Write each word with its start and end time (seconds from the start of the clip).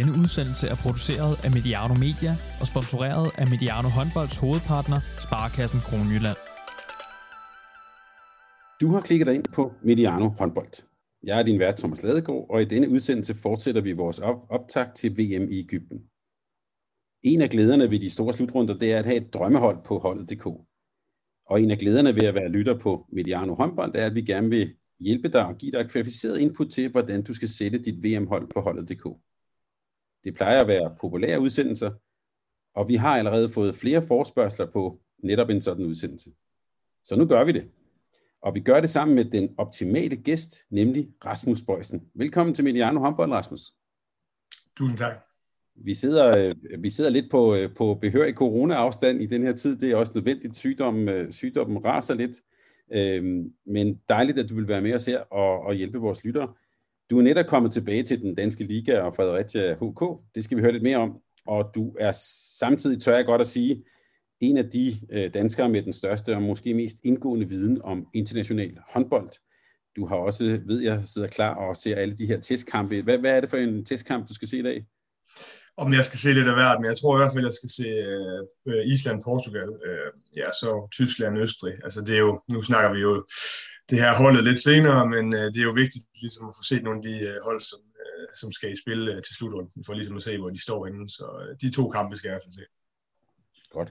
Denne 0.00 0.18
udsendelse 0.22 0.66
er 0.74 0.78
produceret 0.84 1.34
af 1.44 1.50
Mediano 1.56 1.94
Media 2.06 2.32
og 2.60 2.66
sponsoreret 2.72 3.26
af 3.40 3.46
Mediano 3.52 3.88
Håndbolds 3.96 4.36
hovedpartner, 4.42 5.00
Sparkassen 5.26 5.80
Kronjylland. 5.88 6.40
Du 8.80 8.86
har 8.94 9.00
klikket 9.08 9.26
dig 9.26 9.34
ind 9.38 9.44
på 9.56 9.62
Mediano 9.88 10.28
Håndbold. 10.40 10.74
Jeg 11.28 11.38
er 11.38 11.42
din 11.42 11.58
vært 11.58 11.76
Thomas 11.76 12.02
Ladegaard, 12.02 12.46
og 12.52 12.62
i 12.62 12.64
denne 12.64 12.88
udsendelse 12.94 13.34
fortsætter 13.34 13.80
vi 13.80 13.92
vores 13.92 14.18
op- 14.18 14.46
optag 14.56 14.86
til 14.94 15.10
VM 15.18 15.44
i 15.54 15.58
Ægypten. 15.64 15.98
En 17.22 17.40
af 17.42 17.50
glæderne 17.50 17.90
ved 17.90 17.98
de 17.98 18.10
store 18.10 18.32
slutrunder, 18.32 18.78
det 18.78 18.92
er 18.92 18.98
at 18.98 19.06
have 19.06 19.16
et 19.16 19.34
drømmehold 19.34 19.78
på 19.84 19.98
holdet.dk. 19.98 20.46
Og 21.50 21.62
en 21.62 21.70
af 21.70 21.78
glæderne 21.78 22.16
ved 22.16 22.24
at 22.24 22.34
være 22.34 22.48
lytter 22.48 22.78
på 22.78 23.06
Mediano 23.12 23.54
Håndbold, 23.54 23.92
er, 23.94 24.06
at 24.06 24.14
vi 24.14 24.22
gerne 24.22 24.48
vil 24.50 24.74
hjælpe 25.00 25.28
dig 25.28 25.46
og 25.46 25.56
give 25.56 25.72
dig 25.72 25.80
et 25.80 25.90
kvalificeret 25.90 26.38
input 26.38 26.70
til, 26.70 26.90
hvordan 26.90 27.22
du 27.22 27.32
skal 27.34 27.48
sætte 27.48 27.78
dit 27.78 28.04
VM-hold 28.04 28.46
på 28.54 28.60
holdet.dk. 28.60 29.06
Det 30.24 30.34
plejer 30.34 30.60
at 30.60 30.68
være 30.68 30.96
populære 31.00 31.40
udsendelser, 31.40 31.90
og 32.74 32.88
vi 32.88 32.94
har 32.94 33.18
allerede 33.18 33.48
fået 33.48 33.74
flere 33.74 34.02
forspørgseler 34.02 34.70
på 34.70 35.00
netop 35.22 35.50
en 35.50 35.60
sådan 35.60 35.86
udsendelse. 35.86 36.30
Så 37.04 37.16
nu 37.16 37.26
gør 37.26 37.44
vi 37.44 37.52
det. 37.52 37.64
Og 38.42 38.54
vi 38.54 38.60
gør 38.60 38.80
det 38.80 38.90
sammen 38.90 39.14
med 39.14 39.24
den 39.24 39.54
optimale 39.58 40.16
gæst, 40.16 40.56
nemlig 40.70 41.08
Rasmus 41.24 41.62
Bøjsen. 41.62 42.02
Velkommen 42.14 42.54
til 42.54 42.64
Mediano 42.64 43.00
Håndbold, 43.00 43.32
Rasmus. 43.32 43.60
Tusind 44.76 44.98
tak. 44.98 45.14
Vi 45.74 45.94
sidder, 45.94 46.38
øh, 46.38 46.82
vi 46.82 46.90
sidder 46.90 47.10
lidt 47.10 47.30
på, 47.30 47.54
øh, 47.54 47.74
på 47.74 47.98
behørig 48.00 48.34
corona-afstand 48.34 49.22
i 49.22 49.26
den 49.26 49.42
her 49.42 49.52
tid. 49.52 49.76
Det 49.76 49.90
er 49.90 49.96
også 49.96 50.12
nødvendigt. 50.14 50.56
Sygdommen, 50.56 51.08
øh, 51.08 51.32
sygdommen 51.32 51.84
raser 51.84 52.14
lidt. 52.14 52.36
Øhm, 52.92 53.52
men 53.66 54.00
dejligt, 54.08 54.38
at 54.38 54.48
du 54.48 54.54
vil 54.54 54.68
være 54.68 54.80
med 54.80 54.94
os 54.94 55.06
her 55.06 55.20
og, 55.20 55.60
og 55.60 55.74
hjælpe 55.74 55.98
vores 55.98 56.24
lyttere. 56.24 56.52
Du 57.10 57.18
er 57.18 57.22
netop 57.22 57.46
kommet 57.46 57.72
tilbage 57.72 58.02
til 58.02 58.20
den 58.20 58.34
danske 58.34 58.64
liga 58.64 59.00
og 59.00 59.14
Fredericia 59.14 59.74
HK. 59.74 60.02
Det 60.34 60.44
skal 60.44 60.56
vi 60.56 60.62
høre 60.62 60.72
lidt 60.72 60.82
mere 60.82 60.96
om. 60.96 61.18
Og 61.46 61.70
du 61.74 61.96
er 62.00 62.12
samtidig, 62.58 63.02
tør 63.02 63.16
jeg 63.16 63.24
godt 63.24 63.40
at 63.40 63.46
sige, 63.46 63.84
en 64.40 64.56
af 64.56 64.70
de 64.70 64.94
øh, 65.12 65.34
danskere 65.34 65.68
med 65.68 65.82
den 65.82 65.92
største 65.92 66.34
og 66.34 66.42
måske 66.42 66.74
mest 66.74 66.96
indgående 67.04 67.48
viden 67.48 67.82
om 67.82 68.06
international 68.14 68.78
håndbold. 68.88 69.30
Du 69.96 70.06
har 70.06 70.16
også, 70.16 70.60
ved 70.66 70.80
jeg, 70.80 71.02
sidder 71.04 71.28
klar 71.28 71.54
og 71.54 71.76
ser 71.76 71.96
alle 71.96 72.16
de 72.16 72.26
her 72.26 72.40
testkampe. 72.40 73.02
Hvad, 73.02 73.18
hvad 73.18 73.30
er 73.30 73.40
det 73.40 73.50
for 73.50 73.56
en 73.56 73.84
testkamp, 73.84 74.28
du 74.28 74.34
skal 74.34 74.48
se 74.48 74.58
i 74.58 74.62
dag? 74.62 74.86
Om 75.76 75.92
jeg 75.92 76.04
skal 76.04 76.18
se 76.18 76.32
lidt 76.32 76.48
af 76.48 76.54
hvert, 76.54 76.80
men 76.80 76.88
jeg 76.88 76.96
tror 76.96 77.16
i 77.16 77.20
hvert 77.20 77.32
fald, 77.32 77.44
at 77.44 77.48
jeg 77.48 77.54
skal 77.54 77.70
se 77.80 77.88
øh, 78.70 78.86
Island, 78.94 79.22
Portugal, 79.22 79.68
øh, 79.88 80.10
ja, 80.36 80.48
så 80.60 80.88
Tyskland, 80.92 81.38
Østrig. 81.38 81.74
Altså 81.84 82.00
det 82.00 82.14
er 82.14 82.18
jo, 82.18 82.40
nu 82.52 82.62
snakker 82.62 82.92
vi 82.92 83.00
jo 83.00 83.24
det 83.90 83.98
her 83.98 84.14
holdet 84.14 84.44
lidt 84.44 84.60
senere, 84.60 85.08
men 85.14 85.34
øh, 85.34 85.44
det 85.52 85.60
er 85.60 85.68
jo 85.70 85.80
vigtigt 85.82 86.04
ligesom 86.22 86.48
at 86.48 86.56
få 86.58 86.62
set 86.62 86.82
nogle 86.82 86.98
af 86.98 87.04
de 87.08 87.16
øh, 87.28 87.36
hold, 87.44 87.60
som, 87.60 87.80
øh, 88.04 88.28
som 88.40 88.52
skal 88.52 88.72
i 88.72 88.80
spil 88.82 89.08
øh, 89.08 89.22
til 89.22 89.34
slutrunden, 89.36 89.84
for 89.86 89.94
ligesom 89.94 90.16
at 90.16 90.22
se, 90.22 90.38
hvor 90.38 90.50
de 90.50 90.62
står 90.62 90.86
henne. 90.86 91.08
Så 91.08 91.26
øh, 91.42 91.56
de 91.62 91.70
to 91.76 91.90
kampe 91.90 92.16
skal 92.16 92.28
jeg 92.28 92.32
i 92.32 92.36
hvert 92.36 92.46
fald 92.46 92.58
se. 92.60 92.66
Godt. 93.70 93.90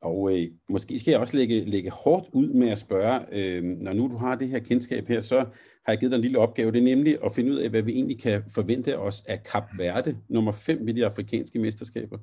Og 0.00 0.18
øh, 0.32 0.46
måske 0.68 0.98
skal 0.98 1.10
jeg 1.10 1.20
også 1.20 1.36
lægge, 1.36 1.64
lægge 1.64 1.90
hårdt 1.90 2.26
ud 2.32 2.48
med 2.48 2.68
at 2.68 2.78
spørge, 2.78 3.20
øh, 3.32 3.62
når 3.64 3.92
nu 3.92 4.08
du 4.08 4.16
har 4.16 4.34
det 4.34 4.48
her 4.48 4.58
kendskab 4.58 5.08
her, 5.08 5.20
så 5.20 5.38
har 5.84 5.92
jeg 5.92 5.98
givet 5.98 6.10
dig 6.10 6.16
en 6.16 6.22
lille 6.22 6.38
opgave. 6.38 6.72
Det 6.72 6.78
er 6.78 6.94
nemlig 6.94 7.18
at 7.24 7.32
finde 7.32 7.52
ud 7.52 7.56
af, 7.56 7.70
hvad 7.70 7.82
vi 7.82 7.92
egentlig 7.92 8.20
kan 8.20 8.42
forvente 8.54 8.98
os 8.98 9.24
af 9.28 9.42
Kap 9.42 9.64
Verde, 9.78 10.16
nummer 10.28 10.52
5 10.52 10.86
ved 10.86 10.94
de 10.94 11.04
afrikanske 11.04 11.58
mesterskaber. 11.58 12.18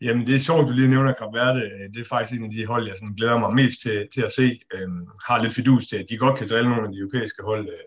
Jamen, 0.00 0.26
det 0.26 0.34
er 0.34 0.38
sjovt, 0.38 0.68
du 0.68 0.72
lige 0.72 0.88
nævner 0.88 1.12
Kap 1.12 1.32
Verde. 1.34 1.60
Det 1.94 2.00
er 2.00 2.08
faktisk 2.08 2.38
en 2.38 2.44
af 2.44 2.50
de 2.50 2.66
hold, 2.66 2.86
jeg 2.86 2.96
sådan 2.96 3.14
glæder 3.14 3.38
mig 3.38 3.54
mest 3.54 3.80
til, 3.82 4.08
til 4.14 4.22
at 4.22 4.32
se. 4.32 4.60
Øhm, 4.74 5.06
har 5.26 5.42
lidt 5.42 5.54
fidus 5.54 5.86
til, 5.86 5.96
at 5.96 6.06
de 6.10 6.16
godt 6.16 6.38
kan 6.38 6.48
drille 6.48 6.70
nogle 6.70 6.86
af 6.86 6.92
de 6.92 6.98
europæiske 6.98 7.42
hold. 7.42 7.68
Øh, 7.68 7.86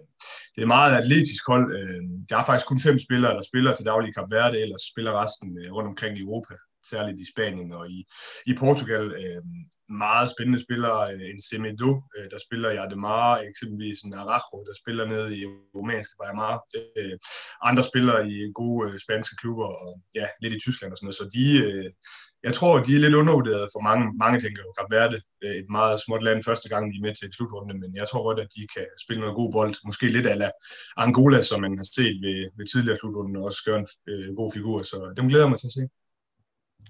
det 0.51 0.57
er 0.57 0.61
et 0.61 0.75
meget 0.77 0.97
atletisk 0.97 1.43
hold. 1.47 1.65
Øh, 1.79 2.01
der 2.29 2.37
er 2.37 2.45
faktisk 2.45 2.67
kun 2.67 2.79
fem 2.79 2.99
spillere, 2.99 3.33
der 3.37 3.43
spiller 3.51 3.75
til 3.75 3.85
daglig 3.85 4.15
Kap 4.15 4.31
Verde, 4.31 4.61
ellers 4.63 4.83
spiller 4.91 5.23
resten 5.23 5.49
øh, 5.61 5.73
rundt 5.75 5.89
omkring 5.89 6.17
i 6.17 6.21
Europa 6.21 6.55
særligt 6.89 7.19
i 7.19 7.31
Spanien 7.33 7.71
og 7.71 7.89
i, 7.89 8.05
i 8.45 8.53
Portugal. 8.63 9.05
Øh, 9.23 9.41
meget 10.05 10.29
spændende 10.33 10.63
spillere, 10.65 11.13
øh, 11.13 11.21
en 11.33 11.41
Semedo, 11.41 11.91
øh, 12.17 12.27
der 12.31 12.39
spiller 12.45 12.69
i 12.71 12.77
Ademar, 12.83 13.37
eksempelvis 13.49 13.99
en 14.01 14.13
Arajo, 14.21 14.57
der 14.67 14.75
spiller 14.81 15.05
ned 15.13 15.25
i 15.37 15.41
romanske 15.77 16.15
Bayamar. 16.19 16.55
Øh, 16.97 17.15
andre 17.69 17.83
spillere 17.83 18.19
i 18.33 18.35
gode 18.59 18.81
øh, 18.87 18.99
spanske 19.05 19.35
klubber, 19.41 19.69
og 19.83 19.91
ja, 20.19 20.25
lidt 20.41 20.53
i 20.53 20.59
Tyskland 20.59 20.91
og 20.91 20.97
sådan 20.97 21.05
noget. 21.07 21.21
Så 21.21 21.25
de, 21.37 21.45
øh, 21.65 21.89
jeg 22.47 22.53
tror, 22.57 22.73
de 22.85 22.91
er 22.95 23.03
lidt 23.03 23.19
undervurderet 23.21 23.67
for 23.73 23.81
mange. 23.89 24.03
Mange 24.23 24.37
tænker 24.39 24.61
jo, 24.65 24.71
Kap 24.77 24.89
Verde, 24.95 25.17
øh, 25.43 25.55
et 25.61 25.69
meget 25.77 26.01
småt 26.05 26.23
land 26.27 26.39
første 26.49 26.67
gang, 26.69 26.83
de 26.91 26.97
er 26.97 27.05
med 27.07 27.15
til 27.15 27.27
en 27.27 27.35
slutrunde, 27.37 27.73
men 27.81 27.91
jeg 27.99 28.07
tror 28.07 28.23
godt, 28.27 28.39
at 28.43 28.53
de 28.55 28.63
kan 28.75 28.87
spille 29.03 29.21
noget 29.21 29.39
god 29.41 29.49
bold. 29.55 29.75
Måske 29.89 30.05
lidt 30.15 30.27
ala 30.33 30.49
Angola, 31.03 31.39
som 31.49 31.61
man 31.65 31.77
har 31.81 31.89
set 31.97 32.17
ved, 32.25 32.37
ved 32.57 32.65
tidligere 32.67 32.99
slutrunden, 32.99 33.35
og 33.39 33.43
også 33.49 33.61
gøre 33.67 33.79
en 33.83 33.87
øh, 34.11 34.29
god 34.39 34.49
figur. 34.55 34.77
Så 34.91 34.97
dem 35.17 35.27
glæder 35.29 35.45
jeg 35.45 35.53
mig 35.53 35.59
til 35.59 35.71
at 35.71 35.77
se. 35.79 35.83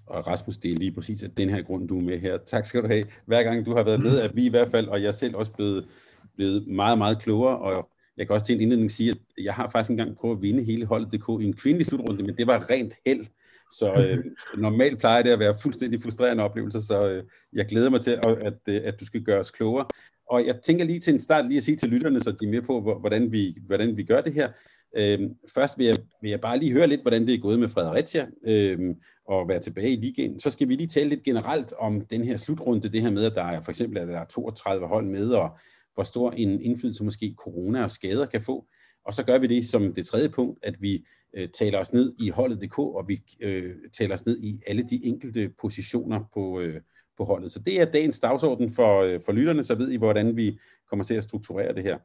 Og 0.08 0.28
Rasmus, 0.28 0.58
det 0.58 0.72
er 0.72 0.76
lige 0.76 0.92
præcis 0.92 1.24
af 1.24 1.32
den 1.32 1.50
her 1.50 1.62
grund, 1.62 1.88
du 1.88 1.98
er 1.98 2.02
med 2.02 2.20
her. 2.20 2.38
Tak 2.38 2.66
skal 2.66 2.84
du 2.84 2.88
have. 2.88 3.06
Hver 3.26 3.44
gang 3.44 3.66
du 3.66 3.76
har 3.76 3.84
været 3.84 4.04
med, 4.04 4.20
at 4.20 4.36
vi 4.36 4.46
i 4.46 4.50
hvert 4.50 4.68
fald, 4.68 4.88
og 4.88 5.04
jeg 5.04 5.16
selv 5.16 5.36
også 5.36 5.52
blevet, 5.52 5.88
blevet 6.36 6.68
meget, 6.68 6.98
meget 6.98 7.22
klogere, 7.22 7.58
og 7.58 7.90
jeg 8.18 8.28
kan 8.28 8.34
også 8.34 8.46
til 8.46 8.56
en 8.56 8.62
indledning 8.62 8.92
sige, 8.92 9.12
at 9.12 9.18
jeg 9.38 9.54
har 9.54 9.70
faktisk 9.70 9.92
engang 9.92 10.16
prøvet 10.16 10.36
at 10.36 10.42
vinde 10.42 10.64
hele 10.64 10.86
holdet.dk 10.86 11.42
i 11.42 11.46
en 11.46 11.54
kvindelig 11.54 11.86
slutrunde, 11.86 12.24
men 12.24 12.38
det 12.38 12.48
var 12.48 12.70
rent 12.70 12.94
held. 13.06 13.26
Så 13.72 14.08
øh, 14.08 14.26
normalt 14.62 15.00
plejer 15.00 15.24
det 15.24 15.30
at 15.30 15.40
være 15.40 15.58
fuldstændig 15.62 16.02
frustrerende 16.02 16.44
oplevelser, 16.44 16.80
så 16.80 17.10
øh, 17.10 17.24
jeg 17.54 17.66
glæder 17.66 17.90
mig 17.90 18.02
til, 18.02 18.12
at, 18.12 18.26
at, 18.26 18.76
at 18.76 19.00
du 19.00 19.06
skal 19.06 19.24
gøre 19.24 19.40
os 19.40 19.52
klogere. 19.52 19.86
Og 20.30 20.46
jeg 20.46 20.62
tænker 20.62 20.86
lige 20.86 21.00
til 21.00 21.14
en 21.14 21.20
start 21.20 21.46
lige 21.46 21.58
at 21.58 21.64
sige 21.64 21.78
til 21.78 21.90
lytterne, 21.90 22.20
så 22.20 22.32
de 22.32 22.46
er 22.46 22.52
med 22.52 22.62
på, 22.62 23.00
hvordan 23.00 23.32
vi, 23.32 23.58
hvordan 23.68 23.98
vi 23.98 24.04
gør 24.04 24.22
det 24.22 24.34
her. 24.34 24.50
Øhm, 24.98 25.36
først 25.54 25.78
vil 25.78 25.86
jeg, 25.86 25.98
vil 26.22 26.30
jeg 26.30 26.42
bare 26.42 26.58
lige 26.58 26.72
høre 26.72 26.88
lidt, 26.88 27.02
hvordan 27.02 27.28
det 27.28 27.34
er 27.34 27.40
gået 27.40 27.60
med 27.60 27.68
Fredericia, 27.68 28.28
øhm, 28.48 28.96
og 29.32 29.48
være 29.48 29.60
tilbage 29.60 29.92
i 29.92 29.96
ligaen. 29.96 30.40
Så 30.40 30.50
skal 30.50 30.70
vi 30.70 30.76
lige 30.76 30.88
tale 30.88 31.10
lidt 31.10 31.24
generelt 31.24 31.74
om 31.74 32.02
den 32.02 32.24
her 32.24 32.38
slutrunde, 32.38 32.90
det 32.90 33.02
her 33.02 33.10
med, 33.10 33.26
at 33.26 33.36
der 33.36 33.44
er 33.44 33.62
for 33.62 33.72
eksempel 33.72 33.98
at 33.98 34.08
der 34.08 34.20
er 34.20 34.26
32 34.26 34.88
hold 34.88 35.06
med, 35.06 35.30
og 35.30 35.58
hvor 35.94 36.04
stor 36.04 36.32
en 36.32 36.62
indflydelse 36.62 37.04
måske 37.04 37.36
corona 37.38 37.84
og 37.84 37.92
skader 37.92 38.26
kan 38.26 38.42
få. 38.42 38.68
Og 39.06 39.14
så 39.14 39.24
gør 39.24 39.38
vi 39.38 39.48
det 39.48 39.68
som 39.68 39.94
det 39.94 40.06
tredje 40.06 40.30
punkt, 40.30 40.60
at 40.64 40.82
vi 40.82 41.06
øh, 41.34 41.50
taler 41.50 41.80
os 41.80 41.94
ned 41.94 42.14
i 42.20 42.30
holdet.dk, 42.30 42.80
og 42.80 43.08
vi 43.08 43.20
øh, 43.42 43.76
taler 43.94 44.14
os 44.14 44.26
ned 44.26 44.38
i 44.40 44.62
alle 44.68 44.84
de 44.84 45.06
enkelte 45.06 45.50
positioner 45.62 46.24
på, 46.34 46.60
øh, 46.60 46.82
på 47.18 47.24
holdet. 47.24 47.52
Så 47.52 47.60
det 47.60 47.82
er 47.82 47.86
dagens 47.86 48.20
dagsorden 48.20 48.72
for, 48.72 49.02
øh, 49.02 49.20
for 49.26 49.32
lytterne, 49.32 49.64
så 49.64 49.76
ved 49.76 49.92
I, 49.92 49.96
hvordan 49.96 50.38
vi 50.38 50.60
kommer 50.90 51.04
til 51.04 51.16
at 51.16 51.24
strukturere 51.24 51.76
det 51.76 51.84
her. 51.84 51.98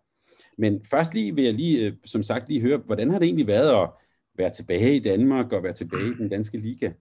Men 0.59 0.85
først 0.91 1.15
lige 1.15 1.35
vil 1.35 1.45
jeg 1.45 1.55
lige, 1.55 1.81
øh, 1.81 1.93
som 2.05 2.23
sagt, 2.23 2.49
lige 2.49 2.61
høre, 2.61 2.79
hvordan 2.79 3.11
har 3.11 3.19
det 3.19 3.27
egentlig 3.27 3.47
været 3.47 3.83
at 3.83 3.91
være 4.39 4.51
tilbage 4.51 4.97
i 4.97 5.01
Danmark 5.01 5.53
og 5.53 5.63
være 5.63 5.73
tilbage 5.73 6.09
i 6.09 6.19
den 6.19 6.29
danske 6.29 6.59
liga? 6.59 6.93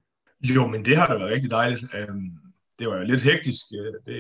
Jo, 0.44 0.68
men 0.68 0.86
det 0.86 0.98
har 0.98 1.08
da 1.08 1.14
været 1.14 1.32
rigtig 1.32 1.52
dejligt. 1.52 1.84
Øhm, 1.94 2.32
det 2.80 2.88
var 2.88 2.98
jo 2.98 3.04
lidt 3.04 3.22
hektisk. 3.22 3.66
Øh, 3.80 3.94
det, 4.06 4.18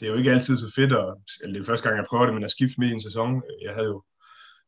det 0.00 0.06
er 0.06 0.10
jo 0.10 0.18
ikke 0.18 0.30
altid 0.30 0.56
så 0.56 0.72
fedt, 0.76 0.92
at, 0.92 1.14
eller 1.42 1.54
det 1.54 1.60
er 1.60 1.70
første 1.70 1.88
gang, 1.88 1.98
jeg 1.98 2.06
prøver 2.08 2.24
det, 2.24 2.34
men 2.34 2.44
at 2.44 2.50
skifte 2.50 2.74
midt 2.78 2.90
i 2.90 2.94
en 2.94 3.00
sæson. 3.00 3.42
Jeg 3.62 3.72
havde 3.74 3.86
jo 3.86 4.02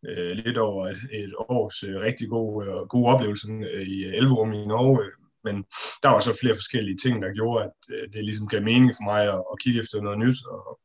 øh, 0.09 0.31
lidt 0.31 0.59
over 0.59 0.89
et, 0.89 1.01
et 1.13 1.35
års 1.39 1.83
øh, 1.83 1.97
rigtig 2.01 2.29
god, 2.29 2.67
øh, 2.67 2.87
god 2.95 3.05
oplevelse 3.13 3.49
øh, 3.75 3.83
i 3.83 4.05
øh, 4.05 4.15
Elverum 4.15 4.53
i 4.53 4.67
Norge, 4.67 5.11
men 5.45 5.57
der 6.03 6.09
var 6.09 6.21
så 6.21 6.39
flere 6.41 6.55
forskellige 6.55 6.99
ting, 7.05 7.23
der 7.23 7.39
gjorde, 7.39 7.65
at 7.65 7.79
øh, 7.95 8.05
det 8.13 8.25
ligesom 8.25 8.49
gav 8.49 8.63
mening 8.63 8.93
for 8.99 9.05
mig 9.13 9.23
at, 9.35 9.43
at 9.53 9.59
kigge 9.63 9.81
efter 9.81 10.01
noget 10.01 10.19
nyt, 10.19 10.39
og 10.55 10.81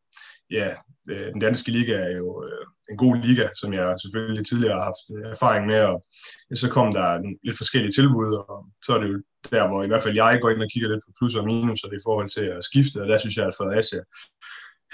ja, 0.51 0.67
øh, 1.09 1.27
den 1.33 1.41
danske 1.41 1.71
liga 1.71 1.93
er 1.93 2.13
jo 2.21 2.43
øh, 2.47 2.65
en 2.91 2.97
god 2.97 3.15
liga, 3.15 3.45
som 3.61 3.73
jeg 3.73 3.95
selvfølgelig 4.03 4.45
tidligere 4.45 4.77
har 4.77 4.89
haft 4.91 5.05
øh, 5.15 5.31
erfaring 5.31 5.65
med, 5.71 5.81
og 5.91 5.97
så 6.53 6.69
kom 6.69 6.91
der 6.91 7.07
lidt 7.43 7.57
forskellige 7.57 7.91
tilbud, 7.91 8.31
og 8.49 8.65
så 8.85 8.89
er 8.95 8.99
det 9.01 9.09
jo 9.13 9.21
der, 9.49 9.67
hvor 9.67 9.83
i 9.83 9.87
hvert 9.87 10.03
fald 10.03 10.15
jeg 10.15 10.39
går 10.41 10.49
ind 10.49 10.61
og 10.61 10.71
kigger 10.73 10.89
lidt 10.89 11.05
på 11.05 11.11
plus 11.17 11.35
og 11.35 11.45
minus, 11.45 11.83
og 11.83 11.89
det 11.91 11.97
i 11.97 12.07
forhold 12.07 12.29
til 12.29 12.45
at 12.55 12.63
skifte, 12.63 13.01
og 13.01 13.07
der 13.07 13.17
synes 13.17 13.37
jeg, 13.37 13.47
at 13.47 13.57
Fredericia 13.57 14.01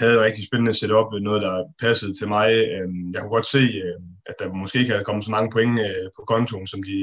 havde 0.00 0.14
et 0.14 0.26
rigtig 0.28 0.44
spændende 0.46 0.74
setup, 0.78 1.08
noget 1.28 1.42
der 1.46 1.54
passede 1.84 2.12
til 2.18 2.28
mig. 2.36 2.48
Øhm, 2.74 3.02
jeg 3.12 3.20
kunne 3.20 3.36
godt 3.38 3.54
se, 3.56 3.64
øhm, 3.86 4.08
at 4.30 4.34
der 4.38 4.58
måske 4.62 4.78
ikke 4.78 4.92
havde 4.92 5.08
kommet 5.08 5.24
så 5.24 5.30
mange 5.36 5.50
point 5.54 5.74
øh, 5.86 6.08
på 6.16 6.22
kontoen, 6.32 6.66
som, 6.72 6.80
de, 6.82 6.98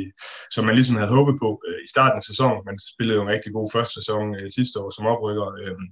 som 0.56 0.66
man 0.66 0.76
ligesom 0.76 0.96
havde 0.96 1.16
håbet 1.18 1.36
på 1.44 1.50
øh, 1.68 1.80
i 1.86 1.90
starten 1.94 2.18
af 2.20 2.26
sæsonen. 2.32 2.62
Man 2.70 2.78
spillede 2.94 3.18
jo 3.18 3.24
en 3.24 3.34
rigtig 3.36 3.52
god 3.58 3.68
første 3.76 3.94
sæson 4.00 4.36
øh, 4.40 4.48
sidste 4.58 4.76
år 4.82 4.90
som 4.96 5.06
oprykker, 5.14 5.48
øhm, 5.62 5.88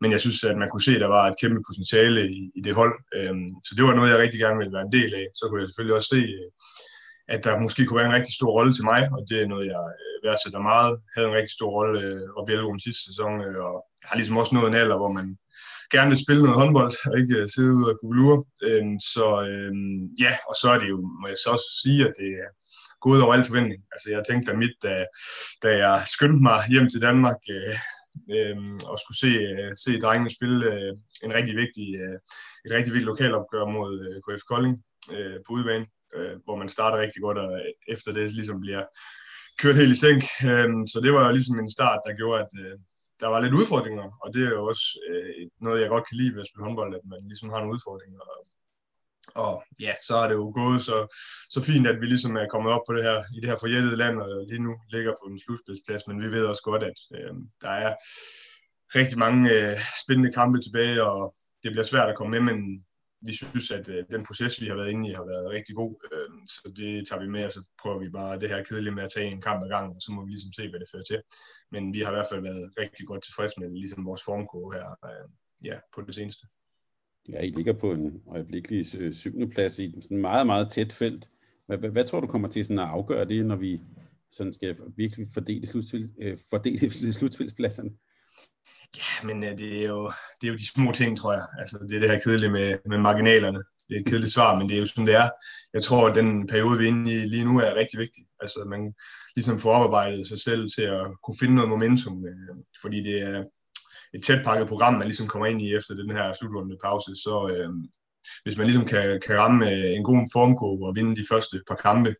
men 0.00 0.12
jeg 0.12 0.20
synes, 0.20 0.44
at 0.44 0.56
man 0.62 0.68
kunne 0.68 0.86
se, 0.88 0.94
at 0.94 1.04
der 1.04 1.16
var 1.18 1.24
et 1.26 1.40
kæmpe 1.40 1.60
potentiale 1.68 2.20
i, 2.38 2.40
i 2.58 2.60
det 2.66 2.74
hold. 2.80 2.94
Så 3.66 3.72
det 3.76 3.84
var 3.84 3.94
noget, 3.94 4.10
jeg 4.10 4.18
rigtig 4.18 4.40
gerne 4.40 4.58
ville 4.60 4.76
være 4.76 4.86
en 4.86 4.96
del 4.98 5.10
af. 5.20 5.26
Så 5.38 5.42
kunne 5.44 5.60
jeg 5.60 5.68
selvfølgelig 5.68 5.96
også 5.98 6.10
se, 6.16 6.22
at 7.34 7.44
der 7.44 7.62
måske 7.64 7.84
kunne 7.84 8.00
være 8.00 8.10
en 8.10 8.18
rigtig 8.18 8.34
stor 8.34 8.50
rolle 8.58 8.72
til 8.74 8.84
mig, 8.92 9.00
og 9.14 9.20
det 9.28 9.38
er 9.42 9.46
noget, 9.52 9.66
jeg 9.74 9.84
værdsætter 10.24 10.60
meget. 10.72 10.94
Havde 11.14 11.28
en 11.28 11.38
rigtig 11.38 11.54
stor 11.58 11.70
rolle 11.78 11.98
øh, 12.06 12.26
op 12.38 12.48
i 12.50 12.84
sidste 12.86 13.02
sæson, 13.08 13.34
øh, 13.46 13.58
og 13.68 13.76
jeg 14.00 14.08
har 14.10 14.16
ligesom 14.16 14.40
også 14.40 14.54
nået 14.54 14.68
en 14.68 14.80
alder, 14.82 14.96
hvor 15.02 15.12
man 15.18 15.26
gerne 15.94 16.10
vil 16.12 16.24
spille 16.24 16.42
noget 16.42 16.60
håndbold, 16.60 16.92
og 17.10 17.14
ikke 17.20 17.36
øh, 17.40 17.48
sidde 17.54 17.74
ude 17.78 17.90
og 17.92 17.98
kuglure. 18.00 18.38
Øh, 18.66 18.84
Så 19.12 19.26
øh, 19.48 19.72
ja, 20.24 20.32
og 20.48 20.54
så 20.60 20.66
er 20.74 20.78
det 20.82 20.88
jo, 20.94 20.98
må 21.20 21.26
jeg 21.32 21.38
så 21.44 21.48
også 21.56 21.68
sige, 21.82 22.00
at 22.08 22.14
det 22.20 22.30
er 22.44 22.50
gået 23.06 23.22
over 23.22 23.34
al 23.34 23.44
forventning. 23.48 23.80
Altså 23.94 24.06
jeg 24.14 24.22
tænkte 24.22 24.46
da 24.48 24.56
mit, 24.62 24.76
da, 24.82 24.94
da 25.62 25.70
jeg 25.84 25.94
skyndte 26.14 26.42
mig 26.48 26.58
hjem 26.72 26.88
til 26.88 27.04
Danmark, 27.08 27.40
øh, 27.56 27.76
øh, 28.34 28.56
og 28.90 28.96
skulle 29.02 29.20
se, 29.24 29.32
øh, 29.48 29.70
se 29.84 30.00
drengene 30.04 30.36
spille 30.36 30.58
øh, 30.74 30.92
en 31.26 31.34
rigtig 31.38 31.54
vigtig, 31.62 31.86
øh, 32.02 32.16
et 32.64 32.72
rigtig 32.76 32.92
vigtigt 32.94 33.12
lokalopgør 33.12 33.64
mod 33.76 33.92
øh, 34.06 34.16
KF 34.24 34.42
Kolding 34.50 34.74
øh, 35.16 35.36
på 35.44 35.50
udebane, 35.54 35.86
øh, 36.16 36.34
hvor 36.44 36.56
man 36.56 36.68
starter 36.68 36.98
rigtig 37.04 37.22
godt, 37.22 37.38
og 37.38 37.50
efter 37.88 38.12
det 38.12 38.32
ligesom 38.32 38.60
bliver 38.60 38.84
kørte 39.58 39.78
helt 39.78 39.96
i 39.96 40.00
sænk. 40.04 40.22
Øhm, 40.50 40.86
så 40.92 41.00
det 41.04 41.12
var 41.12 41.22
jo 41.26 41.32
ligesom 41.32 41.58
en 41.58 41.74
start, 41.76 42.00
der 42.06 42.18
gjorde, 42.20 42.40
at 42.44 42.52
øh, 42.64 42.78
der 43.20 43.28
var 43.28 43.40
lidt 43.40 43.58
udfordringer, 43.60 44.06
og 44.22 44.28
det 44.34 44.42
er 44.46 44.50
jo 44.50 44.64
også 44.72 44.86
øh, 45.08 45.48
noget, 45.60 45.80
jeg 45.80 45.88
godt 45.88 46.06
kan 46.08 46.16
lide 46.16 46.34
ved 46.34 46.40
at 46.40 46.48
spille 46.48 46.66
håndbold, 46.66 46.94
at 46.94 47.04
man 47.12 47.20
ligesom 47.30 47.48
har 47.50 47.58
nogle 47.60 47.74
udfordringer. 47.74 48.20
Og, 48.32 48.40
og 49.44 49.54
ja, 49.80 49.94
så 50.06 50.14
er 50.22 50.26
det 50.28 50.34
jo 50.34 50.52
gået 50.60 50.80
så, 50.88 50.98
så 51.54 51.58
fint, 51.68 51.86
at 51.86 52.00
vi 52.00 52.06
ligesom 52.06 52.36
er 52.36 52.52
kommet 52.52 52.72
op 52.72 52.84
på 52.86 52.92
det 52.96 53.02
her, 53.08 53.18
i 53.36 53.38
det 53.40 53.48
her 53.50 53.62
forjættede 53.64 53.96
land, 54.02 54.16
og 54.24 54.28
lige 54.50 54.64
nu 54.66 54.72
ligger 54.94 55.12
på 55.12 55.24
en 55.30 55.40
slutspilsplads, 55.44 56.06
men 56.06 56.22
vi 56.22 56.28
ved 56.34 56.44
også 56.44 56.62
godt, 56.62 56.82
at 56.90 56.98
øh, 57.16 57.34
der 57.64 57.72
er 57.86 57.92
rigtig 58.98 59.18
mange 59.18 59.40
øh, 59.56 59.76
spændende 60.02 60.32
kampe 60.32 60.58
tilbage, 60.60 61.04
og 61.10 61.34
det 61.62 61.72
bliver 61.72 61.84
svært 61.84 62.10
at 62.10 62.16
komme 62.16 62.30
med, 62.34 62.42
men 62.48 62.58
vi 63.26 63.34
synes, 63.34 63.70
at 63.70 63.88
øh, 63.88 64.04
den 64.10 64.24
proces, 64.26 64.60
vi 64.62 64.66
har 64.66 64.76
været 64.76 64.90
inde 64.90 65.08
i, 65.08 65.12
har 65.12 65.24
været 65.24 65.50
rigtig 65.50 65.74
god. 65.74 65.94
Øh, 66.12 66.30
så 66.46 66.72
det 66.76 67.08
tager 67.08 67.22
vi 67.22 67.28
med, 67.28 67.44
og 67.44 67.52
så 67.52 67.68
prøver 67.82 67.98
vi 67.98 68.08
bare 68.08 68.40
det 68.40 68.48
her 68.48 68.62
kedelige 68.64 68.94
med 68.94 69.02
at 69.02 69.12
tage 69.16 69.30
en 69.32 69.40
kamp 69.40 69.64
ad 69.64 69.68
gangen, 69.68 69.96
og 69.96 70.02
så 70.02 70.12
må 70.12 70.24
vi 70.24 70.30
ligesom 70.30 70.52
se, 70.52 70.70
hvad 70.70 70.80
det 70.80 70.88
fører 70.92 71.02
til. 71.02 71.20
Men 71.70 71.94
vi 71.94 72.00
har 72.00 72.10
i 72.10 72.14
hvert 72.14 72.30
fald 72.32 72.42
været 72.42 72.70
rigtig 72.78 73.06
godt 73.06 73.22
tilfredse 73.22 73.60
med 73.60 73.70
ligesom 73.70 74.06
vores 74.06 74.22
formkurve 74.22 74.74
her 74.74 74.88
øh, 75.04 75.28
ja, 75.64 75.76
på 75.94 76.00
det 76.06 76.14
seneste. 76.14 76.46
Ja, 77.28 77.40
I 77.40 77.50
ligger 77.50 77.72
på 77.72 77.92
en 77.92 78.22
øjeblikkelig 78.28 78.96
øh, 78.98 79.14
syvende 79.14 79.50
plads 79.50 79.78
i 79.78 79.94
sådan 80.02 80.20
meget, 80.20 80.46
meget 80.46 80.70
tæt 80.70 80.92
felt. 80.92 81.30
Hvad, 81.66 81.78
hvad, 81.78 81.90
hvad 81.90 82.04
tror 82.04 82.20
du 82.20 82.26
kommer 82.26 82.48
til 82.48 82.64
sådan 82.64 82.78
at 82.78 82.88
afgøre 82.88 83.24
det, 83.24 83.46
når 83.46 83.56
vi 83.56 83.82
sådan 84.30 84.52
skal 84.52 84.76
virkelig 84.96 85.28
fordele, 85.34 85.66
slutspil, 85.66 86.12
øh, 86.18 86.38
fordele 86.50 86.90
slutspilspladserne? 87.18 87.90
Ja, 88.96 89.26
men 89.26 89.44
øh, 89.44 89.58
det, 89.58 89.82
er 89.82 89.88
jo, 89.88 90.12
det 90.40 90.46
er 90.46 90.52
jo 90.52 90.58
de 90.58 90.66
små 90.66 90.92
ting, 90.92 91.18
tror 91.18 91.32
jeg. 91.32 91.46
Altså, 91.58 91.78
det 91.88 91.96
er 91.96 92.00
det 92.00 92.10
her 92.10 92.20
kedelige 92.20 92.50
med, 92.50 92.78
med 92.86 92.98
marginalerne. 92.98 93.58
Det 93.88 93.96
er 93.96 94.00
et 94.00 94.06
kedeligt 94.06 94.32
svar, 94.32 94.58
men 94.58 94.68
det 94.68 94.76
er 94.76 94.80
jo 94.80 94.86
sådan, 94.86 95.06
det 95.06 95.14
er. 95.14 95.30
Jeg 95.74 95.82
tror, 95.82 96.08
at 96.08 96.14
den 96.16 96.46
periode, 96.46 96.78
vi 96.78 96.84
er 96.84 96.88
inde 96.88 97.12
i 97.12 97.18
lige 97.18 97.44
nu, 97.44 97.60
er 97.60 97.74
rigtig 97.74 97.98
vigtig. 97.98 98.24
Altså, 98.40 98.64
man 98.68 98.94
ligesom 99.36 99.58
får 99.58 99.72
oparbejdet 99.72 100.26
sig 100.28 100.38
selv 100.38 100.68
til 100.76 100.82
at 100.82 101.06
kunne 101.24 101.36
finde 101.40 101.54
noget 101.54 101.70
momentum, 101.70 102.26
øh, 102.26 102.56
fordi 102.82 103.02
det 103.02 103.22
er 103.22 103.44
et 104.14 104.22
tæt 104.24 104.44
pakket 104.44 104.68
program, 104.68 104.94
man 104.94 105.06
ligesom 105.06 105.28
kommer 105.28 105.46
ind 105.46 105.62
i 105.62 105.74
efter 105.74 105.94
den 105.94 106.10
her 106.10 106.32
slutrunde 106.32 106.76
pause, 106.84 107.14
så 107.14 107.48
øh, 107.54 107.70
hvis 108.44 108.58
man 108.58 108.66
ligesom 108.66 108.86
kan, 108.86 109.20
kan 109.26 109.38
ramme 109.38 109.70
øh, 109.70 109.96
en 109.96 110.04
god 110.04 110.28
formkurve 110.32 110.86
og 110.88 110.96
vinde 110.96 111.16
de 111.16 111.26
første 111.30 111.60
par 111.68 111.74
kampe, 111.74 112.14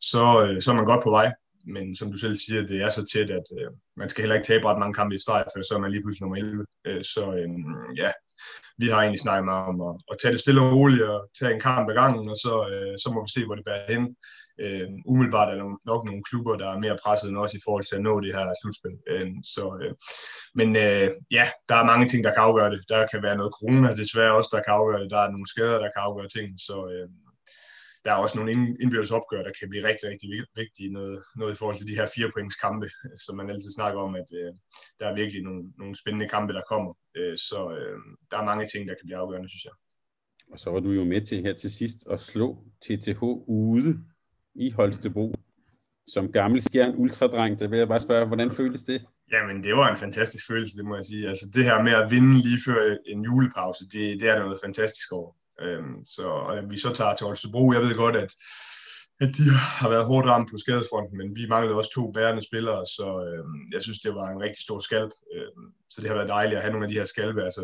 så, 0.00 0.46
øh, 0.46 0.62
så 0.62 0.70
er 0.70 0.74
man 0.74 0.84
godt 0.84 1.04
på 1.04 1.10
vej 1.10 1.32
men 1.66 1.96
som 1.96 2.12
du 2.12 2.18
selv 2.18 2.36
siger, 2.36 2.66
det 2.66 2.82
er 2.82 2.88
så 2.88 3.02
tæt, 3.12 3.30
at 3.30 3.46
øh, 3.58 3.70
man 3.96 4.08
skal 4.08 4.22
heller 4.22 4.36
ikke 4.36 4.46
tabe 4.46 4.66
ret 4.66 4.78
mange 4.78 4.94
kampe 4.94 5.14
i 5.14 5.18
streg, 5.18 5.44
for 5.44 5.62
så 5.62 5.74
er 5.74 5.78
man 5.78 5.90
lige 5.90 6.02
pludselig 6.02 6.22
nummer 6.22 6.36
11. 6.36 6.64
Øh, 6.86 7.04
så 7.04 7.24
øh, 7.38 7.48
ja, 7.96 8.10
vi 8.78 8.86
har 8.88 9.00
egentlig 9.00 9.20
snakket 9.20 9.44
meget 9.44 9.66
om 9.72 9.78
at, 9.88 9.94
at 10.10 10.16
tage 10.18 10.32
det 10.32 10.40
stille 10.40 10.60
og 10.62 10.72
roligt 10.76 11.02
og 11.02 11.18
tage 11.38 11.54
en 11.54 11.60
kamp 11.60 11.90
ad 11.90 11.94
gangen, 11.94 12.28
og 12.32 12.36
så, 12.44 12.54
øh, 12.72 12.94
så 13.02 13.08
må 13.14 13.18
vi 13.24 13.30
se, 13.34 13.46
hvor 13.46 13.54
det 13.54 13.64
bærer 13.68 13.92
hen. 13.94 14.04
Øh, 14.64 14.88
umiddelbart 15.06 15.48
er 15.52 15.56
der 15.60 15.68
nok 15.90 16.02
nogle 16.04 16.22
klubber, 16.28 16.54
der 16.62 16.68
er 16.70 16.78
mere 16.84 16.98
presset 17.04 17.28
end 17.28 17.38
os 17.44 17.54
i 17.54 17.64
forhold 17.64 17.84
til 17.84 17.96
at 17.96 18.06
nå 18.08 18.20
det 18.20 18.34
her 18.36 18.46
slutspil. 18.60 18.96
Øh, 19.12 19.28
så, 19.54 19.64
øh, 19.82 19.92
men 20.58 20.68
øh, 20.84 21.08
ja, 21.38 21.44
der 21.68 21.76
er 21.78 21.90
mange 21.90 22.06
ting, 22.08 22.20
der 22.24 22.32
kan 22.34 22.46
afgøre 22.48 22.70
det. 22.70 22.80
Der 22.88 23.06
kan 23.12 23.22
være 23.26 23.36
noget 23.40 23.56
corona, 23.58 23.88
desværre 24.02 24.36
også, 24.38 24.50
der 24.54 24.62
kan 24.62 24.78
afgøre 24.80 25.02
det. 25.02 25.10
Der 25.14 25.20
er 25.22 25.30
nogle 25.30 25.48
skader, 25.52 25.78
der 25.84 25.90
kan 25.94 26.06
afgøre 26.08 26.28
ting. 26.36 26.48
Så, 26.68 26.76
øh, 26.92 27.08
der 28.06 28.12
er 28.12 28.16
også 28.16 28.36
nogle 28.38 28.52
indbyrdes 28.82 29.10
opgør, 29.10 29.42
der 29.42 29.52
kan 29.58 29.68
blive 29.68 29.88
rigtig, 29.88 30.10
rigtig 30.10 30.28
vigtige. 30.56 30.92
Noget, 30.92 31.22
noget 31.36 31.52
i 31.52 31.56
forhold 31.56 31.78
til 31.78 31.88
de 31.90 31.98
her 31.98 32.06
fire 32.14 32.30
points 32.34 32.56
kampe, 32.64 32.86
som 33.24 33.36
man 33.36 33.50
altid 33.50 33.70
snakker 33.78 34.00
om, 34.00 34.14
at 34.14 34.28
øh, 34.40 34.52
der 34.98 35.06
er 35.06 35.14
virkelig 35.14 35.42
nogle, 35.42 35.62
nogle 35.78 35.94
spændende 36.02 36.28
kampe, 36.28 36.52
der 36.52 36.62
kommer. 36.72 36.92
Øh, 37.16 37.36
så 37.36 37.58
øh, 37.78 37.98
der 38.30 38.36
er 38.38 38.44
mange 38.50 38.66
ting, 38.66 38.88
der 38.88 38.94
kan 38.94 39.06
blive 39.06 39.18
afgørende, 39.18 39.48
synes 39.48 39.64
jeg. 39.64 39.72
Og 40.52 40.58
så 40.60 40.70
var 40.70 40.80
du 40.80 40.90
jo 40.90 41.04
med 41.04 41.20
til 41.20 41.42
her 41.42 41.54
til 41.54 41.70
sidst 41.70 41.98
at 42.10 42.20
slå 42.20 42.64
TTH 42.82 43.22
ude 43.62 43.98
i 44.54 44.70
Holstebro. 44.70 45.34
Som 46.08 46.32
gammel 46.32 46.62
skjern 46.62 46.94
ultradreng, 46.96 47.60
der 47.60 47.68
vil 47.68 47.78
jeg 47.78 47.88
bare 47.88 48.00
spørge, 48.00 48.26
hvordan 48.26 48.50
føltes 48.50 48.84
det? 48.84 49.02
Jamen, 49.32 49.64
det 49.64 49.76
var 49.76 49.90
en 49.90 49.96
fantastisk 49.96 50.46
følelse, 50.46 50.76
det 50.76 50.84
må 50.84 50.94
jeg 50.96 51.04
sige. 51.04 51.28
Altså, 51.28 51.46
det 51.54 51.64
her 51.64 51.82
med 51.82 51.92
at 51.92 52.10
vinde 52.10 52.34
lige 52.46 52.60
før 52.66 52.96
en 53.06 53.24
julepause, 53.24 53.84
det, 53.84 54.20
det 54.20 54.28
er 54.28 54.38
noget 54.38 54.58
fantastisk 54.64 55.12
over. 55.12 55.32
Øhm, 55.64 56.04
så 56.04 56.26
og 56.28 56.70
vi 56.70 56.78
så 56.78 56.90
tager 56.92 57.14
til 57.14 57.26
Holstebro, 57.26 57.72
jeg 57.72 57.82
ved 57.82 57.94
godt, 57.94 58.16
at, 58.16 58.32
at 59.20 59.30
de 59.38 59.44
har 59.80 59.88
været 59.88 60.08
hårdt 60.10 60.26
ramt 60.26 60.50
på 60.50 60.56
skadesfronten, 60.64 61.18
men 61.18 61.36
vi 61.36 61.46
manglede 61.54 61.78
også 61.80 61.92
to 61.94 62.12
bærende 62.12 62.42
spillere, 62.48 62.86
så 62.96 63.08
øhm, 63.28 63.60
jeg 63.74 63.82
synes, 63.82 64.00
det 64.00 64.14
var 64.14 64.26
en 64.28 64.42
rigtig 64.46 64.62
stor 64.62 64.78
skalp. 64.88 65.12
Øhm, 65.34 65.66
så 65.92 66.00
det 66.00 66.08
har 66.08 66.16
været 66.16 66.34
dejligt 66.36 66.56
at 66.56 66.62
have 66.62 66.72
nogle 66.72 66.86
af 66.86 66.90
de 66.90 66.98
her 67.00 67.04
skalpe, 67.14 67.42
altså 67.48 67.62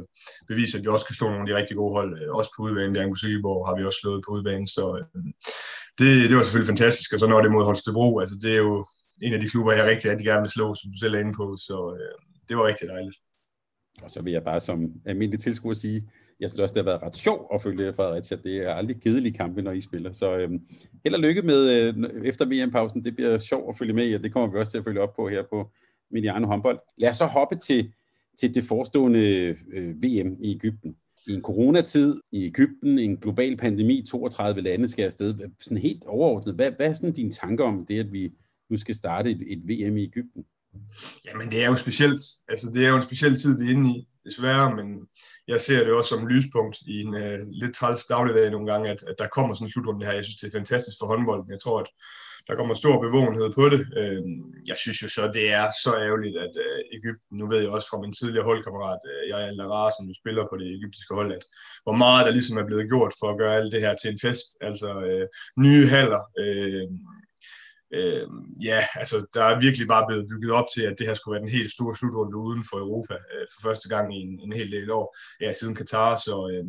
bevise, 0.48 0.78
at 0.78 0.84
vi 0.84 0.88
også 0.88 1.06
kan 1.06 1.16
slå 1.16 1.26
nogle 1.26 1.44
af 1.44 1.48
de 1.48 1.58
rigtig 1.60 1.76
gode 1.76 1.94
hold, 1.98 2.10
øh, 2.22 2.28
også 2.38 2.50
på 2.56 2.62
udbanen, 2.62 2.94
der 2.94 3.06
i 3.06 3.20
Silkeborg 3.20 3.66
har 3.68 3.74
vi 3.78 3.84
også 3.84 4.00
slået 4.02 4.24
på 4.26 4.30
udbanen, 4.36 4.68
så 4.76 4.84
øhm, 4.98 5.32
det, 5.98 6.08
det 6.28 6.36
var 6.36 6.42
selvfølgelig 6.42 6.72
fantastisk, 6.74 7.12
og 7.12 7.18
så 7.20 7.26
når 7.26 7.40
det 7.40 7.52
mod 7.52 7.64
Holstebro, 7.64 8.08
altså 8.22 8.36
det 8.42 8.52
er 8.52 8.62
jo 8.68 8.86
en 9.22 9.34
af 9.34 9.40
de 9.40 9.48
klubber, 9.48 9.72
jeg 9.72 9.84
rigtig, 9.84 10.10
rigtig 10.10 10.26
gerne 10.26 10.44
vil 10.44 10.56
slå, 10.56 10.74
som 10.74 10.90
du 10.92 10.98
selv 10.98 11.14
er 11.14 11.22
inde 11.24 11.34
på, 11.40 11.46
så 11.66 11.76
øh, 11.98 12.14
det 12.48 12.56
var 12.56 12.64
rigtig 12.70 12.88
dejligt. 12.88 13.16
Og 14.02 14.10
så 14.10 14.22
vil 14.22 14.32
jeg 14.32 14.44
bare 14.44 14.60
som 14.60 14.78
almindelig 15.06 15.40
tilskuer 15.40 15.74
sige, 15.74 16.10
jeg 16.42 16.50
synes 16.50 16.60
også, 16.60 16.74
det 16.74 16.84
har 16.84 16.90
været 16.90 17.02
ret 17.02 17.16
sjovt 17.16 17.46
at 17.54 17.62
følge 17.62 17.94
Fredericia. 17.94 18.36
Det 18.36 18.56
er 18.56 18.74
aldrig 18.74 19.00
kedelige 19.00 19.32
kampe, 19.32 19.62
når 19.62 19.72
I 19.72 19.80
spiller. 19.80 20.12
Så 20.12 20.36
øhm, 20.36 20.60
held 21.04 21.14
og 21.14 21.20
lykke 21.20 21.42
med 21.42 21.70
øh, 21.70 21.94
efter 22.24 22.44
VM-pausen. 22.44 23.04
Det 23.04 23.14
bliver 23.14 23.38
sjovt 23.38 23.68
at 23.68 23.76
følge 23.76 23.92
med 23.92 24.08
i, 24.08 24.14
og 24.14 24.22
det 24.22 24.32
kommer 24.32 24.52
vi 24.52 24.58
også 24.58 24.72
til 24.72 24.78
at 24.78 24.84
følge 24.84 25.00
op 25.00 25.16
på 25.16 25.28
her 25.28 25.42
på 25.50 25.70
Mediano 26.10 26.46
håndbold. 26.46 26.78
Lad 26.98 27.10
os 27.10 27.16
så 27.16 27.26
hoppe 27.26 27.56
til, 27.56 27.92
til 28.38 28.54
det 28.54 28.64
forestående 28.64 29.20
øh, 29.72 30.02
VM 30.02 30.36
i 30.40 30.54
Ægypten. 30.54 30.96
I 31.26 31.32
en 31.32 31.42
coronatid 31.42 32.20
i 32.32 32.46
Ægypten, 32.46 32.98
en 32.98 33.16
global 33.16 33.56
pandemi, 33.56 34.04
32 34.08 34.60
lande 34.60 34.88
skal 34.88 35.04
afsted. 35.04 35.34
Sådan 35.60 35.78
helt 35.78 36.04
overordnet, 36.04 36.54
hvad, 36.54 36.70
hvad 36.70 36.86
er 36.86 36.94
sådan 36.94 37.12
dine 37.12 37.30
tanker 37.30 37.64
om 37.64 37.86
det, 37.86 37.98
at 37.98 38.12
vi 38.12 38.32
nu 38.70 38.76
skal 38.76 38.94
starte 38.94 39.30
et, 39.30 39.42
et 39.46 39.62
VM 39.68 39.96
i 39.96 40.02
Ægypten? 40.02 40.44
Jamen 41.26 41.50
det 41.50 41.64
er 41.64 41.66
jo 41.66 41.74
specielt. 41.74 42.20
Altså 42.48 42.70
det 42.74 42.84
er 42.84 42.88
jo 42.88 42.96
en 42.96 43.02
speciel 43.02 43.36
tid, 43.36 43.58
vi 43.58 43.66
er 43.66 43.70
inde 43.70 43.90
i 43.90 44.08
desværre, 44.24 44.76
men 44.76 44.86
jeg 45.48 45.60
ser 45.60 45.84
det 45.84 45.92
også 45.92 46.08
som 46.08 46.26
lyspunkt 46.26 46.76
i 46.86 47.00
en 47.00 47.14
øh, 47.14 47.38
lidt 47.62 47.74
træls 47.74 48.06
dagligdag 48.06 48.50
nogle 48.50 48.72
gange, 48.72 48.90
at, 48.90 49.02
at 49.02 49.14
der 49.18 49.28
kommer 49.36 49.54
sådan 49.54 49.66
en 49.66 49.72
slutrunde 49.72 50.06
her. 50.06 50.12
Jeg 50.12 50.24
synes, 50.24 50.40
det 50.40 50.46
er 50.46 50.58
fantastisk 50.58 50.96
for 51.00 51.06
håndbolden. 51.06 51.50
Jeg 51.50 51.60
tror, 51.60 51.80
at 51.80 51.88
der 52.48 52.54
kommer 52.56 52.74
stor 52.74 52.96
bevågenhed 53.04 53.48
på 53.58 53.64
det. 53.72 53.80
Øh, 54.00 54.22
jeg 54.70 54.76
synes 54.82 55.02
jo 55.02 55.08
så, 55.08 55.22
det 55.36 55.44
er 55.60 55.66
så 55.84 55.92
ærgerligt, 56.06 56.36
at 56.46 56.54
øh, 56.66 56.78
Ægypten, 56.98 57.34
nu 57.40 57.44
ved 57.50 57.58
jeg 57.60 57.70
også 57.76 57.88
fra 57.90 58.00
min 58.00 58.12
tidligere 58.12 58.48
holdkammerat, 58.50 59.02
øh, 59.10 59.22
jeg 59.32 59.40
er 59.48 59.52
Lara, 59.52 59.90
som 59.96 60.06
jo 60.10 60.14
spiller 60.22 60.44
på 60.50 60.56
det 60.60 60.68
egyptiske 60.78 61.14
hold, 61.14 61.30
at 61.38 61.44
hvor 61.84 61.96
meget 62.04 62.26
der 62.26 62.32
ligesom 62.32 62.56
er 62.58 62.66
blevet 62.68 62.90
gjort 62.92 63.12
for 63.20 63.28
at 63.30 63.38
gøre 63.40 63.56
alt 63.56 63.72
det 63.72 63.80
her 63.84 63.94
til 63.94 64.10
en 64.10 64.22
fest. 64.26 64.48
Altså 64.68 64.90
øh, 65.08 65.26
nye 65.66 65.86
haller, 65.94 66.22
øh, 66.42 66.86
øh, 67.98 68.26
ja, 68.68 68.80
altså 68.94 69.16
der 69.34 69.44
er 69.44 69.60
virkelig 69.60 69.88
bare 69.88 70.06
blevet 70.08 70.28
bygget 70.30 70.52
op 70.52 70.68
til, 70.74 70.82
at 70.82 70.96
det 70.98 71.06
her 71.06 71.14
skulle 71.14 71.34
være 71.34 71.44
den 71.46 71.56
helt 71.56 71.72
store 71.76 71.96
slutrunde 71.96 72.36
uden 72.36 72.64
for 72.70 72.76
Europa 72.84 73.14
øh, 73.14 73.46
for 73.52 73.60
første 73.68 73.88
gang 73.88 74.06
i 74.16 74.18
en, 74.26 74.40
en 74.44 74.52
hel 74.52 74.72
del 74.72 74.90
år, 74.90 75.16
ja, 75.40 75.52
siden 75.52 75.74
Katar, 75.74 76.16
så 76.16 76.34
øh, 76.52 76.64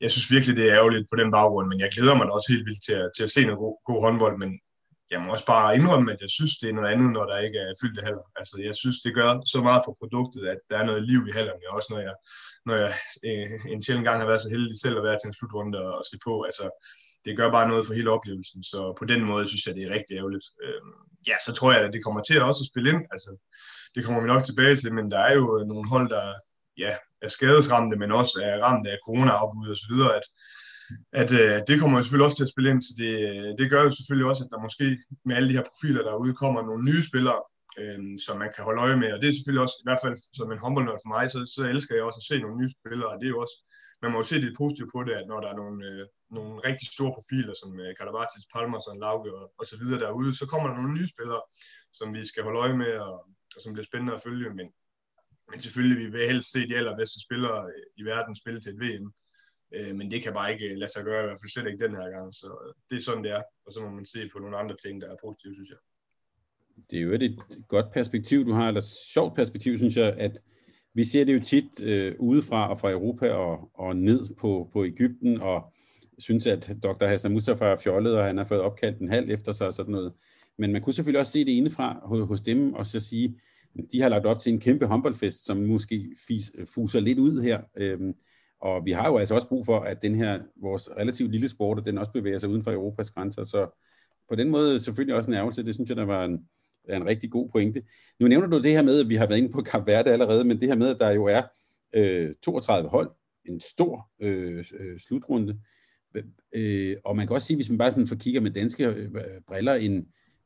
jeg 0.00 0.10
synes 0.10 0.32
virkelig, 0.34 0.56
det 0.56 0.66
er 0.68 0.76
ærgerligt 0.78 1.10
på 1.10 1.16
den 1.20 1.30
baggrund, 1.30 1.68
men 1.68 1.80
jeg 1.80 1.90
glæder 1.94 2.14
mig 2.16 2.26
da 2.26 2.32
også 2.32 2.52
helt 2.52 2.66
vildt 2.68 2.84
til 2.84 2.96
at, 3.02 3.10
til 3.16 3.24
at 3.24 3.34
se 3.34 3.40
noget 3.44 3.62
god, 3.64 3.76
god 3.88 4.00
håndbold, 4.06 4.36
men 4.42 4.50
jeg 5.12 5.20
må 5.20 5.26
også 5.32 5.46
bare 5.54 5.76
indrømme, 5.78 6.12
at 6.12 6.20
jeg 6.24 6.30
synes, 6.30 6.52
det 6.60 6.68
er 6.68 6.76
noget 6.78 6.92
andet, 6.92 7.10
når 7.12 7.24
der 7.30 7.44
ikke 7.46 7.58
er 7.58 7.78
fyldte 7.80 8.02
haller. 8.06 8.26
Altså, 8.40 8.54
jeg 8.68 8.74
synes, 8.82 8.98
det 9.04 9.14
gør 9.18 9.30
så 9.52 9.58
meget 9.68 9.82
for 9.86 9.94
produktet, 10.00 10.42
at 10.54 10.60
der 10.70 10.76
er 10.78 10.86
noget 10.90 11.02
liv 11.10 11.20
i 11.28 11.34
hallerne, 11.36 11.74
også 11.76 11.88
når 11.92 12.00
jeg, 12.08 12.14
når 12.66 12.74
jeg 12.82 12.92
øh, 13.28 13.72
en 13.72 13.82
sjældent 13.82 14.06
gang 14.08 14.18
har 14.20 14.28
været 14.30 14.44
så 14.44 14.50
heldig 14.54 14.78
selv 14.80 14.96
at 14.98 15.06
være 15.08 15.18
til 15.18 15.28
en 15.28 15.38
slutrunde 15.38 15.78
og, 15.86 15.92
og 16.00 16.04
se 16.10 16.16
på. 16.26 16.34
Altså, 16.48 16.64
det 17.24 17.36
gør 17.36 17.50
bare 17.50 17.68
noget 17.68 17.86
for 17.86 17.94
hele 17.94 18.10
oplevelsen, 18.10 18.62
så 18.62 18.94
på 18.98 19.04
den 19.04 19.24
måde 19.24 19.46
synes 19.46 19.66
jeg, 19.66 19.74
det 19.74 19.84
er 19.84 19.94
rigtig 19.96 20.14
ærgerligt. 20.16 20.46
Øh, 20.64 20.82
ja, 21.28 21.36
så 21.46 21.52
tror 21.52 21.72
jeg, 21.72 21.80
at 21.80 21.92
det 21.92 22.04
kommer 22.04 22.22
til 22.22 22.36
at 22.36 22.42
også 22.42 22.62
at 22.62 22.70
spille 22.72 22.90
ind, 22.92 23.02
altså 23.14 23.30
det 23.94 24.04
kommer 24.04 24.20
vi 24.22 24.28
nok 24.28 24.44
tilbage 24.44 24.76
til, 24.76 24.94
men 24.94 25.10
der 25.10 25.18
er 25.18 25.34
jo 25.34 25.64
nogle 25.72 25.88
hold, 25.88 26.08
der 26.16 26.24
ja, 26.78 26.92
er 27.22 27.28
skadesramte, 27.28 27.96
men 27.96 28.12
også 28.12 28.34
er 28.48 28.62
ramt 28.64 28.86
af 28.86 28.96
corona-afbud 29.06 29.68
og 29.74 29.76
så 29.76 29.86
videre, 29.92 30.12
at, 30.18 30.26
at 31.22 31.30
øh, 31.40 31.56
det 31.68 31.80
kommer 31.80 31.98
jo 31.98 32.02
selvfølgelig 32.02 32.28
også 32.28 32.38
til 32.38 32.48
at 32.48 32.54
spille 32.54 32.70
ind, 32.70 32.82
så 32.82 32.92
det, 33.02 33.14
det 33.58 33.70
gør 33.70 33.82
jo 33.84 33.90
selvfølgelig 33.90 34.28
også, 34.30 34.42
at 34.44 34.52
der 34.52 34.66
måske 34.66 34.84
med 35.28 35.36
alle 35.36 35.48
de 35.48 35.58
her 35.58 35.68
profiler, 35.70 36.02
derude 36.02 36.34
kommer 36.42 36.60
nogle 36.62 36.84
nye 36.90 37.02
spillere, 37.10 37.40
øh, 37.80 38.00
som 38.24 38.34
man 38.42 38.50
kan 38.54 38.64
holde 38.64 38.82
øje 38.86 38.98
med, 39.02 39.10
og 39.12 39.18
det 39.20 39.28
er 39.28 39.36
selvfølgelig 39.36 39.64
også, 39.66 39.76
i 39.80 39.86
hvert 39.86 40.02
fald 40.04 40.16
som 40.38 40.52
en 40.52 40.62
håndboldnørd 40.64 41.02
for 41.02 41.12
mig, 41.14 41.24
så, 41.30 41.38
så 41.54 41.62
elsker 41.74 41.94
jeg 41.94 42.04
også 42.08 42.20
at 42.22 42.28
se 42.30 42.42
nogle 42.42 42.58
nye 42.60 42.72
spillere, 42.76 43.10
og 43.12 43.16
det 43.20 43.26
er 43.26 43.34
jo 43.36 43.42
også 43.44 43.56
man 44.02 44.12
må 44.12 44.18
jo 44.18 44.30
se 44.30 44.40
det 44.40 44.58
positive 44.60 44.90
på 44.94 45.00
det, 45.06 45.14
at 45.20 45.26
når 45.28 45.40
der 45.40 45.48
er 45.52 45.60
nogle, 45.62 45.78
øh, 45.88 46.02
nogle 46.36 46.54
rigtig 46.68 46.86
store 46.96 47.12
profiler, 47.18 47.54
som 47.60 47.70
øh, 47.80 47.90
Kalabatis, 47.98 48.46
Palmerson, 48.52 49.00
Lauke 49.04 49.30
og, 49.40 49.46
og 49.58 49.64
så 49.70 49.76
videre 49.80 50.00
derude, 50.04 50.32
så 50.40 50.44
kommer 50.46 50.68
der 50.68 50.76
nogle 50.76 50.94
nye 50.98 51.12
spillere, 51.14 51.42
som 51.98 52.08
vi 52.16 52.22
skal 52.30 52.42
holde 52.46 52.62
øje 52.64 52.76
med, 52.82 52.92
og, 53.08 53.14
og 53.54 53.60
som 53.62 53.72
bliver 53.72 53.90
spændende 53.90 54.14
at 54.14 54.24
følge. 54.26 54.48
Men, 54.58 54.68
men 55.50 55.58
selvfølgelig, 55.64 55.98
vi 56.04 56.08
vil 56.14 56.30
helst 56.32 56.52
se 56.52 56.68
de 56.68 56.76
allerbedste 56.80 57.18
spillere 57.26 57.58
øh, 57.72 57.84
i 58.00 58.02
verden 58.12 58.34
spille 58.36 58.60
til 58.60 58.72
et 58.74 58.80
VM. 58.84 59.08
Øh, 59.76 59.92
men 59.98 60.10
det 60.10 60.22
kan 60.22 60.32
bare 60.38 60.52
ikke 60.52 60.66
øh, 60.70 60.76
lade 60.80 60.92
sig 60.92 61.04
gøre, 61.04 61.22
i 61.22 61.26
hvert 61.26 61.40
fald 61.40 61.52
slet 61.52 61.70
ikke 61.70 61.84
den 61.86 61.96
her 62.00 62.08
gang. 62.16 62.34
Så 62.40 62.48
øh, 62.64 62.72
det 62.88 62.96
er 62.96 63.02
sådan, 63.02 63.24
det 63.24 63.32
er. 63.38 63.42
Og 63.66 63.72
så 63.72 63.78
må 63.80 63.88
man 63.90 64.06
se 64.14 64.20
på 64.32 64.38
nogle 64.38 64.56
andre 64.62 64.76
ting, 64.84 64.94
der 65.00 65.08
er 65.10 65.16
positive, 65.24 65.54
synes 65.54 65.70
jeg. 65.74 65.80
Det 66.90 66.98
er 66.98 67.02
jo 67.02 67.12
et 67.12 67.38
godt 67.68 67.92
perspektiv, 67.92 68.44
du 68.44 68.52
har, 68.52 68.68
eller 68.68 68.84
sjovt 69.14 69.34
perspektiv, 69.34 69.78
synes 69.78 69.96
jeg, 69.96 70.14
at 70.18 70.34
vi 70.94 71.04
ser 71.04 71.24
det 71.24 71.34
jo 71.34 71.40
tit 71.40 71.82
øh, 71.82 72.14
udefra 72.18 72.70
og 72.70 72.78
fra 72.78 72.90
Europa 72.90 73.32
og, 73.32 73.70
og 73.74 73.96
ned 73.96 74.34
på, 74.40 74.70
på 74.72 74.84
Ægypten, 74.84 75.40
og 75.40 75.72
synes, 76.18 76.46
at 76.46 76.76
Dr. 76.82 77.06
Hassan 77.06 77.32
Mustafa 77.32 77.64
er 77.64 77.76
fjollet, 77.76 78.16
og 78.16 78.24
han 78.24 78.36
har 78.36 78.44
fået 78.44 78.60
opkaldt 78.60 78.98
en 78.98 79.08
halv 79.08 79.30
efter 79.30 79.52
sig 79.52 79.66
og 79.66 79.74
sådan 79.74 79.92
noget. 79.92 80.12
Men 80.58 80.72
man 80.72 80.82
kunne 80.82 80.92
selvfølgelig 80.92 81.20
også 81.20 81.32
se 81.32 81.44
det 81.44 81.52
indefra 81.52 82.00
hos 82.24 82.42
dem, 82.42 82.74
og 82.74 82.86
så 82.86 83.00
sige, 83.00 83.40
de 83.92 84.00
har 84.00 84.08
lagt 84.08 84.26
op 84.26 84.38
til 84.38 84.52
en 84.52 84.60
kæmpe 84.60 84.86
håndboldfest, 84.86 85.44
som 85.44 85.56
måske 85.56 86.16
fis, 86.26 86.52
fuser 86.74 87.00
lidt 87.00 87.18
ud 87.18 87.42
her. 87.42 87.60
Øhm, 87.76 88.14
og 88.60 88.84
vi 88.84 88.92
har 88.92 89.08
jo 89.08 89.18
altså 89.18 89.34
også 89.34 89.48
brug 89.48 89.66
for, 89.66 89.80
at 89.80 90.02
den 90.02 90.14
her, 90.14 90.40
vores 90.56 90.90
relativt 90.96 91.30
lille 91.30 91.48
sport, 91.48 91.86
den 91.86 91.98
også 91.98 92.12
bevæger 92.12 92.38
sig 92.38 92.48
uden 92.48 92.64
for 92.64 92.72
Europas 92.72 93.10
grænser. 93.10 93.44
Så 93.44 93.78
på 94.28 94.34
den 94.34 94.50
måde 94.50 94.78
selvfølgelig 94.78 95.16
også 95.16 95.30
en 95.30 95.36
ærgelse. 95.36 95.62
Det 95.62 95.74
synes 95.74 95.88
jeg, 95.88 95.96
der 95.96 96.04
var 96.04 96.24
en, 96.24 96.48
er 96.88 96.96
en 96.96 97.06
rigtig 97.06 97.30
god 97.30 97.50
pointe. 97.50 97.82
Nu 98.20 98.28
nævner 98.28 98.46
du 98.46 98.62
det 98.62 98.70
her 98.70 98.82
med, 98.82 99.00
at 99.00 99.08
vi 99.08 99.14
har 99.14 99.26
været 99.26 99.38
inde 99.38 99.52
på 99.52 99.62
Kap 99.62 99.86
Verde 99.86 100.10
allerede, 100.10 100.44
men 100.44 100.60
det 100.60 100.68
her 100.68 100.76
med, 100.76 100.88
at 100.88 101.00
der 101.00 101.10
jo 101.10 101.24
er 101.24 101.42
øh, 101.92 102.34
32 102.42 102.88
hold, 102.88 103.10
en 103.44 103.60
stor 103.60 104.10
øh, 104.20 104.64
øh, 104.78 104.98
slutrunde, 104.98 105.60
øh, 106.52 106.96
og 107.04 107.16
man 107.16 107.26
kan 107.26 107.34
også 107.34 107.46
sige, 107.46 107.56
hvis 107.56 107.68
man 107.68 107.78
bare 107.78 107.90
sådan 107.90 108.06
får 108.06 108.16
kigger 108.16 108.40
med 108.40 108.50
danske 108.50 108.86
øh, 108.86 109.10
briller, 109.48 109.74
en, 109.74 109.92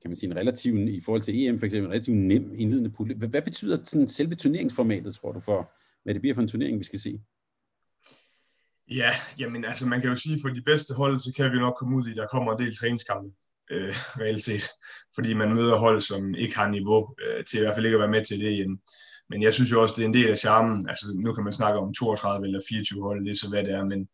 kan 0.02 0.10
man 0.10 0.16
sige, 0.16 0.30
en 0.30 0.36
relativ, 0.36 0.76
i 0.76 1.00
forhold 1.00 1.22
til 1.22 1.46
EM 1.46 1.58
for 1.58 1.66
eksempel, 1.66 1.86
en 1.86 1.92
relativt 1.92 2.16
nem 2.16 2.52
indledende 2.54 2.90
pulje. 2.90 3.14
Hvad, 3.14 3.28
hvad 3.28 3.42
betyder 3.42 3.84
sådan 3.84 4.08
selve 4.08 4.34
turneringsformatet, 4.34 5.14
tror 5.14 5.32
du, 5.32 5.40
for 5.40 5.72
hvad 6.02 6.14
det 6.14 6.22
bliver 6.22 6.34
for 6.34 6.42
en 6.42 6.48
turnering, 6.48 6.78
vi 6.78 6.84
skal 6.84 7.00
se? 7.00 7.20
Ja, 8.90 9.10
jamen 9.38 9.64
altså 9.64 9.86
man 9.86 10.00
kan 10.00 10.10
jo 10.10 10.16
sige, 10.16 10.38
for 10.42 10.48
de 10.48 10.62
bedste 10.62 10.94
hold, 10.94 11.20
så 11.20 11.32
kan 11.36 11.52
vi 11.52 11.58
nok 11.58 11.74
komme 11.78 11.96
ud 11.96 12.08
i, 12.08 12.14
der 12.14 12.26
kommer 12.26 12.52
en 12.52 12.58
del 12.58 12.76
træningskampe, 12.76 13.30
øh, 13.70 13.94
reelt 14.20 14.44
set. 14.44 14.64
Fordi 15.14 15.34
man 15.34 15.54
møder 15.54 15.78
hold, 15.78 16.00
som 16.00 16.34
ikke 16.34 16.56
har 16.56 16.68
niveau 16.68 17.14
øh, 17.22 17.44
til 17.44 17.56
i 17.58 17.60
hvert 17.60 17.74
fald 17.74 17.86
ikke 17.86 17.96
at 17.96 18.00
være 18.00 18.16
med 18.16 18.24
til 18.24 18.40
det 18.40 18.50
igen. 18.52 18.80
Men 19.30 19.42
jeg 19.42 19.54
synes 19.54 19.70
jo 19.72 19.82
også, 19.82 19.94
det 19.96 20.02
er 20.02 20.08
en 20.08 20.14
del 20.14 20.30
af 20.30 20.38
charmen. 20.38 20.88
Altså 20.88 21.06
nu 21.16 21.32
kan 21.32 21.44
man 21.44 21.52
snakke 21.52 21.78
om 21.78 21.94
32 21.94 22.46
eller 22.46 22.60
24 22.68 23.02
hold, 23.02 23.24
det 23.24 23.30
er 23.30 23.34
så 23.34 23.48
hvad 23.48 23.64
det 23.64 23.72
er, 23.72 23.84
men 23.84 24.08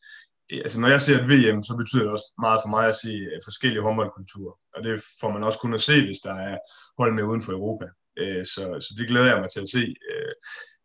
altså 0.50 0.80
når 0.80 0.88
jeg 0.88 1.00
ser 1.00 1.18
et 1.18 1.30
VM, 1.30 1.62
så 1.62 1.76
betyder 1.76 2.02
det 2.02 2.12
også 2.12 2.32
meget 2.40 2.60
for 2.64 2.70
mig 2.76 2.84
at 2.88 3.00
se 3.04 3.12
øh, 3.32 3.40
forskellige 3.44 3.82
håndboldkulturer. 3.82 4.54
Og 4.74 4.84
det 4.84 5.02
får 5.20 5.30
man 5.32 5.44
også 5.44 5.58
kun 5.58 5.74
at 5.74 5.80
se, 5.80 6.04
hvis 6.04 6.18
der 6.18 6.34
er 6.34 6.58
hold 6.98 7.14
med 7.14 7.22
uden 7.22 7.42
for 7.42 7.52
Europa. 7.52 7.86
Øh, 8.18 8.44
så, 8.52 8.62
så 8.84 8.90
det 8.98 9.08
glæder 9.08 9.30
jeg 9.32 9.40
mig 9.40 9.50
til 9.50 9.60
at 9.60 9.72
se. 9.76 9.84
Øh, 10.10 10.34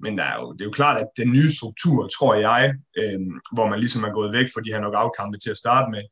men 0.03 0.17
der 0.17 0.23
er 0.23 0.37
jo, 0.41 0.53
det 0.53 0.61
er 0.61 0.69
jo 0.71 0.79
klart, 0.81 1.01
at 1.01 1.09
den 1.17 1.29
nye 1.31 1.51
struktur, 1.57 2.07
tror 2.07 2.35
jeg, 2.35 2.73
hvor 3.55 3.67
man 3.67 3.79
ligesom 3.79 4.03
er 4.03 4.17
gået 4.17 4.33
væk 4.33 4.47
fra 4.53 4.61
de 4.61 4.71
her 4.73 4.81
nok 4.81 4.95
afkampe 4.97 5.37
til 5.39 5.49
at 5.49 5.61
starte 5.63 5.87
med, 5.95 6.03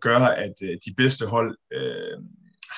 gør, 0.00 0.18
at 0.18 0.54
de 0.60 0.94
bedste 0.96 1.26
hold 1.26 1.50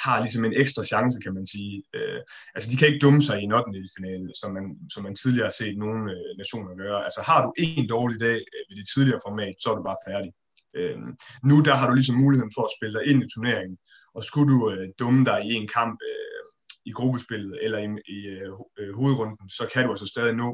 har 0.05 0.17
ligesom 0.21 0.45
en 0.45 0.59
ekstra 0.63 0.85
chance, 0.93 1.17
kan 1.25 1.35
man 1.39 1.47
sige. 1.55 1.75
Øh, 1.97 2.21
altså, 2.55 2.67
de 2.71 2.77
kan 2.77 2.89
ikke 2.89 3.05
dumme 3.05 3.23
sig 3.23 3.37
i 3.39 3.45
en 3.45 3.53
8. 3.53 3.71
finale, 3.97 4.29
som 4.41 4.51
man, 4.57 4.65
som 4.93 5.03
man 5.07 5.15
tidligere 5.15 5.51
har 5.51 5.59
set 5.61 5.77
nogle 5.85 6.01
øh, 6.15 6.33
nationer 6.41 6.81
gøre. 6.83 7.05
Altså, 7.07 7.21
har 7.29 7.41
du 7.45 7.51
en 7.57 7.87
dårlig 7.95 8.19
dag 8.27 8.39
øh, 8.55 8.63
ved 8.69 8.77
det 8.81 8.87
tidligere 8.95 9.25
format, 9.27 9.55
så 9.59 9.67
er 9.71 9.77
du 9.77 9.85
bare 9.91 10.05
færdig. 10.09 10.31
Øh, 10.79 10.99
nu 11.49 11.57
der 11.67 11.75
har 11.79 11.87
du 11.89 11.95
ligesom 11.95 12.17
muligheden 12.25 12.53
for 12.57 12.65
at 12.67 12.75
spille 12.77 12.95
dig 12.99 13.05
ind 13.11 13.21
i 13.23 13.31
turneringen, 13.35 13.77
og 14.17 14.23
skulle 14.29 14.49
du 14.55 14.59
øh, 14.73 14.87
dumme 15.01 15.23
dig 15.31 15.41
i 15.51 15.53
en 15.61 15.69
kamp 15.79 15.97
øh, 16.11 16.43
i 16.91 16.93
gruppespillet 16.99 17.55
eller 17.65 17.79
i, 17.87 17.89
i 18.17 18.19
øh, 18.37 18.53
øh 18.79 18.93
hovedrunden, 18.99 19.49
så 19.59 19.65
kan 19.73 19.85
du 19.85 19.91
altså 19.91 20.07
stadig 20.07 20.35
nå 20.35 20.51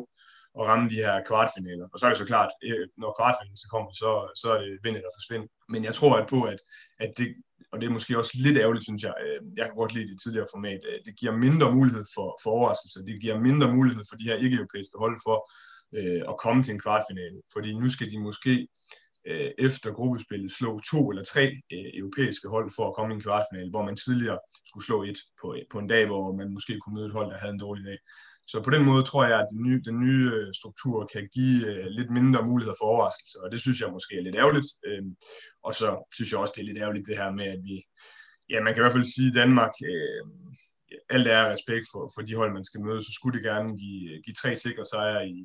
at 0.59 0.67
ramme 0.67 0.89
de 0.89 1.03
her 1.05 1.25
kvartfinaler. 1.29 1.87
Og 1.93 1.99
så 1.99 2.07
er 2.07 2.11
det 2.11 2.19
så 2.19 2.31
klart, 2.33 2.51
øh, 2.69 2.85
når 3.03 3.17
kvartfinalen 3.19 3.57
så 3.63 3.69
kommer, 3.75 3.91
så, 4.03 4.11
så 4.41 4.47
er 4.55 4.59
det 4.63 4.79
vindet 4.85 5.03
der 5.05 5.17
forsvind. 5.19 5.45
Men 5.73 5.81
jeg 5.89 5.95
tror 5.95 6.13
at 6.17 6.29
på, 6.35 6.39
at, 6.53 6.61
at 7.05 7.11
det, 7.19 7.29
og 7.73 7.81
det 7.81 7.87
er 7.87 7.97
måske 7.97 8.19
også 8.21 8.33
lidt 8.45 8.59
ærgerligt, 8.59 8.85
synes 8.89 9.03
jeg, 9.03 9.15
øh, 9.25 9.39
jeg 9.59 9.65
kan 9.67 9.81
godt 9.83 9.95
lide 9.95 10.11
det 10.11 10.21
tidligere 10.21 10.53
format, 10.55 10.81
øh, 10.91 10.99
det 11.07 11.15
giver 11.21 11.43
mindre 11.47 11.69
mulighed 11.79 12.05
for, 12.15 12.29
for 12.43 12.51
overraskelser, 12.51 13.01
det 13.11 13.21
giver 13.23 13.45
mindre 13.49 13.69
mulighed 13.77 14.05
for 14.09 14.17
de 14.17 14.29
her 14.31 14.37
ikke-europæiske 14.45 14.97
hold 15.03 15.17
for 15.27 15.37
øh, 15.99 16.23
at 16.31 16.39
komme 16.45 16.63
til 16.63 16.75
en 16.75 16.85
kvartfinale, 16.85 17.39
fordi 17.55 17.69
nu 17.83 17.89
skal 17.89 18.11
de 18.13 18.19
måske 18.29 18.55
øh, 19.31 19.51
efter 19.59 19.93
gruppespillet 19.93 20.53
slå 20.53 20.81
to 20.91 21.11
eller 21.11 21.25
tre 21.25 21.45
øh, 21.75 21.89
europæiske 22.01 22.49
hold 22.49 22.69
for 22.77 22.85
at 22.89 22.95
komme 22.95 23.13
i 23.13 23.17
en 23.17 23.23
kvartfinale, 23.27 23.71
hvor 23.71 23.85
man 23.85 23.97
tidligere 23.97 24.39
skulle 24.69 24.87
slå 24.87 25.03
et 25.03 25.19
på, 25.41 25.57
på 25.73 25.79
en 25.79 25.89
dag, 25.89 26.07
hvor 26.07 26.33
man 26.33 26.53
måske 26.53 26.79
kunne 26.79 26.95
møde 26.95 27.07
et 27.07 27.19
hold, 27.19 27.31
der 27.31 27.39
havde 27.39 27.53
en 27.53 27.65
dårlig 27.67 27.85
dag. 27.85 27.99
Så 28.51 28.63
på 28.63 28.71
den 28.71 28.85
måde 28.85 29.03
tror 29.03 29.25
jeg, 29.25 29.41
at 29.41 29.51
den 29.53 29.63
nye, 29.67 29.81
den 29.89 29.99
nye 30.05 30.27
øh, 30.35 30.55
struktur 30.61 30.97
kan 31.13 31.29
give 31.37 31.59
øh, 31.71 31.87
lidt 31.99 32.11
mindre 32.11 32.47
muligheder 32.47 32.79
for 32.79 32.87
overraskelse, 32.93 33.37
og 33.43 33.51
det 33.53 33.61
synes 33.61 33.81
jeg 33.81 33.91
måske 33.97 34.17
er 34.17 34.23
lidt 34.27 34.41
ærgerligt. 34.43 34.69
Øhm, 34.87 35.13
og 35.67 35.73
så 35.81 35.89
synes 36.15 36.31
jeg 36.31 36.41
også, 36.41 36.53
det 36.57 36.63
er 36.63 36.71
lidt 36.71 36.83
ærgerligt 36.85 37.09
det 37.09 37.17
her 37.17 37.31
med, 37.39 37.47
at 37.55 37.61
vi, 37.69 37.77
ja, 38.51 38.59
man 38.63 38.73
kan 38.73 38.81
i 38.81 38.85
hvert 38.85 38.97
fald 38.97 39.15
sige, 39.17 39.31
at 39.31 39.39
Danmark, 39.43 39.75
øh, 39.93 40.23
alt 41.15 41.27
er 41.27 41.53
respekt 41.55 41.87
for, 41.93 42.03
for 42.15 42.23
de 42.23 42.35
hold, 42.41 42.53
man 42.53 42.69
skal 42.69 42.81
møde, 42.81 43.03
så 43.03 43.13
skulle 43.15 43.37
det 43.37 43.49
gerne 43.51 43.71
give, 43.83 44.23
give 44.25 44.39
tre 44.41 44.57
sikre 44.57 44.85
sejre 44.93 45.29
i, 45.29 45.39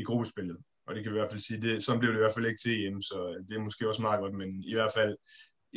i 0.00 0.02
gruppespillet. 0.08 0.58
Og 0.86 0.94
det 0.94 1.02
kan 1.02 1.12
vi 1.12 1.16
i 1.16 1.20
hvert 1.20 1.32
fald 1.32 1.46
sige, 1.46 1.62
det, 1.66 1.84
sådan 1.84 2.00
blev 2.00 2.10
det 2.12 2.18
i 2.18 2.24
hvert 2.24 2.36
fald 2.36 2.50
ikke 2.50 2.62
til 2.62 2.74
EM, 2.86 3.02
så 3.02 3.16
det 3.48 3.54
er 3.56 3.66
måske 3.66 3.88
også 3.88 4.02
meget 4.02 4.20
godt, 4.20 4.34
men 4.40 4.50
i 4.72 4.74
hvert 4.74 4.92
fald 4.96 5.16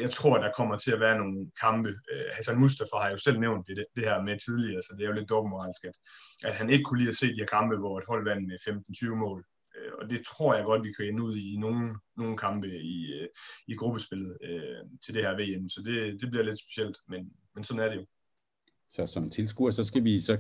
jeg 0.04 0.12
tror, 0.12 0.38
der 0.38 0.52
kommer 0.58 0.78
til 0.78 0.92
at 0.92 1.00
være 1.00 1.18
nogle 1.18 1.52
kampe. 1.66 1.90
Øh, 2.12 2.28
Hassan 2.36 2.60
Mustafa 2.60 2.96
har 3.04 3.12
jo 3.12 3.18
selv 3.18 3.40
nævnt 3.40 3.68
det, 3.68 3.86
det 3.96 4.04
her 4.04 4.24
med 4.28 4.38
tidligere, 4.40 4.82
så 4.82 4.92
det 4.98 5.04
er 5.04 5.10
jo 5.10 5.18
lidt 5.20 5.30
dobbeltmoralsk, 5.30 5.84
at, 5.86 5.98
at 6.44 6.54
han 6.60 6.70
ikke 6.70 6.84
kunne 6.84 7.00
lide 7.00 7.10
at 7.10 7.16
se 7.22 7.28
de 7.28 7.42
her 7.44 7.54
kampe, 7.58 7.76
hvor 7.78 7.98
et 8.00 8.10
hold 8.12 8.24
vandt 8.30 8.48
med 8.48 8.58
15-20 9.14 9.16
mål. 9.26 9.40
Øh, 9.76 9.92
og 10.00 10.10
det 10.10 10.20
tror 10.26 10.56
jeg 10.56 10.66
godt, 10.66 10.86
vi 10.88 10.94
kan 10.94 11.06
ende 11.06 11.24
ud 11.24 11.36
i 11.36 11.54
i 11.54 11.58
nogle, 11.58 11.96
nogle 12.18 12.38
kampe 12.38 12.68
i, 12.68 13.14
øh, 13.18 13.28
i 13.68 13.74
gruppespillet 13.76 14.38
øh, 14.44 14.82
til 15.04 15.14
det 15.14 15.24
her 15.26 15.34
VM. 15.40 15.70
Så 15.70 15.82
det, 15.86 16.22
det 16.22 16.30
bliver 16.30 16.44
lidt 16.44 16.60
specielt, 16.60 16.98
men, 17.08 17.22
men 17.56 17.64
sådan 17.64 17.84
er 17.84 17.90
det 17.90 17.98
jo. 17.98 18.06
Så 18.90 19.08
som 19.08 19.30
tilskuer, 19.30 19.72
så 19.72 19.84
skal 19.84 20.04
vi, 20.04 20.20
så 20.20 20.38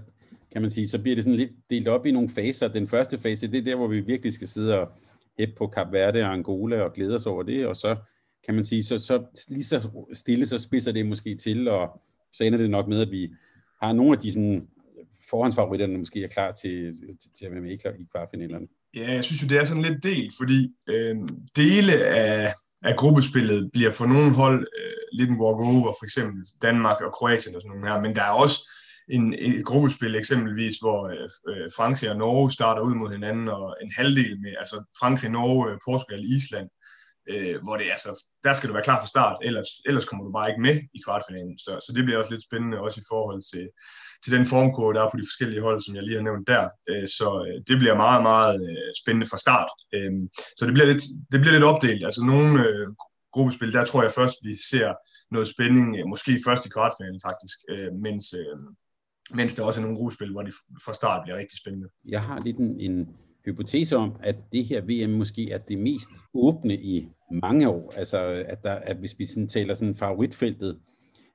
kan 0.52 0.62
man 0.62 0.72
sige, 0.72 0.88
så 0.88 1.02
bliver 1.02 1.16
det 1.16 1.24
sådan 1.24 1.40
lidt 1.40 1.52
delt 1.70 1.88
op 1.88 2.06
i 2.06 2.12
nogle 2.12 2.30
faser. 2.30 2.68
Den 2.68 2.88
første 2.88 3.18
fase, 3.18 3.52
det 3.52 3.58
er 3.58 3.64
der, 3.64 3.76
hvor 3.76 3.88
vi 3.88 4.00
virkelig 4.00 4.34
skal 4.34 4.48
sidde 4.48 4.80
og 4.80 4.92
hæppe 5.38 5.56
på 5.58 5.68
Kap 5.68 5.92
Verde 5.92 6.24
og 6.24 6.34
Angola 6.34 6.82
og 6.82 6.94
glæde 6.94 7.16
os 7.16 7.26
over 7.26 7.44
det, 7.44 7.68
og 7.68 7.76
så 7.76 7.98
kan 8.50 8.56
man 8.56 8.64
sige, 8.64 8.84
så, 8.84 8.98
så 8.98 9.24
lige 9.50 9.64
så 9.64 9.90
stille, 10.14 10.46
så 10.46 10.58
spidser 10.58 10.92
det 10.92 11.06
måske 11.06 11.36
til, 11.36 11.68
og 11.68 12.02
så 12.34 12.44
ender 12.44 12.60
det 12.60 12.70
nok 12.70 12.88
med, 12.88 13.02
at 13.02 13.12
vi 13.12 13.30
har 13.82 13.94
nogle 13.94 14.12
af 14.12 14.20
de 14.20 14.32
sådan, 14.32 14.68
forhåndsfavoritterne 15.30 15.98
måske 15.98 16.24
er 16.24 16.28
klar 16.28 16.52
til, 16.52 16.94
til, 17.22 17.30
til 17.38 17.46
at 17.46 17.52
være 17.52 17.62
med 17.62 17.72
i 17.72 17.78
kvartfinalerne. 18.12 18.68
Ja, 18.96 19.12
jeg 19.12 19.24
synes 19.24 19.44
jo, 19.44 19.48
det 19.48 19.58
er 19.58 19.66
sådan 19.66 19.84
lidt 19.84 20.04
delt, 20.04 20.34
fordi 20.40 20.60
øh, 20.88 21.16
dele 21.56 21.94
af, 22.06 22.54
af 22.84 22.96
gruppespillet 22.98 23.70
bliver 23.74 23.92
for 23.92 24.06
nogle 24.06 24.32
hold 24.32 24.68
øh, 24.80 25.20
lidt 25.20 25.30
en 25.30 25.42
walk-over, 25.42 25.94
for 26.00 26.06
eksempel 26.06 26.46
Danmark 26.62 27.02
og 27.02 27.14
Kroatien 27.14 27.56
og 27.56 27.62
sådan 27.62 27.70
nogle 27.70 27.90
her, 27.90 28.02
men 28.02 28.16
der 28.16 28.24
er 28.24 28.36
også 28.44 28.60
en, 29.10 29.34
et 29.38 29.66
gruppespil 29.66 30.16
eksempelvis, 30.16 30.78
hvor 30.78 31.00
øh, 31.50 31.70
Frankrig 31.78 32.10
og 32.12 32.18
Norge 32.18 32.52
starter 32.52 32.82
ud 32.82 32.96
mod 32.96 33.12
hinanden, 33.12 33.48
og 33.48 33.76
en 33.84 33.92
halvdel 33.98 34.42
med 34.42 34.54
altså 34.60 34.76
Frankrig, 35.00 35.30
Norge, 35.32 35.80
Portugal, 35.86 36.24
Island, 36.38 36.70
øh, 37.32 37.56
hvor 37.64 37.76
det 37.78 37.86
altså, 37.96 38.12
der 38.44 38.54
skal 38.54 38.70
du 38.70 38.74
være 38.74 38.88
klar 38.90 39.00
fra 39.02 39.14
start, 39.14 39.38
ellers, 39.48 39.70
ellers 39.86 40.06
kommer 40.06 40.26
du 40.26 40.32
bare 40.32 40.50
ikke 40.50 40.62
med 40.62 40.76
i 40.98 41.00
kvartfinalen. 41.06 41.58
Så, 41.58 41.72
så 41.86 41.90
det 41.96 42.04
bliver 42.06 42.20
også 42.20 42.34
lidt 42.34 42.48
spændende, 42.50 42.82
også 42.86 43.00
i 43.02 43.10
forhold 43.12 43.42
til, 43.52 43.66
til 44.24 44.32
den 44.36 44.46
formkode, 44.46 44.96
der 44.96 45.02
er 45.04 45.12
på 45.12 45.18
de 45.18 45.30
forskellige 45.30 45.62
hold, 45.62 45.82
som 45.82 45.96
jeg 45.96 46.04
lige 46.04 46.18
har 46.20 46.28
nævnt 46.30 46.48
der. 46.48 46.64
Øh, 46.90 47.08
så 47.18 47.30
øh, 47.48 47.58
det 47.68 47.76
bliver 47.82 47.96
meget, 48.06 48.22
meget 48.32 48.60
øh, 48.70 48.90
spændende 49.02 49.30
fra 49.32 49.44
start. 49.46 49.72
Øh, 49.96 50.12
så 50.58 50.62
det 50.66 50.74
bliver, 50.74 50.90
lidt, 50.92 51.04
det 51.32 51.40
bliver 51.42 51.56
lidt 51.56 51.70
opdelt. 51.72 52.04
Altså 52.08 52.22
nogle 52.34 52.54
øh, 52.68 52.88
gruppespil, 53.34 53.74
der 53.74 53.86
tror 53.86 54.02
jeg 54.04 54.12
først, 54.20 54.38
vi 54.44 54.54
ser 54.72 54.90
noget 55.36 55.48
spænding, 55.48 55.88
øh, 55.98 56.06
måske 56.14 56.32
først 56.48 56.66
i 56.66 56.70
kvartfinalen 56.76 57.20
faktisk, 57.30 57.58
øh, 57.72 57.92
mens, 58.06 58.26
øh, 58.42 58.58
mens 59.40 59.54
der 59.54 59.64
også 59.64 59.80
er 59.80 59.84
nogle 59.86 59.98
gruppespil, 59.98 60.32
hvor 60.32 60.44
de 60.48 60.52
fra 60.86 60.94
start 60.94 61.24
bliver 61.24 61.38
rigtig 61.38 61.58
spændende. 61.62 61.88
Jeg 62.06 62.22
har 62.22 62.40
lidt 62.40 62.58
en, 62.58 62.80
en 62.80 62.98
hypotese 63.50 63.98
om, 63.98 64.16
at 64.24 64.36
det 64.54 64.66
her 64.66 64.82
VM 64.82 65.10
måske 65.10 65.52
er 65.52 65.58
det 65.58 65.80
mest 65.80 66.10
åbne 66.34 66.76
i 66.76 67.08
mange 67.32 67.70
år. 67.70 67.94
Altså, 67.98 68.20
at, 68.48 68.64
der, 68.64 68.74
at 68.74 68.98
hvis 68.98 69.20
vi 69.20 69.26
sådan 69.26 69.48
taler 69.48 69.74
sådan 69.74 69.96
favoritfeltet, 69.96 70.80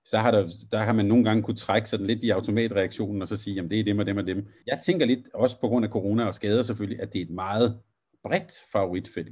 så 0.05 0.19
har 0.19 0.31
der, 0.31 0.47
der 0.73 0.79
har 0.83 0.93
man 0.93 1.05
nogle 1.05 1.25
gange 1.25 1.43
kunne 1.43 1.57
trække 1.57 1.89
sådan 1.89 2.07
lidt 2.07 2.25
i 2.25 2.31
automatreaktionen 2.31 3.23
og 3.23 3.29
så 3.29 3.37
sige, 3.37 3.55
jamen 3.55 3.71
det 3.71 3.81
er 3.81 3.85
dem 3.85 3.99
og 3.99 4.07
dem 4.07 4.17
og 4.17 4.27
dem. 4.27 4.47
Jeg 4.67 4.79
tænker 4.87 5.07
lidt, 5.07 5.21
også 5.35 5.61
på 5.61 5.69
grund 5.69 5.85
af 5.85 5.91
corona 5.91 6.25
og 6.25 6.35
skader 6.35 6.63
selvfølgelig, 6.63 7.03
at 7.03 7.13
det 7.13 7.19
er 7.19 7.25
et 7.25 7.31
meget 7.31 7.79
bredt 8.25 8.53
favoritfelt. 8.73 9.29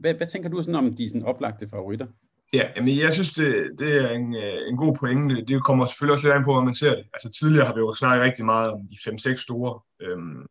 Hvad, 0.00 0.14
hvad, 0.14 0.26
tænker 0.26 0.48
du 0.48 0.62
sådan 0.62 0.74
om 0.74 0.94
de 0.94 1.08
sådan 1.08 1.24
oplagte 1.24 1.68
favoritter? 1.68 2.06
Ja, 2.52 2.68
men 2.76 2.98
jeg 2.98 3.14
synes, 3.14 3.30
det, 3.30 3.70
det 3.78 3.96
er 4.04 4.10
en, 4.10 4.36
øh, 4.36 4.68
en 4.68 4.76
god 4.76 4.96
pointe. 4.96 5.44
Det 5.48 5.64
kommer 5.64 5.86
selvfølgelig 5.86 6.14
også 6.14 6.26
lidt 6.26 6.36
an 6.36 6.44
på, 6.44 6.52
hvordan 6.52 6.64
man 6.64 6.74
ser 6.74 6.94
det. 6.94 7.04
Altså 7.14 7.28
tidligere 7.40 7.66
har 7.66 7.74
vi 7.74 7.80
jo 7.80 7.92
snakket 7.92 8.24
rigtig 8.24 8.44
meget 8.44 8.72
om 8.72 8.80
de 8.90 9.10
5-6 9.10 9.36
store. 9.36 9.80
Øhm, 10.02 10.42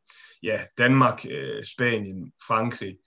ja, 0.46 0.60
Danmark, 0.78 1.26
øh, 1.30 1.64
Spanien, 1.64 2.32
Frankrig, 2.48 2.98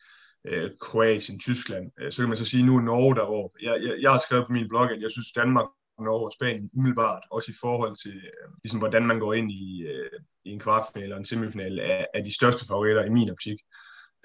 øh, 0.48 0.70
Kroatien, 0.80 1.38
Tyskland. 1.38 1.90
Øh, 2.00 2.12
så 2.12 2.22
kan 2.22 2.28
man 2.28 2.38
så 2.38 2.44
sige, 2.44 2.66
nu 2.66 2.76
er 2.76 2.80
Norge 2.80 3.14
deroppe. 3.14 3.58
Jeg, 3.62 3.74
jeg, 3.82 3.94
jeg 4.00 4.10
har 4.10 4.18
skrevet 4.18 4.46
på 4.46 4.52
min 4.52 4.68
blog, 4.68 4.92
at 4.92 5.02
jeg 5.02 5.10
synes, 5.10 5.32
Danmark, 5.32 5.68
Norge 5.98 6.26
og 6.26 6.32
Spanien 6.32 6.70
umiddelbart, 6.76 7.22
også 7.30 7.50
i 7.50 7.60
forhold 7.60 7.94
til, 8.02 8.16
øh, 8.16 8.48
ligesom, 8.64 8.78
hvordan 8.78 9.06
man 9.06 9.18
går 9.18 9.34
ind 9.34 9.52
i, 9.52 9.82
øh, 9.82 10.20
i 10.44 10.50
en 10.50 10.60
kvartfinale 10.60 11.04
eller 11.04 11.16
en 11.16 11.24
semifinal, 11.24 11.78
er, 11.78 12.04
er 12.14 12.22
de 12.22 12.34
største 12.34 12.66
favoritter 12.66 13.04
i 13.04 13.10
min 13.10 13.30
optik. 13.30 13.58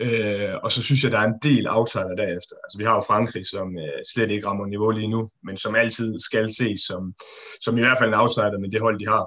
Øh, 0.01 0.55
og 0.63 0.71
så 0.71 0.83
synes 0.83 1.03
jeg, 1.03 1.11
der 1.11 1.19
er 1.19 1.27
en 1.27 1.39
del 1.43 1.67
aftaler 1.67 2.15
derefter. 2.15 2.55
Altså, 2.63 2.77
vi 2.77 2.83
har 2.83 2.95
jo 2.95 3.07
Frankrig, 3.07 3.45
som 3.47 3.67
øh, 3.77 3.99
slet 4.13 4.31
ikke 4.31 4.47
rammer 4.47 4.65
niveau 4.65 4.91
lige 4.91 5.13
nu, 5.15 5.29
men 5.43 5.57
som 5.57 5.75
altid 5.75 6.19
skal 6.19 6.53
ses 6.53 6.79
som, 6.89 7.13
som 7.61 7.77
i 7.77 7.81
hvert 7.81 7.97
fald 7.97 8.09
en 8.09 8.19
outsider 8.21 8.59
med 8.59 8.71
det 8.71 8.81
hold, 8.81 8.99
de 8.99 9.07
har. 9.07 9.25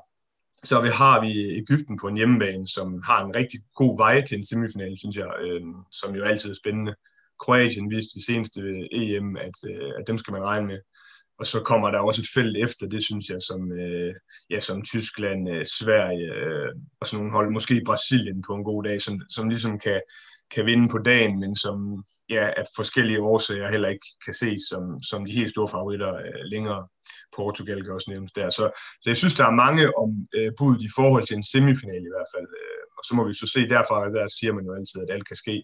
Så 0.65 0.81
vi 0.81 0.89
har 0.89 1.21
vi 1.21 1.59
Ægypten 1.59 1.99
på 1.99 2.09
en 2.09 2.17
hjemmebane, 2.17 2.69
som 2.69 3.03
har 3.07 3.25
en 3.25 3.37
rigtig 3.37 3.61
god 3.75 3.99
vej 3.99 4.25
til 4.25 4.39
en 4.39 4.47
semifinal, 4.47 4.99
synes 4.99 5.17
jeg, 5.17 5.31
øh, 5.41 5.61
som 5.93 6.15
jo 6.15 6.25
altid 6.25 6.51
er 6.51 6.55
spændende. 6.55 6.95
Kroatien 7.41 7.91
viste 7.91 8.15
det 8.15 8.25
seneste 8.25 8.61
EM, 8.93 9.37
at, 9.37 9.71
øh, 9.71 9.93
at 9.99 10.05
dem 10.07 10.19
skal 10.19 10.33
man 10.33 10.43
regne 10.43 10.67
med. 10.67 10.79
og 11.39 11.47
så 11.47 11.63
kommer 11.63 11.91
der 11.91 11.99
også 11.99 12.21
et 12.21 12.29
felt 12.35 12.57
efter, 12.57 12.87
det 12.87 13.05
synes 13.05 13.29
jeg, 13.29 13.43
som, 13.43 13.73
øh, 13.73 14.15
ja, 14.51 14.61
som 14.61 14.83
Tyskland, 14.83 15.51
øh, 15.51 15.67
Sverige 15.67 16.33
øh, 16.35 16.69
og 17.01 17.07
sådan 17.07 17.19
nogle 17.19 17.33
hold, 17.33 17.53
måske 17.53 17.83
Brasilien 17.87 18.43
på 18.43 18.55
en 18.55 18.65
god 18.65 18.85
dag, 18.85 19.03
som, 19.03 19.21
som 19.29 19.49
ligesom 19.49 19.79
kan, 19.79 20.01
kan 20.51 20.67
vinde 20.67 20.89
på 20.89 20.99
dagen, 20.99 21.41
men 21.41 21.57
som 21.57 22.05
ja, 22.29 22.51
af 22.57 22.65
forskellige 22.77 23.23
årsager 23.23 23.71
heller 23.71 23.89
ikke 23.89 24.07
kan 24.25 24.35
ses 24.35 24.61
som, 24.69 25.01
som 25.01 25.25
de 25.25 25.33
helt 25.33 25.51
store 25.51 25.69
favoritter 25.69 26.15
øh, 26.15 26.43
længere. 26.45 26.89
Portugal 27.37 27.83
kan 27.83 27.93
også 27.93 28.11
nævnes 28.11 28.33
der. 28.33 28.51
Så, 28.51 28.65
så 29.03 29.07
jeg 29.13 29.17
synes, 29.17 29.35
der 29.35 29.47
er 29.47 29.61
mange 29.65 29.85
om 30.03 30.11
øh, 30.37 30.51
budet 30.59 30.81
i 30.89 30.91
forhold 30.99 31.25
til 31.27 31.37
en 31.37 31.49
semifinal 31.53 32.03
i 32.09 32.13
hvert 32.15 32.31
fald. 32.35 32.49
Øh, 32.61 32.83
og 32.99 33.03
så 33.07 33.13
må 33.17 33.23
vi 33.29 33.35
så 33.35 33.47
se 33.55 33.61
derfra, 33.75 33.97
der 34.17 34.27
siger 34.39 34.53
man 34.57 34.65
jo 34.69 34.73
altid, 34.79 34.99
at 35.05 35.15
alt 35.15 35.27
kan 35.31 35.37
ske. 35.45 35.57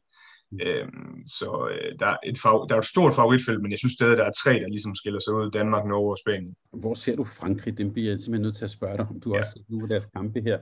Øhm, 0.66 1.26
så 1.26 1.68
øh, 1.72 1.98
der, 2.00 2.06
er 2.06 2.16
et 2.28 2.36
der 2.68 2.74
er 2.74 2.78
et 2.78 2.84
stort 2.94 3.14
favoritfelt, 3.14 3.62
men 3.62 3.70
jeg 3.70 3.78
synes 3.78 3.92
stadig, 3.92 4.16
der 4.16 4.24
er 4.24 4.40
tre, 4.42 4.52
der 4.52 4.68
ligesom 4.68 4.94
skiller 4.94 5.20
sig 5.20 5.34
ud. 5.34 5.50
Danmark, 5.50 5.84
Norge 5.86 6.10
og 6.10 6.18
Spanien. 6.18 6.54
Hvor 6.80 6.94
ser 6.94 7.16
du 7.16 7.24
Frankrig? 7.24 7.78
Den 7.78 7.92
bliver 7.92 8.10
jeg 8.10 8.20
simpelthen 8.20 8.42
nødt 8.42 8.56
til 8.56 8.64
at 8.64 8.70
spørge 8.70 8.96
dig, 8.96 9.06
om 9.10 9.20
du 9.20 9.32
ja. 9.32 9.38
også 9.38 9.50
ser 9.50 9.60
nu 9.68 9.86
deres 9.86 10.06
kampe 10.06 10.40
her. 10.40 10.58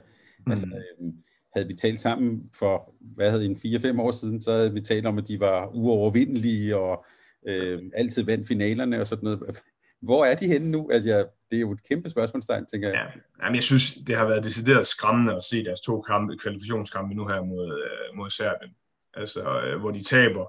Mm. 0.47 0.51
Altså, 0.51 0.67
øh, 0.67 1.13
havde 1.55 1.69
vi 1.69 1.75
talt 1.75 2.01
sammen 2.01 2.51
for, 2.55 2.95
hvad 3.01 3.31
havde 3.31 3.45
en 3.45 3.57
4-5 3.57 4.01
år 4.01 4.11
siden, 4.11 4.41
så 4.41 4.53
havde 4.53 4.73
vi 4.73 4.81
talt 4.81 5.07
om, 5.07 5.19
at 5.19 5.29
de 5.29 5.41
var 5.41 5.71
uovervindelige 5.75 6.77
og 6.77 7.05
øh, 7.49 7.83
altid 7.95 8.23
vandt 8.23 8.49
finalerne 8.49 9.01
og 9.01 9.07
sådan 9.07 9.25
noget. 9.25 9.61
Hvor 10.03 10.25
er 10.25 10.35
de 10.35 10.47
henne 10.47 10.71
nu? 10.71 10.91
Altså, 10.93 11.09
jeg, 11.09 11.27
det 11.51 11.57
er 11.57 11.61
jo 11.61 11.73
et 11.73 11.89
kæmpe 11.89 12.11
spørgsmålstegn, 12.11 12.67
tænker 12.67 12.89
jeg. 12.89 12.97
Ja, 12.97 13.45
jamen, 13.45 13.57
jeg 13.57 13.63
synes, 13.63 13.95
det 14.07 14.17
har 14.17 14.27
været 14.27 14.45
decideret 14.45 14.87
skræmmende 14.87 15.37
at 15.37 15.45
se 15.45 15.65
deres 15.65 15.81
to 15.81 16.01
kampe, 16.01 16.37
kvalifikationskampe 16.37 17.15
nu 17.15 17.27
her 17.27 17.43
mod, 17.43 17.67
øh, 17.83 18.17
mod 18.17 18.31
Serbien. 18.31 18.75
Altså, 19.15 19.61
øh, 19.61 19.81
hvor 19.81 19.91
de 19.91 20.03
taber 20.03 20.47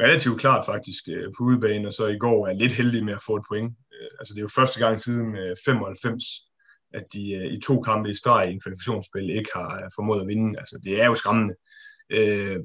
relativt 0.00 0.40
klart 0.40 0.66
faktisk 0.66 1.08
øh, 1.08 1.32
på 1.38 1.44
udebane, 1.44 1.88
og 1.88 1.92
så 1.92 2.06
i 2.06 2.18
går 2.18 2.48
er 2.48 2.52
lidt 2.52 2.72
heldige 2.72 3.04
med 3.04 3.14
at 3.14 3.22
få 3.26 3.36
et 3.36 3.44
point. 3.48 3.76
Altså, 4.18 4.34
det 4.34 4.40
er 4.40 4.48
jo 4.48 4.48
første 4.48 4.78
gang 4.80 5.00
siden 5.00 5.36
95, 5.64 6.24
at 6.94 7.04
de 7.12 7.48
i 7.56 7.60
to 7.60 7.80
kampe 7.80 8.10
i 8.10 8.14
streg 8.14 8.48
i 8.48 8.52
en 8.52 8.60
kvalifikationsspil 8.60 9.30
ikke 9.30 9.50
har 9.54 9.92
formået 9.96 10.20
at 10.20 10.26
vinde. 10.26 10.58
Altså, 10.58 10.80
det 10.84 11.02
er 11.02 11.06
jo 11.06 11.14
skræmmende. 11.14 11.54
Øh, 12.10 12.58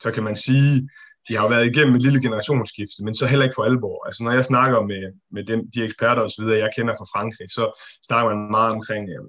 så 0.00 0.10
kan 0.10 0.22
man 0.22 0.36
sige, 0.36 0.88
de 1.28 1.34
har 1.34 1.42
jo 1.42 1.48
været 1.48 1.66
igennem 1.66 1.94
et 1.94 2.02
lille 2.02 2.22
generationsskifte, 2.22 3.04
men 3.04 3.14
så 3.14 3.26
heller 3.26 3.44
ikke 3.44 3.58
for 3.58 3.64
alvor. 3.64 4.06
Altså 4.06 4.24
når 4.24 4.32
jeg 4.32 4.44
snakker 4.44 4.82
med, 4.82 5.02
med 5.30 5.44
dem, 5.44 5.60
de 5.74 5.84
eksperter 5.84 6.22
og 6.22 6.30
så 6.30 6.42
videre, 6.42 6.58
jeg 6.58 6.70
kender 6.76 6.94
fra 6.94 7.10
Frankrig, 7.14 7.48
så 7.50 7.64
snakker 8.08 8.34
man 8.34 8.50
meget 8.50 8.72
omkring 8.72 9.04
øh, 9.14 9.24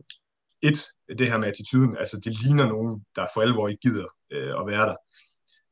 et, 0.70 0.80
det 1.20 1.32
her 1.32 1.38
med 1.38 1.48
attituden. 1.48 1.98
Altså 1.98 2.16
det 2.24 2.34
ligner 2.44 2.68
nogen, 2.68 3.04
der 3.16 3.26
for 3.34 3.42
alvor 3.42 3.68
ikke 3.68 3.82
gider 3.88 4.08
øh, 4.34 4.54
at 4.60 4.68
være 4.72 4.86
der. 4.90 4.98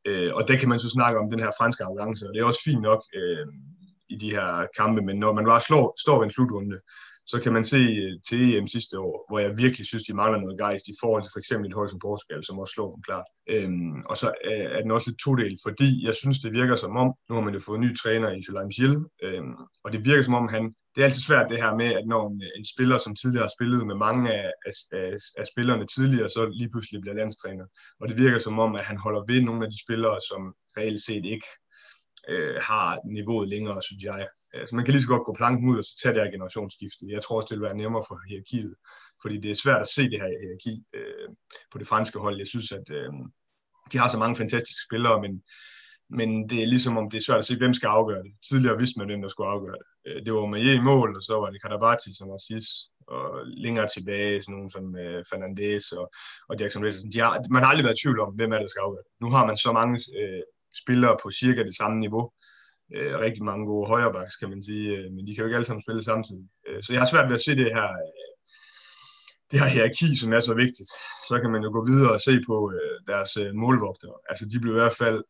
Øh, 0.07 0.33
og 0.37 0.47
der 0.47 0.57
kan 0.57 0.69
man 0.69 0.79
så 0.79 0.89
snakke 0.89 1.19
om 1.19 1.29
den 1.29 1.39
her 1.39 1.51
franske 1.59 1.83
arrogance, 1.83 2.27
og 2.27 2.33
det 2.33 2.41
er 2.41 2.45
også 2.45 2.63
fint 2.65 2.81
nok 2.81 3.01
øh, 3.15 3.47
i 4.09 4.15
de 4.15 4.29
her 4.31 4.67
kampe, 4.77 5.01
men 5.01 5.17
når 5.19 5.33
man 5.33 5.45
bare 5.45 5.61
slår, 5.61 5.95
står 6.03 6.17
ved 6.17 6.25
en 6.25 6.31
slutrunde, 6.31 6.77
så 7.25 7.39
kan 7.39 7.53
man 7.53 7.63
se 7.63 7.77
øh, 7.77 8.13
til 8.29 8.55
EM 8.55 8.67
sidste 8.67 8.99
år, 8.99 9.25
hvor 9.29 9.39
jeg 9.39 9.57
virkelig 9.57 9.85
synes, 9.87 10.03
de 10.03 10.13
mangler 10.13 10.39
noget 10.39 10.59
gejst 10.59 10.87
i 10.87 10.99
forhold 11.01 11.23
til 11.23 11.31
for 11.33 11.39
eksempel 11.39 11.67
et 11.67 11.73
hold 11.73 11.89
som 11.89 11.99
Portugal, 11.99 12.43
som 12.43 12.59
også 12.59 12.73
slår 12.73 12.93
dem 12.95 13.03
klart. 13.03 13.27
Øhm, 13.49 14.01
og 14.09 14.17
så 14.17 14.27
øh, 14.49 14.65
er 14.75 14.81
den 14.81 14.91
også 14.91 15.09
lidt 15.09 15.19
todelt, 15.19 15.59
fordi 15.67 16.05
jeg 16.07 16.15
synes, 16.15 16.39
det 16.39 16.51
virker 16.59 16.75
som 16.75 16.97
om, 17.03 17.09
nu 17.29 17.35
har 17.35 17.41
man 17.41 17.53
jo 17.53 17.59
fået 17.59 17.77
en 17.77 17.85
ny 17.87 17.95
træner 17.97 18.29
i 18.31 18.43
Julaim 18.47 18.69
Gilles, 18.69 18.99
øhm, 19.23 19.55
og 19.83 19.93
det 19.93 20.05
virker 20.05 20.23
som 20.23 20.33
om, 20.33 20.47
han, 20.47 20.63
det 20.93 21.01
er 21.01 21.05
altid 21.05 21.21
svært 21.21 21.51
det 21.51 21.61
her 21.63 21.75
med, 21.75 21.89
at 21.99 22.05
når 22.07 22.23
en, 22.29 22.43
en 22.57 22.65
spiller, 22.73 22.97
som 22.97 23.15
tidligere 23.15 23.47
har 23.47 23.55
spillet 23.57 23.87
med 23.87 23.95
mange 23.95 24.33
af, 24.33 24.51
af, 24.93 25.13
af 25.37 25.45
spillerne 25.51 25.85
tidligere, 25.95 26.29
så 26.29 26.41
lige 26.59 26.69
pludselig 26.69 27.01
bliver 27.01 27.15
landstræner. 27.15 27.65
Og 28.01 28.09
det 28.09 28.17
virker 28.17 28.39
som 28.39 28.59
om, 28.59 28.75
at 28.75 28.85
han 28.85 28.97
holder 28.97 29.23
ved 29.31 29.41
nogle 29.41 29.65
af 29.65 29.71
de 29.71 29.83
spillere, 29.85 30.17
som 30.29 30.41
reelt 30.77 31.03
set 31.03 31.25
ikke 31.25 31.47
øh, 32.29 32.57
har 32.69 32.99
niveauet 33.15 33.49
længere, 33.49 33.81
synes 33.81 34.03
jeg. 34.03 34.27
Altså 34.53 34.75
man 34.75 34.85
kan 34.85 34.91
lige 34.91 35.01
så 35.01 35.07
godt 35.07 35.25
gå 35.25 35.33
planken 35.33 35.69
ud 35.69 35.77
og 35.77 35.83
så 35.83 35.99
tage 36.01 36.13
det 36.15 36.23
her 36.23 36.31
generationsskifte. 36.31 37.05
Jeg 37.09 37.21
tror 37.21 37.35
også, 37.35 37.47
det 37.49 37.59
vil 37.59 37.67
være 37.67 37.77
nemmere 37.77 38.03
for 38.07 38.19
hierarkiet, 38.29 38.75
fordi 39.21 39.37
det 39.37 39.51
er 39.51 39.55
svært 39.63 39.81
at 39.81 39.93
se 39.95 40.03
det 40.11 40.19
her 40.21 40.31
hierarki 40.41 40.83
øh, 40.93 41.29
på 41.71 41.77
det 41.77 41.87
franske 41.87 42.19
hold. 42.19 42.37
Jeg 42.37 42.47
synes, 42.47 42.71
at 42.71 42.87
øh, 42.91 43.11
de 43.91 43.97
har 43.97 44.09
så 44.09 44.17
mange 44.17 44.35
fantastiske 44.35 44.85
spillere, 44.87 45.21
men, 45.21 45.33
men 46.19 46.49
det 46.49 46.61
er 46.61 46.67
ligesom 46.73 46.97
om 46.97 47.09
det 47.09 47.17
er 47.17 47.25
svært 47.27 47.43
at 47.43 47.45
se, 47.45 47.57
hvem 47.57 47.73
skal 47.73 47.87
afgøre 47.87 48.23
det. 48.23 48.33
Tidligere 48.49 48.77
vidste 48.77 48.99
man, 48.99 49.07
hvem 49.07 49.21
der 49.21 49.29
skulle 49.33 49.49
afgøre 49.49 49.77
det. 49.81 49.87
Øh, 50.07 50.25
det 50.25 50.33
var 50.33 50.45
Maje 50.45 50.73
i 50.75 50.87
mål, 50.91 51.09
og 51.17 51.23
så 51.23 51.33
var 51.41 51.49
det 51.51 51.61
Kadabati, 51.61 52.09
som 52.17 52.29
var 52.29 52.41
sidst, 52.49 52.71
og 53.07 53.25
længere 53.45 53.87
tilbage, 53.95 54.41
sådan 54.41 54.55
nogen 54.55 54.69
som 54.69 54.95
øh, 55.03 55.23
Fernandes 55.29 55.91
og, 55.91 56.05
og 56.49 56.55
Jackson 56.59 56.83
Richardson. 56.83 57.11
De 57.11 57.19
har, 57.19 57.31
man 57.49 57.63
har 57.63 57.69
aldrig 57.69 57.85
været 57.85 57.99
i 57.99 58.03
tvivl 58.03 58.19
om, 58.19 58.33
hvem 58.33 58.51
er 58.53 58.59
der 58.59 58.67
skal 58.67 58.85
afgøre 58.87 59.03
det. 59.05 59.11
Nu 59.21 59.27
har 59.35 59.45
man 59.45 59.57
så 59.57 59.71
mange 59.79 59.95
øh, 60.19 60.43
spillere 60.81 61.15
på 61.23 61.31
cirka 61.31 61.63
det 61.63 61.75
samme 61.75 61.99
niveau, 61.99 62.23
øh, 62.23 62.52
Øh, 62.95 63.19
rigtig 63.19 63.43
mange 63.43 63.65
gode 63.65 63.87
højrebacks, 63.87 64.35
kan 64.35 64.49
man 64.49 64.63
sige, 64.63 64.97
øh, 64.97 65.11
men 65.11 65.27
de 65.27 65.35
kan 65.35 65.41
jo 65.41 65.47
ikke 65.47 65.55
alle 65.55 65.65
sammen 65.67 65.83
spille 65.85 66.03
samtidig. 66.03 66.47
Øh, 66.67 66.83
så 66.83 66.93
jeg 66.93 67.01
har 67.01 67.07
svært 67.11 67.29
ved 67.29 67.35
at 67.35 67.45
se 67.47 67.55
det 67.55 67.73
her, 67.77 67.89
øh, 68.03 68.33
det 69.51 69.59
her 69.59 69.67
hierarki, 69.67 70.15
som 70.15 70.33
er 70.33 70.39
så 70.39 70.53
vigtigt. 70.53 70.91
Så 71.27 71.39
kan 71.41 71.51
man 71.51 71.63
jo 71.63 71.69
gå 71.77 71.85
videre 71.85 72.11
og 72.13 72.21
se 72.21 72.33
på 72.49 72.57
øh, 72.75 72.97
deres 73.11 73.37
øh, 73.37 73.51
målvogtere. 73.63 74.17
Altså 74.29 74.43
de 74.51 74.59
blev 74.59 74.73
i 74.73 74.79
hvert 74.81 74.97
fald 75.03 75.23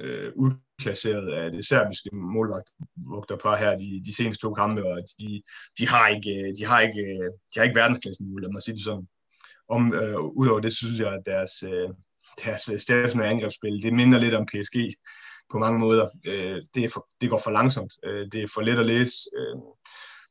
øh, 0.00 0.32
udklasseret 0.36 1.28
af 1.40 1.50
det 1.50 1.64
serbiske 1.66 2.10
målvogterpar 2.12 3.56
her 3.56 3.76
de, 3.76 4.02
de 4.06 4.16
seneste 4.16 4.42
to 4.46 4.54
kampe, 4.54 4.82
og 4.90 4.98
de, 5.20 5.42
de 5.78 5.88
har 5.88 6.08
ikke, 6.08 6.54
de 6.58 6.64
har 6.64 6.80
ikke, 6.80 7.00
øh, 7.00 7.24
øh, 7.24 7.30
de 7.50 7.54
har 7.56 7.64
ikke 7.64 7.80
verdensklassen 7.80 8.30
mål, 8.30 8.42
lad 8.42 8.52
mig 8.52 8.62
sige 8.62 8.74
det 8.74 8.84
sådan. 8.84 9.08
Om, 9.68 9.94
øh, 9.94 10.18
Udover 10.40 10.60
det, 10.60 10.76
synes 10.76 10.98
jeg, 10.98 11.12
at 11.12 11.22
deres, 11.26 11.54
øh, 11.62 11.88
deres 12.44 12.62
stationære 12.82 13.30
angrebsspil, 13.30 13.82
det 13.82 13.92
minder 13.92 14.18
lidt 14.18 14.34
om 14.34 14.46
PSG 14.46 14.76
på 15.52 15.58
mange 15.58 15.78
måder. 15.78 16.08
Øh, 16.26 16.58
det, 16.74 16.84
er 16.84 16.90
for, 16.94 17.06
det 17.20 17.30
går 17.30 17.40
for 17.44 17.50
langsomt. 17.50 17.92
Øh, 18.06 18.26
det 18.32 18.42
er 18.42 18.52
for 18.54 18.62
let 18.62 18.78
at 18.78 18.86
læse. 18.86 19.16
Øh, 19.38 19.56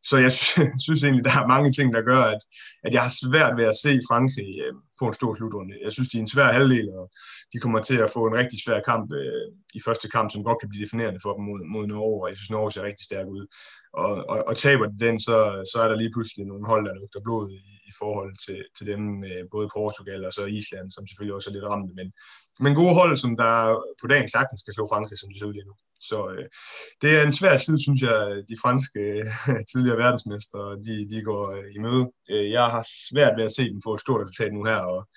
så 0.10 0.18
jeg 0.18 0.32
synes 0.86 1.04
egentlig, 1.04 1.26
der 1.26 1.36
er 1.42 1.54
mange 1.56 1.72
ting, 1.72 1.94
der 1.94 2.02
gør, 2.02 2.24
at, 2.34 2.42
at 2.86 2.94
jeg 2.94 3.02
har 3.08 3.14
svært 3.24 3.54
ved 3.60 3.66
at 3.72 3.80
se 3.84 3.92
Frankrig 4.10 4.50
øh, 4.64 4.74
få 5.00 5.06
en 5.08 5.20
stor 5.20 5.34
slutrunde. 5.34 5.74
Jeg 5.86 5.92
synes, 5.92 6.10
de 6.10 6.18
er 6.18 6.22
en 6.22 6.34
svær 6.36 6.52
halvdel, 6.58 6.88
og 7.00 7.06
de 7.54 7.58
kommer 7.64 7.80
til 7.82 7.98
at 8.06 8.14
få 8.16 8.22
en 8.28 8.40
rigtig 8.42 8.60
svær 8.66 8.80
kamp 8.90 9.08
øh, 9.22 9.48
i 9.78 9.80
første 9.86 10.08
kamp, 10.16 10.28
som 10.32 10.44
godt 10.44 10.60
kan 10.60 10.70
blive 10.70 10.86
definerende 10.86 11.20
for 11.24 11.34
dem 11.36 11.44
mod, 11.50 11.60
mod 11.74 11.86
Norge, 11.88 12.24
og 12.24 12.30
jeg 12.30 12.38
synes, 12.38 12.52
Norge 12.56 12.72
ser 12.72 12.90
rigtig 12.90 13.06
stærk 13.06 13.28
ud. 13.28 13.44
Og, 13.94 14.12
og, 14.32 14.38
og 14.50 14.54
taber 14.58 14.86
de 14.88 15.06
den, 15.06 15.20
så, 15.28 15.38
så 15.72 15.78
er 15.84 15.88
der 15.88 15.98
lige 16.02 16.14
pludselig 16.16 16.46
nogle 16.46 16.66
hold, 16.72 16.84
der 16.88 17.00
lugter 17.00 17.22
blod 17.26 17.46
i, 17.60 17.62
i 17.90 17.94
forhold 18.02 18.34
til, 18.46 18.60
til 18.78 18.86
dem, 18.92 19.04
øh, 19.30 19.44
både 19.54 19.68
Portugal 19.78 20.26
og 20.28 20.34
så 20.34 20.44
Island, 20.46 20.88
som 20.92 21.08
selvfølgelig 21.08 21.36
også 21.36 21.50
er 21.50 21.56
lidt 21.56 21.70
ramt. 21.72 21.92
Men, 22.00 22.08
men 22.62 22.76
gode 22.76 22.94
hold, 22.94 23.18
som 23.18 23.38
der 23.38 23.54
på 24.02 24.08
dagen 24.08 24.30
sagtens 24.30 24.60
skal 24.60 24.74
slå 24.74 24.88
Frankrig, 24.92 25.18
som 25.18 25.30
de 25.30 25.40
ser 25.40 25.46
ud 25.46 25.54
lige 25.54 25.70
nu. 25.70 25.76
Så 26.10 26.18
øh, 26.34 26.46
det 27.02 27.10
er 27.18 27.24
en 27.24 27.38
svær 27.40 27.58
side, 27.58 27.80
synes 27.82 28.02
jeg, 28.02 28.18
de 28.50 28.56
franske 28.64 29.00
øh, 29.00 29.62
tidligere 29.72 29.98
verdensmestre, 29.98 30.60
de, 30.86 31.10
de 31.12 31.22
går 31.30 31.44
øh, 31.52 31.76
i 31.76 31.80
møde. 31.86 32.06
Øh, 32.32 32.50
jeg 32.58 32.66
har 32.76 32.84
svært 33.10 33.34
ved 33.38 33.44
at 33.46 33.56
se 33.58 33.64
dem 33.70 33.82
få 33.86 33.94
et 33.94 34.02
stort 34.02 34.22
resultat 34.22 34.54
nu 34.54 34.64
her, 34.64 34.80
og 34.94 35.10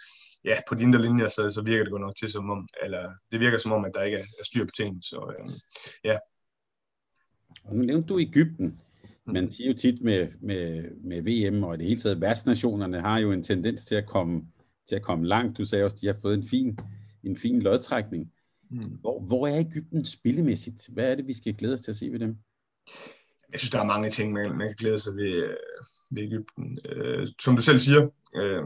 ja, 0.45 0.57
på 0.69 0.75
de 0.75 0.83
indre 0.83 1.03
linjer, 1.03 1.29
så, 1.29 1.51
så 1.51 1.63
virker 1.63 1.85
det 1.85 1.91
godt 1.91 2.03
nok 2.03 2.17
til 2.17 2.31
som 2.33 2.51
om, 2.51 2.69
eller 2.83 3.05
det 3.33 3.41
virker 3.41 3.59
som 3.59 3.73
om, 3.73 3.85
at 3.85 3.93
der 3.95 4.03
ikke 4.03 4.17
er, 4.17 4.27
er 4.41 4.45
styr 4.45 4.65
på 4.65 4.75
tingene. 4.77 5.03
Så 5.03 5.19
øh, 5.39 5.51
ja. 6.05 6.17
Og 7.65 7.77
nu 7.77 7.83
nævnte 7.83 8.09
du 8.09 8.21
Ægypten. 8.21 8.81
Man 9.27 9.51
siger 9.51 9.69
jo 9.71 9.77
tit 9.77 10.03
med, 10.03 10.29
med, 10.41 10.91
med 11.05 11.23
VM 11.23 11.65
og 11.65 11.75
i 11.75 11.79
det 11.79 11.87
hele 11.87 12.01
taget, 12.01 12.21
værtsnationerne 12.21 13.01
har 13.01 13.19
jo 13.19 13.33
en 13.33 13.43
tendens 13.43 13.85
til 13.85 13.95
at 13.95 14.07
komme, 14.07 14.43
til 14.89 14.97
at 14.97 15.03
komme 15.03 15.27
langt. 15.27 15.59
Du 15.59 15.65
sagde 15.65 15.85
også, 15.85 15.97
at 15.97 16.01
de 16.01 16.07
har 16.07 16.17
fået 16.23 16.35
en 16.35 16.49
fin, 16.49 16.79
en 17.27 17.37
fin 17.37 17.63
lodtrækning. 17.63 18.33
Mm. 18.71 18.99
Hvor, 19.01 19.21
hvor 19.21 19.47
er 19.47 19.59
Ægypten 19.59 20.05
spillemæssigt? 20.05 20.89
Hvad 20.93 21.11
er 21.11 21.15
det, 21.15 21.27
vi 21.27 21.33
skal 21.33 21.55
glæde 21.55 21.73
os 21.73 21.81
til 21.81 21.91
at 21.91 21.97
se 21.97 22.13
ved 22.13 22.19
dem? 22.19 22.37
Jeg 23.53 23.61
synes, 23.61 23.71
der 23.71 23.81
er 23.81 23.85
mange 23.85 24.11
ting, 24.11 24.33
man, 24.33 24.57
man 24.59 24.69
kan 24.69 24.77
glæde 24.79 24.99
sig 24.99 25.17
ved, 25.17 25.57
ved 26.11 26.23
Ægypten. 26.23 26.79
Øh, 26.89 27.27
som 27.41 27.57
du 27.57 27.63
selv 27.63 27.79
siger, 27.79 28.09
øh, 28.37 28.65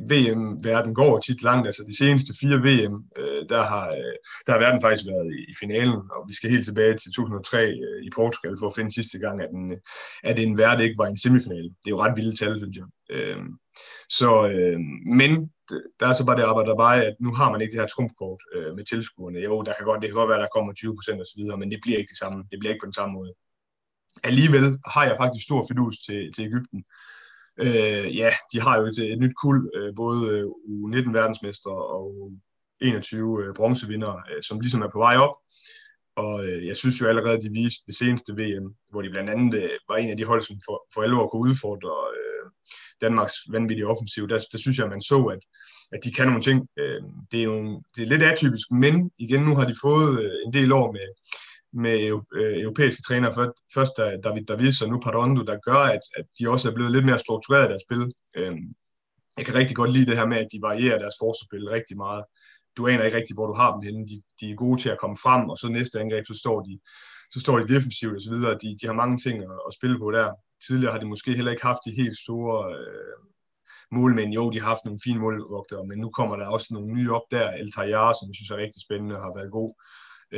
VM-verden 0.00 0.94
går 0.94 1.18
tit 1.18 1.42
langt. 1.42 1.66
Altså 1.66 1.84
de 1.86 1.96
seneste 1.96 2.34
fire 2.40 2.58
VM, 2.58 3.04
øh, 3.18 3.48
der, 3.48 3.62
har, 3.62 3.88
øh, 3.88 4.14
der 4.46 4.52
har 4.52 4.58
verden 4.58 4.80
faktisk 4.80 5.06
været 5.08 5.34
i, 5.34 5.40
i 5.50 5.54
finalen, 5.60 6.00
og 6.14 6.24
vi 6.28 6.34
skal 6.34 6.50
helt 6.50 6.64
tilbage 6.64 6.94
til 6.96 7.12
2003 7.12 7.66
øh, 7.66 8.04
i 8.04 8.10
Portugal 8.14 8.56
for 8.58 8.66
at 8.66 8.74
finde 8.74 8.94
sidste 8.94 9.18
gang, 9.18 9.42
at 9.42 9.50
en, 9.50 9.72
at 10.24 10.38
en 10.38 10.58
verden 10.58 10.84
ikke 10.84 10.98
var 10.98 11.06
i 11.06 11.10
en 11.10 11.16
semifinale. 11.16 11.68
Det 11.68 11.86
er 11.86 11.96
jo 11.96 12.02
ret 12.02 12.16
vildt 12.16 12.38
tal, 12.38 12.58
synes 12.58 12.76
jeg. 12.76 12.86
Øh, 13.10 13.42
så, 14.08 14.48
øh, 14.48 14.78
men 15.06 15.50
Øh, 15.72 15.82
der 16.00 16.06
er 16.06 16.12
så 16.12 16.26
bare 16.26 16.36
det 16.36 16.42
arbejde 16.42 16.70
der 16.70 16.76
bare, 16.76 17.04
at 17.04 17.16
nu 17.20 17.30
har 17.34 17.50
man 17.50 17.60
ikke 17.60 17.72
det 17.72 17.80
her 17.80 17.94
trumfkort 17.94 18.42
øh, 18.54 18.76
med 18.76 18.84
tilskuerne. 18.84 19.38
Jo, 19.38 19.62
der 19.62 19.72
kan 19.74 19.86
godt, 19.86 20.00
det 20.02 20.08
kan 20.08 20.20
godt 20.20 20.28
være, 20.28 20.38
at 20.38 20.46
der 20.46 20.54
kommer 20.54 20.72
20 20.72 20.96
procent 20.96 21.20
osv., 21.20 21.42
men 21.58 21.70
det 21.70 21.80
bliver 21.82 21.98
ikke 21.98 22.12
det 22.14 22.18
samme. 22.18 22.38
Det 22.50 22.58
bliver 22.58 22.72
ikke 22.72 22.82
på 22.84 22.90
den 22.92 23.00
samme 23.00 23.12
måde. 23.18 23.32
Alligevel 24.24 24.78
har 24.94 25.04
jeg 25.04 25.16
faktisk 25.20 25.44
stor 25.44 25.66
fidus 25.70 25.98
til, 26.06 26.32
til 26.34 26.44
Ægypten. 26.44 26.84
Øh, 27.64 28.16
ja, 28.20 28.30
de 28.52 28.60
har 28.60 28.74
jo 28.80 28.84
et, 28.86 28.98
et 29.12 29.18
nyt 29.18 29.36
kul, 29.42 29.70
øh, 29.76 29.94
både 29.96 30.20
øh, 30.34 30.44
U19 30.44 31.10
verdensmester 31.12 31.70
og 31.70 32.32
21 32.80 33.44
øh, 33.44 33.54
bronzevinder, 33.54 34.14
øh, 34.30 34.42
som 34.42 34.60
ligesom 34.60 34.82
er 34.82 34.90
på 34.92 34.98
vej 34.98 35.16
op. 35.16 35.36
Og 36.16 36.46
øh, 36.46 36.66
jeg 36.66 36.76
synes 36.76 37.00
jo 37.00 37.06
allerede, 37.06 37.42
de 37.42 37.50
viste 37.50 37.86
ved 37.86 37.94
seneste 37.94 38.32
VM, 38.32 38.74
hvor 38.90 39.02
de 39.02 39.10
blandt 39.10 39.30
andet 39.30 39.54
øh, 39.62 39.70
var 39.88 39.96
en 39.96 40.10
af 40.10 40.16
de 40.16 40.24
hold, 40.24 40.42
som 40.42 40.56
for, 40.66 40.86
for 40.94 41.02
alvor 41.02 41.28
kunne 41.28 41.50
udfordre 41.50 41.94
øh, 42.16 42.23
Danmarks 43.00 43.36
vanvittige 43.50 43.86
offensiv. 43.86 44.28
Der, 44.28 44.38
der 44.52 44.58
synes 44.58 44.78
jeg, 44.78 44.88
man 44.88 45.02
så, 45.02 45.24
at, 45.24 45.38
at 45.92 46.04
de 46.04 46.12
kan 46.12 46.26
nogle 46.26 46.42
ting. 46.42 46.68
Øh, 46.78 47.00
det, 47.30 47.40
er 47.40 47.44
jo, 47.44 47.82
det 47.96 48.02
er 48.02 48.06
lidt 48.06 48.22
atypisk, 48.22 48.70
men 48.70 49.10
igen, 49.18 49.42
nu 49.42 49.54
har 49.54 49.64
de 49.64 49.74
fået 49.82 50.24
øh, 50.24 50.32
en 50.46 50.52
del 50.52 50.72
år 50.72 50.92
med, 50.92 51.08
med 51.82 52.20
øh, 52.34 52.62
europæiske 52.62 53.02
trænere, 53.02 53.52
først 53.74 53.92
der, 53.96 54.20
David 54.20 54.44
Davis 54.44 54.82
og 54.82 54.88
nu 54.88 55.00
Parondo, 55.00 55.42
der 55.42 55.58
gør, 55.68 55.82
at, 55.96 56.04
at 56.16 56.24
de 56.38 56.50
også 56.50 56.70
er 56.70 56.74
blevet 56.74 56.92
lidt 56.92 57.04
mere 57.04 57.18
struktureret 57.18 57.66
i 57.66 57.70
deres 57.70 57.82
spil. 57.88 58.12
Øh, 58.36 58.56
jeg 59.38 59.44
kan 59.46 59.54
rigtig 59.54 59.76
godt 59.76 59.92
lide 59.92 60.06
det 60.06 60.16
her 60.16 60.26
med, 60.26 60.38
at 60.38 60.48
de 60.52 60.62
varierer 60.62 60.98
deres 60.98 61.14
forsvarsspil 61.20 61.68
rigtig 61.68 61.96
meget. 61.96 62.24
Du 62.76 62.88
aner 62.88 63.04
ikke 63.04 63.16
rigtig, 63.16 63.34
hvor 63.34 63.46
du 63.46 63.54
har 63.54 63.72
dem 63.72 63.82
henne. 63.82 64.08
De, 64.08 64.22
de 64.40 64.50
er 64.50 64.56
gode 64.64 64.80
til 64.82 64.88
at 64.88 65.00
komme 65.00 65.16
frem, 65.24 65.42
og 65.50 65.56
så 65.58 65.68
næste 65.68 66.00
angreb, 66.00 66.24
så 66.26 66.34
står 66.34 66.60
de, 66.60 66.78
så 67.32 67.40
står 67.40 67.58
de 67.58 67.74
defensivt 67.74 68.16
osv. 68.16 68.36
De, 68.62 68.68
de 68.80 68.86
har 68.86 68.92
mange 69.02 69.18
ting 69.18 69.36
at, 69.42 69.58
at 69.68 69.74
spille 69.78 69.98
på 69.98 70.10
der. 70.10 70.28
Tidligere 70.66 70.92
har 70.92 71.00
de 71.00 71.12
måske 71.12 71.36
heller 71.38 71.52
ikke 71.52 71.66
haft 71.70 71.86
de 71.86 72.00
helt 72.00 72.18
store 72.24 72.76
øh, 72.78 73.16
målmænd. 73.98 74.32
Jo, 74.32 74.50
de 74.50 74.60
har 74.60 74.68
haft 74.68 74.84
nogle 74.84 75.04
fine 75.04 75.20
målvogtere, 75.20 75.86
men 75.86 75.98
nu 75.98 76.08
kommer 76.10 76.36
der 76.36 76.46
også 76.46 76.68
nogle 76.70 76.92
nye 76.96 77.12
op 77.12 77.26
der. 77.30 77.48
El 77.50 77.72
Tayyar, 77.72 78.12
som 78.12 78.28
jeg 78.28 78.36
synes 78.36 78.50
er 78.50 78.64
rigtig 78.64 78.82
spændende, 78.82 79.22
har 79.24 79.32
været 79.38 79.56
god. 79.58 79.72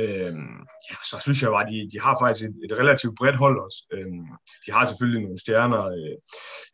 Øhm, 0.01 0.57
ja, 0.89 0.97
så 1.09 1.15
synes 1.21 1.41
jeg 1.41 1.51
bare, 1.51 1.65
at 1.67 1.71
de, 1.73 1.89
de 1.93 1.99
har 2.05 2.15
faktisk 2.21 2.45
et, 2.49 2.55
et 2.65 2.73
relativt 2.81 3.15
bredt 3.19 3.37
hold 3.43 3.57
også. 3.65 3.79
Øhm, 3.95 4.27
de 4.65 4.69
har 4.75 4.83
selvfølgelig 4.87 5.21
nogle 5.23 5.39
stjerner. 5.39 5.83
Øh, 5.97 6.15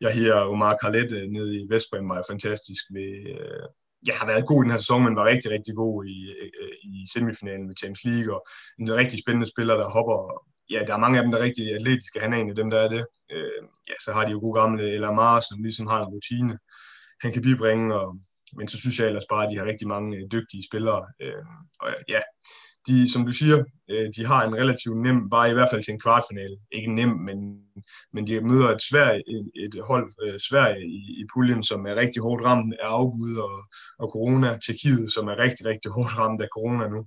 jeg 0.00 0.12
her 0.18 0.34
Omar 0.34 0.76
Khaled 0.80 1.10
øh, 1.18 1.26
nede 1.36 1.50
i 1.60 1.66
Vestbrem 1.70 2.08
var 2.08 2.30
fantastisk. 2.30 2.82
Ved, 2.96 3.10
øh, 3.34 3.66
jeg 4.08 4.14
har 4.18 4.26
været 4.26 4.48
god 4.50 4.58
i 4.60 4.64
den 4.64 4.74
her 4.74 4.82
sæson, 4.84 5.04
men 5.04 5.16
var 5.16 5.30
rigtig, 5.32 5.50
rigtig 5.50 5.74
god 5.82 5.94
i, 6.14 6.18
øh, 6.62 6.76
i 6.94 7.06
semifinalen 7.14 7.68
ved 7.68 7.76
Champions 7.80 8.04
League, 8.04 8.34
og 8.36 8.40
en 8.80 8.94
rigtig 9.00 9.18
spændende 9.22 9.52
spiller, 9.52 9.74
der 9.76 9.94
hopper. 9.96 10.18
Ja, 10.70 10.80
der 10.86 10.94
er 10.94 10.98
mange 10.98 11.18
af 11.18 11.22
dem, 11.24 11.32
der 11.32 11.38
er 11.38 11.42
rigtig 11.42 11.74
atletiske. 11.74 12.20
Han 12.20 12.32
er 12.32 12.36
en 12.36 12.50
af 12.50 12.56
dem, 12.56 12.70
der 12.70 12.78
er 12.78 12.88
det. 12.88 13.06
Øh, 13.32 13.62
ja, 13.88 13.94
så 14.04 14.12
har 14.12 14.24
de 14.24 14.30
jo 14.30 14.40
gode 14.40 14.60
gamle 14.60 14.94
Elamar, 14.94 15.40
som 15.40 15.62
ligesom 15.62 15.86
har 15.86 16.00
en 16.00 16.12
rutine, 16.14 16.58
han 17.22 17.32
kan 17.32 17.42
bibringe, 17.42 17.94
og, 17.94 18.18
men 18.56 18.68
så 18.68 18.78
synes 18.78 18.98
jeg 18.98 19.06
ellers 19.06 19.30
bare, 19.30 19.44
at 19.44 19.50
de 19.50 19.58
har 19.58 19.64
rigtig 19.64 19.88
mange 19.88 20.16
øh, 20.16 20.22
dygtige 20.32 20.66
spillere. 20.70 21.06
Øh, 21.22 21.44
og 21.80 21.88
ja, 22.08 22.20
de, 22.88 23.12
som 23.12 23.26
du 23.26 23.32
siger, 23.32 23.58
øh, 23.90 24.08
de 24.16 24.26
har 24.26 24.40
en 24.44 24.54
relativt 24.54 24.96
nem 25.02 25.30
vej, 25.30 25.46
i 25.50 25.52
hvert 25.52 25.70
fald 25.70 25.82
til 25.82 25.92
en 25.92 26.00
kvartfinale. 26.00 26.56
Ikke 26.72 26.94
nem, 26.94 27.08
men, 27.08 27.36
men 28.12 28.26
de 28.26 28.40
møder 28.40 28.68
et, 28.68 28.82
Sverige, 28.90 29.22
et, 29.34 29.46
et 29.64 29.74
hold 29.90 30.06
øh, 30.24 30.40
Sverige 30.48 30.84
i, 30.98 31.00
i 31.22 31.24
puljen, 31.34 31.62
som 31.62 31.86
er 31.86 31.94
rigtig 31.96 32.22
hårdt 32.22 32.44
ramt 32.44 32.74
af 32.82 32.86
afbud 32.86 33.36
og, 33.36 33.56
og 33.98 34.08
corona. 34.14 34.58
Tjekkiet, 34.66 35.12
som 35.12 35.28
er 35.28 35.36
rigtig, 35.38 35.66
rigtig 35.66 35.90
hårdt 35.90 36.18
ramt 36.18 36.42
af 36.42 36.48
corona 36.56 36.88
nu. 36.88 37.00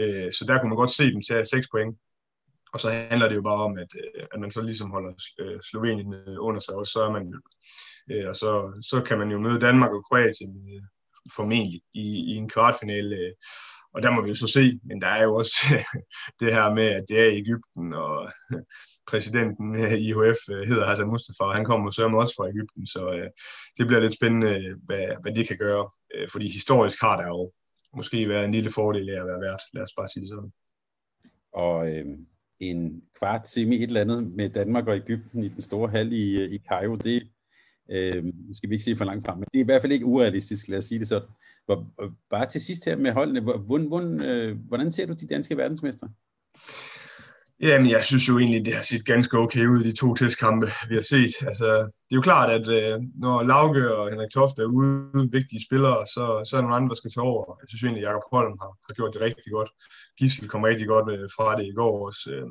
Øh, 0.00 0.32
så 0.32 0.44
der 0.48 0.58
kunne 0.58 0.70
man 0.70 0.82
godt 0.82 0.90
se 0.90 1.04
dem 1.12 1.22
tage 1.28 1.46
6 1.46 1.66
point. 1.72 1.96
Og 2.76 2.80
så 2.80 2.90
handler 2.90 3.28
det 3.28 3.36
jo 3.36 3.42
bare 3.42 3.64
om, 3.68 3.78
at, 3.78 3.92
øh, 4.02 4.26
at 4.32 4.40
man 4.40 4.50
så 4.50 4.60
ligesom 4.62 4.90
holder 4.90 5.12
øh, 5.38 5.60
Slovenien 5.70 6.14
under 6.38 6.60
sig, 6.60 6.74
og 6.74 6.86
så 6.86 7.00
er 7.02 7.12
man 7.16 7.34
øh, 8.10 8.28
og 8.28 8.36
så, 8.36 8.50
så 8.90 9.02
kan 9.06 9.18
man 9.18 9.30
jo 9.30 9.38
møde 9.38 9.60
Danmark 9.60 9.92
og 9.92 10.04
Kroatien 10.04 10.52
formentlig 11.36 11.80
i, 11.94 12.06
i 12.30 12.32
en 12.36 12.48
kvartfinale 12.48 13.34
og 13.94 14.02
der 14.02 14.10
må 14.10 14.22
vi 14.22 14.28
jo 14.28 14.34
så 14.34 14.46
se, 14.46 14.80
men 14.88 15.00
der 15.00 15.06
er 15.06 15.22
jo 15.22 15.34
også 15.34 15.56
det 16.40 16.54
her 16.54 16.74
med, 16.74 16.88
at 16.98 17.04
det 17.08 17.20
er 17.20 17.38
Ægypten, 17.42 17.94
og 17.94 18.32
præsidenten 19.10 19.74
i 19.74 20.08
IHF 20.08 20.40
hedder 20.70 20.86
Hassan 20.86 21.10
Mustafa, 21.12 21.44
og 21.44 21.54
han 21.54 21.64
kommer 21.64 21.90
så 21.90 22.08
også 22.08 22.34
fra 22.36 22.48
Ægypten, 22.48 22.86
så 22.86 23.30
det 23.76 23.86
bliver 23.86 24.00
lidt 24.00 24.14
spændende, 24.14 24.52
hvad, 24.86 25.06
hvad 25.22 25.34
det 25.34 25.48
kan 25.48 25.58
gøre, 25.58 25.90
fordi 26.32 26.48
historisk 26.48 27.00
har 27.00 27.16
der 27.20 27.26
jo 27.26 27.50
måske 27.96 28.28
været 28.28 28.44
en 28.44 28.52
lille 28.52 28.70
fordel 28.70 29.10
af 29.10 29.20
at 29.20 29.26
være 29.26 29.40
vært, 29.40 29.62
lad 29.74 29.82
os 29.82 29.96
bare 29.96 30.08
sige 30.08 30.22
det 30.22 30.30
sådan. 30.30 30.52
Og 31.64 31.88
øh, 31.88 32.06
en 32.60 33.02
kvart 33.18 33.48
semi 33.48 33.76
et 33.76 33.82
eller 33.82 34.00
andet 34.00 34.32
med 34.32 34.48
Danmark 34.48 34.86
og 34.86 34.96
Ægypten 34.96 35.44
i 35.44 35.48
den 35.48 35.60
store 35.60 35.88
hal 35.88 36.12
i, 36.12 36.42
øh, 36.42 36.52
i 36.52 36.58
Cairo, 36.68 36.96
det 36.96 37.28
øh, 37.90 38.24
skal 38.54 38.70
vi 38.70 38.74
ikke 38.74 38.84
sige 38.84 38.96
for 38.96 39.04
langt 39.04 39.26
frem, 39.26 39.38
men 39.38 39.46
det 39.52 39.60
er 39.60 39.64
i 39.64 39.66
hvert 39.66 39.80
fald 39.80 39.92
ikke 39.92 40.06
urealistisk, 40.06 40.68
lad 40.68 40.78
os 40.78 40.84
sige 40.84 40.98
det 40.98 41.08
sådan. 41.08 41.28
Hvor, 41.64 41.86
bare 42.30 42.46
til 42.46 42.60
sidst 42.60 42.84
her 42.84 42.96
med 42.96 43.12
holdene, 43.12 43.40
hvordan, 43.40 43.86
hvordan, 43.86 44.24
øh, 44.24 44.58
hvordan 44.58 44.92
ser 44.92 45.06
du 45.06 45.12
de 45.12 45.26
danske 45.26 45.56
verdensmester? 45.56 46.08
Jamen, 47.60 47.90
jeg 47.90 48.04
synes 48.04 48.28
jo 48.28 48.38
egentlig, 48.38 48.66
det 48.66 48.74
har 48.74 48.82
set 48.82 49.04
ganske 49.04 49.38
okay 49.38 49.66
ud 49.66 49.80
i 49.80 49.88
de 49.90 49.96
to 49.96 50.14
testkampe, 50.14 50.66
vi 50.88 50.94
har 50.94 51.06
set. 51.14 51.34
Altså, 51.50 51.68
det 52.06 52.12
er 52.12 52.20
jo 52.20 52.28
klart, 52.30 52.50
at 52.58 52.66
øh, 52.78 52.98
når 53.24 53.42
Lauke 53.42 53.94
og 53.96 54.10
Henrik 54.10 54.30
Toft 54.30 54.58
er 54.58 54.64
ude, 54.64 55.28
vigtige 55.38 55.66
spillere, 55.68 56.06
så, 56.14 56.24
så 56.46 56.50
er 56.52 56.58
der 56.58 56.66
nogle 56.66 56.76
andre, 56.76 56.88
der 56.88 57.00
skal 57.00 57.10
tage 57.10 57.28
over. 57.32 57.44
Jeg 57.60 57.68
synes 57.68 57.82
egentlig, 57.82 58.02
at 58.02 58.08
Jacob 58.08 58.26
Holm 58.32 58.54
har, 58.62 58.72
har 58.86 58.94
gjort 58.98 59.14
det 59.14 59.20
rigtig 59.22 59.50
godt. 59.52 59.70
Gissel 60.18 60.48
kom 60.48 60.62
rigtig 60.62 60.86
godt 60.94 61.08
øh, 61.14 61.28
fra 61.36 61.56
det 61.58 61.66
i 61.66 61.76
går 61.80 62.06
også. 62.06 62.24
Øh, 62.34 62.48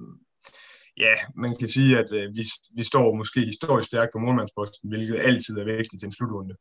ja, 1.05 1.15
man 1.43 1.51
kan 1.59 1.69
sige, 1.75 1.91
at 2.01 2.09
øh, 2.19 2.27
vi, 2.37 2.43
vi 2.77 2.83
står 2.91 3.15
måske 3.15 3.39
historisk 3.51 3.87
stærkt 3.87 4.11
på 4.13 4.19
målmandsposten, 4.19 4.89
hvilket 4.89 5.25
altid 5.27 5.53
er 5.57 5.65
vigtigt 5.77 5.99
til 5.99 6.07
en 6.07 6.17
slutrunde. 6.17 6.55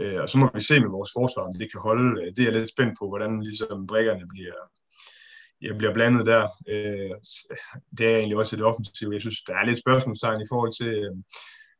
Øh, 0.00 0.18
og 0.22 0.28
så 0.28 0.36
må 0.38 0.46
vi 0.54 0.62
se 0.70 0.80
med 0.80 0.90
vores 0.96 1.12
forsvar, 1.18 1.42
om 1.48 1.54
det 1.60 1.72
kan 1.72 1.80
holde. 1.88 2.08
Øh, 2.20 2.28
det 2.34 2.38
er 2.38 2.48
jeg 2.48 2.58
lidt 2.58 2.74
spændt 2.74 2.94
på, 2.98 3.04
hvordan 3.08 3.32
ligesom 3.48 3.86
brækkerne 3.86 4.26
bliver, 4.34 4.58
jeg 5.62 5.78
bliver 5.78 5.94
blandet 5.94 6.26
der. 6.26 6.42
Øh, 6.68 7.14
det 7.98 8.06
er 8.06 8.16
egentlig 8.16 8.38
også 8.38 8.56
et 8.56 8.64
offensivt. 8.70 9.12
Jeg 9.12 9.20
synes, 9.20 9.42
der 9.42 9.54
er 9.54 9.64
lidt 9.66 9.78
spørgsmålstegn 9.84 10.40
i 10.40 10.50
forhold 10.52 10.72
til, 10.80 10.90
øh, 11.04 11.12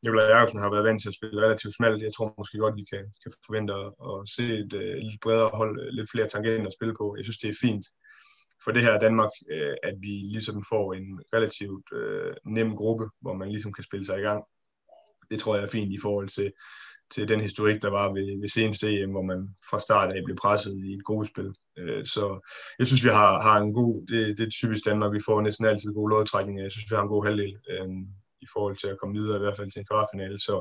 Nikolaj 0.03 0.25
Jacobsen 0.25 0.61
har 0.61 0.71
været 0.71 0.85
vant 0.85 1.03
til 1.03 1.09
at 1.09 1.19
spille 1.19 1.43
relativt 1.45 1.75
smalt. 1.75 2.03
Jeg 2.03 2.13
tror 2.13 2.35
måske 2.39 2.59
godt, 2.59 2.77
vi 2.81 2.85
kan, 2.93 3.05
kan 3.23 3.33
forvente 3.47 3.73
at, 3.83 3.89
at 4.09 4.17
se 4.35 4.45
et 4.63 4.73
øh, 4.83 4.97
lidt 5.07 5.21
bredere 5.25 5.51
hold, 5.61 5.75
øh, 5.83 5.89
lidt 5.99 6.11
flere 6.11 6.29
tangenter 6.29 6.67
at 6.67 6.77
spille 6.79 6.95
på. 7.01 7.07
Jeg 7.17 7.25
synes, 7.25 7.39
det 7.39 7.51
er 7.51 7.63
fint 7.67 7.85
for 8.65 8.71
det 8.73 8.83
her 8.83 8.99
Danmark, 8.99 9.33
øh, 9.51 9.75
at 9.83 9.97
vi 10.01 10.15
ligesom 10.35 10.65
får 10.73 10.87
en 10.99 11.09
relativt 11.35 11.87
øh, 11.93 12.35
nem 12.45 12.77
gruppe, 12.77 13.07
hvor 13.21 13.35
man 13.35 13.49
ligesom 13.49 13.73
kan 13.73 13.85
spille 13.85 14.07
sig 14.07 14.19
i 14.19 14.27
gang. 14.29 14.45
Det 15.31 15.39
tror 15.41 15.55
jeg 15.55 15.65
er 15.65 15.75
fint 15.77 15.93
i 15.93 16.03
forhold 16.03 16.29
til, 16.29 16.53
til 17.15 17.29
den 17.29 17.41
historik, 17.41 17.83
der 17.83 17.91
var 17.91 18.13
ved, 18.13 18.41
ved 18.41 18.49
seneste 18.49 19.01
EM, 19.01 19.11
hvor 19.11 19.23
man 19.23 19.41
fra 19.71 19.81
start 19.81 20.11
af 20.17 20.25
blev 20.25 20.37
presset 20.37 20.75
i 20.89 20.93
et 20.97 21.05
gruppespil. 21.05 21.51
Øh, 21.79 22.05
så 22.05 22.25
jeg 22.79 22.87
synes, 22.87 23.05
vi 23.05 23.09
har, 23.09 23.41
har 23.47 23.57
en 23.59 23.73
god, 23.73 24.07
det, 24.07 24.39
det 24.39 24.47
er 24.47 24.51
typisk 24.51 24.85
Danmark, 24.85 25.13
vi 25.13 25.27
får 25.27 25.41
næsten 25.41 25.67
altid 25.67 25.95
gode 25.95 26.11
lodtrækninger. 26.11 26.63
Jeg 26.63 26.73
synes, 26.73 26.91
vi 26.91 26.97
har 26.97 27.03
en 27.03 27.15
god 27.15 27.25
halvdel 27.27 27.55
øh, 27.71 27.89
i 28.45 28.47
forhold 28.53 28.77
til 28.77 28.89
at 28.89 28.99
komme 29.01 29.19
videre, 29.19 29.37
i 29.37 29.43
hvert 29.43 29.57
fald 29.57 29.71
til 29.71 29.81
en 29.81 29.91
kvartfinale. 29.91 30.39
Så 30.39 30.55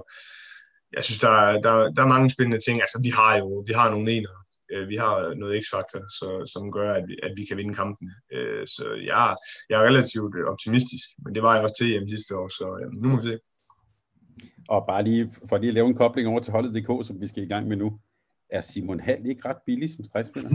jeg 0.96 1.04
synes, 1.04 1.20
der, 1.20 1.36
der, 1.66 1.74
der 1.96 2.02
er 2.04 2.14
mange 2.16 2.30
spændende 2.30 2.64
ting. 2.66 2.82
Altså, 2.82 3.00
vi 3.04 3.10
har 3.10 3.38
jo 3.38 3.48
vi 3.68 3.74
har 3.74 3.90
nogle 3.90 4.12
ener. 4.18 4.36
Øh, 4.74 4.90
vi 4.90 4.96
har 4.96 5.16
noget 5.42 5.64
x-faktor, 5.64 6.04
så, 6.20 6.30
som 6.54 6.72
gør, 6.72 6.90
at 6.94 7.04
vi, 7.08 7.16
at 7.24 7.34
vi 7.38 7.46
kan 7.46 7.58
vinde 7.58 7.74
kampen. 7.82 8.08
Øh, 8.36 8.68
så 8.68 8.86
jeg, 9.10 9.36
jeg 9.70 9.78
er 9.82 9.88
relativt 9.90 10.34
optimistisk, 10.54 11.08
men 11.24 11.36
det 11.36 11.44
var 11.44 11.54
jeg 11.56 11.64
også 11.64 11.78
til 11.78 11.88
hjemme 11.88 12.08
sidste 12.08 12.38
år, 12.40 12.48
så 12.60 12.66
øh, 12.82 12.90
nu 13.02 13.08
må 13.10 13.16
vi 13.22 13.28
se. 13.30 13.38
Og 14.70 14.86
bare 14.88 15.04
lige 15.04 15.32
for 15.50 15.58
lige 15.58 15.68
at 15.68 15.74
lave 15.74 15.88
en 15.88 15.96
kobling 15.96 16.28
over 16.28 16.40
til 16.40 16.54
holdet.dk, 16.54 17.08
som 17.08 17.22
vi 17.22 17.28
skal 17.28 17.44
i 17.44 17.48
gang 17.48 17.68
med 17.68 17.78
nu. 17.78 18.00
Er 18.52 18.62
Simon 18.62 19.00
Hall 19.00 19.26
ikke 19.26 19.50
ret 19.50 19.58
billig 19.66 19.90
som 19.90 20.04
stregspiller? 20.06 20.50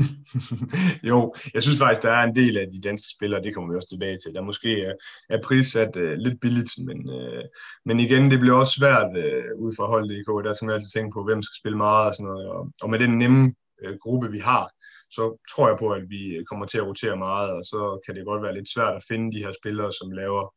jo, 1.10 1.34
jeg 1.54 1.62
synes 1.62 1.78
faktisk, 1.78 2.02
der 2.02 2.10
er 2.10 2.24
en 2.24 2.34
del 2.34 2.56
af 2.56 2.66
de 2.72 2.80
danske 2.80 3.08
spillere, 3.16 3.42
det 3.42 3.54
kommer 3.54 3.70
vi 3.70 3.76
også 3.76 3.88
tilbage 3.88 4.18
til, 4.18 4.34
der 4.34 4.42
måske 4.42 4.82
er, 4.82 4.94
er 5.30 5.42
prissat 5.44 5.96
uh, 5.96 6.12
lidt 6.12 6.40
billigt, 6.40 6.72
men, 6.78 6.98
uh, 7.10 7.44
men 7.84 8.00
igen, 8.00 8.30
det 8.30 8.40
bliver 8.40 8.56
også 8.56 8.74
svært 8.78 9.10
uh, 9.24 9.64
ud 9.64 9.72
fra 9.76 9.86
holdet.dk, 9.86 10.30
der 10.46 10.52
skal 10.52 10.66
man 10.66 10.74
altid 10.74 10.90
tænke 10.94 11.14
på, 11.14 11.24
hvem 11.24 11.42
skal 11.42 11.60
spille 11.60 11.78
meget 11.78 12.06
og 12.06 12.14
sådan 12.14 12.26
noget, 12.30 12.48
og, 12.48 12.72
og 12.82 12.90
med 12.90 12.98
den 12.98 13.18
nemme 13.18 13.54
uh, 13.84 13.94
gruppe, 14.04 14.30
vi 14.30 14.38
har, 14.38 14.64
så 15.10 15.24
tror 15.50 15.68
jeg 15.68 15.78
på, 15.78 15.88
at 15.90 16.04
vi 16.08 16.44
kommer 16.50 16.66
til 16.66 16.78
at 16.78 16.86
rotere 16.86 17.16
meget, 17.16 17.50
og 17.50 17.62
så 17.64 18.00
kan 18.06 18.14
det 18.14 18.24
godt 18.30 18.42
være 18.42 18.54
lidt 18.54 18.72
svært 18.74 18.96
at 18.96 19.06
finde 19.08 19.32
de 19.32 19.44
her 19.44 19.52
spillere, 19.60 19.92
som 19.92 20.10
laver 20.10 20.54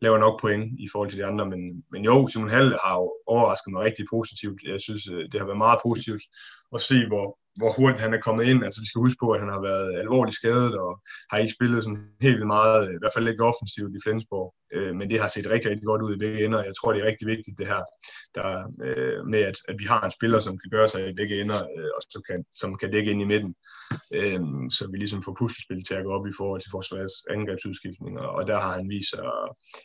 laver 0.00 0.18
nok 0.18 0.40
point 0.40 0.72
i 0.78 0.88
forhold 0.92 1.10
til 1.10 1.18
de 1.18 1.24
andre, 1.24 1.46
men, 1.46 1.84
men 1.92 2.04
jo, 2.04 2.28
Simon 2.28 2.50
Hall 2.50 2.78
har 2.84 2.94
jo 2.94 3.14
overrasket 3.26 3.72
mig 3.72 3.82
rigtig 3.84 4.04
positivt. 4.10 4.62
Jeg 4.62 4.80
synes, 4.80 5.08
øh, 5.08 5.24
det 5.32 5.40
har 5.40 5.46
været 5.46 5.58
meget 5.66 5.80
positivt 5.86 6.22
og 6.72 6.80
se, 6.80 7.06
hvor, 7.06 7.26
hvor 7.60 7.72
hurtigt 7.78 8.04
han 8.04 8.14
er 8.14 8.20
kommet 8.26 8.44
ind. 8.50 8.64
Altså, 8.64 8.80
vi 8.80 8.86
skal 8.86 9.04
huske 9.04 9.22
på, 9.22 9.28
at 9.30 9.40
han 9.40 9.52
har 9.54 9.62
været 9.70 9.98
alvorligt 10.02 10.36
skadet 10.36 10.74
og 10.84 10.90
har 11.30 11.38
ikke 11.38 11.56
spillet 11.58 11.84
sådan 11.84 12.02
helt 12.20 12.36
vildt 12.36 12.54
meget, 12.56 12.82
i 12.94 12.98
hvert 13.00 13.14
fald 13.16 13.28
ikke 13.28 13.48
offensivt 13.50 13.92
i 13.96 14.04
Flensborg. 14.04 14.48
Øh, 14.74 14.92
men 14.98 15.10
det 15.10 15.20
har 15.20 15.28
set 15.28 15.50
rigtig, 15.50 15.70
rigtig 15.70 15.86
godt 15.86 16.02
ud 16.02 16.14
i 16.14 16.22
begge 16.24 16.44
ender. 16.44 16.68
Jeg 16.68 16.74
tror, 16.76 16.92
det 16.92 17.00
er 17.00 17.10
rigtig 17.10 17.26
vigtigt 17.34 17.58
det 17.58 17.66
her, 17.72 17.82
der, 18.36 18.48
øh, 18.86 19.18
med 19.32 19.40
at, 19.50 19.56
at 19.70 19.76
vi 19.78 19.84
har 19.92 20.02
en 20.04 20.16
spiller, 20.18 20.40
som 20.40 20.58
kan 20.58 20.70
gøre 20.76 20.88
sig 20.88 21.00
i 21.08 21.18
begge 21.20 21.40
ender, 21.42 21.60
øh, 21.76 21.90
og 21.96 22.00
som 22.12 22.22
kan, 22.28 22.44
som 22.60 22.70
kan 22.80 22.90
dække 22.90 23.10
ind 23.10 23.22
i 23.22 23.30
midten. 23.32 23.54
Øh, 24.18 24.40
så 24.76 24.82
vi 24.90 24.96
ligesom 24.98 25.22
får 25.22 25.34
puslespillet 25.38 25.86
til 25.86 25.94
at 25.98 26.04
gå 26.04 26.12
op 26.16 26.26
i 26.26 26.36
forhold 26.38 26.60
til 26.60 26.74
forsvarets 26.76 27.18
angrebsudskiftninger, 27.34 28.24
og 28.36 28.42
der 28.50 28.58
har 28.64 28.72
han 28.78 28.88
vist 28.94 29.10
sig, 29.10 29.24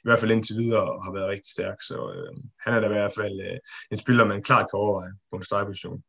i 0.03 0.05
hvert 0.07 0.19
fald 0.19 0.31
indtil 0.31 0.55
videre, 0.63 0.87
har 1.05 1.13
været 1.17 1.31
rigtig 1.33 1.51
stærk. 1.57 1.77
Så 1.89 1.97
øh, 2.15 2.33
han 2.63 2.73
er 2.73 2.79
da 2.79 2.87
i 2.87 2.95
hvert 2.97 3.15
fald 3.19 3.35
øh, 3.47 3.57
en 3.91 3.99
spiller, 4.03 4.25
man 4.25 4.43
klart 4.49 4.67
kan 4.69 4.79
overveje 4.83 5.13
på 5.29 5.35
en 5.37 5.43
stregposition. 5.49 6.01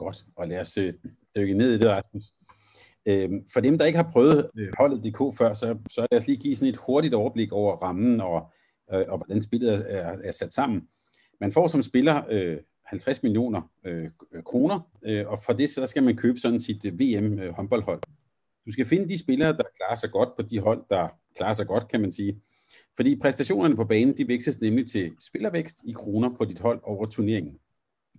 Godt, 0.00 0.24
og 0.36 0.48
lad 0.48 0.60
os 0.60 0.78
øh, 0.78 0.92
dykke 1.36 1.54
ned 1.54 1.72
i 1.72 1.78
det, 1.78 1.88
Rasmus. 1.88 2.24
Øhm, 3.06 3.48
for 3.52 3.60
dem, 3.60 3.78
der 3.78 3.84
ikke 3.84 3.96
har 3.96 4.10
prøvet 4.12 4.50
øh, 4.58 4.72
holdet 4.78 5.04
DK 5.04 5.38
før, 5.38 5.54
så, 5.54 5.78
så 5.90 6.06
lad 6.10 6.20
os 6.20 6.26
lige 6.26 6.38
give 6.38 6.56
sådan 6.56 6.68
et 6.68 6.76
hurtigt 6.76 7.14
overblik 7.14 7.52
over 7.52 7.76
rammen 7.76 8.20
og, 8.20 8.52
øh, 8.92 9.04
og 9.08 9.18
hvordan 9.18 9.42
spillet 9.42 9.86
er, 9.88 10.16
er 10.24 10.32
sat 10.32 10.52
sammen. 10.52 10.88
Man 11.40 11.52
får 11.52 11.66
som 11.66 11.82
spiller 11.82 12.22
øh, 12.30 12.58
50 12.84 13.22
millioner 13.22 13.62
øh, 13.84 14.10
kroner, 14.44 14.90
øh, 15.02 15.28
og 15.28 15.38
for 15.44 15.52
det 15.52 15.70
så 15.70 15.86
skal 15.86 16.04
man 16.04 16.16
købe 16.16 16.38
sådan 16.38 16.60
sit 16.60 16.84
øh, 16.84 17.00
VM 17.00 17.38
øh, 17.38 17.52
håndboldhold. 17.52 18.00
Du 18.66 18.72
skal 18.72 18.84
finde 18.84 19.08
de 19.08 19.18
spillere, 19.18 19.52
der 19.56 19.64
klarer 19.76 19.96
sig 19.96 20.10
godt 20.10 20.28
på 20.36 20.42
de 20.42 20.58
hold, 20.58 20.84
der 20.90 21.08
klarer 21.36 21.52
sig 21.52 21.66
godt, 21.66 21.88
kan 21.88 22.00
man 22.00 22.12
sige. 22.12 22.40
Fordi 22.96 23.16
præstationerne 23.16 23.76
på 23.76 23.84
banen, 23.84 24.16
de 24.16 24.28
vækstes 24.28 24.60
nemlig 24.60 24.86
til 24.86 25.12
spillervækst 25.18 25.76
i 25.84 25.92
kroner 25.92 26.30
på 26.38 26.44
dit 26.44 26.60
hold 26.60 26.80
over 26.82 27.06
turneringen. 27.06 27.58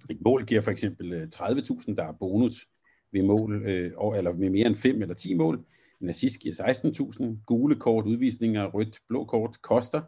Et 0.09 0.21
mål 0.21 0.45
giver 0.45 0.61
for 0.61 0.71
eksempel 0.71 1.13
øh, 1.13 1.27
30.000, 1.35 1.95
der 1.95 2.03
er 2.03 2.11
bonus 2.19 2.67
ved 3.11 3.23
mål, 3.23 3.65
øh, 3.65 3.91
eller 4.17 4.33
med 4.33 4.49
mere 4.49 4.67
end 4.67 4.75
5 4.75 5.01
eller 5.01 5.15
10 5.15 5.33
mål, 5.33 5.65
En 6.01 6.09
assist 6.09 6.39
giver 6.39 6.55
16.000. 6.55 7.43
Gule 7.45 7.75
kort, 7.75 8.05
udvisninger, 8.05 8.65
rødt, 8.65 8.99
blå 9.07 9.25
kort 9.25 9.61
koster. 9.61 10.01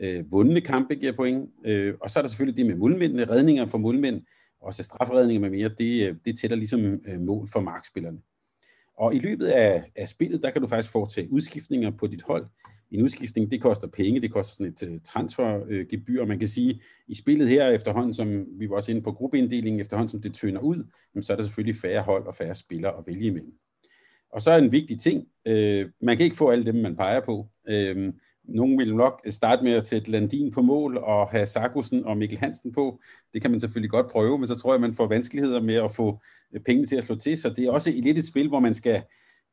Øh, 0.00 0.32
vundne 0.32 0.60
kampe 0.60 0.94
giver 0.94 1.12
point. 1.12 1.50
Øh, 1.64 1.94
og 2.00 2.10
så 2.10 2.18
er 2.18 2.22
der 2.22 2.28
selvfølgelig 2.28 2.56
det 2.56 2.66
med 2.66 2.74
målmændene, 2.74 3.30
redninger 3.30 3.66
for 3.66 3.78
målmænd, 3.78 4.22
også 4.60 4.82
strafredninger 4.82 5.40
med 5.40 5.50
mere. 5.50 5.68
Det, 5.68 6.08
øh, 6.08 6.16
det 6.24 6.38
tæller 6.38 6.56
ligesom 6.56 6.80
øh, 6.84 7.20
mål 7.20 7.48
for 7.48 7.60
markspillerne. 7.60 8.18
Og 8.98 9.14
i 9.14 9.18
løbet 9.18 9.46
af, 9.46 9.84
af 9.96 10.08
spillet, 10.08 10.42
der 10.42 10.50
kan 10.50 10.62
du 10.62 10.68
faktisk 10.68 10.92
foretage 10.92 11.32
udskiftninger 11.32 11.90
på 11.90 12.06
dit 12.06 12.22
hold. 12.22 12.46
En 12.90 13.02
udskiftning, 13.02 13.50
det 13.50 13.62
koster 13.62 13.88
penge, 13.88 14.20
det 14.20 14.32
koster 14.32 14.54
sådan 14.54 14.72
et 14.72 14.82
øh, 14.82 14.98
transfergebyr, 15.04 16.20
og 16.20 16.28
man 16.28 16.38
kan 16.38 16.48
sige, 16.48 16.82
i 17.08 17.14
spillet 17.14 17.48
her 17.48 17.68
efterhånden, 17.68 18.14
som 18.14 18.46
vi 18.58 18.70
var 18.70 18.76
også 18.76 18.90
inde 18.90 19.02
på 19.02 19.12
gruppeinddelingen, 19.12 19.80
efterhånden 19.80 20.10
som 20.10 20.22
det 20.22 20.34
tønder 20.34 20.60
ud, 20.60 20.84
så 21.20 21.32
er 21.32 21.36
der 21.36 21.44
selvfølgelig 21.44 21.80
færre 21.80 22.02
hold 22.02 22.26
og 22.26 22.34
færre 22.34 22.54
spillere 22.54 22.98
at 22.98 23.06
vælge 23.06 23.26
imellem. 23.26 23.52
Og 24.32 24.42
så 24.42 24.50
er 24.50 24.58
en 24.58 24.72
vigtig 24.72 25.00
ting, 25.00 25.28
øh, 25.46 25.86
man 26.00 26.16
kan 26.16 26.24
ikke 26.24 26.36
få 26.36 26.50
alle 26.50 26.66
dem, 26.66 26.74
man 26.74 26.96
peger 26.96 27.20
på. 27.20 27.48
Øh, 27.68 28.12
nogen 28.44 28.78
vil 28.78 28.96
nok 28.96 29.20
starte 29.30 29.64
med 29.64 29.72
at 29.72 29.88
sætte 29.88 30.10
Landin 30.10 30.50
på 30.50 30.62
mål 30.62 30.96
og 30.96 31.28
have 31.28 31.46
Sarkusen 31.46 32.04
og 32.04 32.16
Mikkel 32.16 32.38
Hansen 32.38 32.72
på. 32.72 33.00
Det 33.34 33.42
kan 33.42 33.50
man 33.50 33.60
selvfølgelig 33.60 33.90
godt 33.90 34.08
prøve, 34.08 34.38
men 34.38 34.46
så 34.46 34.54
tror 34.54 34.72
jeg, 34.72 34.80
man 34.80 34.94
får 34.94 35.06
vanskeligheder 35.06 35.60
med 35.60 35.74
at 35.74 35.90
få 35.90 36.20
øh, 36.54 36.60
pengene 36.60 36.86
til 36.86 36.96
at 36.96 37.04
slå 37.04 37.14
til. 37.14 37.38
Så 37.38 37.50
det 37.50 37.64
er 37.64 37.70
også 37.70 37.90
lidt 37.90 38.18
et 38.18 38.26
spil, 38.26 38.48
hvor 38.48 38.60
man 38.60 38.74
skal 38.74 39.02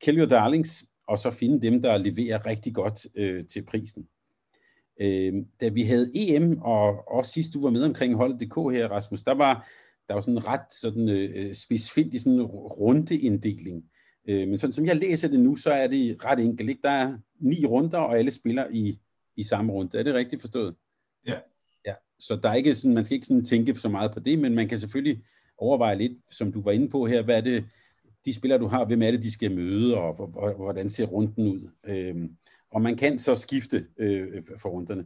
kill 0.03 0.17
your 0.17 0.27
darlings, 0.27 0.85
og 1.13 1.19
så 1.19 1.31
finde 1.31 1.61
dem, 1.61 1.81
der 1.81 1.97
leverer 1.97 2.45
rigtig 2.45 2.73
godt 2.73 3.07
øh, 3.15 3.45
til 3.45 3.65
prisen. 3.65 4.07
Øh, 5.01 5.33
da 5.61 5.67
vi 5.67 5.81
havde 5.81 6.11
EM, 6.15 6.57
og 6.61 7.07
også 7.07 7.31
sidst 7.31 7.53
du 7.53 7.61
var 7.61 7.69
med 7.69 7.83
omkring 7.83 8.15
holdet.dk 8.15 8.55
her, 8.55 8.87
Rasmus, 8.87 9.23
der 9.23 9.33
var 9.33 9.67
der 10.07 10.13
var 10.13 10.21
sådan 10.21 10.47
ret 10.47 10.73
sådan, 10.73 11.09
øh, 11.09 11.53
specifikt 11.53 12.13
i 12.13 12.19
sådan 12.19 12.33
en 12.33 12.41
rundeinddeling. 12.45 13.83
Øh, 14.27 14.47
men 14.47 14.57
sådan 14.57 14.71
som 14.71 14.85
jeg 14.85 14.95
læser 14.95 15.27
det 15.27 15.39
nu, 15.39 15.55
så 15.55 15.71
er 15.71 15.87
det 15.87 16.25
ret 16.25 16.39
enkelt. 16.39 16.69
Ikke? 16.69 16.81
Der 16.81 16.89
er 16.89 17.17
ni 17.39 17.65
runder, 17.65 17.97
og 17.97 18.17
alle 18.17 18.31
spiller 18.31 18.67
i, 18.71 18.99
i 19.35 19.43
samme 19.43 19.73
runde. 19.73 19.99
Er 19.99 20.03
det 20.03 20.13
rigtigt 20.13 20.41
forstået? 20.41 20.75
Ja. 21.27 21.39
ja. 21.85 21.93
Så 22.19 22.35
der 22.35 22.49
er 22.49 22.53
ikke 22.53 22.73
sådan, 22.73 22.95
man 22.95 23.05
skal 23.05 23.15
ikke 23.15 23.27
sådan 23.27 23.45
tænke 23.45 23.75
så 23.75 23.89
meget 23.89 24.11
på 24.11 24.19
det, 24.19 24.39
men 24.39 24.55
man 24.55 24.67
kan 24.67 24.77
selvfølgelig 24.77 25.23
overveje 25.57 25.95
lidt, 25.95 26.17
som 26.31 26.51
du 26.51 26.61
var 26.61 26.71
inde 26.71 26.87
på 26.87 27.05
her, 27.05 27.21
hvad 27.21 27.37
er 27.37 27.41
det, 27.41 27.65
de 28.25 28.33
spillere, 28.33 28.59
du 28.59 28.67
har, 28.67 28.85
hvem 28.85 29.01
er 29.01 29.11
det, 29.11 29.23
de 29.23 29.31
skal 29.31 29.55
møde, 29.55 29.95
og, 29.97 30.19
og, 30.19 30.33
og 30.35 30.53
hvordan 30.53 30.89
ser 30.89 31.05
runden 31.05 31.47
ud. 31.47 31.69
Øh, 31.85 32.15
og 32.71 32.81
man 32.81 32.95
kan 32.95 33.19
så 33.19 33.35
skifte 33.35 33.85
øh, 33.99 34.43
for 34.57 34.69
runderne. 34.69 35.05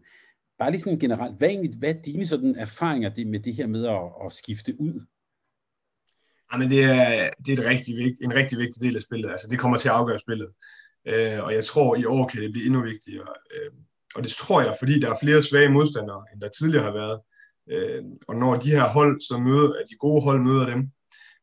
Bare 0.60 0.71
lige 0.71 0.82
sådan 0.82 0.99
generelt, 0.99 1.38
hvad 1.38 1.49
egentlig, 1.49 1.80
hvad 1.80 1.95
er 1.95 2.01
dine 2.01 2.27
sådan 2.27 2.56
erfaringer 2.56 3.10
det, 3.10 3.27
med 3.27 3.39
det 3.39 3.56
her 3.56 3.67
med 3.67 3.86
at, 3.86 4.25
at 4.25 4.34
skifte 4.34 4.82
ud? 4.82 5.06
Jamen, 6.53 6.69
det 6.69 6.84
er, 6.84 7.30
det 7.45 7.53
er 7.53 7.58
et 7.58 7.65
rigtig, 7.65 8.17
en 8.21 8.36
rigtig 8.36 8.58
vigtig 8.58 8.82
del 8.82 8.95
af 8.95 9.01
spillet. 9.01 9.30
Altså, 9.32 9.47
det 9.51 9.60
kommer 9.60 9.77
til 9.77 9.89
at 9.89 9.95
afgøre 9.95 10.19
spillet. 10.19 10.49
Øh, 11.08 11.43
og 11.43 11.53
jeg 11.53 11.65
tror, 11.65 11.95
i 11.95 12.06
år 12.06 12.27
kan 12.27 12.41
det 12.41 12.51
blive 12.51 12.65
endnu 12.65 12.82
vigtigere. 12.82 13.34
Øh, 13.53 13.71
og 14.15 14.23
det 14.23 14.32
tror 14.32 14.62
jeg, 14.62 14.75
fordi 14.80 14.99
der 14.99 15.10
er 15.10 15.17
flere 15.21 15.43
svage 15.43 15.69
modstandere, 15.69 16.25
end 16.34 16.41
der 16.41 16.49
tidligere 16.49 16.84
har 16.84 16.93
været. 16.93 17.19
Øh, 17.73 18.03
og 18.27 18.36
når 18.36 18.56
de 18.56 18.71
her 18.71 18.88
hold, 18.88 19.21
så 19.21 19.38
møder, 19.38 19.73
de 19.89 19.95
gode 19.99 20.21
hold 20.21 20.41
møder 20.41 20.65
dem, 20.69 20.91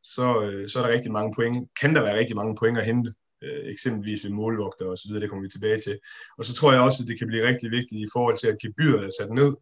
så, 0.05 0.51
øh, 0.51 0.69
så 0.69 0.79
er 0.79 0.83
der 0.87 0.95
rigtig 0.95 1.13
mange 1.13 1.33
point. 1.37 1.69
Kan 1.81 1.95
der 1.95 2.03
være 2.03 2.19
rigtig 2.19 2.37
mange 2.37 2.57
point 2.61 2.79
at 2.79 2.85
hente? 2.85 3.11
Øh, 3.45 3.65
eksempelvis 3.75 4.25
ved 4.25 4.31
målvogter 4.31 4.87
og 4.87 4.99
så 4.99 5.05
videre, 5.09 5.23
det 5.23 5.31
kommer 5.31 5.43
vi 5.47 5.53
tilbage 5.53 5.79
til. 5.79 5.99
Og 6.39 6.45
så 6.45 6.55
tror 6.55 6.73
jeg 6.73 6.81
også, 6.81 6.99
at 7.03 7.09
det 7.09 7.19
kan 7.19 7.27
blive 7.27 7.49
rigtig 7.49 7.71
vigtigt 7.71 8.01
i 8.03 8.13
forhold 8.13 8.39
til, 8.39 8.49
at 8.49 8.59
gebyret 8.65 9.05
er 9.07 9.11
sat 9.21 9.31
ned 9.31 9.53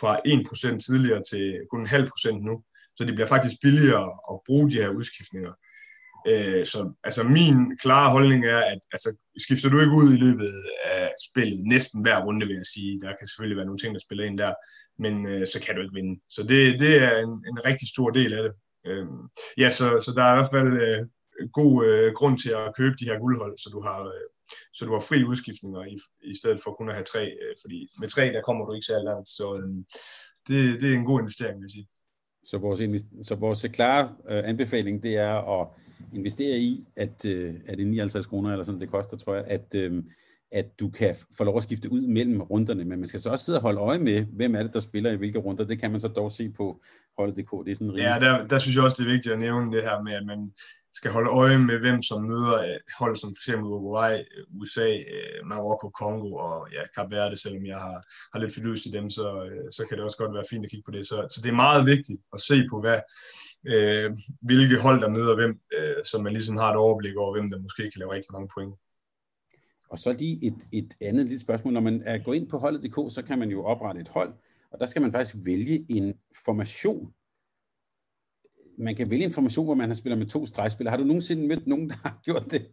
fra 0.00 0.12
1% 0.16 0.78
tidligere 0.86 1.22
til 1.30 1.44
kun 1.70 1.80
en 1.80 1.94
halv 1.96 2.06
procent 2.10 2.44
nu. 2.44 2.54
Så 2.96 3.04
det 3.04 3.14
bliver 3.14 3.28
faktisk 3.34 3.56
billigere 3.62 4.08
at 4.32 4.36
bruge 4.46 4.70
de 4.70 4.80
her 4.82 4.88
udskiftninger. 4.88 5.52
Øh, 6.30 6.64
så 6.72 6.78
altså 7.04 7.22
min 7.22 7.78
klare 7.82 8.10
holdning 8.10 8.44
er, 8.44 8.58
at 8.58 8.80
altså, 8.92 9.16
skifter 9.38 9.68
du 9.70 9.80
ikke 9.80 9.98
ud 10.00 10.12
i 10.12 10.22
løbet 10.26 10.52
af 10.84 11.12
spillet 11.28 11.60
næsten 11.66 12.02
hver 12.02 12.18
runde, 12.24 12.46
vil 12.46 12.56
jeg 12.56 12.66
sige. 12.74 13.00
Der 13.00 13.12
kan 13.18 13.26
selvfølgelig 13.26 13.56
være 13.56 13.66
nogle 13.66 13.78
ting, 13.78 13.94
der 13.94 14.00
spiller 14.06 14.24
ind 14.24 14.38
der, 14.38 14.52
men 14.98 15.14
øh, 15.26 15.46
så 15.46 15.58
kan 15.64 15.74
du 15.74 15.80
ikke 15.82 15.98
vinde. 16.00 16.20
Så 16.30 16.42
det, 16.42 16.80
det 16.80 16.94
er 17.02 17.14
en, 17.24 17.34
en 17.50 17.58
rigtig 17.68 17.88
stor 17.88 18.10
del 18.10 18.32
af 18.38 18.42
det. 18.42 18.52
Øh, 18.86 19.06
ja, 19.58 19.70
så, 19.70 19.84
så 20.04 20.12
der 20.16 20.22
er 20.22 20.32
i 20.32 20.36
hvert 20.38 20.54
fald 20.56 20.72
øh, 20.86 21.00
god 21.52 21.86
øh, 21.86 22.12
grund 22.18 22.38
til 22.38 22.50
at 22.50 22.74
købe 22.78 22.96
de 23.00 23.04
her 23.04 23.18
guldhold, 23.18 23.58
så 23.58 23.68
du 23.72 23.80
har, 23.80 24.00
øh, 24.02 24.28
så 24.72 24.84
du 24.84 24.92
har 24.92 25.00
fri 25.00 25.24
udskiftninger 25.24 25.82
i, 25.84 25.96
i 26.32 26.34
stedet 26.40 26.60
for 26.64 26.70
kun 26.70 26.88
at 26.88 26.94
have 26.94 27.04
tre, 27.12 27.24
øh, 27.42 27.54
fordi 27.62 27.88
med 28.00 28.08
tre, 28.08 28.24
der 28.32 28.42
kommer 28.42 28.66
du 28.66 28.72
ikke 28.74 28.86
særlig 28.86 29.04
langt, 29.04 29.28
så 29.28 29.46
øh, 29.60 29.70
det, 30.48 30.80
det 30.80 30.88
er 30.90 30.96
en 30.96 31.10
god 31.10 31.20
investering, 31.20 31.56
vil 31.56 31.64
jeg 31.68 31.70
sige. 31.70 31.88
Så 32.44 32.58
vores, 32.58 32.80
så 33.22 33.34
vores 33.34 33.64
øh, 33.64 33.70
klare 33.70 34.14
øh, 34.30 34.48
anbefaling, 34.48 35.02
det 35.02 35.16
er 35.16 35.60
at 35.60 35.68
investere 36.14 36.58
i, 36.58 36.86
at, 36.96 37.26
øh, 37.26 37.54
at 37.66 37.78
det 37.78 37.86
59 37.86 38.26
kroner, 38.26 38.50
eller 38.50 38.64
sådan 38.64 38.80
det 38.80 38.90
koster, 38.90 39.16
tror 39.16 39.34
jeg, 39.34 39.44
at, 39.44 39.74
øh, 39.74 40.04
at 40.52 40.80
du 40.80 40.90
kan 40.90 41.14
få 41.38 41.44
lov 41.44 41.56
at 41.56 41.62
skifte 41.62 41.92
ud 41.92 42.00
mellem 42.00 42.42
runderne, 42.42 42.84
men 42.84 42.98
man 42.98 43.08
skal 43.08 43.20
så 43.20 43.30
også 43.30 43.44
sidde 43.44 43.58
og 43.58 43.62
holde 43.62 43.80
øje 43.80 43.98
med, 43.98 44.24
hvem 44.24 44.54
er 44.54 44.62
det, 44.62 44.74
der 44.74 44.80
spiller 44.80 45.10
i 45.10 45.16
hvilke 45.16 45.38
runder. 45.38 45.64
Det 45.64 45.80
kan 45.80 45.90
man 45.90 46.00
så 46.00 46.08
dog 46.08 46.32
se 46.32 46.50
på 46.50 46.82
holdet.dk. 47.18 47.50
Det 47.66 47.70
er 47.70 47.74
sådan 47.74 47.88
rimelig... 47.88 48.02
Ja, 48.02 48.18
der, 48.20 48.46
der 48.46 48.58
synes 48.58 48.76
jeg 48.76 48.84
også, 48.84 48.96
det 48.98 49.08
er 49.08 49.12
vigtigt 49.12 49.32
at 49.32 49.38
nævne 49.38 49.76
det 49.76 49.82
her 49.82 50.02
med, 50.02 50.12
at 50.12 50.26
man 50.26 50.52
skal 50.94 51.10
holde 51.10 51.30
øje 51.30 51.58
med, 51.58 51.78
hvem 51.78 52.02
som 52.02 52.22
møder 52.22 52.58
øh, 52.62 52.78
hold 52.98 53.16
som 53.16 53.34
f.eks. 53.34 53.48
Uruguay, 53.48 54.14
øh, 54.18 54.60
USA, 54.60 54.90
øh, 55.14 55.46
Marokko, 55.46 55.88
Kongo 55.88 56.34
og 56.34 56.68
ja, 56.72 56.82
Kap 56.94 57.10
Verde, 57.10 57.36
selvom 57.36 57.66
jeg 57.66 57.76
har, 57.76 57.96
har 58.32 58.38
lidt 58.40 58.54
fordybelse 58.54 58.88
i 58.88 58.92
dem, 58.92 59.10
så, 59.10 59.26
så 59.76 59.86
kan 59.86 59.96
det 59.96 60.04
også 60.04 60.18
godt 60.18 60.34
være 60.34 60.50
fint 60.50 60.64
at 60.64 60.70
kigge 60.70 60.86
på 60.86 60.90
det. 60.90 61.06
Så, 61.06 61.16
så 61.32 61.40
det 61.42 61.48
er 61.48 61.62
meget 61.66 61.86
vigtigt 61.86 62.20
at 62.34 62.40
se 62.40 62.56
på, 62.70 62.80
hvad, 62.80 63.00
øh, 63.72 64.10
hvilke 64.48 64.76
hold 64.86 65.00
der 65.00 65.10
møder 65.16 65.34
hvem, 65.34 65.52
øh, 65.76 66.00
så 66.04 66.22
man 66.22 66.32
ligesom 66.32 66.56
har 66.56 66.70
et 66.70 66.82
overblik 66.84 67.16
over, 67.16 67.32
hvem 67.32 67.50
der 67.50 67.58
måske 67.58 67.82
kan 67.82 67.98
lave 68.00 68.12
rigtig 68.12 68.32
mange 68.32 68.48
point. 68.54 68.74
Og 69.88 69.98
så 69.98 70.12
lige 70.12 70.46
et, 70.46 70.66
et 70.72 70.94
andet 71.00 71.26
lille 71.26 71.40
spørgsmål. 71.40 71.74
Når 71.74 71.80
man 71.80 72.02
er 72.06 72.18
gået 72.18 72.36
ind 72.36 72.48
på 72.48 72.58
holdet.dk, 72.58 73.14
så 73.14 73.22
kan 73.26 73.38
man 73.38 73.50
jo 73.50 73.64
oprette 73.64 74.00
et 74.00 74.08
hold, 74.08 74.34
og 74.70 74.80
der 74.80 74.86
skal 74.86 75.02
man 75.02 75.12
faktisk 75.12 75.36
vælge 75.38 75.86
en 75.88 76.14
formation. 76.44 77.12
Man 78.78 78.96
kan 78.96 79.10
vælge 79.10 79.24
en 79.24 79.32
formation, 79.32 79.64
hvor 79.64 79.74
man 79.74 79.88
har 79.88 79.94
spillet 79.94 80.18
med 80.18 80.26
to 80.26 80.46
stregspillere. 80.46 80.90
Har 80.90 80.98
du 80.98 81.04
nogensinde 81.04 81.46
mødt 81.46 81.66
nogen, 81.66 81.88
der 81.88 81.96
har 82.02 82.20
gjort 82.24 82.44
det? 82.50 82.66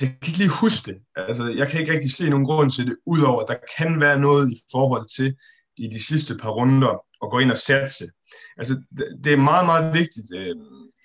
Jeg 0.00 0.08
kan 0.08 0.28
ikke 0.28 0.38
lige 0.38 0.60
huske 0.60 0.92
det. 0.92 1.02
Altså, 1.16 1.44
jeg 1.56 1.68
kan 1.68 1.80
ikke 1.80 1.92
rigtig 1.92 2.12
se 2.12 2.30
nogen 2.30 2.44
grund 2.44 2.70
til 2.70 2.86
det, 2.86 2.96
udover 3.06 3.40
at 3.42 3.48
der 3.48 3.58
kan 3.78 4.00
være 4.00 4.20
noget 4.20 4.50
i 4.50 4.56
forhold 4.72 5.06
til 5.16 5.36
i 5.76 5.86
de 5.86 6.06
sidste 6.06 6.36
par 6.42 6.50
runder 6.50 7.04
at 7.22 7.30
gå 7.30 7.38
ind 7.38 7.50
og 7.50 7.56
satse. 7.56 8.04
Altså, 8.58 8.82
det 9.24 9.32
er 9.32 9.36
meget, 9.36 9.66
meget 9.66 9.94
vigtigt. 9.94 10.28
Øh, 10.36 10.56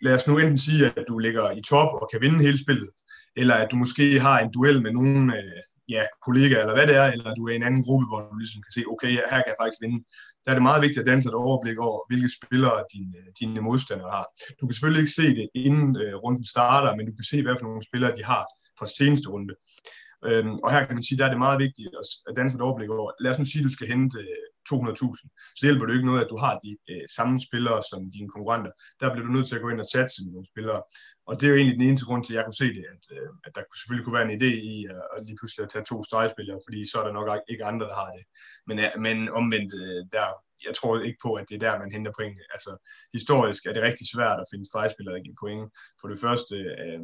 lad 0.01 0.13
os 0.13 0.27
nu 0.27 0.37
enten 0.37 0.57
sige, 0.57 0.85
at 0.85 1.05
du 1.07 1.17
ligger 1.17 1.51
i 1.51 1.61
top 1.61 1.89
og 2.01 2.09
kan 2.11 2.21
vinde 2.21 2.45
hele 2.45 2.59
spillet, 2.63 2.89
eller 3.37 3.55
at 3.55 3.71
du 3.71 3.75
måske 3.75 4.19
har 4.19 4.39
en 4.39 4.51
duel 4.51 4.81
med 4.81 4.91
nogle 4.91 5.37
øh, 5.37 5.61
ja, 5.89 6.03
kollegaer, 6.25 6.61
eller 6.61 6.75
hvad 6.77 6.87
det 6.87 6.95
er, 6.95 7.07
eller 7.11 7.33
du 7.33 7.47
er 7.47 7.51
i 7.53 7.55
en 7.55 7.67
anden 7.69 7.83
gruppe, 7.83 8.05
hvor 8.07 8.19
du 8.31 8.37
ligesom 8.37 8.61
kan 8.61 8.73
se, 8.77 8.81
okay, 8.93 9.11
her 9.31 9.39
kan 9.43 9.51
jeg 9.53 9.61
faktisk 9.61 9.81
vinde. 9.83 9.99
Der 10.43 10.49
er 10.51 10.55
det 10.55 10.69
meget 10.69 10.81
vigtigt 10.85 11.03
at 11.03 11.09
danse 11.11 11.29
et 11.29 11.41
overblik 11.45 11.77
over, 11.87 11.99
hvilke 12.09 12.29
spillere 12.37 12.79
din, 12.93 13.07
øh, 13.19 13.27
dine 13.39 13.61
modstandere 13.69 14.11
har. 14.17 14.25
Du 14.57 14.61
kan 14.65 14.73
selvfølgelig 14.73 15.01
ikke 15.03 15.19
se 15.21 15.27
det, 15.39 15.47
inden 15.67 15.89
øh, 16.03 16.13
runden 16.23 16.45
starter, 16.53 16.95
men 16.95 17.05
du 17.09 17.13
kan 17.17 17.27
se, 17.31 17.37
hvad 17.43 17.55
for 17.59 17.67
nogle 17.67 17.87
spillere 17.89 18.15
de 18.17 18.23
har 18.31 18.43
fra 18.79 18.87
seneste 18.97 19.27
runde. 19.33 19.53
Øhm, 20.25 20.55
og 20.63 20.71
her 20.71 20.85
kan 20.85 20.95
man 20.95 21.03
sige, 21.03 21.17
der 21.17 21.25
er 21.25 21.29
det 21.29 21.45
meget 21.47 21.59
vigtigt 21.59 21.89
at 22.29 22.35
danse 22.35 22.55
et 22.55 22.61
overblik 22.61 22.89
over. 22.89 23.11
Lad 23.19 23.31
os 23.31 23.39
nu 23.39 23.45
sige, 23.45 23.61
at 23.61 23.67
du 23.69 23.73
skal 23.77 23.87
hente 23.87 24.19
øh, 24.19 24.47
200.000, 24.73 25.53
så 25.57 25.61
hjælper 25.67 25.85
det 25.85 25.93
ikke 25.93 26.09
noget, 26.11 26.23
at 26.25 26.31
du 26.33 26.37
har 26.37 26.53
de 26.63 26.71
øh, 26.91 27.05
samme 27.17 27.35
spillere 27.47 27.79
som 27.89 27.99
dine 28.15 28.29
konkurrenter. 28.35 28.71
Der 28.99 29.11
bliver 29.11 29.25
du 29.27 29.31
nødt 29.33 29.47
til 29.47 29.55
at 29.55 29.61
gå 29.61 29.69
ind 29.69 29.83
og 29.85 29.89
satse 29.95 30.17
med 30.23 30.31
nogle 30.33 30.51
spillere. 30.53 30.81
Og 31.27 31.33
det 31.35 31.43
er 31.45 31.51
jo 31.51 31.57
egentlig 31.57 31.79
den 31.79 31.87
eneste 31.87 32.05
grund 32.05 32.23
til, 32.23 32.33
at 32.33 32.37
jeg 32.37 32.45
kunne 32.45 32.61
se 32.63 32.69
det, 32.77 32.85
at, 32.95 33.03
øh, 33.15 33.29
at 33.45 33.51
der 33.55 33.61
selvfølgelig 33.79 34.05
kunne 34.05 34.17
være 34.19 34.29
en 34.29 34.37
idé 34.39 34.51
i 34.73 34.75
at, 34.93 35.03
at 35.15 35.19
lige 35.27 35.37
pludselig 35.39 35.63
at 35.63 35.71
tage 35.73 35.89
to 35.91 35.97
stregspillere, 36.09 36.59
fordi 36.65 36.79
så 36.91 36.95
er 36.99 37.05
der 37.05 37.13
nok 37.17 37.27
ikke 37.51 37.65
andre, 37.71 37.85
der 37.91 37.97
har 38.01 38.11
det. 38.17 38.23
Men, 38.67 38.75
ja, 38.83 38.89
men 39.05 39.17
omvendt, 39.39 39.71
øh, 39.83 40.01
der, 40.15 40.27
jeg 40.67 40.73
tror 40.75 40.91
ikke 41.09 41.21
på, 41.25 41.29
at 41.39 41.45
det 41.49 41.55
er 41.55 41.63
der, 41.65 41.79
man 41.79 41.91
henter 41.95 42.11
point. 42.19 42.37
Altså, 42.55 42.71
historisk 43.17 43.61
er 43.65 43.73
det 43.73 43.87
rigtig 43.89 44.07
svært 44.13 44.39
at 44.39 44.49
finde 44.51 44.69
stregspillere, 44.69 45.15
der 45.15 45.25
giver 45.25 45.41
point. 45.43 45.67
For 46.01 46.07
det 46.11 46.19
første, 46.25 46.55
øh, 46.83 47.01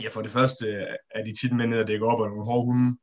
ja, 0.00 0.08
for 0.08 0.22
det 0.22 0.30
første 0.30 0.66
øh, 0.66 0.96
er 1.14 1.24
de 1.24 1.34
tit 1.40 1.56
med 1.56 1.66
ned 1.66 1.78
og 1.78 1.88
dække 1.88 2.06
op 2.06 2.22
af 2.22 2.28
nogle 2.30 2.44
hårde 2.44 2.66
hunde, 2.66 2.96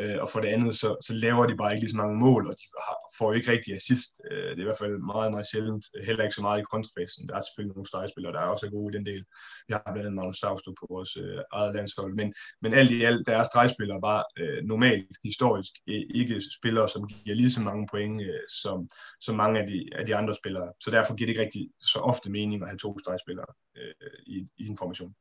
Øh, 0.00 0.18
og 0.22 0.28
for 0.32 0.40
det 0.40 0.48
andet, 0.48 0.72
så, 0.82 0.88
så 1.06 1.12
laver 1.24 1.46
de 1.46 1.56
bare 1.56 1.72
ikke 1.72 1.82
lige 1.84 1.94
så 1.94 2.02
mange 2.02 2.18
mål, 2.26 2.42
og 2.50 2.54
de 2.60 2.66
har, 2.86 2.96
får 3.18 3.32
ikke 3.32 3.52
rigtig 3.52 3.74
assist. 3.74 4.12
Øh, 4.30 4.50
det 4.50 4.58
er 4.58 4.66
i 4.66 4.68
hvert 4.68 4.82
fald 4.82 4.96
meget, 5.12 5.30
meget 5.34 5.50
sjældent. 5.52 5.84
Heller 6.06 6.22
ikke 6.24 6.38
så 6.38 6.42
meget 6.46 6.60
i 6.60 6.70
kontrafasen. 6.72 7.28
Der 7.28 7.34
er 7.36 7.42
selvfølgelig 7.44 7.76
nogle 7.76 7.90
stregspillere, 7.90 8.32
der 8.32 8.40
er 8.40 8.50
også 8.54 8.70
gode 8.70 8.90
i 8.90 8.96
den 8.96 9.06
del. 9.10 9.22
Vi 9.66 9.72
har 9.74 9.82
blandt 9.84 10.06
andet 10.06 10.18
Magnus 10.18 10.36
Stavstrup 10.36 10.76
på 10.80 10.86
vores 10.94 11.12
øh, 11.22 11.40
eget 11.58 11.74
landshold. 11.76 12.12
Men, 12.20 12.28
men 12.62 12.70
alt 12.78 12.90
i 12.90 13.04
alt, 13.08 13.26
der 13.26 13.34
er 13.36 13.44
stregspillere 13.52 14.00
bare 14.08 14.22
øh, 14.40 14.60
normalt, 14.72 15.16
historisk, 15.28 15.72
ikke 16.20 16.36
spillere, 16.58 16.88
som 16.88 17.02
giver 17.08 17.36
lige 17.36 17.54
så 17.56 17.62
mange 17.68 17.84
point, 17.92 18.22
øh, 18.28 18.44
som, 18.62 18.78
som 19.26 19.34
mange 19.42 19.56
af 19.60 19.66
de, 19.70 19.78
af 19.98 20.04
de 20.06 20.16
andre 20.20 20.34
spillere. 20.40 20.68
Så 20.84 20.88
derfor 20.90 21.14
giver 21.14 21.26
det 21.26 21.32
ikke 21.34 21.44
rigtig 21.46 21.64
så 21.92 21.98
ofte 22.10 22.30
mening 22.30 22.62
at 22.62 22.68
have 22.68 22.82
to 22.84 22.98
stregspillere 22.98 23.50
øh, 23.78 24.18
i, 24.26 24.36
i 24.62 24.66
en 24.66 24.76
formation. 24.82 25.14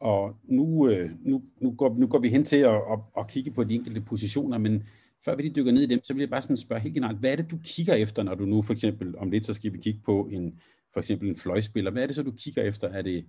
Og 0.00 0.36
nu, 0.44 0.88
øh, 0.88 1.10
nu, 1.20 1.42
nu, 1.60 1.70
går, 1.70 1.94
nu 1.98 2.06
går 2.06 2.18
vi 2.18 2.28
hen 2.28 2.44
til 2.44 2.56
at, 2.56 2.74
at, 2.74 2.98
at 3.18 3.28
kigge 3.28 3.50
på 3.50 3.64
de 3.64 3.74
enkelte 3.74 4.00
positioner, 4.00 4.58
men 4.58 4.88
før 5.24 5.36
vi 5.36 5.42
lige 5.42 5.54
dykker 5.54 5.72
ned 5.72 5.82
i 5.82 5.86
dem, 5.86 6.00
så 6.04 6.14
vil 6.14 6.20
jeg 6.20 6.30
bare 6.30 6.42
sådan 6.42 6.56
spørge 6.56 6.80
helt 6.80 6.94
generelt, 6.94 7.18
hvad 7.18 7.32
er 7.32 7.36
det, 7.36 7.50
du 7.50 7.58
kigger 7.64 7.94
efter, 7.94 8.22
når 8.22 8.34
du 8.34 8.44
nu 8.44 8.62
for 8.62 8.72
eksempel, 8.72 9.18
om 9.18 9.30
lidt, 9.30 9.46
så 9.46 9.54
skal 9.54 9.72
vi 9.72 9.78
kigge 9.78 10.00
på 10.04 10.28
en, 10.32 10.60
for 10.92 11.00
eksempel 11.00 11.28
en 11.28 11.36
fløjspiller. 11.36 11.90
Hvad 11.90 12.02
er 12.02 12.06
det 12.06 12.16
så, 12.16 12.22
du 12.22 12.32
kigger 12.32 12.62
efter? 12.62 12.88
Er 12.88 13.02
det, 13.02 13.24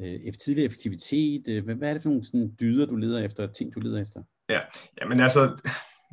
øh, 0.00 0.32
tidlig 0.32 0.64
effektivitet? 0.64 1.48
Øh, 1.48 1.64
hvad, 1.64 1.74
hvad 1.74 1.88
er 1.88 1.92
det 1.92 2.02
for 2.02 2.08
nogle 2.08 2.24
sådan, 2.24 2.56
dyder, 2.60 2.86
du 2.86 2.96
leder 2.96 3.24
efter, 3.24 3.46
ting, 3.46 3.74
du 3.74 3.80
leder 3.80 4.02
efter? 4.02 4.22
Ja, 4.48 4.60
men 5.08 5.20
altså, 5.20 5.56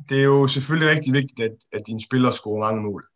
det 0.08 0.18
er 0.18 0.24
jo 0.24 0.46
selvfølgelig 0.46 0.90
rigtig 0.90 1.12
vigtigt, 1.12 1.40
at, 1.40 1.56
at 1.72 1.82
dine 1.86 2.02
spillere 2.02 2.32
scorer 2.32 2.60
mange 2.60 2.82
mål. 2.82 3.06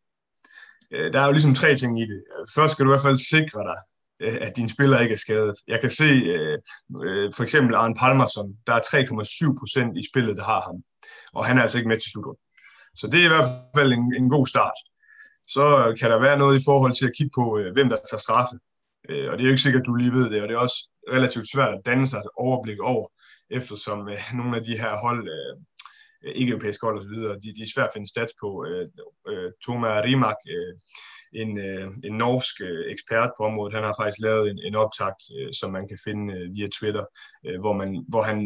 Øh, 0.91 1.13
der 1.13 1.21
er 1.21 1.27
jo 1.27 1.33
ligesom 1.33 1.55
tre 1.55 1.77
ting 1.77 2.01
i 2.01 2.07
det. 2.07 2.25
Først 2.55 2.73
skal 2.73 2.85
du 2.85 2.91
i 2.91 2.93
hvert 2.93 3.07
fald 3.09 3.17
sikre 3.17 3.61
dig, 3.61 3.77
Øh, 4.21 4.39
at 4.41 4.57
dine 4.57 4.69
spillere 4.69 5.03
ikke 5.03 5.13
er 5.13 5.19
skadet. 5.19 5.57
Jeg 5.69 5.81
kan 5.81 5.91
se 5.91 6.05
øh, 6.05 6.59
øh, 7.05 7.33
for 7.37 7.43
eksempel 7.43 7.75
Arne 7.75 7.95
Palmerson, 7.95 8.57
der 8.67 8.75
er 8.75 8.81
3,7 8.81 9.59
procent 9.59 9.99
i 9.99 10.09
spillet, 10.11 10.37
der 10.37 10.45
har 10.45 10.61
ham. 10.61 10.77
Og 11.35 11.47
han 11.47 11.59
er 11.59 11.63
altså 11.63 11.79
ikke 11.79 11.89
med 11.89 12.01
til 12.01 12.11
slutrunden. 12.11 12.43
Så 12.97 13.07
det 13.07 13.21
er 13.21 13.25
i 13.25 13.35
hvert 13.35 13.51
fald 13.77 13.93
en, 13.93 14.15
en 14.17 14.29
god 14.31 14.47
start. 14.47 14.79
Så 15.49 15.95
kan 16.01 16.11
der 16.11 16.21
være 16.21 16.39
noget 16.39 16.61
i 16.61 16.65
forhold 16.65 16.95
til 16.95 17.07
at 17.07 17.17
kigge 17.17 17.35
på, 17.35 17.59
øh, 17.59 17.73
hvem 17.73 17.89
der 17.89 17.97
tager 17.97 18.25
straffe. 18.27 18.57
Øh, 19.09 19.27
og 19.31 19.33
det 19.33 19.41
er 19.41 19.49
jo 19.49 19.55
ikke 19.55 19.67
sikkert, 19.67 19.83
at 19.83 19.87
du 19.87 19.95
lige 19.95 20.13
ved 20.13 20.31
det, 20.31 20.43
og 20.43 20.49
det 20.49 20.55
er 20.55 20.67
også 20.67 20.79
relativt 21.13 21.51
svært 21.53 21.75
at 21.75 21.87
danne 21.87 22.09
sig 22.09 22.19
et 22.19 22.37
overblik 22.37 22.81
over, 22.81 23.09
eftersom 23.51 24.09
øh, 24.09 24.19
nogle 24.39 24.57
af 24.57 24.63
de 24.63 24.79
her 24.79 24.97
hold, 24.97 25.29
øh, 25.37 25.55
ikke-europæiske 26.35 26.87
hold 26.87 26.99
osv., 26.99 27.17
de, 27.43 27.55
de 27.57 27.63
er 27.63 27.73
svært 27.75 27.91
at 27.91 27.95
finde 27.95 28.09
stats 28.09 28.33
på. 28.43 28.67
Øh, 28.69 28.87
øh, 29.31 29.51
Thomas 29.65 30.05
Rimak, 30.05 30.41
øh, 30.55 30.73
en, 31.43 31.59
øh, 31.69 31.87
en 32.05 32.15
norsk 32.25 32.55
øh, 32.69 32.93
ekspert 32.93 33.31
på 33.37 33.43
området, 33.49 33.75
han 33.75 33.85
har 33.85 33.95
faktisk 34.01 34.21
lavet 34.27 34.51
en, 34.51 34.59
en 34.69 34.75
optakt, 34.75 35.23
øh, 35.39 35.51
som 35.59 35.73
man 35.77 35.89
kan 35.89 35.99
finde 36.07 36.25
øh, 36.35 36.55
via 36.55 36.69
Twitter, 36.79 37.05
øh, 37.47 37.61
hvor, 37.61 37.75
man, 37.81 38.05
hvor 38.09 38.23
han 38.23 38.39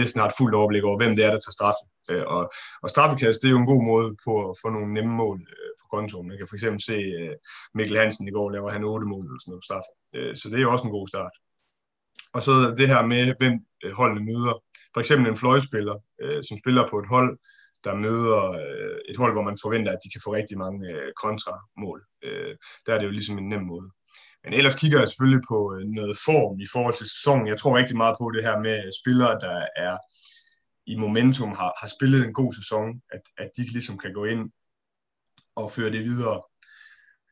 næsten 0.00 0.20
har 0.20 0.28
et 0.28 0.38
fuldt 0.38 0.54
overblik 0.54 0.84
over, 0.84 0.96
hvem 0.96 1.16
det 1.16 1.24
er, 1.24 1.30
der 1.30 1.40
tager 1.40 1.58
straffe. 1.58 1.82
Øh, 2.10 2.24
og, 2.36 2.42
og 2.82 2.88
straffekast, 2.90 3.42
det 3.42 3.48
er 3.48 3.56
jo 3.56 3.64
en 3.64 3.72
god 3.74 3.84
måde 3.92 4.08
på 4.26 4.32
at 4.50 4.56
få 4.62 4.68
nogle 4.70 4.94
nemme 4.94 5.14
mål 5.22 5.38
øh, 5.54 5.70
på 5.80 5.86
kontoen. 5.94 6.28
Man 6.28 6.38
kan 6.38 6.46
for 6.48 6.56
eksempel 6.56 6.82
se 6.90 6.98
øh, 7.20 7.34
Mikkel 7.74 7.98
Hansen 7.98 8.28
i 8.28 8.34
går, 8.36 8.50
laver 8.50 8.70
han 8.70 8.84
otte 8.84 9.06
mål 9.12 9.24
eller 9.24 9.40
sådan 9.40 9.52
noget 9.52 9.66
straffe. 9.68 9.90
Øh, 10.16 10.32
så 10.38 10.44
det 10.48 10.56
er 10.56 10.66
jo 10.66 10.72
også 10.72 10.86
en 10.86 10.96
god 10.98 11.08
start. 11.08 11.34
Og 12.34 12.42
så 12.42 12.52
det 12.78 12.88
her 12.92 13.02
med, 13.12 13.34
hvem 13.38 13.56
øh, 13.84 13.92
holdene 13.92 14.26
møder. 14.30 14.54
For 14.94 15.00
eksempel 15.00 15.28
en 15.28 15.40
fløjspiller, 15.42 15.96
øh, 16.22 16.40
som 16.48 16.58
spiller 16.62 16.84
på 16.90 16.98
et 16.98 17.08
hold, 17.14 17.38
der 17.84 17.94
møder 17.94 18.42
øh, 18.62 18.98
et 19.08 19.16
hold, 19.16 19.32
hvor 19.32 19.42
man 19.42 19.62
forventer, 19.62 19.92
at 19.92 20.02
de 20.04 20.10
kan 20.10 20.20
få 20.24 20.30
rigtig 20.34 20.58
mange 20.58 20.88
øh, 20.94 21.12
kontramål. 21.22 21.98
Øh, 22.22 22.56
der 22.86 22.94
er 22.94 22.98
det 22.98 23.06
jo 23.06 23.16
ligesom 23.18 23.38
en 23.38 23.48
nem 23.48 23.62
måde. 23.62 23.88
Men 24.44 24.52
ellers 24.52 24.76
kigger 24.76 24.98
jeg 24.98 25.08
selvfølgelig 25.08 25.42
på 25.48 25.58
øh, 25.74 25.82
noget 25.98 26.16
form 26.28 26.60
i 26.60 26.68
forhold 26.72 26.94
til 26.94 27.10
sæsonen. 27.14 27.46
Jeg 27.46 27.58
tror 27.58 27.78
rigtig 27.80 27.96
meget 27.96 28.16
på 28.20 28.30
det 28.34 28.42
her 28.44 28.56
med 28.66 28.78
spillere, 29.00 29.40
der 29.46 29.66
er 29.76 29.96
i 30.86 30.96
momentum, 30.96 31.52
har, 31.60 31.72
har 31.80 31.88
spillet 31.96 32.20
en 32.26 32.34
god 32.40 32.52
sæson, 32.52 32.86
at, 33.14 33.22
at 33.38 33.50
de 33.56 33.62
ligesom 33.72 33.98
kan 33.98 34.12
gå 34.12 34.24
ind 34.24 34.50
og 35.56 35.72
føre 35.72 35.90
det 35.92 36.04
videre. 36.04 36.42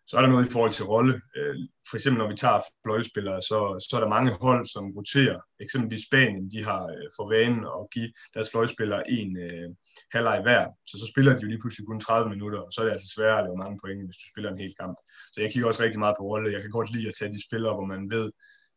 Så 0.09 0.17
er 0.17 0.21
der 0.21 0.29
noget 0.29 0.47
i 0.47 0.53
forhold 0.53 0.73
til 0.73 0.85
rolle. 0.85 1.15
Øh, 1.37 1.57
for 1.89 1.97
eksempel 1.97 2.19
når 2.19 2.31
vi 2.31 2.37
tager 2.37 2.61
fløjspillere, 2.85 3.41
så, 3.43 3.59
så 3.89 3.97
er 3.97 4.01
der 4.01 4.15
mange 4.17 4.33
hold, 4.45 4.67
som 4.67 4.85
roterer. 4.99 5.39
Eksempelvis 5.61 6.07
Spanien, 6.09 6.51
de 6.55 6.65
har 6.69 6.83
øh, 6.95 7.09
for 7.17 7.29
vanen 7.35 7.65
at 7.79 7.83
give 7.95 8.11
deres 8.35 8.51
fløjspillere 8.51 9.11
en 9.11 9.31
øh, 9.47 9.69
halvleg 10.15 10.39
hver. 10.43 10.63
Så 10.89 10.95
så 11.01 11.07
spiller 11.13 11.33
de 11.37 11.43
jo 11.43 11.49
lige 11.49 11.63
pludselig 11.63 11.87
kun 11.87 12.01
30 12.01 12.31
minutter, 12.35 12.61
og 12.67 12.73
så 12.73 12.81
er 12.81 12.85
det 12.85 12.93
altså 12.93 13.09
sværere 13.15 13.39
at 13.39 13.45
lave 13.45 13.63
mange 13.65 13.79
point, 13.83 14.07
hvis 14.07 14.21
du 14.23 14.27
spiller 14.33 14.51
en 14.51 14.63
hel 14.63 14.75
kamp. 14.81 14.97
Så 15.33 15.41
jeg 15.41 15.53
kigger 15.53 15.69
også 15.69 15.83
rigtig 15.83 15.99
meget 16.05 16.17
på 16.19 16.25
rolle. 16.31 16.55
Jeg 16.55 16.63
kan 16.63 16.71
godt 16.71 16.93
lide 16.95 17.09
at 17.09 17.17
tage 17.19 17.33
de 17.33 17.47
spillere, 17.49 17.75
hvor 17.75 17.89
man 17.95 18.11
ved, 18.11 18.27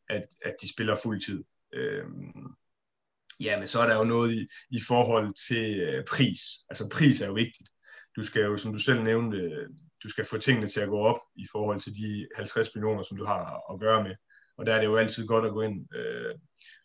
at, 0.09 0.25
at 0.47 0.55
de 0.61 0.67
spiller 0.73 0.95
fuld 1.03 1.19
tid. 1.27 1.43
Øh, 1.73 2.05
ja, 3.45 3.53
men 3.59 3.67
så 3.67 3.79
er 3.79 3.87
der 3.87 3.97
jo 3.97 4.03
noget 4.03 4.29
i, 4.39 4.41
i 4.77 4.81
forhold 4.87 5.27
til 5.47 5.65
øh, 5.87 6.03
pris. 6.13 6.39
Altså 6.69 6.83
pris 6.95 7.21
er 7.21 7.27
jo 7.27 7.33
vigtigt. 7.33 7.69
Du 8.15 8.23
skal 8.23 8.41
jo, 8.41 8.57
som 8.57 8.73
du 8.73 8.79
selv 8.79 9.03
nævnte, 9.03 9.37
du 10.03 10.09
skal 10.09 10.25
få 10.25 10.37
tingene 10.37 10.67
til 10.67 10.79
at 10.79 10.89
gå 10.89 10.99
op 10.99 11.19
i 11.35 11.45
forhold 11.51 11.79
til 11.79 11.93
de 11.93 12.27
50 12.35 12.75
millioner, 12.75 13.03
som 13.03 13.17
du 13.17 13.25
har 13.25 13.73
at 13.73 13.79
gøre 13.79 14.03
med. 14.03 14.15
Og 14.57 14.65
der 14.65 14.73
er 14.73 14.79
det 14.79 14.85
jo 14.85 14.95
altid 14.95 15.27
godt 15.27 15.45
at 15.45 15.51
gå 15.51 15.61
ind 15.61 15.95
øh, 15.95 16.35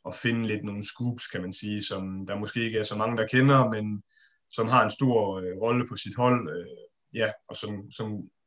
og 0.05 0.15
finde 0.15 0.47
lidt 0.47 0.65
nogle 0.65 0.85
scoops, 0.85 1.27
kan 1.27 1.41
man 1.41 1.53
sige, 1.53 1.83
som 1.83 2.25
der 2.29 2.39
måske 2.39 2.61
ikke 2.65 2.79
er 2.79 2.83
så 2.83 2.97
mange, 2.97 3.17
der 3.17 3.27
kender, 3.27 3.71
men 3.71 4.03
som 4.51 4.69
har 4.69 4.85
en 4.85 4.91
stor 4.91 5.41
øh, 5.41 5.57
rolle 5.63 5.89
på 5.89 5.97
sit 5.97 6.17
hold, 6.17 6.51
øh, 6.57 6.67
ja, 7.15 7.31
og 7.49 7.57
som, 7.57 7.91
som 7.91 8.07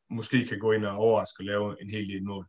måske 0.09 0.45
kan 0.45 0.59
gå 0.59 0.71
ind 0.71 0.85
og 0.85 0.97
overraske 0.97 1.41
og 1.41 1.45
lave 1.45 1.81
en 1.81 1.89
hel 1.89 2.07
del 2.09 2.23
mål. 2.23 2.45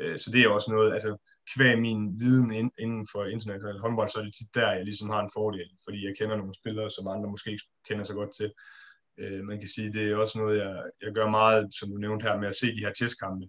Øh, 0.00 0.18
så 0.18 0.30
det 0.32 0.40
er 0.42 0.48
også 0.48 0.72
noget, 0.72 0.92
altså 0.92 1.16
kvæg 1.54 1.78
min 1.78 2.18
viden 2.20 2.70
inden 2.78 3.06
for 3.12 3.24
international 3.24 3.80
håndbold, 3.80 4.08
så 4.10 4.18
er 4.18 4.24
det 4.24 4.34
tit 4.34 4.54
der, 4.54 4.72
jeg 4.72 4.84
ligesom 4.84 5.10
har 5.10 5.20
en 5.20 5.34
fordel, 5.34 5.70
fordi 5.84 6.06
jeg 6.06 6.16
kender 6.18 6.36
nogle 6.36 6.54
spillere, 6.54 6.90
som 6.90 7.08
andre 7.08 7.30
måske 7.30 7.50
ikke 7.50 7.68
kender 7.88 8.04
så 8.04 8.14
godt 8.14 8.32
til. 8.38 8.52
Øh, 9.18 9.44
man 9.44 9.58
kan 9.58 9.68
sige, 9.68 9.92
det 9.92 10.10
er 10.10 10.16
også 10.16 10.38
noget, 10.38 10.58
jeg, 10.58 10.82
jeg 11.02 11.12
gør 11.12 11.30
meget, 11.30 11.74
som 11.74 11.90
du 11.90 11.96
nævnte 11.96 12.22
her, 12.22 12.38
med 12.38 12.48
at 12.48 12.56
se 12.56 12.66
de 12.66 12.84
her 12.84 12.92
testkampe, 12.92 13.46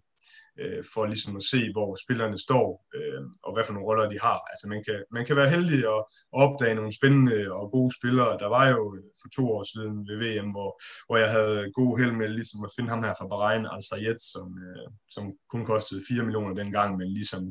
øh, 0.62 0.84
for 0.94 1.06
ligesom 1.06 1.36
at 1.36 1.44
se, 1.54 1.62
hvor 1.76 1.90
spillerne 2.04 2.38
står, 2.48 2.68
øh, 2.98 3.22
og 3.46 3.54
hvad 3.54 3.64
for 3.66 3.74
nogle 3.74 3.88
roller 3.88 4.10
de 4.10 4.20
har. 4.28 4.40
Altså 4.52 4.66
man 4.74 4.84
kan, 4.88 4.98
man 5.12 5.26
kan 5.26 5.36
være 5.36 5.54
heldig 5.56 5.80
at 5.96 6.02
opdage 6.44 6.76
nogle 6.76 6.98
spændende 7.00 7.38
og 7.60 7.72
gode 7.76 7.92
spillere. 7.98 8.40
Der 8.44 8.50
var 8.58 8.66
jo 8.76 8.84
for 9.22 9.30
to 9.38 9.44
år 9.56 9.64
siden 9.72 9.94
ved 10.08 10.16
VM, 10.24 10.50
hvor, 10.56 10.72
hvor 11.08 11.18
jeg 11.24 11.30
havde 11.38 11.72
god 11.80 11.92
held 12.00 12.14
med 12.22 12.30
ligesom 12.30 12.60
at 12.68 12.74
finde 12.76 12.90
ham 12.90 13.04
her 13.04 13.14
fra 13.20 13.28
Bahrain, 13.32 13.66
al 13.74 13.84
Sayed, 13.90 14.20
som, 14.34 14.48
øh, 14.66 14.88
som 15.16 15.24
kun 15.52 15.66
kostede 15.66 16.02
4 16.08 16.24
millioner 16.24 16.54
dengang, 16.62 16.98
men 16.98 17.08
ligesom 17.20 17.42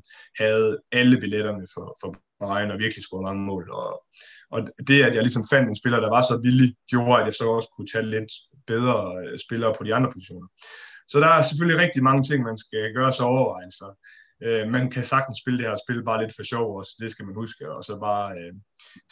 havde 0.42 0.78
alle 0.92 1.16
billetterne 1.20 1.66
for, 1.74 1.86
for 2.00 2.10
Bahrain 2.40 2.70
og 2.70 2.78
virkelig 2.78 3.04
scorede 3.04 3.26
mange 3.28 3.44
mål. 3.50 3.64
Og, 3.80 3.88
og 4.54 4.60
det, 4.88 4.98
at 5.02 5.14
jeg 5.14 5.22
ligesom 5.22 5.44
fandt 5.52 5.68
en 5.68 5.80
spiller, 5.80 6.00
der 6.00 6.10
var 6.16 6.22
så 6.22 6.40
billig, 6.46 6.74
gjorde, 6.92 7.20
at 7.20 7.26
jeg 7.26 7.34
så 7.34 7.44
også 7.56 7.70
kunne 7.76 7.90
tage 7.94 8.06
lidt 8.14 8.32
bedre 8.66 8.96
øh, 9.22 9.38
spillere 9.46 9.74
på 9.78 9.84
de 9.84 9.94
andre 9.94 10.10
positioner. 10.14 10.48
Så 11.08 11.20
der 11.20 11.28
er 11.28 11.42
selvfølgelig 11.42 11.80
rigtig 11.80 12.02
mange 12.02 12.22
ting, 12.22 12.44
man 12.44 12.56
skal 12.56 12.94
gøre 12.94 13.12
sig 13.12 13.26
overvejelser. 13.26 13.90
Øh, 14.42 14.68
man 14.68 14.90
kan 14.90 15.04
sagtens 15.04 15.38
spille 15.38 15.58
det 15.58 15.68
her 15.68 15.78
spil 15.84 16.04
bare 16.04 16.22
lidt 16.22 16.36
for 16.36 16.42
sjov 16.42 16.76
også, 16.78 16.92
det 17.00 17.10
skal 17.10 17.26
man 17.26 17.34
huske, 17.34 17.70
og 17.70 17.84
så 17.84 17.98
bare 17.98 18.38
øh, 18.40 18.52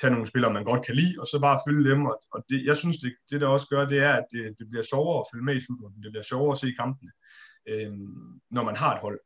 tage 0.00 0.11
nogle 0.11 0.26
spillere, 0.26 0.52
man 0.52 0.64
godt 0.64 0.87
kan 0.87 0.94
lide, 0.94 1.14
og 1.20 1.26
så 1.26 1.40
bare 1.40 1.61
følge 1.68 1.90
dem. 1.90 2.07
Og, 2.07 2.16
og 2.35 2.44
det, 2.50 2.66
jeg 2.66 2.76
synes, 2.76 2.96
det, 2.96 3.12
det 3.31 3.40
der 3.40 3.46
også 3.46 3.68
gør, 3.68 3.87
det 3.87 3.98
er, 3.98 4.12
at 4.12 4.26
det, 4.33 4.59
det 4.59 4.66
bliver 4.70 4.83
sjovere 4.83 5.20
at 5.20 5.26
følge 5.33 5.44
med 5.44 5.57
i 5.57 5.64
slutrunden. 5.64 6.02
Det 6.02 6.12
bliver 6.12 6.28
sjovere 6.33 6.52
at 6.52 6.59
se 6.59 6.74
kampene, 6.81 7.11
øh, 7.68 7.92
når 8.50 8.62
man 8.62 8.76
har 8.76 8.94
et 8.94 9.00
hold. 9.00 9.20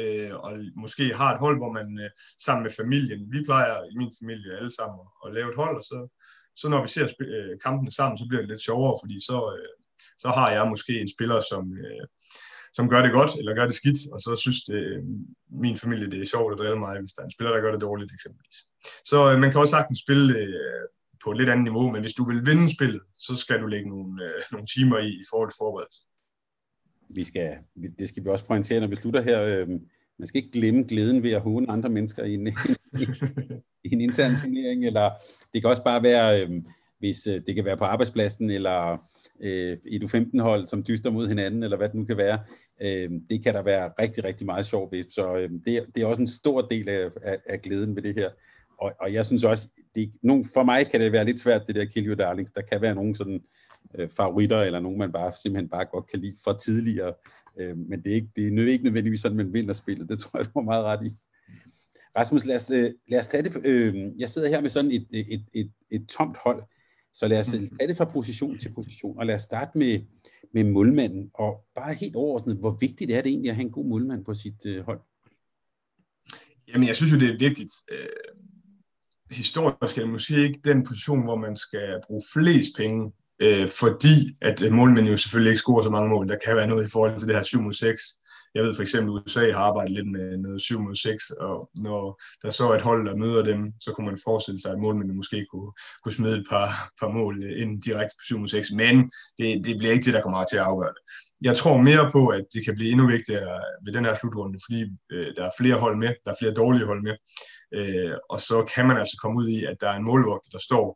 Øh, 0.00 0.34
og 0.44 0.52
måske 0.76 1.14
har 1.14 1.32
et 1.32 1.42
hold, 1.44 1.56
hvor 1.58 1.72
man 1.72 1.88
øh, 2.04 2.10
sammen 2.46 2.62
med 2.62 2.72
familien, 2.80 3.32
vi 3.32 3.44
plejer 3.44 3.74
i 3.92 3.94
min 4.00 4.12
familie 4.20 4.56
alle 4.58 4.72
sammen 4.78 4.98
at, 5.04 5.08
at 5.24 5.34
lave 5.34 5.48
et 5.50 5.60
hold, 5.62 5.76
og 5.76 5.84
så, 5.84 5.98
så 6.56 6.68
når 6.68 6.82
vi 6.82 6.88
ser 6.88 7.06
øh, 7.20 7.54
kampene 7.64 7.90
sammen, 7.90 8.18
så 8.18 8.24
bliver 8.28 8.42
det 8.42 8.50
lidt 8.50 8.66
sjovere, 8.68 8.98
fordi 9.02 9.16
så, 9.28 9.38
øh, 9.56 9.81
så 10.22 10.28
har 10.36 10.48
jeg 10.56 10.68
måske 10.72 11.00
en 11.00 11.12
spiller, 11.14 11.40
som, 11.50 11.62
øh, 11.84 12.04
som 12.76 12.88
gør 12.92 13.02
det 13.02 13.12
godt, 13.18 13.32
eller 13.38 13.54
gør 13.54 13.66
det 13.66 13.74
skidt, 13.80 14.00
og 14.12 14.20
så 14.20 14.30
synes 14.36 14.58
det, 14.68 14.74
øh, 14.74 15.02
min 15.64 15.76
familie, 15.76 16.10
det 16.10 16.20
er 16.20 16.32
sjovt 16.34 16.52
at 16.52 16.58
drille 16.58 16.78
mig, 16.78 17.00
hvis 17.00 17.12
der 17.12 17.22
er 17.22 17.26
en 17.26 17.36
spiller, 17.36 17.52
der 17.52 17.60
gør 17.60 17.72
det 17.72 17.86
dårligt 17.88 18.12
eksempelvis. 18.16 18.58
Så 19.10 19.18
øh, 19.30 19.36
man 19.42 19.50
kan 19.50 19.60
også 19.60 19.76
sagtens 19.76 20.00
spille 20.04 20.38
øh, 20.42 20.84
på 21.22 21.30
et 21.30 21.38
lidt 21.38 21.50
andet 21.50 21.64
niveau, 21.68 21.86
men 21.92 22.00
hvis 22.00 22.18
du 22.18 22.24
vil 22.30 22.46
vinde 22.46 22.74
spillet, 22.76 23.02
så 23.26 23.32
skal 23.36 23.60
du 23.60 23.66
lægge 23.66 23.88
nogle, 23.88 24.24
øh, 24.24 24.40
nogle 24.52 24.66
timer 24.74 24.98
i 24.98 25.10
i 25.22 25.26
forhold 25.30 25.50
til 25.50 25.60
forberedelse. 25.64 26.00
Vi 27.18 27.24
skal, 27.24 27.48
det 27.98 28.08
skal 28.08 28.24
vi 28.24 28.28
også 28.28 28.46
pointere, 28.46 28.80
når 28.80 28.86
vi 28.86 28.96
slutter 29.02 29.20
her. 29.20 29.42
Øh, 29.42 29.68
man 30.18 30.26
skal 30.26 30.38
ikke 30.38 30.58
glemme 30.58 30.82
glæden 30.82 31.22
ved 31.22 31.32
at 31.32 31.40
håne 31.40 31.70
andre 31.70 31.88
mennesker 31.88 32.24
i 32.24 32.34
en, 32.34 32.46
i 33.86 33.88
en 33.92 34.00
intern 34.00 34.36
turnering, 34.40 34.86
eller 34.86 35.10
det 35.52 35.62
kan 35.62 35.70
også 35.70 35.84
bare 35.84 36.02
være, 36.02 36.42
øh, 36.42 36.50
hvis 36.98 37.26
øh, 37.26 37.40
det 37.46 37.54
kan 37.54 37.64
være 37.64 37.76
på 37.76 37.84
arbejdspladsen, 37.84 38.50
eller 38.50 38.98
øh, 39.40 39.78
et 39.86 40.02
U15-hold, 40.02 40.66
som 40.68 40.84
dyster 40.88 41.10
mod 41.10 41.28
hinanden, 41.28 41.62
eller 41.62 41.76
hvad 41.76 41.88
det 41.88 41.96
nu 41.96 42.04
kan 42.04 42.16
være. 42.16 42.38
Øh, 42.82 43.10
det 43.30 43.42
kan 43.42 43.54
der 43.54 43.62
være 43.62 43.92
rigtig, 44.00 44.24
rigtig 44.24 44.46
meget 44.46 44.66
sjov 44.66 44.92
ved. 44.92 45.04
Så 45.08 45.36
øh, 45.36 45.50
det, 45.66 45.86
det 45.94 46.02
er 46.02 46.06
også 46.06 46.22
en 46.22 46.26
stor 46.26 46.60
del 46.60 46.88
af, 46.88 47.10
af, 47.22 47.38
af 47.46 47.62
glæden 47.62 47.96
ved 47.96 48.02
det 48.02 48.14
her. 48.14 48.30
Og, 48.78 48.92
og 49.00 49.12
jeg 49.12 49.26
synes 49.26 49.44
også, 49.44 49.68
det, 49.94 50.12
nogen, 50.22 50.44
for 50.54 50.62
mig 50.62 50.90
kan 50.90 51.00
det 51.00 51.12
være 51.12 51.24
lidt 51.24 51.40
svært, 51.40 51.66
det 51.66 51.74
der 51.74 51.84
Kill 51.84 52.06
Your 52.06 52.14
Darlings. 52.14 52.52
Der 52.52 52.62
kan 52.62 52.82
være 52.82 52.94
nogle 52.94 53.16
sådan 53.16 53.40
øh, 53.94 54.08
favoritter, 54.08 54.60
eller 54.60 54.80
nogen, 54.80 54.98
man 54.98 55.12
bare 55.12 55.32
simpelthen 55.42 55.68
bare 55.68 55.84
godt 55.84 56.10
kan 56.10 56.20
lide 56.20 56.36
fra 56.44 56.58
tidligere. 56.58 57.12
Øh, 57.60 57.78
men 57.78 58.02
det 58.02 58.10
er, 58.10 58.14
ikke, 58.14 58.28
det 58.36 58.58
er 58.58 58.72
ikke 58.72 58.84
nødvendigvis 58.84 59.20
sådan, 59.20 59.36
man 59.36 59.52
vinder 59.52 59.74
spillet. 59.74 60.08
Det 60.08 60.18
tror 60.20 60.38
jeg, 60.38 60.46
du 60.46 60.50
har 60.54 60.64
meget 60.64 60.84
ret 60.84 61.06
i. 61.06 61.16
Rasmus, 62.16 62.46
lad 62.46 62.56
os, 62.56 62.70
øh, 62.70 62.90
lad 63.08 63.18
os 63.18 63.28
tage 63.28 63.42
det. 63.42 63.66
Øh, 63.66 63.94
jeg 64.18 64.30
sidder 64.30 64.48
her 64.48 64.60
med 64.60 64.70
sådan 64.70 64.90
et, 64.90 65.06
et, 65.10 65.26
et, 65.28 65.44
et, 65.54 65.70
et 65.90 66.08
tomt 66.08 66.36
hold. 66.44 66.62
Så 67.14 67.28
lad 67.28 67.40
os 67.40 67.54
mm. 67.54 67.78
tage 67.78 67.88
det 67.88 67.96
fra 67.96 68.04
position 68.04 68.58
til 68.58 68.74
position, 68.74 69.18
og 69.18 69.26
lad 69.26 69.34
os 69.34 69.42
starte 69.42 69.78
med, 69.78 70.00
med 70.54 70.64
målmanden. 70.64 71.30
Og 71.34 71.64
bare 71.74 71.94
helt 71.94 72.16
overordnet, 72.16 72.56
hvor 72.56 72.76
vigtigt 72.80 73.10
er 73.10 73.22
det 73.22 73.30
egentlig 73.30 73.50
at 73.50 73.56
have 73.56 73.66
en 73.66 73.72
god 73.72 73.84
målmand 73.84 74.24
på 74.24 74.34
sit 74.34 74.66
øh, 74.66 74.84
hold? 74.84 75.00
Jamen, 76.68 76.88
jeg 76.88 76.96
synes 76.96 77.12
jo, 77.12 77.18
det 77.18 77.28
er 77.28 77.38
vigtigt. 77.38 77.72
Øh, 77.92 78.06
historisk 79.30 79.98
er 79.98 80.02
det 80.02 80.10
måske 80.10 80.42
ikke 80.42 80.60
den 80.64 80.84
position, 80.86 81.22
hvor 81.22 81.36
man 81.36 81.56
skal 81.56 82.00
bruge 82.06 82.22
flest 82.32 82.76
penge, 82.76 83.12
øh, 83.42 83.68
fordi 83.68 84.36
at 84.40 84.62
øh, 84.62 84.72
målmænd 84.72 85.08
jo 85.08 85.16
selvfølgelig 85.16 85.50
ikke 85.50 85.58
scorer 85.58 85.82
så 85.82 85.90
mange 85.90 86.10
mål. 86.10 86.28
Der 86.28 86.38
kan 86.44 86.56
være 86.56 86.68
noget 86.68 86.84
i 86.84 86.92
forhold 86.92 87.18
til 87.18 87.28
det 87.28 87.36
her 87.36 87.42
7 87.42 87.60
mod 87.60 87.72
6. 87.72 88.02
Jeg 88.54 88.64
ved 88.64 88.74
for 88.74 88.82
eksempel, 88.82 89.16
at 89.16 89.22
USA 89.26 89.52
har 89.52 89.62
arbejdet 89.62 89.94
lidt 89.94 90.10
med 90.10 90.38
noget 90.38 90.60
7 90.60 90.80
mod 90.80 90.94
6, 90.94 91.30
og 91.30 91.70
når 91.74 92.20
der 92.42 92.50
så 92.50 92.64
er 92.70 92.74
et 92.74 92.82
hold, 92.82 93.06
der 93.06 93.16
møder 93.16 93.42
dem, 93.42 93.72
så 93.80 93.92
kunne 93.92 94.06
man 94.06 94.18
forestille 94.24 94.60
sig, 94.60 94.72
at 94.72 94.78
målmændene 94.78 95.16
måske 95.16 95.46
kunne, 95.50 95.72
kunne 96.02 96.12
smide 96.12 96.36
et 96.36 96.46
par, 96.50 96.68
par 97.00 97.08
mål 97.08 97.44
øh, 97.44 97.62
ind 97.62 97.82
direkte 97.82 98.14
på 98.18 98.24
7 98.24 98.38
mod 98.38 98.48
6, 98.48 98.72
men 98.72 99.10
det, 99.38 99.64
det 99.66 99.78
bliver 99.78 99.92
ikke 99.92 100.04
det, 100.04 100.14
der 100.14 100.22
kommer 100.22 100.44
til 100.44 100.56
at 100.56 100.62
afgøre 100.62 100.92
det. 100.96 101.02
Jeg 101.42 101.56
tror 101.56 101.76
mere 101.80 102.10
på, 102.10 102.28
at 102.28 102.44
det 102.54 102.64
kan 102.64 102.74
blive 102.74 102.90
endnu 102.90 103.06
vigtigere 103.06 103.60
ved 103.84 103.92
den 103.92 104.04
her 104.04 104.14
slutrunde, 104.14 104.58
fordi 104.66 104.80
øh, 105.12 105.26
der 105.36 105.44
er 105.44 105.58
flere 105.58 105.78
hold 105.78 105.96
med, 105.96 106.14
der 106.24 106.30
er 106.30 106.40
flere 106.40 106.54
dårlige 106.54 106.86
hold 106.86 107.02
med, 107.02 107.16
øh, 107.78 108.16
og 108.30 108.40
så 108.40 108.56
kan 108.74 108.86
man 108.86 108.96
altså 108.96 109.18
komme 109.22 109.38
ud 109.40 109.48
i, 109.48 109.64
at 109.64 109.76
der 109.80 109.88
er 109.88 109.96
en 109.96 110.04
målvogter, 110.04 110.50
der 110.50 110.58
står, 110.58 110.86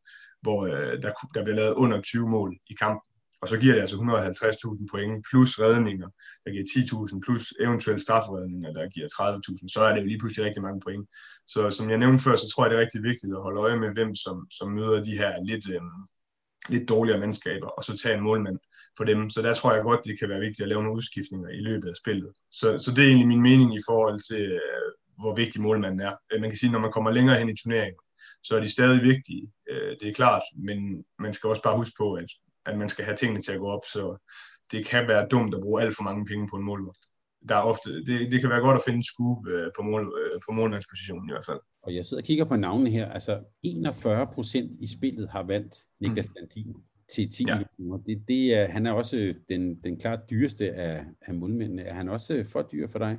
hvor 0.43 0.67
øh, 0.67 1.03
der, 1.03 1.13
der 1.35 1.45
bliver 1.45 1.57
lavet 1.57 1.75
under 1.75 2.01
20 2.01 2.29
mål 2.29 2.57
i 2.71 2.75
kampen 2.75 3.11
og 3.47 3.51
så 3.51 3.59
giver 3.63 3.75
det 3.75 3.81
altså 3.81 3.97
150.000 3.97 4.87
point 4.93 5.27
plus 5.31 5.51
redninger, 5.61 6.09
der 6.45 6.51
giver 6.55 6.65
10.000, 6.65 7.21
plus 7.27 7.45
eventuelle 7.67 8.03
strafredninger, 8.07 8.71
der 8.73 8.89
giver 8.95 9.09
30.000, 9.09 9.69
så 9.75 9.81
er 9.87 9.93
det 9.93 10.01
jo 10.03 10.07
lige 10.07 10.19
pludselig 10.19 10.45
rigtig 10.47 10.63
mange 10.63 10.81
point. 10.87 11.07
Så 11.55 11.61
som 11.71 11.91
jeg 11.91 11.99
nævnte 11.99 12.25
før, 12.25 12.37
så 12.37 12.47
tror 12.49 12.65
jeg, 12.65 12.71
det 12.71 12.77
er 12.77 12.85
rigtig 12.85 13.03
vigtigt 13.03 13.33
at 13.37 13.45
holde 13.47 13.61
øje 13.67 13.79
med, 13.83 13.91
hvem 13.97 14.15
som, 14.25 14.37
som 14.59 14.69
møder 14.79 15.03
de 15.09 15.19
her 15.21 15.33
lidt, 15.51 15.65
øhm, 15.75 16.01
lidt 16.75 16.89
dårligere 16.89 17.21
mandskaber, 17.25 17.69
og 17.77 17.83
så 17.85 17.93
tage 17.97 18.15
en 18.17 18.27
målmand 18.29 18.59
for 18.97 19.05
dem. 19.11 19.31
Så 19.31 19.39
der 19.43 19.55
tror 19.55 19.73
jeg 19.73 19.83
godt, 19.83 20.07
det 20.09 20.19
kan 20.19 20.29
være 20.29 20.45
vigtigt 20.47 20.65
at 20.65 20.69
lave 20.69 20.83
nogle 20.83 20.97
udskiftninger 20.99 21.49
i 21.59 21.61
løbet 21.69 21.89
af 21.89 21.97
spillet. 22.03 22.31
Så, 22.59 22.67
så 22.85 22.89
det 22.95 23.03
er 23.03 23.09
egentlig 23.09 23.29
min 23.35 23.47
mening 23.51 23.71
i 23.75 23.87
forhold 23.89 24.19
til, 24.31 24.45
øh, 24.53 24.89
hvor 25.21 25.35
vigtig 25.43 25.61
målmanden 25.67 26.01
er. 26.09 26.15
Øh, 26.31 26.41
man 26.41 26.51
kan 26.51 26.59
sige, 26.59 26.73
når 26.73 26.85
man 26.87 26.95
kommer 26.95 27.11
længere 27.11 27.39
hen 27.41 27.49
i 27.49 27.57
turneringen, 27.61 28.03
så 28.47 28.57
er 28.57 28.61
de 28.61 28.77
stadig 28.77 29.01
vigtige, 29.03 29.45
øh, 29.71 29.93
det 30.01 30.09
er 30.09 30.19
klart, 30.21 30.43
men 30.67 30.79
man 31.25 31.35
skal 31.35 31.51
også 31.51 31.63
bare 31.63 31.77
huske 31.77 31.97
på, 31.99 32.09
at 32.15 32.31
at 32.67 32.79
man 32.79 32.89
skal 32.89 33.05
have 33.05 33.17
tingene 33.17 33.41
til 33.41 33.53
at 33.53 33.59
gå 33.59 33.67
op, 33.67 33.85
så 33.93 34.17
det 34.73 34.87
kan 34.87 35.09
være 35.09 35.29
dumt 35.31 35.55
at 35.55 35.61
bruge 35.61 35.83
alt 35.83 35.97
for 35.97 36.03
mange 36.03 36.25
penge 36.25 36.49
på 36.51 36.57
en 36.57 36.65
målvagt. 36.65 36.99
Der 37.49 37.55
er 37.57 37.63
ofte, 37.63 38.05
det, 38.05 38.33
det 38.33 38.41
kan 38.41 38.51
være 38.51 38.61
godt 38.61 38.77
at 38.77 38.83
finde 38.87 38.97
en 38.97 39.03
scoop 39.03 39.47
øh, 39.47 39.71
på, 39.77 39.83
mål, 39.83 40.05
øh, 40.21 40.41
på 40.47 40.53
målmandspositionen 40.53 41.29
i 41.29 41.33
hvert 41.33 41.45
fald. 41.45 41.61
Og 41.83 41.95
jeg 41.95 42.05
sidder 42.05 42.23
og 42.23 42.27
kigger 42.27 42.45
på 42.45 42.57
navnene 42.57 42.91
her. 42.91 43.13
Altså 43.13 43.41
41 43.63 44.27
procent 44.27 44.77
i 44.81 44.87
spillet 44.97 45.29
har 45.29 45.43
valgt 45.43 45.77
Niklas 46.01 46.27
mm. 46.27 46.33
Landin 46.37 46.75
til 47.15 47.31
10 47.31 47.45
ja. 47.49 47.59
millioner. 47.59 48.03
Det, 48.05 48.25
det 48.29 48.55
er, 48.55 48.69
han 48.69 48.87
er 48.87 48.93
også 48.93 49.35
den, 49.49 49.83
den 49.85 50.01
klart 50.01 50.21
dyreste 50.31 50.73
af, 50.73 51.05
af 51.23 51.35
målmændene. 51.35 51.83
Er 51.83 51.95
han 51.95 52.09
også 52.09 52.45
for 52.53 52.63
dyr 52.73 52.87
for 52.89 52.99
dig? 52.99 53.19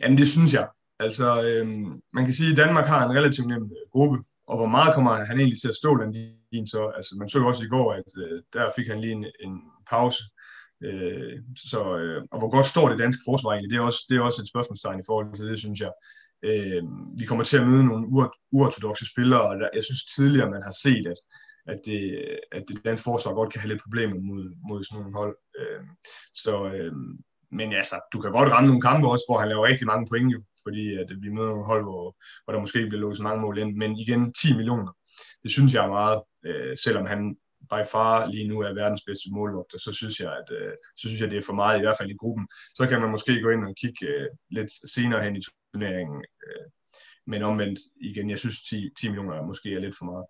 Jamen 0.00 0.18
det 0.18 0.28
synes 0.28 0.54
jeg. 0.54 0.68
Altså, 0.98 1.44
øhm, 1.44 2.02
man 2.12 2.24
kan 2.24 2.34
sige, 2.34 2.50
at 2.50 2.56
Danmark 2.56 2.86
har 2.86 3.08
en 3.08 3.16
relativt 3.16 3.48
nem 3.48 3.70
gruppe, 3.92 4.18
og 4.46 4.56
hvor 4.56 4.66
meget 4.66 4.94
kommer 4.94 5.12
han 5.12 5.38
egentlig 5.38 5.60
til 5.60 5.68
at 5.68 5.76
stå 5.76 5.94
Landin 5.94 6.66
så? 6.66 6.92
Altså, 6.96 7.16
man 7.18 7.28
så 7.28 7.38
jo 7.38 7.48
også 7.48 7.64
i 7.64 7.72
går, 7.76 7.92
at 7.92 8.10
øh, 8.22 8.42
der 8.52 8.70
fik 8.76 8.88
han 8.88 9.00
lige 9.00 9.12
en, 9.12 9.26
en 9.40 9.54
pause. 9.90 10.22
Øh, 10.84 11.38
så, 11.56 11.98
øh, 11.98 12.22
og 12.32 12.38
hvor 12.38 12.50
godt 12.50 12.66
står 12.66 12.88
det 12.88 12.98
danske 12.98 13.22
forsvar 13.28 13.50
egentlig? 13.50 13.70
Det 13.70 13.78
er 13.78 13.88
også, 13.90 14.00
det 14.08 14.16
er 14.16 14.22
også 14.22 14.42
et 14.42 14.48
spørgsmålstegn 14.48 15.00
i 15.00 15.08
forhold 15.10 15.36
til 15.36 15.46
det, 15.50 15.58
synes 15.58 15.80
jeg. 15.80 15.92
Øh, 16.48 16.82
vi 17.18 17.24
kommer 17.24 17.44
til 17.44 17.58
at 17.58 17.68
møde 17.68 17.84
nogle 17.84 18.06
uortodoxe 18.52 19.06
spillere, 19.12 19.42
og 19.50 19.54
der, 19.60 19.68
jeg 19.74 19.84
synes 19.84 20.04
tidligere, 20.04 20.50
man 20.50 20.62
har 20.62 20.74
set, 20.84 21.06
at, 21.12 21.20
at, 21.72 21.78
det, 21.86 22.00
at 22.52 22.64
det 22.68 22.84
danske 22.84 23.04
forsvar 23.04 23.34
godt 23.34 23.52
kan 23.52 23.60
have 23.60 23.72
lidt 23.72 23.82
problemer 23.82 24.18
mod, 24.28 24.44
mod 24.68 24.84
sådan 24.84 25.00
nogle 25.00 25.18
hold. 25.20 25.36
Øh, 25.60 25.82
så, 26.34 26.54
øh, 26.76 26.92
men 27.52 27.72
altså, 27.72 27.96
du 28.12 28.20
kan 28.20 28.32
godt 28.32 28.52
ramme 28.52 28.66
nogle 28.66 28.82
kampe 28.82 29.08
også, 29.08 29.24
hvor 29.28 29.38
han 29.38 29.48
laver 29.48 29.68
rigtig 29.70 29.86
mange 29.86 30.06
point 30.10 30.32
jo, 30.32 30.40
fordi 30.62 30.96
at 30.96 31.08
vi 31.22 31.28
møder 31.28 31.48
nogle 31.48 31.70
hold, 31.72 31.82
hvor, 31.84 32.16
hvor 32.44 32.52
der 32.52 32.60
måske 32.60 32.86
bliver 32.86 33.00
lukket 33.00 33.16
så 33.16 33.22
mange 33.22 33.42
mål 33.42 33.58
ind. 33.58 33.76
Men 33.76 33.98
igen, 33.98 34.32
10 34.32 34.56
millioner, 34.56 34.92
det 35.42 35.50
synes 35.50 35.74
jeg 35.74 35.84
er 35.84 35.94
meget, 35.98 36.18
øh, 36.46 36.76
selvom 36.76 37.06
han 37.06 37.36
by 37.70 37.82
far 37.92 38.26
lige 38.26 38.48
nu 38.48 38.60
er 38.60 38.74
verdens 38.74 39.02
bedste 39.06 39.28
målvogter, 39.32 39.78
så 39.78 39.92
synes 39.92 40.20
jeg, 40.20 40.32
at 40.40 40.48
øh, 40.58 40.72
så 40.96 41.04
synes 41.08 41.20
jeg, 41.20 41.30
det 41.30 41.38
er 41.38 41.46
for 41.46 41.58
meget, 41.62 41.78
i 41.78 41.82
hvert 41.82 41.98
fald 42.00 42.10
i 42.10 42.20
gruppen. 42.22 42.46
Så 42.74 42.86
kan 42.88 43.00
man 43.00 43.10
måske 43.10 43.42
gå 43.42 43.48
ind 43.50 43.64
og 43.64 43.74
kigge 43.82 44.06
øh, 44.06 44.28
lidt 44.50 44.72
senere 44.94 45.24
hen 45.24 45.36
i 45.36 45.42
turneringen. 45.44 46.24
Øh, 46.44 46.66
men 47.26 47.42
omvendt, 47.42 47.78
igen, 48.00 48.30
jeg 48.30 48.38
synes 48.38 48.62
10, 48.62 48.90
10 49.00 49.08
millioner 49.08 49.46
måske 49.46 49.74
er 49.74 49.80
lidt 49.80 49.98
for 49.98 50.04
meget. 50.04 50.26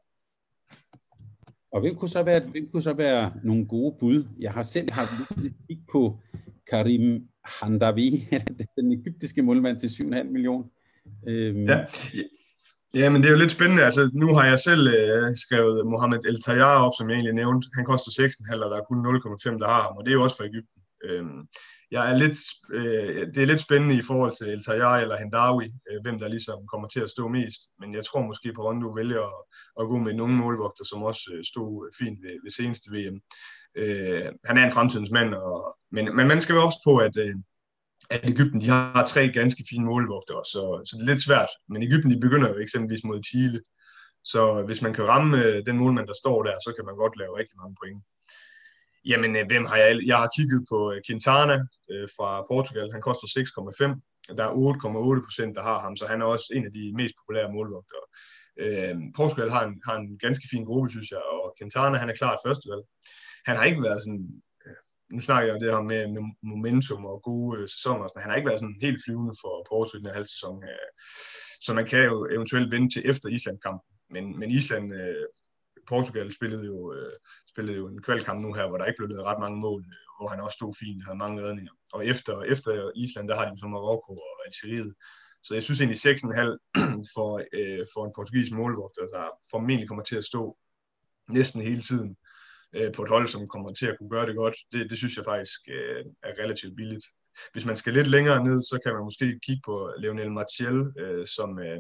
Og 1.72 1.80
hvem 1.80 1.96
kunne 1.96 2.08
så 2.08 2.22
være, 2.22 2.40
hvem 2.40 2.70
kunne 2.70 2.82
så 2.82 2.92
være 2.92 3.32
nogle 3.44 3.66
gode 3.66 3.96
bud? 4.00 4.24
Jeg 4.38 4.52
har 4.52 4.62
selv 4.62 4.92
haft 4.92 5.10
lidt 5.36 5.54
kig 5.68 5.78
på 5.92 6.18
Karim 6.70 7.22
Handavi, 7.44 8.10
den 8.76 8.92
egyptiske 8.92 9.42
målmand 9.42 9.78
til 9.78 9.88
7,5 9.88 10.22
millioner. 10.22 10.64
Øhm. 11.28 11.64
Ja. 11.64 11.84
ja, 12.94 13.10
men 13.10 13.22
det 13.22 13.28
er 13.28 13.32
jo 13.32 13.38
lidt 13.38 13.50
spændende. 13.50 13.84
Altså, 13.84 14.10
nu 14.14 14.34
har 14.34 14.44
jeg 14.46 14.58
selv 14.58 14.88
øh, 14.88 15.36
skrevet 15.36 15.86
Mohamed 15.86 16.24
El 16.28 16.42
Tayar 16.42 16.84
op, 16.86 16.92
som 16.98 17.08
jeg 17.08 17.14
egentlig 17.14 17.34
nævnte. 17.34 17.68
Han 17.74 17.84
koster 17.84 18.10
6,5, 18.10 18.64
og 18.64 18.70
der 18.70 18.76
er 18.76 18.88
kun 18.88 19.00
0,5, 19.54 19.58
der 19.58 19.66
har 19.66 19.82
ham, 19.82 19.96
og 19.96 20.04
det 20.04 20.10
er 20.10 20.18
jo 20.18 20.22
også 20.22 20.36
for 20.36 20.44
Ægypten. 20.44 20.82
Øhm, 21.04 21.40
jeg 21.90 22.10
er 22.10 22.16
lidt, 22.16 22.38
øh, 22.72 23.26
det 23.34 23.42
er 23.42 23.50
lidt 23.50 23.60
spændende 23.60 23.96
i 23.96 24.02
forhold 24.02 24.32
til 24.36 24.46
El 24.48 24.64
Tayar 24.64 24.96
eller 24.98 25.16
Hendawi, 25.16 25.66
øh, 25.90 25.98
hvem 26.02 26.18
der 26.18 26.28
ligesom 26.28 26.66
kommer 26.72 26.88
til 26.88 27.00
at 27.00 27.10
stå 27.10 27.28
mest. 27.28 27.60
Men 27.80 27.94
jeg 27.94 28.04
tror 28.04 28.22
måske, 28.26 28.52
på 28.52 28.62
Rondo 28.66 28.88
vælger 28.88 29.22
at, 29.32 29.42
at 29.80 29.88
gå 29.90 29.98
med 29.98 30.14
nogle 30.14 30.34
målvogter, 30.34 30.84
som 30.84 31.02
også 31.02 31.24
øh, 31.34 31.44
stod 31.44 31.94
fint 31.98 32.18
ved, 32.24 32.34
ved 32.44 32.50
seneste 32.50 32.90
VM. 32.94 33.18
Øh, 33.74 34.24
han 34.44 34.58
er 34.58 34.64
en 34.64 34.72
fremtidens 34.72 35.10
mand, 35.10 35.34
og, 35.34 35.76
men, 35.90 36.16
men 36.16 36.28
man 36.28 36.40
skal 36.40 36.54
være 36.54 36.64
også 36.64 36.80
på, 36.84 36.96
at, 36.96 37.16
øh, 37.16 37.34
at 38.10 38.20
Ægypten 38.30 38.60
de 38.60 38.68
har 38.68 39.04
tre 39.04 39.28
ganske 39.28 39.64
fine 39.70 39.84
målvogtere, 39.84 40.44
så, 40.44 40.82
så 40.86 40.96
det 40.96 41.02
er 41.02 41.12
lidt 41.12 41.24
svært. 41.24 41.48
Men 41.68 41.82
Ægypten 41.82 42.10
de 42.10 42.20
begynder 42.20 42.48
jo 42.48 42.58
eksempelvis 42.58 43.04
mod 43.04 43.22
Chile, 43.22 43.60
så 44.24 44.62
hvis 44.66 44.82
man 44.82 44.94
kan 44.94 45.08
ramme 45.08 45.44
øh, 45.44 45.66
den 45.66 45.78
målmand, 45.78 46.06
der 46.06 46.14
står 46.22 46.42
der, 46.42 46.54
så 46.64 46.72
kan 46.76 46.84
man 46.84 46.96
godt 46.96 47.18
lave 47.18 47.38
rigtig 47.38 47.56
mange 47.60 47.76
point. 47.80 48.02
Jamen, 49.04 49.36
øh, 49.36 49.46
hvem 49.46 49.64
har 49.64 49.76
jeg? 49.76 50.00
Jeg 50.06 50.16
har 50.16 50.30
kigget 50.36 50.66
på 50.70 50.92
øh, 50.92 51.00
Quintana 51.06 51.56
øh, 51.92 52.08
fra 52.16 52.28
Portugal. 52.50 52.92
Han 52.92 53.02
koster 53.08 53.26
6,5. 53.26 54.34
Der 54.38 54.44
er 54.44 54.52
8,8 55.18 55.26
procent, 55.26 55.56
der 55.56 55.62
har 55.62 55.78
ham, 55.80 55.96
så 55.96 56.06
han 56.06 56.22
er 56.22 56.26
også 56.34 56.46
en 56.56 56.64
af 56.66 56.72
de 56.72 56.92
mest 57.00 57.14
populære 57.20 57.52
målvogtere. 57.52 58.06
Øh, 58.58 58.94
Portugal 59.16 59.50
har 59.50 59.64
en, 59.66 59.74
har 59.86 59.96
en 59.96 60.18
ganske 60.18 60.48
fin 60.50 60.64
gruppe, 60.64 60.90
synes 60.90 61.10
jeg, 61.10 61.22
og 61.32 61.54
Quintana, 61.58 61.98
han 61.98 62.10
er 62.10 62.20
klart 62.20 62.38
førstevalg 62.46 62.84
han 63.44 63.56
har 63.56 63.64
ikke 63.64 63.82
været 63.82 64.02
sådan, 64.04 64.42
øh, 64.66 64.80
nu 65.12 65.20
snakker 65.20 65.46
jeg 65.46 65.54
om 65.54 65.60
det 65.60 65.70
her 65.72 65.82
med, 65.92 66.02
med 66.14 66.22
momentum 66.42 67.04
og 67.04 67.22
gode 67.22 67.60
øh, 67.60 67.68
sæsoner, 67.68 68.06
men 68.14 68.22
han 68.22 68.30
har 68.30 68.36
ikke 68.36 68.48
været 68.48 68.60
sådan 68.60 68.82
helt 68.86 69.00
flyvende 69.04 69.34
for 69.42 69.52
Porto 69.68 69.92
i 69.96 69.98
den 70.00 70.06
her 70.06 70.18
halv 70.20 70.30
sæson. 70.34 70.64
Øh, 70.70 70.88
så 71.64 71.70
man 71.78 71.86
kan 71.86 72.02
jo 72.10 72.16
eventuelt 72.36 72.72
vente 72.74 72.90
til 72.94 73.08
efter 73.10 73.28
Island-kampen. 73.28 73.92
Men, 74.14 74.24
men 74.38 74.50
Island, 74.50 74.94
øh, 75.00 75.26
Portugal 75.88 76.32
spillede 76.32 76.64
jo, 76.72 76.78
øh, 76.96 77.16
spillede 77.52 77.76
jo 77.76 77.84
en 77.88 78.02
kvalkamp 78.02 78.42
nu 78.42 78.52
her, 78.52 78.68
hvor 78.68 78.78
der 78.78 78.86
ikke 78.86 79.00
blev 79.00 79.08
lavet 79.08 79.28
ret 79.30 79.40
mange 79.44 79.58
mål, 79.66 79.80
øh, 79.94 80.06
hvor 80.18 80.28
han 80.28 80.40
også 80.40 80.58
stod 80.60 80.74
fint, 80.82 81.04
havde 81.04 81.22
mange 81.24 81.42
redninger. 81.46 81.72
Og 81.92 82.06
efter, 82.06 82.34
efter 82.54 82.72
Island, 83.04 83.28
der 83.28 83.36
har 83.36 83.46
de 83.48 83.58
så 83.60 83.66
Marokko 83.66 84.12
og 84.12 84.36
Algeriet. 84.46 84.94
Så 85.44 85.54
jeg 85.54 85.62
synes 85.62 85.80
egentlig 85.80 86.00
6,5 86.00 86.74
for, 87.14 87.30
øh, 87.58 87.86
for 87.94 88.02
en 88.04 88.12
portugisisk 88.16 88.52
målvogter, 88.52 89.02
der 89.14 89.26
formentlig 89.50 89.88
kommer 89.88 90.04
til 90.04 90.16
at 90.16 90.24
stå 90.24 90.56
næsten 91.28 91.62
hele 91.62 91.80
tiden 91.80 92.16
øh, 92.76 92.92
på 92.92 93.02
et 93.02 93.08
hold, 93.08 93.26
som 93.26 93.48
kommer 93.48 93.72
til 93.72 93.86
at 93.86 93.96
kunne 93.98 94.10
gøre 94.10 94.26
det 94.26 94.36
godt, 94.36 94.56
det, 94.72 94.90
det 94.90 94.98
synes 94.98 95.16
jeg 95.16 95.24
faktisk 95.24 95.60
øh, 95.68 96.04
er 96.22 96.32
relativt 96.42 96.76
billigt. 96.76 97.04
Hvis 97.52 97.66
man 97.66 97.76
skal 97.76 97.92
lidt 97.92 98.06
længere 98.06 98.44
ned, 98.44 98.62
så 98.62 98.78
kan 98.84 98.94
man 98.94 99.04
måske 99.04 99.40
kigge 99.46 99.62
på 99.64 99.92
Leonel 99.98 100.32
Martial, 100.32 100.92
øh, 100.98 101.26
som, 101.26 101.58
øh, 101.58 101.78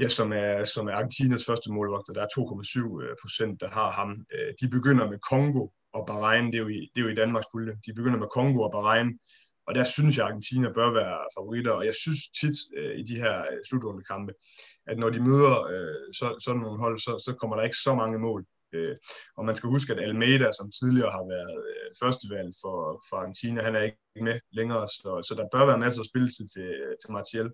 ja, 0.00 0.08
som, 0.08 0.32
er, 0.32 0.64
som 0.64 0.88
er 0.88 0.92
Argentinas 0.92 1.44
første 1.46 1.72
målvogter. 1.72 2.12
Der 2.12 2.22
er 2.22 2.32
2,7 2.38 3.02
øh, 3.02 3.16
procent, 3.22 3.60
der 3.60 3.68
har 3.68 3.90
ham. 3.90 4.24
Øh, 4.34 4.54
de 4.60 4.68
begynder 4.68 5.10
med 5.10 5.18
Kongo 5.30 5.68
og 5.92 6.06
Bahrain, 6.06 6.46
det 6.46 6.54
er 6.54 6.58
jo 6.58 6.68
i, 6.68 6.90
det 6.94 7.00
er 7.00 7.04
jo 7.06 7.12
i 7.12 7.14
Danmarks 7.14 7.46
pulje. 7.52 7.72
De 7.86 7.94
begynder 7.94 8.18
med 8.18 8.28
Kongo 8.34 8.60
og 8.62 8.72
Bahrain, 8.72 9.18
og 9.66 9.74
der 9.74 9.84
synes 9.84 10.16
jeg, 10.16 10.24
at 10.24 10.30
Argentina 10.30 10.72
bør 10.72 10.90
være 11.00 11.18
favoritter, 11.36 11.72
og 11.72 11.86
jeg 11.86 11.94
synes 11.94 12.20
tit 12.40 12.58
øh, 12.76 12.94
i 13.00 13.02
de 13.02 13.16
her 13.16 13.38
øh, 13.38 13.44
slutrunde 13.44 13.64
slutrundekampe, 13.68 14.32
at 14.86 14.98
når 14.98 15.10
de 15.10 15.20
møder 15.20 15.54
øh, 15.74 16.14
så, 16.18 16.26
sådan 16.44 16.60
nogle 16.60 16.78
hold, 16.78 16.98
så, 16.98 17.12
så 17.26 17.30
kommer 17.40 17.56
der 17.56 17.62
ikke 17.62 17.84
så 17.86 17.94
mange 17.94 18.18
mål. 18.18 18.44
Øh, 18.74 18.96
og 19.36 19.44
man 19.44 19.56
skal 19.56 19.68
huske, 19.68 19.92
at 19.92 20.04
Almeida, 20.04 20.48
som 20.58 20.70
tidligere 20.70 21.12
har 21.16 21.24
været 21.34 21.58
øh, 21.70 21.88
førstevalg 22.00 22.52
for, 22.62 23.04
for 23.08 23.16
Argentina, 23.16 23.62
han 23.62 23.74
er 23.76 23.82
ikke 23.82 23.98
med 24.28 24.40
længere, 24.52 24.88
så, 24.88 25.10
så 25.28 25.32
der 25.38 25.52
bør 25.52 25.66
være 25.66 25.78
masser 25.84 26.00
af 26.02 26.06
spilletid 26.06 26.46
til, 26.54 26.68
øh, 26.82 26.94
til 27.00 27.10
Martial. 27.16 27.50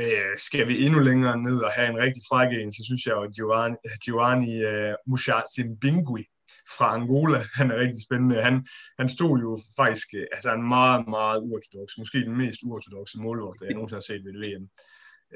Øh, 0.00 0.34
skal 0.46 0.68
vi 0.68 0.86
endnu 0.86 1.00
længere 1.00 1.36
ned 1.46 1.58
og 1.66 1.70
have 1.76 1.88
en 1.88 2.02
rigtig 2.04 2.22
fræk 2.30 2.50
en, 2.52 2.72
så 2.72 2.82
synes 2.84 3.06
jeg 3.06 3.14
jo, 3.16 3.22
at 3.22 3.34
Giovanni, 3.36 3.76
Giovanni 4.04 4.54
øh, 4.72 4.88
uh, 4.88 5.10
Mushazimbingui 5.10 6.24
fra 6.76 6.94
Angola, 6.94 7.40
han 7.58 7.70
er 7.70 7.76
rigtig 7.76 8.02
spændende. 8.02 8.42
Han, 8.42 8.66
han 8.98 9.08
stod 9.08 9.38
jo 9.38 9.60
faktisk, 9.76 10.08
øh, 10.14 10.26
altså 10.32 10.54
en 10.54 10.68
meget, 10.68 11.08
meget 11.08 11.38
uortodox, 11.40 11.88
måske 11.98 12.18
den 12.18 12.36
mest 12.36 12.60
uortodoxe 12.64 13.20
målvogter, 13.20 13.66
jeg 13.66 13.74
nogensinde 13.78 14.02
har 14.02 14.10
set 14.10 14.24
ved 14.24 14.34
VM. 14.42 14.64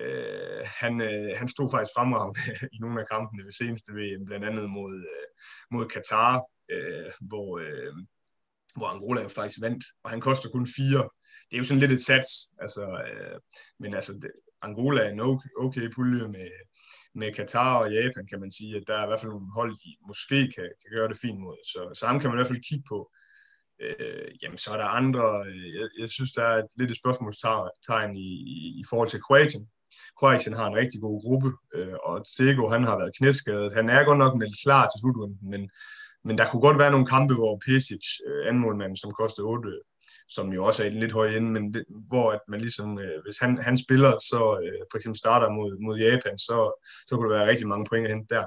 Øh, 0.03 0.63
han, 0.81 1.01
øh, 1.01 1.37
han 1.37 1.49
stod 1.49 1.71
faktisk 1.71 1.93
fremragende 1.97 2.41
i 2.75 2.79
nogle 2.79 3.01
af 3.01 3.09
kampene 3.09 3.45
ved 3.45 3.53
seneste 3.53 3.93
VM, 3.93 4.25
blandt 4.25 4.47
andet 4.47 4.71
mod, 4.71 4.95
øh, 4.95 5.27
mod 5.71 5.87
Katar, 5.87 6.43
øh, 6.71 7.13
hvor, 7.21 7.59
øh, 7.59 7.93
hvor 8.77 8.87
Angola 8.87 9.23
jo 9.23 9.29
faktisk 9.29 9.59
vandt, 9.63 9.85
og 10.05 10.11
han 10.11 10.21
koster 10.21 10.49
kun 10.49 10.67
fire. 10.77 11.09
Det 11.49 11.55
er 11.57 11.59
jo 11.59 11.65
sådan 11.65 11.81
lidt 11.81 11.93
et 11.93 12.05
sats, 12.05 12.31
altså, 12.61 12.85
øh, 13.09 13.41
men 13.81 13.95
altså, 13.95 14.13
det, 14.23 14.31
Angola 14.63 15.01
er 15.03 15.11
en 15.11 15.21
okay, 15.21 15.49
okay 15.57 15.91
pulje 15.95 16.29
med, 16.29 16.51
med 17.17 17.33
Katar 17.33 17.79
og 17.83 17.93
Japan, 17.93 18.27
kan 18.27 18.41
man 18.41 18.51
sige, 18.51 18.77
at 18.77 18.85
der 18.87 18.95
er 18.95 19.05
i 19.05 19.07
hvert 19.07 19.21
fald 19.21 19.33
nogle 19.33 19.53
hold, 19.59 19.73
de 19.85 19.91
måske 20.09 20.39
kan, 20.55 20.69
kan 20.83 20.91
gøre 20.97 21.09
det 21.09 21.19
fint 21.19 21.41
mod. 21.41 21.57
Så, 21.65 21.81
sammen 22.01 22.21
kan 22.21 22.31
man 22.31 22.37
i 22.37 22.39
hvert 22.39 22.53
fald 22.53 22.69
kigge 22.69 22.85
på. 22.89 22.99
øh, 23.83 24.29
jamen 24.43 24.59
så 24.59 24.71
er 24.71 24.77
der 24.77 24.97
andre, 25.01 25.25
øh, 25.47 25.75
jeg, 25.79 25.89
jeg 26.01 26.11
synes, 26.11 26.33
der 26.33 26.43
er 26.43 26.57
et, 26.63 26.71
lidt 26.79 26.91
et 26.91 26.97
spørgsmålstegn 26.97 28.17
i, 28.17 28.31
i, 28.55 28.81
i 28.81 28.85
forhold 28.91 29.09
til 29.09 29.23
Kroatien. 29.23 29.69
Kroatien 30.19 30.55
har 30.55 30.67
en 30.67 30.77
rigtig 30.77 31.01
god 31.01 31.23
gruppe, 31.25 31.51
øh, 31.75 31.97
og 32.05 32.23
Sego, 32.27 32.69
han 32.69 32.85
har 32.85 32.97
været 32.99 33.17
knæskadet. 33.19 33.75
Han 33.75 33.91
er 33.91 34.05
godt 34.05 34.19
nok 34.19 34.35
meldt 34.37 34.63
klar 34.65 34.85
til 34.89 35.01
slutrunden, 35.01 35.39
men, 35.53 35.71
men 36.25 36.39
der 36.39 36.49
kunne 36.49 36.67
godt 36.67 36.79
være 36.79 36.91
nogle 36.91 37.07
kampe, 37.07 37.35
hvor 37.35 37.61
Pesic, 37.67 38.07
øh, 38.27 38.49
anmålmanden, 38.49 38.97
som 38.97 39.11
kostede 39.21 39.47
8, 39.47 39.81
som 40.29 40.53
jo 40.53 40.65
også 40.65 40.85
er 40.85 40.89
lidt 40.89 41.13
høj 41.13 41.29
ende, 41.29 41.51
men 41.51 41.75
det, 41.75 41.85
hvor 42.09 42.31
at 42.33 42.41
man 42.49 42.61
ligesom, 42.61 42.99
øh, 42.99 43.23
hvis 43.25 43.39
han, 43.39 43.59
han 43.63 43.79
spiller, 43.79 44.11
så 44.11 44.61
øh, 44.65 44.81
for 44.91 44.97
eksempel 44.99 45.19
starter 45.19 45.51
mod, 45.51 45.79
mod 45.81 45.99
Japan, 45.99 46.39
så, 46.39 46.87
så 47.09 47.17
kunne 47.17 47.31
der 47.31 47.39
være 47.39 47.49
rigtig 47.49 47.69
mange 47.69 47.87
point 47.91 48.07
at 48.07 48.13
hente 48.13 48.35
der. 48.35 48.47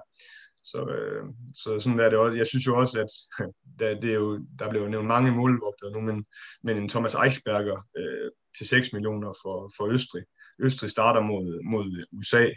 Så, 0.64 0.80
øh, 0.98 1.24
så 1.56 1.80
sådan 1.80 2.00
er 2.00 2.10
det 2.10 2.18
også. 2.18 2.38
Jeg 2.38 2.48
synes 2.48 2.68
jo 2.68 2.80
også, 2.80 3.00
at 3.00 3.12
der, 3.80 4.00
det 4.00 4.10
er 4.10 4.16
jo, 4.16 4.40
der 4.60 4.70
blev 4.70 4.88
nævnt 4.88 5.08
mange 5.08 5.32
målvogtere 5.32 5.92
nu, 5.92 6.02
men, 6.02 6.26
men 6.64 6.78
en 6.78 6.90
Thomas 6.90 7.16
Eichberger 7.16 7.88
øh, 7.98 8.32
til 8.58 8.68
6 8.68 8.94
millioner 8.94 9.34
for, 9.42 9.72
for 9.78 9.86
Østrig. 9.88 10.24
Østrig 10.60 10.90
starter 10.90 11.22
mod, 11.22 11.64
mod 11.72 12.06
USA, 12.18 12.48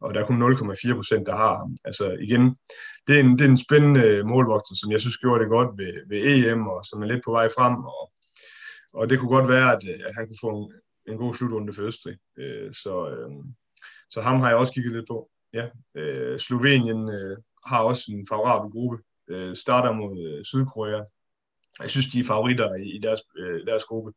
og 0.00 0.14
der 0.14 0.20
er 0.20 0.26
kun 0.26 0.42
0,4 0.42 0.94
procent, 0.94 1.26
der 1.26 1.36
har 1.36 1.56
ham. 1.56 1.76
Altså 1.84 2.16
igen, 2.20 2.56
det 3.06 3.16
er 3.16 3.20
en, 3.20 3.38
det 3.38 3.44
er 3.44 3.48
en 3.48 3.64
spændende 3.66 4.00
øh, 4.00 4.26
målvogter, 4.26 4.74
som 4.74 4.92
jeg 4.92 5.00
synes 5.00 5.16
gjorde 5.16 5.40
det 5.42 5.48
godt 5.56 5.70
ved, 5.78 5.92
ved 6.08 6.20
EM, 6.32 6.66
og 6.66 6.84
som 6.84 7.02
er 7.02 7.06
lidt 7.06 7.24
på 7.24 7.30
vej 7.30 7.48
frem, 7.56 7.74
og, 7.76 8.10
og 8.94 9.10
det 9.10 9.18
kunne 9.18 9.36
godt 9.36 9.48
være, 9.48 9.72
at, 9.76 9.82
øh, 9.88 10.00
at 10.08 10.14
han 10.14 10.26
kunne 10.26 10.44
få 10.46 10.50
en, 10.58 10.72
en 11.12 11.18
god 11.18 11.34
slutrunde 11.34 11.72
for 11.72 11.82
Østrig. 11.82 12.16
Øh, 12.38 12.72
så, 12.72 12.94
øh, 13.08 13.30
så 14.10 14.20
ham 14.20 14.40
har 14.40 14.48
jeg 14.48 14.56
også 14.56 14.72
kigget 14.72 14.92
lidt 14.92 15.08
på. 15.08 15.30
Ja, 15.52 15.68
øh, 15.96 16.38
Slovenien 16.38 17.08
øh, 17.08 17.36
har 17.66 17.80
også 17.82 18.04
en 18.08 18.26
favorabel 18.30 18.70
gruppe. 18.70 18.98
Øh, 19.30 19.56
starter 19.56 19.92
mod 19.92 20.12
øh, 20.28 20.44
Sydkorea. 20.44 21.02
Jeg 21.82 21.90
synes, 21.90 22.06
de 22.06 22.20
er 22.20 22.24
favoritter 22.24 22.74
i, 22.74 22.96
i 22.96 22.98
deres, 22.98 23.20
øh, 23.38 23.66
deres 23.66 23.84
gruppe, 23.84 24.12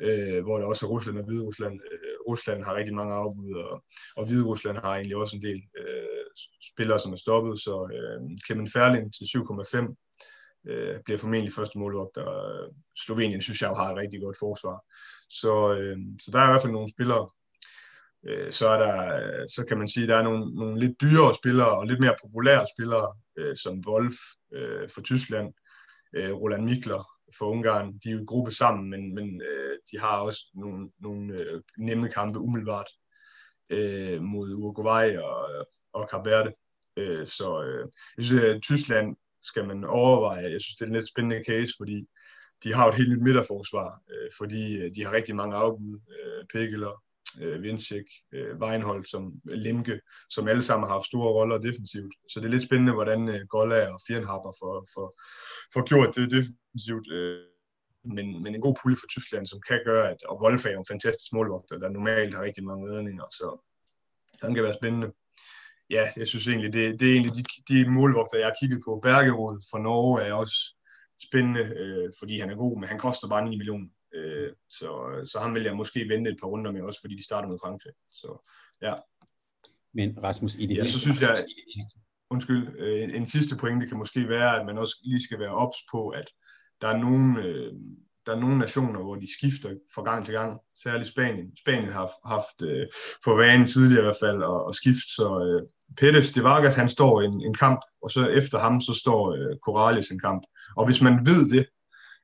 øh, 0.00 0.42
hvor 0.42 0.58
der 0.58 0.66
også 0.66 0.86
er 0.86 0.90
Rusland 0.90 1.18
og 1.18 1.24
Hvide 1.24 1.42
Rusland. 1.42 1.80
Øh, 1.92 2.16
Rusland 2.28 2.64
har 2.64 2.74
rigtig 2.74 2.94
mange 2.94 3.14
afbud, 3.14 3.54
og, 3.54 3.84
og 4.16 4.26
Hvide 4.26 4.44
Rusland 4.44 4.78
har 4.78 4.94
egentlig 4.94 5.16
også 5.16 5.36
en 5.36 5.42
del 5.42 5.62
øh, 5.78 6.26
spillere, 6.72 7.00
som 7.00 7.12
er 7.12 7.16
stoppet. 7.16 7.58
Så 7.60 7.74
øh, 7.96 8.20
Clement 8.46 8.72
Ferling 8.72 9.14
til 9.14 9.24
7,5 9.24 10.11
øh, 10.66 11.00
bliver 11.04 11.18
formentlig 11.18 11.52
første 11.52 11.78
målvogter. 11.78 12.26
Øh, 12.28 12.68
Slovenien 13.04 13.40
synes 13.40 13.62
jeg 13.62 13.70
jo 13.70 13.74
har 13.74 13.90
et 13.90 13.96
rigtig 13.96 14.20
godt 14.20 14.36
forsvar. 14.40 14.84
Så, 15.30 15.78
øh, 15.78 15.96
så 16.18 16.30
der 16.32 16.38
er 16.38 16.48
i 16.48 16.50
hvert 16.50 16.62
fald 16.62 16.72
nogle 16.72 16.92
spillere, 16.94 17.30
øh, 18.28 18.52
så 18.52 18.68
er 18.68 18.78
der, 18.78 19.46
så 19.46 19.66
kan 19.68 19.78
man 19.78 19.88
sige, 19.88 20.04
at 20.04 20.08
der 20.08 20.16
er 20.16 20.22
nogle, 20.22 20.54
nogle 20.54 20.80
lidt 20.80 21.00
dyrere 21.00 21.34
spillere 21.34 21.78
og 21.78 21.86
lidt 21.86 22.00
mere 22.00 22.16
populære 22.24 22.66
spillere, 22.76 23.14
øh, 23.38 23.56
som 23.56 23.82
Wolf 23.88 24.16
øh, 24.54 24.88
for 24.94 25.00
Tyskland, 25.00 25.52
øh, 26.16 26.32
Roland 26.32 26.64
Mikler 26.64 27.08
for 27.38 27.46
Ungarn. 27.46 27.98
De 27.98 28.08
er 28.08 28.12
jo 28.12 28.22
i 28.22 28.24
gruppe 28.24 28.50
sammen, 28.50 28.90
men, 28.90 29.14
men 29.14 29.42
øh, 29.42 29.76
de 29.92 29.98
har 29.98 30.16
også 30.16 30.40
nogle, 30.54 30.90
nogle 31.00 31.34
øh, 31.34 31.62
nemme 31.78 32.08
kampe 32.08 32.38
umiddelbart 32.38 32.90
øh, 33.70 34.22
mod 34.22 34.54
Uruguay 34.54 35.16
og, 35.16 35.66
og 35.92 36.24
Verde. 36.24 36.52
Øh, 36.96 37.26
så 37.26 37.62
øh, 37.62 37.88
jeg 38.16 38.24
synes, 38.24 38.44
at 38.44 38.62
Tyskland 38.62 39.16
skal 39.42 39.66
man 39.66 39.84
overveje. 39.84 40.52
Jeg 40.52 40.60
synes, 40.60 40.76
det 40.76 40.84
er 40.84 40.88
en 40.88 40.94
lidt 40.94 41.08
spændende 41.08 41.44
case, 41.46 41.74
fordi 41.78 42.06
de 42.64 42.74
har 42.74 42.88
et 42.88 42.94
helt 42.94 43.12
nyt 43.12 43.22
midterforsvar, 43.22 44.00
øh, 44.12 44.30
fordi 44.38 44.78
øh, 44.80 44.90
de 44.94 45.04
har 45.04 45.12
rigtig 45.12 45.36
mange 45.36 45.56
afbud. 45.56 46.00
Øh, 46.14 46.44
Pekeler, 46.52 47.02
øh, 47.40 47.62
Vincek, 47.62 48.06
øh, 48.32 48.56
Weinhold, 48.58 49.04
som 49.04 49.32
Limke, 49.44 50.00
som 50.30 50.48
alle 50.48 50.62
sammen 50.62 50.86
har 50.86 50.94
haft 50.94 51.06
store 51.06 51.32
roller 51.32 51.58
defensivt. 51.58 52.14
Så 52.28 52.40
det 52.40 52.46
er 52.46 52.50
lidt 52.50 52.62
spændende, 52.62 52.92
hvordan 52.92 53.28
øh, 53.28 53.40
Golla 53.48 53.92
og 53.92 54.00
Fjernhaber 54.06 54.52
får, 54.60 54.86
får, 54.94 55.08
får 55.74 55.86
gjort 55.88 56.14
det 56.16 56.30
defensivt. 56.30 57.12
Øh, 57.12 57.40
men, 58.04 58.42
men 58.42 58.54
en 58.54 58.60
god 58.60 58.74
pulje 58.82 58.96
for 58.96 59.06
Tyskland, 59.06 59.46
som 59.46 59.60
kan 59.68 59.80
gøre, 59.84 60.10
at, 60.10 60.22
og 60.22 60.42
Wolf 60.42 60.66
er 60.66 60.72
jo 60.72 60.78
en 60.78 60.92
fantastisk 60.92 61.32
målvogter, 61.32 61.78
der 61.78 61.88
normalt 61.88 62.34
har 62.34 62.42
rigtig 62.42 62.64
mange 62.64 62.92
redninger, 62.92 63.24
så 63.30 63.46
han 64.42 64.54
kan 64.54 64.64
være 64.64 64.74
spændende. 64.74 65.12
Ja, 65.92 66.04
jeg 66.16 66.28
synes 66.28 66.48
egentlig, 66.48 66.72
det, 66.72 67.00
det 67.00 67.08
er 67.08 67.12
egentlig 67.12 67.34
de, 67.36 67.44
de 67.68 67.90
målvogter, 67.90 68.38
jeg 68.38 68.46
har 68.46 68.56
kigget 68.60 68.80
på. 68.84 69.00
Bergerud 69.02 69.62
fra 69.70 69.78
Norge 69.78 70.22
er 70.22 70.32
også 70.32 70.56
spændende, 71.26 71.64
øh, 71.82 72.12
fordi 72.18 72.38
han 72.38 72.50
er 72.50 72.56
god, 72.56 72.80
men 72.80 72.88
han 72.88 72.98
koster 72.98 73.28
bare 73.28 73.48
9 73.48 73.56
millioner. 73.56 73.88
Øh, 74.14 74.50
så, 74.68 74.88
så 75.24 75.38
ham 75.38 75.54
vil 75.54 75.62
jeg 75.62 75.76
måske 75.76 76.08
vente 76.08 76.30
et 76.30 76.40
par 76.40 76.48
runder 76.48 76.72
med, 76.72 76.82
også 76.82 77.00
fordi 77.00 77.16
de 77.16 77.24
starter 77.24 77.48
med 77.48 77.58
Frankrig. 77.62 77.92
Så 78.08 78.28
ja. 78.82 78.94
Men 79.94 80.18
Rasmus, 80.22 80.54
i 80.54 80.66
det 80.66 80.76
ja, 80.76 80.86
så 80.86 81.00
synes 81.00 81.20
jeg, 81.20 81.44
undskyld, 82.30 82.68
øh, 82.78 83.16
en, 83.16 83.26
sidste 83.26 83.56
pointe 83.56 83.86
kan 83.86 83.98
måske 83.98 84.28
være, 84.28 84.60
at 84.60 84.66
man 84.66 84.78
også 84.78 84.96
lige 85.04 85.22
skal 85.22 85.38
være 85.38 85.54
ops 85.54 85.78
på, 85.92 86.08
at 86.08 86.28
der 86.80 86.88
er 86.88 86.98
nogle, 86.98 87.42
øh, 87.42 87.72
der 88.26 88.32
er 88.32 88.40
nogle 88.40 88.58
nationer, 88.58 89.00
hvor 89.02 89.14
de 89.14 89.34
skifter 89.38 89.70
fra 89.94 90.02
gang 90.02 90.24
til 90.24 90.34
gang, 90.34 90.60
særligt 90.82 91.08
Spanien. 91.08 91.56
Spanien 91.56 91.92
har 91.92 92.10
haft 92.28 92.62
øh, 92.62 92.86
for 93.24 93.36
vanen 93.36 93.66
tidligere 93.66 94.02
i 94.02 94.08
hvert 94.08 94.22
fald 94.24 94.42
at, 94.42 94.68
at 94.68 94.74
skifte, 94.74 95.14
så 95.18 95.26
øh, 95.46 95.62
Pettis 95.96 96.32
de 96.32 96.42
Vargas, 96.42 96.74
han 96.74 96.88
står 96.88 97.22
en, 97.22 97.40
en 97.40 97.54
kamp, 97.54 97.80
og 98.02 98.10
så 98.10 98.26
efter 98.26 98.58
ham, 98.58 98.80
så 98.80 98.94
står 99.02 99.32
øh, 99.34 99.56
Corrales 99.64 100.08
en 100.10 100.20
kamp. 100.20 100.42
Og 100.76 100.86
hvis 100.86 101.02
man 101.02 101.26
ved 101.26 101.48
det, 101.48 101.66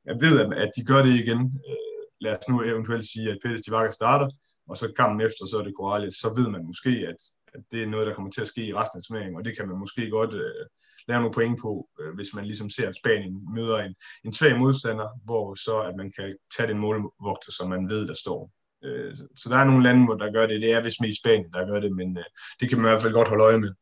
jeg 0.05 0.17
ved, 0.21 0.41
at, 0.41 0.53
at 0.53 0.71
de 0.77 0.85
gør 0.85 1.03
det 1.03 1.15
igen. 1.15 1.41
Øh, 1.69 1.99
lad 2.21 2.33
os 2.39 2.49
nu 2.49 2.63
eventuelt 2.63 3.07
sige, 3.07 3.31
at 3.31 3.39
Pettis 3.43 3.65
Divaca 3.65 3.91
starter, 3.91 4.29
og 4.69 4.77
så 4.77 4.93
kampen 4.97 5.21
efter, 5.27 5.47
så 5.47 5.59
er 5.59 5.65
det 5.65 5.79
Corrales, 5.81 6.15
så 6.15 6.29
ved 6.39 6.49
man 6.49 6.67
måske, 6.67 6.91
at, 6.91 7.21
at 7.55 7.61
det 7.71 7.83
er 7.83 7.87
noget, 7.87 8.07
der 8.07 8.15
kommer 8.15 8.31
til 8.31 8.41
at 8.41 8.47
ske 8.47 8.67
i 8.67 8.75
resten 8.75 8.99
af 8.99 9.03
turneringen, 9.05 9.37
og 9.37 9.45
det 9.45 9.57
kan 9.57 9.69
man 9.69 9.79
måske 9.79 10.11
godt 10.11 10.35
øh, 10.35 10.65
lave 11.09 11.21
nogle 11.21 11.35
point 11.35 11.61
på, 11.61 11.89
øh, 12.01 12.15
hvis 12.15 12.35
man 12.35 12.45
ligesom 12.45 12.71
ser, 12.71 12.89
at 12.89 12.97
Spanien 12.97 13.55
møder 13.55 13.79
en, 13.79 13.95
en 14.25 14.35
svag 14.35 14.59
modstander, 14.59 15.09
hvor 15.25 15.55
så 15.55 15.81
at 15.83 15.97
man 15.97 16.13
kan 16.17 16.37
tage 16.57 16.69
den 16.69 16.79
målvogter, 16.79 17.53
som 17.53 17.69
man 17.69 17.91
ved, 17.91 18.07
der 18.07 18.15
står. 18.15 18.51
Øh, 18.85 19.17
så 19.37 19.49
der 19.49 19.57
er 19.57 19.65
nogle 19.65 19.83
lande, 19.83 20.05
hvor 20.05 20.15
der 20.15 20.33
gør 20.33 20.47
det. 20.47 20.63
Det 20.63 20.73
er 20.73 20.83
vist 20.83 21.01
mest 21.01 21.21
Spanien, 21.21 21.53
der 21.53 21.67
gør 21.71 21.81
det, 21.81 21.93
men 21.97 22.19
øh, 22.19 22.25
det 22.61 22.69
kan 22.69 22.79
man 22.79 22.87
i 22.87 22.91
hvert 22.91 23.03
fald 23.03 23.13
godt 23.13 23.29
holde 23.29 23.45
øje 23.45 23.59
med. 23.59 23.73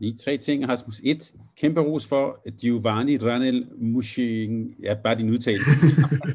Lige 0.00 0.16
tre 0.16 0.36
ting, 0.36 0.68
Rasmus. 0.68 1.00
Et, 1.04 1.34
kæmpe 1.56 1.80
ros 1.80 2.06
for 2.06 2.50
Giovanni 2.60 3.16
Ranel 3.16 3.66
Mushing. 3.78 4.74
Ja, 4.82 4.94
bare 4.94 5.18
din 5.18 5.30
udtalelse. 5.30 5.70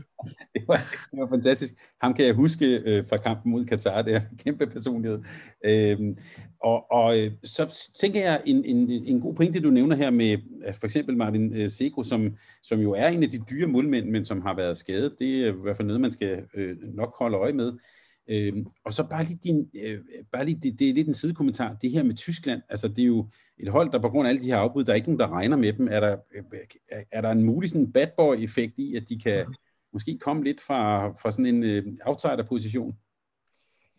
det, 0.56 0.64
var, 0.68 0.76
det 1.12 1.20
var 1.20 1.28
fantastisk. 1.28 1.74
Ham 2.02 2.14
kan 2.14 2.26
jeg 2.26 2.34
huske 2.34 2.82
øh, 2.86 3.08
fra 3.08 3.18
kampen 3.18 3.52
mod 3.52 3.66
Katar. 3.66 4.02
Det 4.02 4.16
er 4.16 4.20
en 4.20 4.38
kæmpe 4.38 4.68
personlighed. 4.68 5.20
Øhm, 5.66 6.18
og, 6.64 6.92
og 6.92 7.20
øh, 7.20 7.32
så 7.44 7.90
tænker 8.00 8.22
jeg, 8.22 8.42
en, 8.46 8.66
en, 8.66 8.90
en 8.92 9.22
god 9.22 9.36
pointe, 9.36 9.60
du 9.60 9.70
nævner 9.70 9.96
her 9.96 10.10
med 10.10 10.38
øh, 10.68 10.74
for 10.74 10.86
eksempel 10.86 11.18
Martin 11.18 11.54
øh, 11.54 11.70
Seko, 11.70 12.04
som, 12.04 12.36
som 12.64 12.80
jo 12.80 12.92
er 12.92 13.08
en 13.08 13.24
af 13.24 13.30
de 13.30 13.40
dyre 13.50 13.68
målmænd, 13.68 14.10
men 14.10 14.26
som 14.26 14.42
har 14.42 14.56
været 14.56 14.78
skadet. 14.78 15.16
Det 15.20 15.44
er 15.44 15.48
i 15.48 15.62
hvert 15.62 15.78
fald 15.78 15.88
noget, 15.88 16.02
man 16.02 16.12
skal 16.12 16.44
øh, 16.54 16.78
nok 16.96 17.16
holde 17.20 17.38
øje 17.38 17.54
med. 17.54 17.74
Øh, 18.30 18.54
og 18.86 18.94
så 18.94 19.08
bare 19.10 19.24
lige, 19.24 19.40
din, 19.44 19.70
øh, 19.84 20.00
bare 20.32 20.46
lige 20.46 20.60
det, 20.64 20.80
det 20.80 20.90
er 20.90 20.94
lidt 20.94 21.08
en 21.08 21.14
sidekommentar. 21.14 21.74
Det 21.74 21.92
her 21.92 22.04
med 22.04 22.16
Tyskland, 22.16 22.62
altså 22.70 22.88
det 22.88 23.00
er 23.00 23.08
jo 23.08 23.30
et 23.58 23.70
hold, 23.70 23.92
der 23.92 24.00
på 24.00 24.10
grund 24.10 24.28
af 24.28 24.30
alle 24.30 24.42
de 24.42 24.48
her 24.48 24.58
afbud, 24.58 24.84
der 24.84 24.92
er 24.92 24.96
ikke 24.96 25.08
nogen, 25.08 25.20
der 25.20 25.32
regner 25.32 25.58
med 25.58 25.74
dem. 25.74 25.88
Er 25.92 26.00
der, 26.00 26.18
er, 26.92 27.04
er 27.12 27.22
der 27.22 27.32
en 27.32 27.44
mulig 27.44 27.70
sådan 27.70 27.92
bad 27.92 28.08
boy-effekt 28.18 28.74
i, 28.78 28.96
at 28.96 29.10
de 29.10 29.20
kan 29.20 29.46
måske 29.94 30.18
komme 30.22 30.44
lidt 30.44 30.62
fra, 30.68 31.08
fra 31.08 31.32
sådan 31.32 31.46
en 31.46 31.64
øh, 31.64 31.86
outsider-position? 32.06 32.96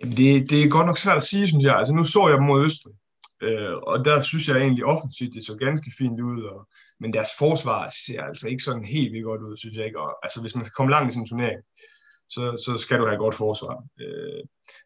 Det, 0.03 0.51
det 0.51 0.63
er 0.63 0.69
godt 0.69 0.87
nok 0.87 0.99
svært 0.99 1.17
at 1.17 1.23
sige, 1.23 1.49
synes 1.49 1.65
jeg. 1.65 1.77
Altså 1.77 1.95
nu 1.95 2.05
så 2.05 2.29
jeg 2.29 2.39
dem 2.39 2.47
mod 2.47 2.65
Østrig, 2.65 2.95
øh, 3.43 3.77
og 3.77 4.05
der 4.05 4.23
synes 4.23 4.49
jeg 4.49 4.57
egentlig 4.57 4.85
offensivt, 4.85 5.35
det 5.35 5.47
så 5.47 5.57
ganske 5.57 5.93
fint 5.99 6.21
ud, 6.21 6.43
og, 6.43 6.69
men 7.01 7.13
deres 7.13 7.29
forsvar 7.39 7.93
ser 8.07 8.23
altså 8.23 8.49
ikke 8.49 8.63
sådan 8.63 8.85
helt 8.85 9.13
vildt 9.13 9.25
godt 9.25 9.43
ud, 9.43 9.57
synes 9.57 9.77
jeg 9.77 9.87
ikke. 9.87 10.01
Og, 10.01 10.11
altså 10.23 10.41
hvis 10.41 10.55
man 10.55 10.65
skal 10.65 10.75
komme 10.75 10.91
langt 10.91 11.11
i 11.11 11.15
sådan 11.15 11.23
en 11.23 11.29
turnering, 11.29 11.61
så, 12.31 12.63
så 12.65 12.79
skal 12.79 12.99
du 12.99 13.07
have 13.07 13.19
godt 13.25 13.35
forsvar. 13.35 13.85
Øh, 14.01 14.43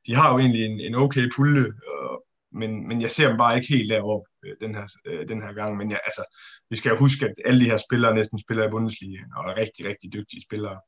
de 0.07 0.15
har 0.15 0.33
jo 0.33 0.39
egentlig 0.39 0.65
en, 0.65 0.81
en 0.81 0.95
okay 0.95 1.31
pulje, 1.37 1.67
øh, 1.89 2.17
men, 2.61 2.89
men 2.89 3.01
jeg 3.01 3.11
ser 3.11 3.29
dem 3.29 3.39
bare 3.39 3.57
ikke 3.57 3.69
helt 3.69 3.91
deroppe 3.91 4.29
øh, 4.45 4.55
den, 4.61 4.75
her, 4.75 4.87
øh, 5.07 5.29
den 5.29 5.43
her 5.43 5.53
gang. 5.53 5.77
Men 5.77 5.91
jeg, 5.91 6.01
altså, 6.05 6.25
vi 6.71 6.77
skal 6.77 6.91
jo 6.91 6.97
huske, 6.97 7.25
at 7.25 7.35
alle 7.45 7.61
de 7.61 7.71
her 7.71 7.81
spillere 7.87 8.15
næsten 8.15 8.39
spiller 8.39 8.67
i 8.67 8.71
Bundesliga, 8.71 9.21
og 9.37 9.43
er 9.51 9.57
rigtig, 9.57 9.87
rigtig 9.91 10.13
dygtige 10.13 10.43
spillere, 10.49 10.79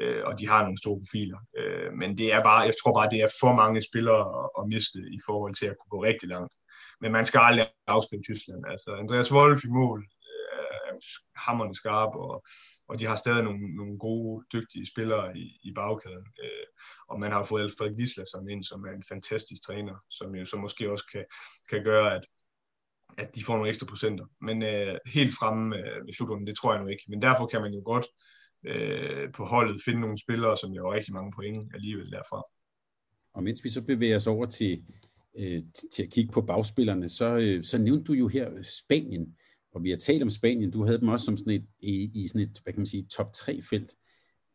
øh, 0.00 0.22
og 0.24 0.38
de 0.38 0.48
har 0.48 0.62
nogle 0.62 0.82
store 0.82 1.00
profiler. 1.02 1.38
Øh, 1.58 1.92
men 2.00 2.18
det 2.18 2.28
er 2.34 2.42
bare, 2.42 2.60
jeg 2.68 2.74
tror 2.82 2.94
bare, 2.98 3.10
det 3.10 3.20
er 3.20 3.36
for 3.40 3.52
mange 3.62 3.82
spillere 3.90 4.22
at, 4.40 4.46
at 4.58 4.68
miste 4.72 4.98
i 5.18 5.20
forhold 5.26 5.54
til 5.54 5.66
at 5.66 5.76
kunne 5.78 5.94
gå 5.96 6.00
rigtig 6.10 6.28
langt. 6.28 6.54
Men 7.00 7.12
man 7.12 7.26
skal 7.26 7.40
aldrig 7.48 7.66
afskrive 7.86 8.22
Tyskland. 8.22 8.62
Altså, 8.72 8.90
Andreas 9.02 9.32
Wolf 9.32 9.60
i 9.64 9.72
mål 9.80 10.00
øh, 10.30 10.76
er 10.86 10.90
jo 10.94 11.74
skarp, 11.80 12.12
og 12.26 12.44
og 12.90 13.00
de 13.00 13.06
har 13.06 13.16
stadig 13.16 13.42
nogle, 13.44 13.76
nogle 13.76 13.98
gode, 13.98 14.44
dygtige 14.52 14.86
spillere 14.86 15.38
i, 15.38 15.60
i 15.62 15.72
bagkæden. 15.72 16.26
Øh, 16.42 16.66
og 17.08 17.20
man 17.20 17.32
har 17.32 17.44
fået 17.44 17.62
Alfred 17.62 17.96
Gislason 17.96 18.50
ind, 18.50 18.64
som 18.64 18.84
er 18.84 18.92
en 18.92 19.04
fantastisk 19.08 19.62
træner, 19.66 19.96
som 20.10 20.34
jo 20.34 20.44
så 20.44 20.56
måske 20.56 20.90
også 20.90 21.06
kan, 21.12 21.24
kan 21.70 21.84
gøre, 21.84 22.14
at, 22.16 22.26
at 23.18 23.34
de 23.34 23.44
får 23.44 23.54
nogle 23.54 23.68
ekstra 23.68 23.86
procenter. 23.86 24.26
Men 24.40 24.62
øh, 24.62 24.98
helt 25.06 25.34
fremme 25.38 25.76
øh, 25.76 26.06
ved 26.06 26.14
slutrunden, 26.14 26.46
det 26.46 26.56
tror 26.56 26.74
jeg 26.74 26.82
nu 26.82 26.88
ikke. 26.88 27.04
Men 27.08 27.22
derfor 27.22 27.46
kan 27.46 27.60
man 27.60 27.74
jo 27.74 27.82
godt 27.84 28.06
øh, 28.66 29.32
på 29.32 29.44
holdet 29.44 29.82
finde 29.84 30.00
nogle 30.00 30.22
spillere, 30.22 30.56
som 30.56 30.70
jo 30.72 30.86
har 30.86 30.96
rigtig 30.96 31.14
mange 31.14 31.32
point 31.36 31.74
alligevel 31.74 32.10
derfra. 32.10 32.42
Og 33.34 33.42
mens 33.42 33.64
vi 33.64 33.68
så 33.68 33.82
bevæger 33.82 34.16
os 34.16 34.26
over 34.26 34.46
til, 34.46 34.84
øh, 35.38 35.60
til 35.94 36.02
at 36.02 36.10
kigge 36.10 36.32
på 36.32 36.40
bagspillerne, 36.40 37.08
så, 37.08 37.36
øh, 37.36 37.64
så 37.64 37.78
nævnte 37.78 38.04
du 38.04 38.12
jo 38.12 38.28
her 38.28 38.62
Spanien 38.62 39.36
og 39.72 39.84
vi 39.84 39.90
har 39.90 39.96
talt 39.96 40.22
om 40.22 40.30
Spanien, 40.30 40.70
du 40.70 40.84
havde 40.84 41.00
dem 41.00 41.08
også 41.08 41.24
som 41.24 41.36
sådan 41.36 41.52
et, 41.52 41.66
i, 41.80 42.10
i 42.14 42.28
sådan 42.28 42.40
et, 42.40 42.60
hvad 42.62 42.72
kan 42.72 42.80
man 42.80 42.86
sige, 42.86 43.06
top 43.10 43.32
3 43.32 43.60
felt. 43.70 43.94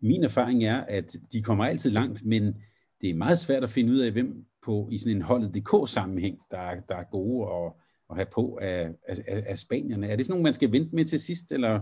Min 0.02 0.24
erfaring 0.24 0.64
er, 0.64 0.82
at 0.82 1.16
de 1.32 1.42
kommer 1.42 1.66
altid 1.66 1.92
langt, 1.92 2.26
men 2.26 2.56
det 3.02 3.10
er 3.10 3.16
meget 3.16 3.40
svært 3.40 3.64
at 3.64 3.70
finde 3.70 3.94
ud 3.94 4.00
af, 4.00 4.12
hvem 4.12 4.46
på 4.66 4.90
i 4.92 4.98
sådan 4.98 5.16
en 5.16 5.22
holdet 5.22 5.56
DK-sammenhæng, 5.56 6.38
der, 6.52 6.76
der 6.90 6.96
er 6.96 7.04
gode 7.12 7.52
at, 7.54 7.74
at 8.10 8.16
have 8.16 8.28
på 8.34 8.60
af, 8.62 8.90
af, 9.08 9.44
af 9.48 9.58
Spanierne. 9.58 10.08
Er 10.08 10.16
det 10.16 10.26
sådan 10.26 10.34
nogle, 10.34 10.44
man 10.44 10.54
skal 10.54 10.72
vente 10.72 10.96
med 10.96 11.06
til 11.06 11.20
sidst, 11.20 11.52
eller 11.52 11.80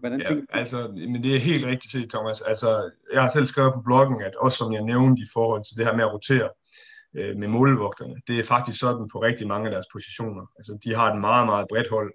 hvordan 0.00 0.22
ja, 0.30 0.58
altså, 0.60 0.78
men 1.12 1.22
det 1.22 1.36
er 1.36 1.40
helt 1.40 1.66
rigtigt 1.66 1.92
set, 1.92 2.10
Thomas. 2.10 2.40
Altså, 2.40 2.90
jeg 3.12 3.22
har 3.22 3.30
selv 3.30 3.46
skrevet 3.46 3.74
på 3.74 3.80
bloggen, 3.80 4.22
at 4.22 4.36
også 4.36 4.58
som 4.58 4.72
jeg 4.72 4.82
nævnte 4.82 5.22
i 5.22 5.26
forhold 5.32 5.62
til 5.64 5.76
det 5.76 5.86
her 5.86 5.96
med 5.96 6.04
at 6.04 6.12
rotere 6.12 6.48
øh, 7.18 7.36
med 7.36 7.48
målvogterne, 7.48 8.14
det 8.26 8.38
er 8.38 8.44
faktisk 8.44 8.80
sådan 8.80 9.08
på 9.12 9.18
rigtig 9.22 9.46
mange 9.46 9.66
af 9.66 9.72
deres 9.72 9.86
positioner. 9.92 10.44
Altså, 10.58 10.78
de 10.84 10.94
har 10.94 11.12
et 11.12 11.20
meget, 11.20 11.46
meget 11.46 11.66
bredt 11.68 11.88
hold, 11.88 12.12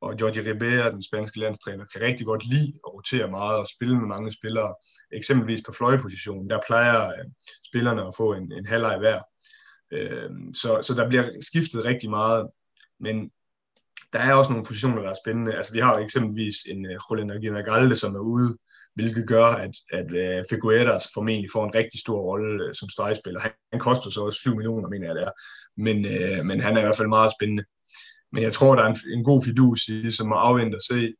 og 0.00 0.20
Jorge 0.20 0.50
Ribera, 0.50 0.90
den 0.90 1.02
spanske 1.02 1.38
landstræner, 1.38 1.84
kan 1.84 2.02
rigtig 2.02 2.26
godt 2.26 2.46
lide 2.46 2.72
at 2.86 2.92
rotere 2.94 3.30
meget 3.30 3.58
og 3.58 3.68
spille 3.68 3.96
med 3.98 4.06
mange 4.06 4.32
spillere. 4.32 4.74
Eksempelvis 5.12 5.62
på 5.66 5.72
fløjepositionen, 5.72 6.50
der 6.50 6.60
plejer 6.66 7.06
øh, 7.08 7.24
spillerne 7.66 8.06
at 8.06 8.14
få 8.16 8.32
en, 8.32 8.52
en 8.52 8.66
halvleg 8.66 8.98
hver. 8.98 9.20
Øh, 9.92 10.30
så, 10.54 10.82
så 10.82 10.94
der 10.94 11.08
bliver 11.08 11.24
skiftet 11.40 11.84
rigtig 11.84 12.10
meget, 12.10 12.48
men 13.00 13.30
der 14.12 14.18
er 14.18 14.34
også 14.34 14.50
nogle 14.50 14.66
positioner, 14.66 15.02
der 15.02 15.10
er 15.10 15.22
spændende. 15.24 15.54
Altså, 15.54 15.72
vi 15.72 15.80
har 15.80 15.98
eksempelvis 15.98 16.56
en 16.66 16.86
øh, 16.86 16.92
uh, 17.10 17.10
Julian 17.10 17.30
Aguinaldo, 17.30 17.94
som 17.94 18.14
er 18.14 18.20
ude, 18.20 18.56
hvilket 18.94 19.28
gør, 19.28 19.44
at, 19.44 19.74
at 19.92 20.06
uh, 20.06 20.44
Figueras 20.50 21.04
formentlig 21.14 21.50
får 21.52 21.64
en 21.64 21.74
rigtig 21.74 22.00
stor 22.00 22.20
rolle 22.20 22.64
øh, 22.64 22.74
som 22.74 22.88
stregspiller. 22.88 23.40
Han, 23.40 23.50
han 23.72 23.80
koster 23.80 24.10
så 24.10 24.20
også 24.20 24.38
7 24.38 24.56
millioner, 24.56 24.88
mener 24.88 25.06
jeg 25.06 25.14
det 25.14 25.22
er. 25.22 25.30
Men, 25.76 25.96
men 26.46 26.60
han 26.60 26.76
er 26.76 26.80
i 26.80 26.82
hvert 26.82 26.96
fald 26.96 27.08
meget 27.08 27.32
spændende. 27.38 27.64
Men 28.32 28.42
jeg 28.42 28.52
tror, 28.52 28.74
der 28.74 28.82
er 28.82 28.88
en, 28.88 29.18
en 29.18 29.24
god 29.24 29.44
fidus 29.44 29.88
i 29.88 30.10
som 30.10 30.32
at 30.32 30.38
afvente 30.38 30.76
og 30.76 30.82
se. 30.82 31.14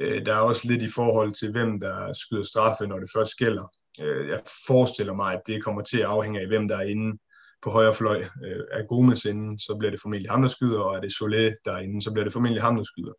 Øh, 0.00 0.26
der 0.26 0.34
er 0.34 0.38
også 0.38 0.68
lidt 0.68 0.82
i 0.82 0.90
forhold 0.94 1.32
til, 1.32 1.52
hvem 1.52 1.80
der 1.80 2.12
skyder 2.12 2.42
straffe, 2.42 2.86
når 2.86 2.98
det 2.98 3.10
først 3.16 3.36
gælder. 3.36 3.66
Øh, 4.00 4.28
jeg 4.28 4.40
forestiller 4.66 5.14
mig, 5.14 5.32
at 5.32 5.42
det 5.46 5.64
kommer 5.64 5.82
til 5.82 5.98
at 5.98 6.04
afhænge 6.04 6.40
af, 6.40 6.46
hvem 6.46 6.68
der 6.68 6.76
er 6.76 6.88
inde 6.94 7.18
på 7.62 7.70
højre 7.70 7.94
fløj. 7.94 8.18
Øh, 8.44 8.64
er 8.72 8.86
Gomes 8.86 9.24
inde, 9.24 9.58
så 9.58 9.76
bliver 9.78 9.90
det 9.90 10.00
formentlig 10.00 10.30
ham, 10.30 10.42
der 10.42 10.48
skyder, 10.48 10.80
og 10.80 10.96
er 10.96 11.00
det 11.00 11.12
Solé 11.12 11.60
der 11.64 11.72
er 11.72 11.78
inde, 11.78 12.02
så 12.02 12.12
bliver 12.12 12.24
det 12.24 12.32
formentlig 12.32 12.62
ham, 12.62 12.76
der 12.76 12.84
skyder. 12.84 13.12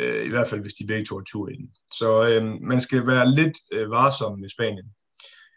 Øh, 0.00 0.26
I 0.26 0.28
hvert 0.28 0.48
fald, 0.48 0.60
hvis 0.60 0.74
de 0.74 0.86
begge 0.86 1.04
to 1.04 1.18
er 1.18 1.24
tur 1.24 1.48
inde. 1.48 1.72
Så 1.98 2.08
øh, 2.28 2.44
man 2.60 2.80
skal 2.80 3.06
være 3.06 3.30
lidt 3.30 3.56
øh, 3.72 3.90
varsom 3.90 4.38
med 4.38 4.48
Spanien. 4.48 4.88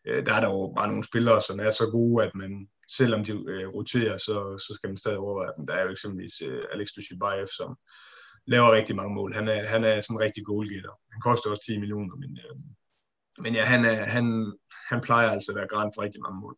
Øh, 0.07 0.25
der 0.25 0.33
er 0.33 0.39
der 0.41 0.49
jo 0.49 0.73
bare 0.77 0.87
nogle 0.87 1.03
spillere, 1.03 1.41
som 1.41 1.59
er 1.59 1.71
så 1.71 1.85
gode, 1.91 2.25
at 2.25 2.31
man, 2.35 2.67
selvom 2.87 3.23
de 3.23 3.31
øh, 3.31 3.67
roterer, 3.67 4.17
så, 4.17 4.57
så 4.57 4.71
skal 4.75 4.89
man 4.89 4.97
stadig 4.97 5.17
overveje 5.17 5.53
dem. 5.57 5.67
Der 5.67 5.73
er 5.73 5.83
jo 5.83 5.91
eksempelvis 5.91 6.41
øh, 6.41 6.63
Alex 6.73 6.87
Dushibayev, 6.95 7.47
som 7.47 7.77
laver 8.47 8.71
rigtig 8.71 8.95
mange 8.95 9.13
mål. 9.15 9.33
Han 9.33 9.47
er, 9.47 9.65
han 9.65 9.83
er 9.83 10.01
sådan 10.01 10.17
en 10.17 10.19
rigtig 10.25 10.45
goalgetter. 10.45 10.93
Han 11.11 11.21
koster 11.21 11.49
også 11.49 11.63
10 11.65 11.79
millioner, 11.79 12.15
men, 12.15 12.39
øh, 12.43 12.55
men 13.43 13.53
ja, 13.53 13.63
han, 13.63 13.85
er, 13.85 13.93
han, 14.15 14.53
han 14.89 15.01
plejer 15.01 15.29
altså 15.29 15.51
at 15.51 15.55
være 15.55 15.67
græn 15.67 15.91
for 15.95 16.01
rigtig 16.01 16.21
mange 16.21 16.39
mål. 16.39 16.57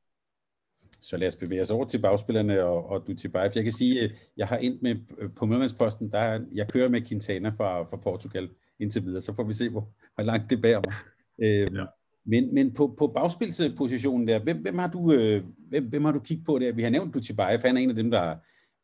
Så 1.02 1.18
lad 1.18 1.28
os 1.28 1.36
bevæge 1.36 1.62
os 1.62 1.72
over 1.72 1.86
til 1.88 2.02
bagspillerne 2.02 2.64
og, 2.64 2.90
og 2.90 3.08
du 3.08 3.16
til 3.16 3.30
Bayern. 3.30 3.52
Jeg 3.56 3.64
kan 3.64 3.72
sige, 3.72 4.02
at 4.02 4.12
jeg 4.38 4.48
har 4.48 4.58
endt 4.58 4.82
med 4.82 4.96
øh, 5.18 5.30
på 5.36 5.46
Mødmandsposten, 5.46 6.12
der 6.12 6.46
jeg 6.54 6.70
kører 6.70 6.90
med 6.90 7.08
Quintana 7.08 7.50
fra, 7.50 7.84
fra 7.84 7.98
Portugal 7.98 8.50
indtil 8.80 9.04
videre, 9.04 9.22
så 9.22 9.36
får 9.36 9.44
vi 9.44 9.54
se, 9.54 9.70
hvor, 9.70 9.90
hvor 10.16 10.24
langt 10.24 10.50
det 10.50 10.62
bærer 10.62 10.82
mig. 10.86 10.94
Øh, 11.42 11.78
ja. 11.78 11.86
Men, 12.28 12.54
men 12.54 12.74
på, 12.74 12.96
på 12.98 13.08
bagspilspositionen 13.08 14.28
der, 14.28 14.40
hvem, 14.40 14.62
hvem, 14.62 14.78
har 14.78 14.88
du, 14.88 15.12
øh, 15.12 15.44
hvem, 15.70 15.86
hvem 15.90 16.06
har 16.06 16.12
du 16.12 16.20
kigget 16.20 16.46
på 16.46 16.60
der? 16.60 16.72
Vi 16.72 16.84
har 16.84 16.90
nævnt 16.90 17.14
Dutibay, 17.14 17.60
for 17.60 17.68
han 17.68 17.78
er 17.78 17.82
en 17.82 17.90
af 17.90 17.96
dem, 17.96 18.12
der, 18.12 18.36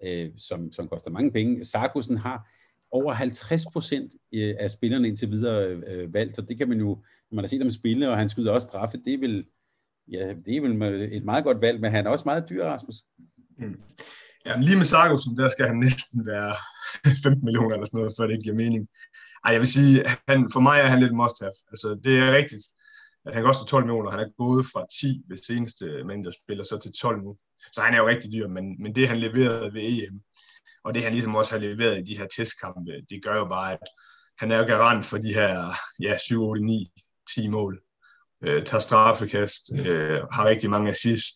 øh, 0.03 0.29
som, 0.37 0.71
som 0.71 0.87
koster 0.87 1.11
mange 1.11 1.31
penge. 1.31 1.65
Sarkusen 1.65 2.17
har 2.17 2.49
over 2.91 3.13
50 3.13 3.65
procent 3.73 4.13
øh, 4.33 4.55
af 4.59 4.71
spillerne 4.71 5.07
indtil 5.07 5.31
videre 5.31 5.67
øh, 5.67 6.13
valgt, 6.13 6.35
så 6.35 6.41
det 6.41 6.57
kan 6.57 6.69
man 6.69 6.79
jo, 6.79 6.87
når 7.31 7.35
man 7.35 7.43
har 7.43 7.47
set 7.47 7.61
ham 7.61 7.69
spille, 7.69 8.09
og 8.09 8.17
han 8.17 8.29
skyder 8.29 8.51
også 8.51 8.67
straffe, 8.67 8.97
det 9.05 9.21
vil, 9.21 9.45
Ja, 10.11 10.33
det 10.45 10.57
er 10.57 10.61
vel 10.61 11.01
et 11.13 11.23
meget 11.23 11.43
godt 11.43 11.61
valg, 11.61 11.81
men 11.81 11.91
han 11.91 12.05
er 12.05 12.09
også 12.09 12.25
meget 12.25 12.49
dyr, 12.49 12.63
Rasmus. 12.65 12.95
Mm. 13.59 13.79
Ja, 14.45 14.59
lige 14.59 14.77
med 14.77 14.85
Sarkusen, 14.85 15.37
der 15.37 15.49
skal 15.49 15.67
han 15.67 15.77
næsten 15.77 16.25
være 16.25 16.55
15 17.23 17.45
millioner 17.45 17.73
eller 17.75 17.85
sådan 17.85 17.97
noget, 17.97 18.13
før 18.17 18.25
det 18.25 18.33
ikke 18.33 18.43
giver 18.43 18.55
mening. 18.55 18.87
Ej, 19.45 19.51
jeg 19.51 19.59
vil 19.59 19.67
sige, 19.67 20.03
han, 20.27 20.49
for 20.53 20.59
mig 20.59 20.79
er 20.79 20.87
han 20.93 20.99
lidt 20.99 21.15
must 21.21 21.39
have. 21.41 21.53
Altså, 21.73 21.99
det 22.03 22.13
er 22.19 22.35
rigtigt, 22.39 22.63
at 23.26 23.34
han 23.34 23.43
koster 23.43 23.65
12 23.65 23.86
millioner. 23.86 24.11
Han 24.11 24.19
er 24.19 24.38
gået 24.38 24.65
fra 24.65 24.86
10 24.99 25.21
ved 25.30 25.38
seneste 25.38 25.86
der 25.86 26.34
spiller, 26.43 26.63
så 26.63 26.78
til 26.80 26.91
12 27.01 27.21
nu. 27.21 27.38
Så 27.74 27.82
han 27.82 27.93
er 27.93 27.97
jo 27.97 28.07
rigtig 28.07 28.32
dyr, 28.32 28.47
men, 28.47 28.82
men 28.82 28.95
det 28.95 29.07
han 29.07 29.17
leverede 29.17 29.74
ved 29.74 29.82
EM, 29.82 30.21
og 30.84 30.93
det 30.93 31.03
han 31.03 31.13
ligesom 31.13 31.36
også 31.36 31.51
har 31.51 31.59
leveret 31.59 31.99
i 31.99 32.03
de 32.03 32.17
her 32.17 32.28
testkampe, 32.28 32.91
det 33.09 33.24
gør 33.24 33.36
jo 33.36 33.45
bare, 33.45 33.74
at 33.74 33.88
han 34.39 34.51
er 34.51 34.57
jo 34.57 34.63
garant 34.63 35.05
for 35.05 35.17
de 35.17 35.34
her 35.34 35.74
ja, 36.01 36.17
7, 36.17 36.43
8, 36.43 36.63
9, 36.63 36.91
10 37.36 37.47
mål 37.47 37.82
øh, 38.43 38.65
tager 38.65 38.82
straffekast, 38.82 39.63
øh, 39.74 40.21
har 40.32 40.45
rigtig 40.45 40.69
mange 40.69 40.89
assist, 40.89 41.36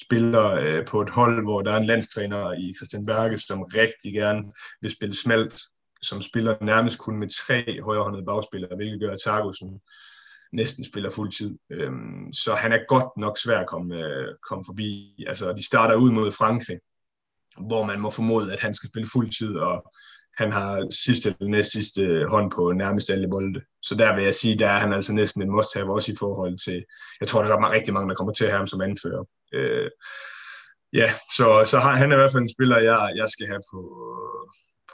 spiller 0.00 0.50
øh, 0.50 0.86
på 0.86 1.02
et 1.02 1.10
hold, 1.10 1.42
hvor 1.42 1.62
der 1.62 1.72
er 1.72 1.76
en 1.76 1.86
landstræner 1.86 2.52
i 2.52 2.74
Christian 2.76 3.06
Berge, 3.06 3.38
som 3.38 3.62
rigtig 3.62 4.12
gerne 4.12 4.52
vil 4.82 4.90
spille 4.90 5.16
smalt, 5.16 5.60
som 6.02 6.22
spiller 6.22 6.56
nærmest 6.60 6.98
kun 6.98 7.16
med 7.16 7.28
tre 7.46 7.82
højrehåndede 7.82 8.24
bagspillere, 8.24 8.76
hvilket 8.76 9.00
gør, 9.00 9.12
at 9.12 9.20
Targusen 9.24 9.80
næsten 10.56 10.84
spiller 10.84 11.10
fuldtid. 11.10 11.58
Øhm, 11.70 12.32
så 12.32 12.54
han 12.54 12.72
er 12.72 12.86
godt 12.88 13.10
nok 13.16 13.38
svær 13.38 13.58
at 13.58 13.66
komme, 13.66 13.94
øh, 13.96 14.34
komme 14.48 14.64
forbi. 14.64 14.90
Altså, 15.26 15.52
de 15.52 15.66
starter 15.66 15.94
ud 15.94 16.10
mod 16.10 16.32
Frankrig, 16.32 16.78
hvor 17.68 17.84
man 17.84 18.00
må 18.00 18.10
formode, 18.10 18.52
at 18.52 18.60
han 18.60 18.74
skal 18.74 18.88
spille 18.88 19.08
fuldtid, 19.12 19.56
og 19.56 19.92
han 20.36 20.52
har 20.52 20.86
sidste 20.90 21.34
eller 21.40 21.50
næst 21.50 21.72
sidste 21.72 22.26
hånd 22.28 22.50
på 22.50 22.72
nærmest 22.72 23.10
alle 23.10 23.28
bolde. 23.28 23.60
Så 23.82 23.94
der 23.94 24.14
vil 24.14 24.24
jeg 24.24 24.34
sige, 24.34 24.58
der 24.58 24.68
er 24.68 24.78
han 24.78 24.92
altså 24.92 25.12
næsten 25.14 25.42
en 25.42 25.50
must-have 25.50 25.94
også 25.94 26.12
i 26.12 26.16
forhold 26.18 26.58
til, 26.66 26.84
jeg 27.20 27.28
tror, 27.28 27.42
der 27.42 27.50
er 27.50 27.70
rigtig 27.70 27.94
mange, 27.94 28.08
der 28.08 28.14
kommer 28.14 28.32
til 28.32 28.44
at 28.44 28.50
have 28.50 28.58
ham 28.58 28.66
som 28.66 28.80
anfører. 28.80 29.24
Øh, 29.54 29.90
ja, 30.92 31.08
så, 31.36 31.46
så 31.70 31.78
har, 31.78 31.92
han 31.96 32.10
er 32.10 32.16
i 32.16 32.20
hvert 32.20 32.32
fald 32.32 32.42
en 32.42 32.56
spiller, 32.56 32.78
jeg, 32.78 33.12
jeg 33.16 33.28
skal 33.28 33.46
have 33.46 33.62
på, 33.72 33.80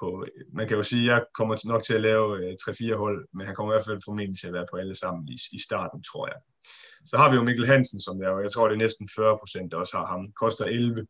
på, 0.03 0.27
man 0.59 0.69
kan 0.69 0.77
jo 0.77 0.83
sige, 0.83 1.05
at 1.05 1.13
jeg 1.13 1.25
kommer 1.39 1.69
nok 1.73 1.83
til 1.83 1.95
at 1.95 2.01
lave 2.09 2.27
øh, 2.39 2.53
3-4 2.63 2.97
hold, 3.05 3.29
men 3.35 3.47
han 3.47 3.55
kommer 3.55 3.73
i 3.73 3.75
hvert 3.75 3.89
fald 3.89 4.01
formentlig 4.05 4.39
til 4.39 4.47
at 4.47 4.57
være 4.59 4.71
på 4.71 4.77
alle 4.77 4.97
sammen 5.03 5.29
i, 5.29 5.37
i 5.53 5.61
starten, 5.67 6.03
tror 6.03 6.27
jeg. 6.33 6.39
Så 7.11 7.17
har 7.17 7.31
vi 7.31 7.37
jo 7.37 7.43
Mikkel 7.43 7.67
Hansen, 7.67 8.01
som 8.01 8.19
der, 8.19 8.39
jeg 8.39 8.53
tror, 8.53 8.69
det 8.69 8.75
er 8.75 8.85
næsten 8.87 9.09
40 9.17 9.39
procent, 9.39 9.73
der 9.73 9.79
også 9.79 9.97
har 9.97 10.07
ham. 10.07 10.33
Koster 10.33 10.65
11. 10.65 11.07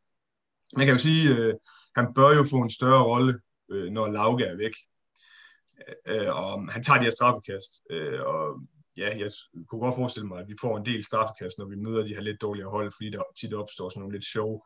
Man 0.77 0.87
kan 0.87 0.95
jo 0.95 1.03
sige, 1.09 1.23
øh, 1.37 1.55
han 1.99 2.07
bør 2.15 2.31
jo 2.39 2.45
få 2.51 2.59
en 2.63 2.77
større 2.79 3.05
rolle 3.05 3.41
øh, 3.73 3.91
når 3.91 4.07
Lauke 4.07 4.45
er 4.45 4.57
væk. 4.57 4.75
Øh, 6.09 6.27
øh, 6.27 6.31
og 6.37 6.73
han 6.73 6.83
tager 6.83 6.99
de 6.99 7.05
her 7.05 7.19
straffekast, 7.19 7.71
øh, 7.91 8.21
og 8.21 8.43
ja, 8.97 9.09
jeg 9.19 9.31
kunne 9.69 9.81
godt 9.81 9.95
forestille 9.95 10.29
mig, 10.29 10.39
at 10.41 10.49
vi 10.49 10.57
får 10.61 10.77
en 10.77 10.87
del 10.87 11.05
straffekast, 11.05 11.59
når 11.59 11.67
vi 11.67 11.77
møder 11.77 12.03
de 12.05 12.15
her 12.15 12.21
lidt 12.21 12.43
dårligere 12.43 12.71
hold, 12.71 12.93
fordi 12.97 13.11
der 13.11 13.23
tit 13.41 13.55
opstår 13.55 13.89
sådan 13.89 14.01
nogle 14.01 14.17
lidt 14.17 14.25
sjove 14.25 14.63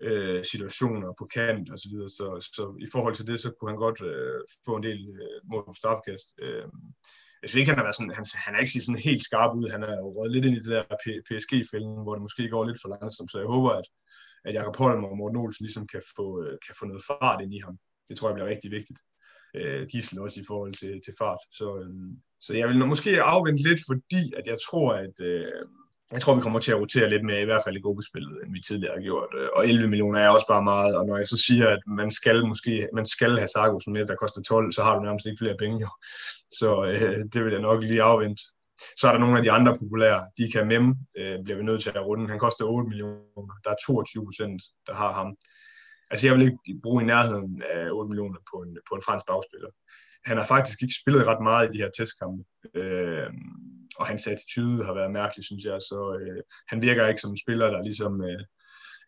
øh, 0.00 0.44
situationer 0.52 1.08
på 1.18 1.24
kant 1.34 1.70
og 1.72 1.78
så 1.78 1.88
videre. 1.92 2.10
Så, 2.10 2.26
så 2.56 2.62
i 2.86 2.88
forhold 2.92 3.14
til 3.14 3.26
det, 3.26 3.40
så 3.40 3.48
kunne 3.50 3.70
han 3.70 3.84
godt 3.86 4.00
øh, 4.10 4.40
få 4.66 4.72
en 4.76 4.82
del 4.82 5.00
øh, 5.22 5.38
mål 5.50 5.64
på 5.66 5.74
strafkast. 5.80 6.26
Øh, 6.42 6.66
jeg 7.42 7.48
synes 7.48 7.60
ikke, 7.60 7.72
han 7.72 7.78
har 7.78 7.86
været 7.86 7.98
sådan, 7.98 8.16
han, 8.18 8.26
han 8.44 8.54
er 8.54 8.60
ikke 8.60 8.86
sådan 8.86 9.08
helt 9.10 9.22
skarp 9.28 9.52
ud. 9.58 9.66
Han 9.74 9.82
er 9.82 9.96
jo 10.02 10.06
røget 10.16 10.32
lidt 10.32 10.46
ind 10.46 10.56
i 10.56 10.64
det 10.64 10.72
der 10.76 10.84
PSG-fælden, 11.28 12.02
hvor 12.02 12.14
det 12.14 12.26
måske 12.26 12.48
går 12.54 12.64
lidt 12.64 12.82
for 12.82 12.88
langsomt. 12.94 13.30
Så 13.30 13.38
jeg 13.38 13.52
håber, 13.54 13.70
at, 13.80 13.86
at 14.46 14.54
Jakob 14.54 14.76
Holm 14.76 15.04
og 15.04 15.16
Morten 15.16 15.40
Olsen 15.42 15.64
ligesom 15.64 15.86
kan 15.92 16.02
få, 16.16 16.26
øh, 16.44 16.54
kan 16.66 16.74
få 16.78 16.84
noget 16.86 17.04
fart 17.10 17.40
ind 17.44 17.54
i 17.54 17.60
ham 17.66 17.76
det 18.12 18.18
tror 18.18 18.28
jeg 18.28 18.34
bliver 18.36 18.52
rigtig 18.54 18.70
vigtigt. 18.70 19.00
Øh, 19.58 19.86
Gissel 19.90 20.20
også 20.20 20.40
i 20.40 20.48
forhold 20.50 20.74
til, 20.74 20.92
til 21.04 21.14
fart. 21.18 21.42
Så, 21.58 21.66
øh, 21.80 21.94
så 22.40 22.50
jeg 22.60 22.68
vil 22.68 22.86
måske 22.86 23.22
afvente 23.22 23.62
lidt, 23.68 23.80
fordi 23.90 24.22
at 24.38 24.46
jeg 24.46 24.58
tror, 24.66 24.88
at 25.04 25.16
øh, 25.30 25.62
jeg 26.12 26.20
tror, 26.20 26.34
vi 26.34 26.40
kommer 26.40 26.60
til 26.60 26.72
at 26.72 26.80
rotere 26.80 27.10
lidt 27.10 27.24
mere, 27.24 27.42
i 27.42 27.44
hvert 27.44 27.64
fald 27.64 27.76
i 27.76 27.80
gruppespillet, 27.80 28.38
end 28.42 28.52
vi 28.52 28.60
tidligere 28.60 28.94
har 28.94 29.02
gjort. 29.02 29.28
Øh, 29.38 29.48
og 29.56 29.68
11 29.68 29.88
millioner 29.88 30.20
er 30.20 30.28
også 30.28 30.46
bare 30.48 30.62
meget, 30.62 30.96
og 30.96 31.06
når 31.06 31.16
jeg 31.16 31.28
så 31.28 31.38
siger, 31.46 31.68
at 31.68 31.82
man 31.86 32.10
skal 32.10 32.46
måske 32.46 32.88
man 32.94 33.06
skal 33.06 33.32
have 33.36 33.48
Sargus 33.48 33.86
med, 33.86 34.04
der 34.04 34.14
koster 34.14 34.42
12, 34.42 34.72
så 34.72 34.82
har 34.82 34.94
du 34.94 35.02
nærmest 35.02 35.26
ikke 35.26 35.42
flere 35.42 35.56
penge. 35.58 35.80
Jo. 35.80 35.90
Så 36.58 36.70
øh, 36.84 37.18
det 37.32 37.44
vil 37.44 37.52
jeg 37.52 37.60
nok 37.60 37.82
lige 37.82 38.02
afvente. 38.02 38.42
Så 39.00 39.08
er 39.08 39.12
der 39.12 39.18
nogle 39.18 39.38
af 39.38 39.42
de 39.42 39.50
andre 39.50 39.74
populære. 39.82 40.26
De 40.38 40.52
kan 40.52 40.66
Mem 40.66 40.86
øh, 41.18 41.36
bliver 41.44 41.56
vi 41.56 41.64
nødt 41.64 41.82
til 41.82 41.92
at 41.94 42.06
runde. 42.06 42.28
Han 42.28 42.38
koster 42.38 42.64
8 42.64 42.88
millioner. 42.88 43.54
Der 43.64 43.70
er 43.70 43.84
22 43.86 44.24
procent, 44.24 44.62
der 44.86 44.94
har 44.94 45.12
ham. 45.12 45.36
Altså 46.10 46.26
jeg 46.26 46.34
vil 46.34 46.42
ikke 46.42 46.80
bruge 46.82 47.02
i 47.02 47.06
nærheden 47.06 47.62
af 47.70 47.90
8 47.90 48.08
millioner 48.08 48.38
på 48.50 48.56
en, 48.62 48.78
på 48.88 48.94
en 48.94 49.02
fransk 49.06 49.26
bagspiller. 49.26 49.70
Han 50.24 50.36
har 50.38 50.46
faktisk 50.46 50.82
ikke 50.82 50.94
spillet 51.00 51.26
ret 51.26 51.42
meget 51.42 51.68
i 51.68 51.72
de 51.72 51.82
her 51.82 51.90
testkampe, 51.98 52.44
øh, 52.74 53.30
og 53.98 54.06
hans 54.06 54.26
attitude 54.26 54.84
har 54.84 54.94
været 54.94 55.12
mærkelig, 55.12 55.44
synes 55.44 55.64
jeg, 55.64 55.78
så 55.80 56.18
øh, 56.20 56.42
han 56.68 56.82
virker 56.82 57.08
ikke 57.08 57.20
som 57.20 57.30
en 57.30 57.42
spiller, 57.44 57.70
der 57.70 57.82
ligesom 57.82 58.24
øh, 58.24 58.42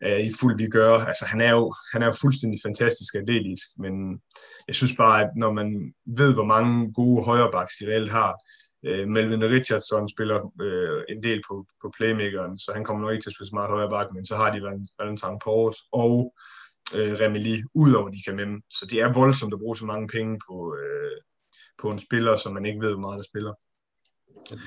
er 0.01 0.17
i 0.17 0.31
fuld 0.39 0.57
vi 0.57 0.67
gør. 0.67 0.93
Altså 1.09 1.25
han 1.25 1.41
er 1.41 1.51
jo, 1.51 1.73
han 1.93 2.01
er 2.01 2.05
jo 2.05 2.15
fuldstændig 2.21 2.59
fantastisk 2.65 3.15
atletisk, 3.15 3.67
men 3.77 4.21
jeg 4.67 4.75
synes 4.75 4.95
bare, 4.95 5.23
at 5.23 5.29
når 5.35 5.51
man 5.51 5.93
ved, 6.05 6.33
hvor 6.33 6.45
mange 6.45 6.93
gode 6.93 7.23
højrebacks 7.23 7.75
de 7.77 7.87
reelt 7.87 8.11
har, 8.11 8.33
øh, 8.85 9.07
Melvin 9.07 9.43
Richardson 9.43 10.09
spiller 10.09 10.39
øh, 10.61 11.03
en 11.09 11.23
del 11.23 11.41
på, 11.47 11.65
på 11.81 11.91
playmakeren, 11.97 12.57
så 12.57 12.71
han 12.73 12.83
kommer 12.83 13.01
nok 13.01 13.13
ikke 13.13 13.23
til 13.23 13.29
at 13.29 13.35
spille 13.35 13.49
så 13.49 13.55
meget 13.55 13.69
højre 13.69 13.89
bak, 13.89 14.07
men 14.13 14.25
så 14.25 14.35
har 14.35 14.49
de 14.53 14.61
Valentine 14.99 15.39
Port 15.43 15.75
og 15.91 16.33
øh, 16.93 17.13
Remeli, 17.21 17.63
udover 17.73 18.09
de 18.09 18.23
kan 18.25 18.35
med 18.35 18.61
Så 18.77 18.85
det 18.89 19.01
er 19.01 19.13
voldsomt 19.13 19.53
at 19.53 19.59
bruge 19.59 19.77
så 19.77 19.85
mange 19.85 20.07
penge 20.07 20.39
på, 20.47 20.75
øh, 20.81 21.17
på 21.81 21.91
en 21.91 21.99
spiller, 21.99 22.35
som 22.35 22.53
man 22.53 22.65
ikke 22.65 22.81
ved, 22.81 22.91
hvor 22.91 23.01
meget 23.01 23.17
der 23.17 23.31
spiller. 23.31 23.53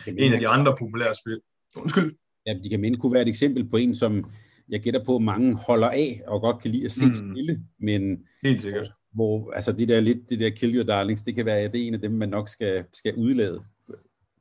En 0.06 0.32
af 0.32 0.40
de 0.40 0.48
andre 0.48 0.76
populære 0.78 1.14
spil. 1.14 1.40
Undskyld. 1.76 2.16
Ja, 2.46 2.54
de 2.64 2.68
kan 2.70 2.80
minde 2.80 2.98
kunne 2.98 3.12
være 3.12 3.22
et 3.22 3.28
eksempel 3.28 3.68
på 3.68 3.76
en, 3.76 3.94
som 3.94 4.30
jeg 4.68 4.80
gætter 4.80 5.04
på, 5.04 5.18
mange 5.18 5.54
holder 5.54 5.88
af 5.88 6.22
og 6.26 6.40
godt 6.40 6.62
kan 6.62 6.70
lide 6.70 6.84
at 6.84 6.92
se 6.92 7.06
mm. 7.06 7.14
spille, 7.14 7.64
men 7.78 8.18
Helt 8.42 8.62
sikkert. 8.62 8.92
Hvor, 9.14 9.52
altså 9.52 9.72
det 9.72 9.88
der 9.88 10.00
lidt, 10.00 10.18
det 10.28 10.40
der 10.40 10.50
kill 10.50 10.76
your 10.76 10.84
darlings, 10.84 11.22
det 11.22 11.34
kan 11.34 11.46
være, 11.46 11.58
at 11.58 11.72
det 11.72 11.82
er 11.82 11.86
en 11.86 11.94
af 11.94 12.00
dem, 12.00 12.12
man 12.12 12.28
nok 12.28 12.48
skal, 12.48 12.84
skal 12.94 13.14
udlade. 13.14 13.62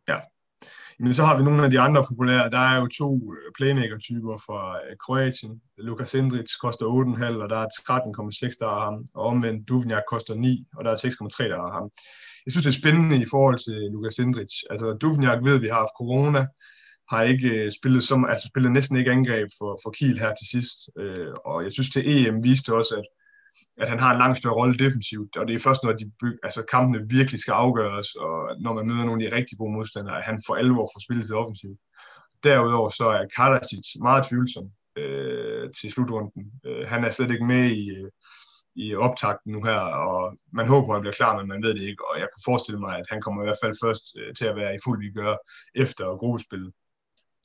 Ja. 0.08 0.18
Men 1.00 1.14
så 1.14 1.24
har 1.24 1.38
vi 1.38 1.44
nogle 1.44 1.64
af 1.64 1.70
de 1.72 1.80
andre 1.80 2.06
populære. 2.10 2.50
Der 2.50 2.58
er 2.58 2.82
jo 2.82 2.88
to 2.88 3.34
øh, 3.34 3.52
playmaker-typer 3.58 4.38
fra 4.46 4.80
øh, 4.90 4.98
Kroatien. 5.04 5.62
Lukas 5.78 6.14
Indric 6.14 6.52
koster 6.62 6.86
8,5, 6.86 7.42
og 7.44 7.50
der 7.50 7.58
er 7.58 7.70
13,6, 8.50 8.58
der 8.60 8.68
er 8.76 8.80
ham. 8.80 9.06
Og 9.16 9.26
omvendt 9.26 9.68
Duvnjak 9.68 10.04
koster 10.12 10.36
9, 10.36 10.68
og 10.78 10.86
der 10.86 10.92
er 10.92 10.96
6,3, 10.96 11.44
der 11.44 11.60
er 11.68 11.72
ham. 11.72 11.90
Jeg 12.48 12.52
synes, 12.52 12.66
det 12.66 12.74
er 12.74 12.82
spændende 12.82 13.18
i 13.22 13.32
forhold 13.34 13.58
til 13.66 13.78
Lukas 13.94 14.20
Indric. 14.24 14.54
Altså 14.70 14.88
Duvnjak 15.02 15.44
ved, 15.44 15.56
at 15.56 15.62
vi 15.62 15.68
har 15.68 15.82
haft 15.84 15.98
corona, 16.02 16.42
har 17.12 17.22
ikke 17.24 17.50
øh, 17.58 17.72
spillet, 17.80 18.04
som, 18.04 18.26
altså 18.26 18.46
spillet 18.52 18.72
næsten 18.72 18.98
ikke 18.98 19.12
angreb 19.12 19.50
for, 19.60 19.80
for 19.84 19.90
Kiel 19.98 20.20
her 20.20 20.34
til 20.40 20.48
sidst. 20.54 20.78
Øh, 21.00 21.34
og 21.46 21.64
jeg 21.64 21.72
synes, 21.74 21.90
til 21.90 22.04
EM 22.14 22.44
viste 22.44 22.74
også, 22.74 22.96
at 22.96 23.06
at 23.78 23.90
han 23.90 24.00
har 24.00 24.12
en 24.12 24.18
langt 24.18 24.38
større 24.38 24.54
rolle 24.54 24.78
defensivt, 24.78 25.38
og 25.38 25.48
det 25.48 25.56
er 25.56 25.60
først, 25.60 25.84
når 25.84 25.94
de 25.94 26.12
byg, 26.22 26.38
altså 26.44 26.62
kampene 26.72 27.10
virkelig 27.10 27.40
skal 27.40 27.52
afgøres, 27.52 28.16
og 28.16 28.38
når 28.62 28.74
man 28.74 28.88
møder 28.88 29.06
nogle 29.06 29.26
af 29.26 29.30
de 29.30 29.36
rigtig 29.36 29.58
gode 29.58 29.74
modstandere, 29.74 30.18
at 30.18 30.24
han 30.24 30.42
for 30.48 30.56
alvor 30.56 30.92
får 30.94 31.02
spillet 31.06 31.26
til 31.26 31.36
offensivt. 31.36 31.80
Derudover 32.44 32.90
så 32.90 33.06
er 33.08 33.26
Kardasic 33.36 33.96
meget 34.02 34.28
tvivlsom 34.28 34.68
øh, 34.98 35.70
til 35.82 35.92
slutrunden. 35.92 36.44
Øh, 36.66 36.88
han 36.88 37.04
er 37.04 37.10
slet 37.10 37.32
ikke 37.32 37.46
med 37.46 37.66
i, 37.72 37.90
øh, 37.90 38.10
i 38.78 38.96
optakten 38.96 39.52
nu 39.52 39.64
her, 39.64 39.80
og 39.80 40.38
man 40.54 40.68
håber, 40.68 40.88
at 40.88 40.96
han 40.96 41.02
bliver 41.02 41.20
klar, 41.20 41.38
men 41.38 41.48
man 41.48 41.64
ved 41.64 41.74
det 41.74 41.82
ikke, 41.82 42.04
og 42.10 42.20
jeg 42.20 42.28
kan 42.34 42.42
forestille 42.46 42.80
mig, 42.80 42.98
at 42.98 43.06
han 43.10 43.22
kommer 43.22 43.44
i 43.44 43.46
hvert 43.46 43.64
fald 43.64 43.76
først 43.84 44.04
øh, 44.20 44.36
til 44.36 44.46
at 44.46 44.56
være 44.56 44.76
i 44.76 44.84
fuld 44.86 45.00
vigør 45.00 45.36
efter 45.76 46.18
gruppespillet. 46.18 46.72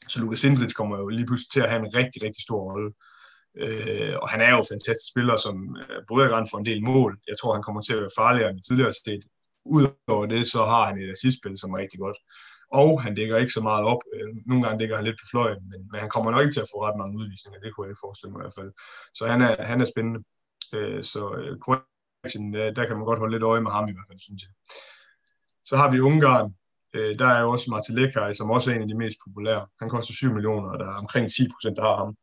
Så 0.08 0.20
Lukas 0.20 0.44
Indrich 0.44 0.74
kommer 0.74 0.96
jo 0.98 1.08
lige 1.08 1.26
pludselig 1.26 1.50
til 1.52 1.60
at 1.60 1.70
have 1.70 1.82
en 1.84 1.94
rigtig, 1.96 2.22
rigtig 2.22 2.42
stor 2.42 2.60
rolle. 2.70 2.92
Øh, 3.62 4.14
og 4.22 4.28
han 4.28 4.40
er 4.40 4.50
jo 4.50 4.58
en 4.58 4.72
fantastisk 4.74 5.10
spiller, 5.12 5.36
som 5.36 5.76
bryder 6.08 6.30
både 6.30 6.50
for 6.50 6.58
en 6.58 6.66
del 6.66 6.82
mål. 6.84 7.20
Jeg 7.28 7.36
tror, 7.38 7.52
han 7.52 7.62
kommer 7.62 7.82
til 7.82 7.94
at 7.94 8.00
være 8.00 8.18
farligere 8.18 8.50
end 8.50 8.60
tidligere 8.68 8.92
set. 8.92 9.24
Udover 9.64 10.26
det, 10.26 10.42
så 10.54 10.60
har 10.72 10.84
han 10.88 10.98
et 10.98 11.10
assistspil, 11.16 11.58
som 11.58 11.72
er 11.72 11.78
rigtig 11.78 12.00
godt. 12.00 12.18
Og 12.80 13.02
han 13.02 13.14
dækker 13.14 13.36
ikke 13.36 13.56
så 13.58 13.60
meget 13.60 13.84
op. 13.92 14.02
Øh, 14.14 14.28
nogle 14.46 14.62
gange 14.64 14.80
dækker 14.80 14.96
han 14.96 15.04
lidt 15.04 15.20
på 15.22 15.26
fløjen, 15.30 15.62
men, 15.70 15.80
men 15.90 16.00
han 16.00 16.10
kommer 16.10 16.30
nok 16.30 16.42
ikke 16.42 16.54
til 16.54 16.66
at 16.66 16.72
få 16.72 16.78
ret 16.86 16.98
mange 16.98 17.18
udvisninger. 17.18 17.60
Det 17.60 17.70
kunne 17.70 17.84
jeg 17.84 17.92
ikke 17.92 18.06
forestille 18.06 18.32
mig 18.32 18.40
i 18.40 18.44
hvert 18.44 18.58
fald. 18.60 18.72
Så 19.18 19.22
han 19.32 19.40
er, 19.48 19.52
han 19.70 19.80
er 19.80 19.88
spændende. 19.92 20.20
Øh, 20.72 21.04
så 21.04 21.34
øh, 21.34 21.58
Kroatien, 21.64 22.54
øh, 22.54 22.76
der 22.76 22.86
kan 22.86 22.96
man 22.96 23.04
godt 23.04 23.18
holde 23.18 23.34
lidt 23.34 23.42
øje 23.42 23.60
med 23.60 23.70
ham 23.70 23.88
i 23.88 23.92
hvert 23.92 24.08
fald, 24.08 24.20
synes 24.20 24.42
jeg. 24.42 24.52
Så 25.64 25.76
har 25.76 25.90
vi 25.90 26.00
Ungarn. 26.00 26.54
Øh, 26.94 27.18
der 27.18 27.26
er 27.26 27.40
jo 27.40 27.50
også 27.50 27.70
Martin 27.70 27.94
Lekai, 27.94 28.34
som 28.34 28.50
også 28.50 28.70
er 28.70 28.74
en 28.74 28.82
af 28.82 28.88
de 28.88 28.98
mest 28.98 29.18
populære. 29.26 29.66
Han 29.80 29.88
koster 29.88 30.14
7 30.14 30.32
millioner, 30.32 30.68
og 30.68 30.78
der 30.78 30.86
er 30.86 31.00
omkring 31.04 31.30
10 31.30 31.48
procent, 31.54 31.76
der 31.76 31.82
har 31.82 31.96
ham. 31.96 32.16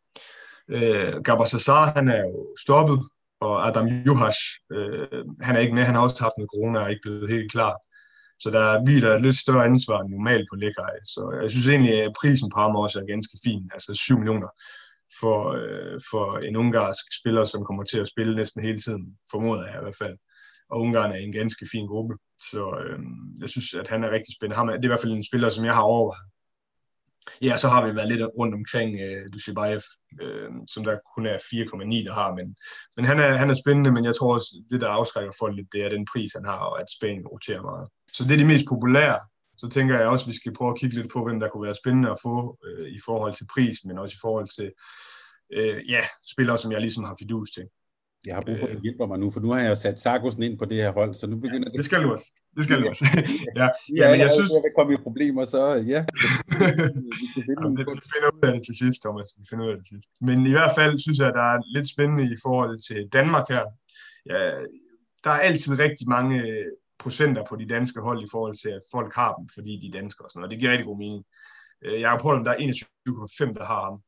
Øh, 0.76 1.22
Gabar 1.24 1.46
Sassar, 1.46 1.94
han 1.96 2.08
er 2.08 2.22
jo 2.22 2.56
stoppet, 2.64 3.00
og 3.40 3.68
Adam 3.68 3.88
Juhas, 3.88 4.38
øh, 4.72 5.24
han 5.42 5.56
er 5.56 5.60
ikke 5.60 5.76
med, 5.76 5.84
han 5.84 5.96
har 5.96 6.02
også 6.02 6.24
haft 6.24 6.38
en 6.40 6.48
corona 6.54 6.80
og 6.80 6.86
er 6.86 6.90
ikke 6.90 7.08
blevet 7.08 7.30
helt 7.30 7.52
klar. 7.52 7.76
Så 8.40 8.50
der 8.50 8.84
hviler 8.84 9.16
et 9.16 9.22
lidt 9.22 9.38
større 9.38 9.66
ansvar 9.66 10.02
end 10.02 10.10
normalt 10.10 10.48
på 10.52 10.56
Lækaj. 10.56 10.96
Så 11.04 11.40
jeg 11.42 11.52
synes 11.52 11.68
egentlig, 11.68 12.04
at 12.04 12.14
prisen 12.22 12.50
på 12.50 12.60
ham 12.60 12.76
også 12.76 13.00
er 13.00 13.12
ganske 13.14 13.38
fin. 13.46 13.70
Altså 13.74 13.96
7 13.96 14.18
millioner 14.18 14.50
for, 15.20 15.40
øh, 15.62 16.00
for 16.12 16.38
en 16.38 16.56
ungarsk 16.56 17.06
spiller, 17.20 17.46
som 17.46 17.66
kommer 17.66 17.84
til 17.84 18.00
at 18.00 18.08
spille 18.08 18.36
næsten 18.36 18.64
hele 18.64 18.80
tiden, 18.80 19.18
formoder 19.32 19.66
jeg 19.66 19.76
i 19.76 19.84
hvert 19.84 20.02
fald. 20.04 20.18
Og 20.70 20.82
Ungarn 20.82 21.12
er 21.12 21.16
en 21.16 21.32
ganske 21.32 21.68
fin 21.72 21.88
gruppe. 21.88 22.16
Så 22.52 22.64
øh, 22.84 23.00
jeg 23.42 23.50
synes, 23.50 23.74
at 23.74 23.88
han 23.88 24.04
er 24.04 24.12
rigtig 24.12 24.36
spændende. 24.36 24.58
Ham 24.58 24.70
er, 24.70 24.74
det 24.74 24.86
er 24.86 24.90
i 24.90 24.94
hvert 24.94 25.02
fald 25.02 25.14
en 25.14 25.30
spiller, 25.30 25.50
som 25.50 25.66
jeg 25.66 25.74
har 25.74 25.82
overvejet 25.82 26.30
Ja, 27.42 27.58
så 27.58 27.68
har 27.68 27.86
vi 27.86 27.96
været 27.96 28.12
lidt 28.12 28.24
rundt 28.40 28.56
omkring 28.56 29.00
øh, 29.06 29.24
Dushibayev, 29.34 29.82
øh, 30.22 30.50
som 30.74 30.84
der 30.84 31.00
kun 31.16 31.26
er 31.26 31.38
4,9, 31.38 32.08
der 32.08 32.14
har, 32.14 32.36
men, 32.36 32.56
men 32.96 33.06
han, 33.06 33.20
er, 33.20 33.36
han 33.36 33.50
er 33.50 33.54
spændende, 33.64 33.92
men 33.92 34.06
jeg 34.06 34.16
tror 34.16 34.34
også, 34.34 34.50
det 34.72 34.82
der 34.82 34.90
afskrækker 34.90 35.34
folk 35.40 35.56
lidt, 35.56 35.74
det 35.74 35.86
er 35.86 35.90
den 35.90 36.06
pris, 36.14 36.34
han 36.34 36.46
har, 36.46 36.60
og 36.70 36.82
at 36.82 36.88
Spanien 36.98 37.28
roterer 37.28 37.62
meget. 37.62 37.88
Så 38.14 38.24
det 38.24 38.34
er 38.34 38.38
de 38.38 38.52
mest 38.54 38.66
populære. 38.70 39.20
Så 39.62 39.70
tænker 39.70 40.00
jeg 40.00 40.08
også, 40.08 40.24
at 40.26 40.32
vi 40.32 40.36
skal 40.36 40.54
prøve 40.54 40.72
at 40.72 40.80
kigge 40.80 40.96
lidt 40.96 41.12
på, 41.14 41.26
hvem 41.26 41.40
der 41.40 41.50
kunne 41.50 41.66
være 41.66 41.82
spændende 41.84 42.10
at 42.12 42.20
få 42.24 42.58
uh, 42.68 42.88
i 42.88 43.00
forhold 43.06 43.34
til 43.38 43.46
pris, 43.54 43.78
men 43.86 43.98
også 43.98 44.14
i 44.18 44.22
forhold 44.22 44.48
til 44.58 44.70
uh, 45.58 45.90
ja, 45.94 46.04
spillere, 46.34 46.58
som 46.58 46.72
jeg 46.72 46.82
ligesom 46.82 47.04
har 47.04 47.16
fidus 47.20 47.52
til. 47.52 47.66
Jeg 48.26 48.36
har 48.36 48.44
brug 48.48 48.60
for, 48.60 48.68
at 48.68 48.76
du 48.76 48.82
hjælper 48.82 49.06
mig 49.06 49.20
nu, 49.20 49.32
for 49.32 49.40
nu 49.40 49.50
har 49.52 49.60
jeg 49.60 49.78
sat 49.78 50.00
Sargussen 50.00 50.44
ind 50.44 50.60
på 50.60 50.66
det 50.66 50.78
her 50.78 50.92
hold, 50.92 51.16
så 51.16 51.28
nu 51.28 51.36
begynder 51.36 51.68
ja, 51.68 51.72
det. 51.72 51.78
Det 51.78 51.86
skal 51.86 52.04
du 52.04 52.12
også. 52.12 52.28
Det 52.56 52.64
skal 52.64 52.82
du 52.82 52.88
også. 52.90 53.06
ja, 53.56 53.68
ja, 54.00 54.06
men 54.12 54.20
jeg 54.26 54.32
synes... 54.38 54.50
Jeg 54.56 54.64
vil 54.66 54.74
komme 54.78 54.94
i 54.94 54.98
problemer, 55.08 55.44
så 55.46 55.62
ja. 55.94 56.02
vi 57.22 57.26
skal 57.32 57.42
finde 57.48 57.80
ja, 57.80 57.86
vi 58.02 58.06
finder 58.14 58.30
ud 58.36 58.44
af 58.48 58.54
det 58.56 58.64
til 58.68 58.76
sidst, 58.84 59.00
Thomas. 59.06 59.30
Vi 59.40 59.46
finder 59.50 59.66
ud 59.66 59.72
af 59.72 59.78
det 59.78 59.86
til 59.86 59.96
sidst. 59.96 60.10
Men 60.28 60.38
i 60.52 60.54
hvert 60.58 60.74
fald 60.80 60.94
synes 61.06 61.18
jeg, 61.20 61.28
at 61.28 61.38
der 61.42 61.48
er 61.54 61.60
lidt 61.76 61.88
spændende 61.94 62.24
i 62.34 62.38
forhold 62.46 62.74
til 62.88 63.00
Danmark 63.18 63.46
her. 63.54 63.64
Ja, 64.32 64.42
der 65.24 65.32
er 65.36 65.42
altid 65.50 65.80
rigtig 65.86 66.08
mange 66.18 66.36
procenter 67.00 67.44
på 67.50 67.56
de 67.56 67.68
danske 67.68 68.02
hold 68.02 68.24
i 68.24 68.32
forhold 68.32 68.56
til, 68.62 68.70
at 68.70 68.82
folk 68.92 69.16
har 69.16 69.34
dem, 69.34 69.50
fordi 69.56 69.80
de 69.82 69.88
er 69.88 70.02
danskere 70.02 70.26
og 70.26 70.32
sådan 70.32 70.40
noget. 70.40 70.48
Og 70.48 70.52
det 70.52 70.60
giver 70.60 70.72
rigtig 70.72 70.88
god 70.88 70.98
mening. 70.98 71.24
Øh, 71.84 72.02
jeg 72.02 72.10
har 72.10 72.18
der 72.18 72.52
er 72.52 72.58
21,5, 72.58 73.54
der 73.54 73.66
har 73.66 73.84
ham. 73.84 74.02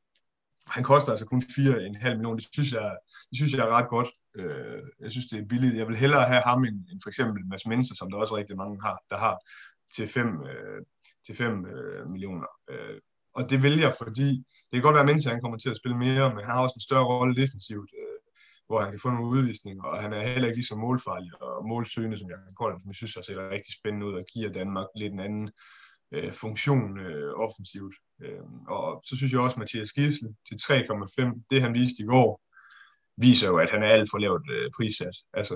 Han 0.67 0.83
koster 0.83 1.11
altså 1.11 1.25
kun 1.25 1.41
4,5 1.41 2.09
millioner. 2.09 2.35
Det 2.35 2.47
synes 2.53 2.71
jeg, 2.71 2.97
det 3.29 3.35
synes 3.37 3.53
jeg 3.53 3.61
er 3.67 3.75
ret 3.77 3.89
godt. 3.89 4.09
Øh, 4.35 4.81
jeg 4.99 5.11
synes, 5.11 5.27
det 5.27 5.39
er 5.39 5.45
billigt. 5.45 5.77
Jeg 5.77 5.87
vil 5.87 5.95
hellere 5.95 6.25
have 6.31 6.41
ham 6.41 6.65
end, 6.65 6.77
end 6.91 6.99
for 7.03 7.09
eksempel 7.09 7.45
Mads 7.45 7.65
Menser, 7.65 7.95
som 7.95 8.11
der 8.11 8.17
også 8.17 8.37
rigtig 8.37 8.57
mange 8.57 8.81
har, 8.81 8.97
der 9.09 9.17
har 9.17 9.37
til 9.95 10.07
5 10.07 10.43
øh, 10.51 10.81
til 11.25 11.35
5 11.35 11.65
øh, 11.65 12.09
millioner. 12.09 12.47
Øh, 12.69 12.99
og 13.35 13.49
det 13.49 13.63
vil 13.63 13.79
jeg, 13.79 13.93
fordi 14.01 14.29
det 14.67 14.73
kan 14.73 14.81
godt 14.81 14.93
være, 14.93 15.05
at 15.07 15.11
Mensa 15.11 15.29
han 15.29 15.41
kommer 15.41 15.57
til 15.57 15.69
at 15.69 15.77
spille 15.77 15.97
mere, 15.97 16.29
men 16.33 16.43
han 16.45 16.55
har 16.55 16.63
også 16.63 16.77
en 16.77 16.87
større 16.89 17.05
rolle 17.05 17.35
defensivt, 17.41 17.91
øh, 18.01 18.10
hvor 18.71 18.81
han 18.83 18.91
kan 18.91 18.99
få 19.03 19.09
nogle 19.09 19.31
udvisninger, 19.35 19.83
og 19.83 20.01
han 20.03 20.13
er 20.13 20.27
heller 20.33 20.47
ikke 20.47 20.59
lige 20.59 20.71
så 20.71 20.75
målfarlig 20.75 21.31
og 21.41 21.67
målsøgende, 21.67 22.17
som 22.17 22.29
jeg 22.29 22.37
kan 22.37 22.55
som 22.59 22.89
jeg 22.91 22.95
synes 22.95 23.15
har 23.15 23.21
ser 23.21 23.49
rigtig 23.49 23.73
spændende 23.79 24.05
ud 24.07 24.13
og 24.13 24.25
giver 24.33 24.51
Danmark 24.59 24.87
lidt 24.95 25.13
en 25.13 25.19
anden 25.27 25.51
øh, 26.15 26.31
funktion 26.43 26.99
øh, 26.99 27.33
offensivt. 27.45 27.95
Øh, 28.23 28.43
og 28.67 29.01
så 29.07 29.13
synes 29.17 29.31
jeg 29.31 29.41
også, 29.41 29.55
at 29.55 29.59
Mathias 29.63 29.91
Gisle 29.91 30.29
til 30.47 30.55
3,5, 30.55 31.45
det 31.49 31.61
han 31.61 31.73
viste 31.73 32.03
i 32.03 32.05
går, 32.13 32.41
viser 33.17 33.47
jo, 33.47 33.57
at 33.57 33.71
han 33.71 33.83
er 33.83 33.87
alt 33.87 34.09
for 34.11 34.17
lavt 34.17 34.47
øh, 34.55 34.71
prissat. 34.75 35.17
Altså, 35.33 35.55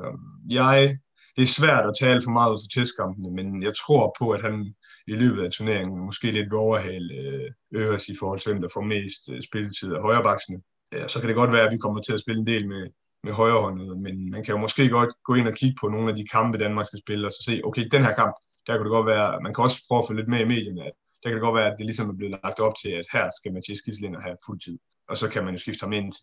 jeg, 0.49 0.97
det 1.35 1.43
er 1.43 1.57
svært 1.59 1.85
at 1.85 1.97
tale 1.99 2.21
for 2.23 2.31
meget 2.31 2.51
ud 2.51 2.59
for 2.63 2.79
testkampene, 2.79 3.31
men 3.37 3.63
jeg 3.63 3.73
tror 3.81 4.15
på, 4.19 4.25
at 4.31 4.41
han 4.41 4.75
i 5.07 5.15
løbet 5.21 5.43
af 5.43 5.51
turneringen 5.51 6.05
måske 6.05 6.31
lidt 6.31 6.51
vil 6.51 6.63
overhale 6.67 7.13
øh, 7.13 7.51
Øvers 7.71 8.09
i 8.09 8.15
forhold 8.19 8.39
til, 8.39 8.51
hvem 8.51 8.61
der 8.61 8.69
får 8.73 8.81
mest 8.81 9.21
øh, 9.31 9.41
spilletid 9.41 9.93
af 9.93 10.01
højrebaksene. 10.01 10.59
Ja, 10.93 11.07
så 11.07 11.19
kan 11.19 11.27
det 11.29 11.35
godt 11.35 11.51
være, 11.51 11.65
at 11.67 11.73
vi 11.73 11.77
kommer 11.77 12.01
til 12.01 12.13
at 12.13 12.19
spille 12.19 12.39
en 12.39 12.47
del 12.47 12.67
med, 12.67 12.83
med 13.25 13.33
højrehåndet, 13.33 13.99
men 14.05 14.15
man 14.33 14.43
kan 14.43 14.53
jo 14.55 14.59
måske 14.65 14.89
godt 14.89 15.11
gå 15.27 15.33
ind 15.39 15.47
og 15.47 15.55
kigge 15.59 15.77
på 15.81 15.87
nogle 15.89 16.09
af 16.09 16.15
de 16.15 16.25
kampe, 16.35 16.57
Danmark 16.57 16.85
skal 16.85 16.99
spille, 17.05 17.27
og 17.27 17.31
så 17.31 17.41
se, 17.47 17.61
okay, 17.63 17.83
den 17.91 18.03
her 18.07 18.13
kamp, 18.21 18.33
der 18.65 18.73
kan 18.73 18.83
det 18.85 18.95
godt 18.97 19.07
være, 19.13 19.41
man 19.45 19.53
kan 19.53 19.63
også 19.63 19.77
prøve 19.87 19.99
at 20.01 20.07
få 20.09 20.13
lidt 20.13 20.31
med 20.33 20.39
i 20.39 20.51
medierne, 20.53 20.83
at 20.89 20.93
der 21.21 21.29
kan 21.29 21.35
det 21.37 21.47
godt 21.47 21.59
være, 21.59 21.71
at 21.71 21.77
det 21.77 21.85
ligesom 21.85 22.09
er 22.09 22.17
blevet 22.19 22.37
lagt 22.43 22.59
op 22.59 22.75
til, 22.81 22.91
at 22.99 23.05
her 23.15 23.25
skal 23.37 23.53
Mathias 23.53 23.81
Gislinder 23.85 24.21
have 24.27 24.37
fuld 24.45 24.59
tid 24.59 24.77
og 25.09 25.17
så 25.17 25.29
kan 25.29 25.43
man 25.43 25.53
jo 25.53 25.59
skifte 25.59 25.83
ham 25.83 25.93
ind 25.93 26.13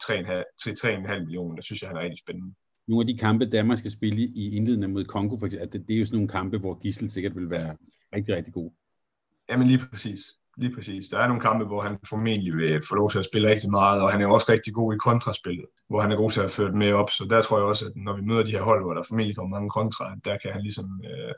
til 0.62 0.70
3,5 0.70 1.20
millioner. 1.20 1.55
Det 1.55 1.64
synes 1.64 1.82
jeg, 1.82 1.88
han 1.88 1.96
er 1.96 2.00
rigtig 2.00 2.18
spændende. 2.18 2.55
Nogle 2.88 3.03
af 3.03 3.07
de 3.07 3.18
kampe, 3.18 3.46
Danmark 3.46 3.78
skal 3.78 3.90
spille 3.90 4.22
i 4.22 4.57
indledende 4.57 4.88
mod 4.88 5.05
Kongo, 5.05 5.36
for 5.36 5.46
eksempel, 5.46 5.72
det, 5.72 5.88
det 5.88 5.94
er 5.94 5.98
jo 5.98 6.05
sådan 6.05 6.16
nogle 6.16 6.28
kampe, 6.28 6.59
hvor 6.59 6.74
Gissel 6.82 7.11
sikkert 7.11 7.36
vil 7.36 7.50
være 7.50 7.76
rigtig, 8.14 8.36
rigtig 8.36 8.55
god. 8.55 8.70
Jamen 9.48 9.66
lige 9.66 9.78
præcis. 9.90 10.20
Lige 10.57 10.74
præcis. 10.74 11.09
Der 11.09 11.18
er 11.18 11.26
nogle 11.26 11.42
kampe, 11.42 11.64
hvor 11.64 11.80
han 11.80 11.98
formentlig 12.09 12.57
vil 12.57 12.82
få 12.88 12.94
lov 12.94 13.11
til 13.11 13.18
at 13.18 13.24
spille 13.24 13.48
rigtig 13.48 13.70
meget, 13.70 14.03
og 14.03 14.12
han 14.12 14.20
er 14.22 14.26
også 14.26 14.53
rigtig 14.53 14.74
god 14.74 14.94
i 14.94 14.98
kontraspillet, 14.98 15.66
hvor 15.88 16.00
han 16.00 16.12
er 16.12 16.16
god 16.16 16.30
til 16.30 16.40
at 16.40 16.50
føre 16.50 16.66
det 16.66 16.74
med 16.74 16.92
op. 16.92 17.11
Så 17.11 17.26
der 17.30 17.42
tror 17.42 17.59
jeg 17.59 17.66
også, 17.66 17.86
at 17.86 17.92
når 17.96 18.16
vi 18.16 18.22
møder 18.22 18.42
de 18.42 18.50
her 18.50 18.62
hold, 18.62 18.82
hvor 18.84 18.94
der 18.94 19.03
formentlig 19.09 19.36
kommer 19.36 19.57
mange 19.57 19.70
kontra, 19.70 20.14
der 20.24 20.38
kan 20.42 20.53
han 20.53 20.62
ligesom, 20.62 20.86
øh, 21.05 21.32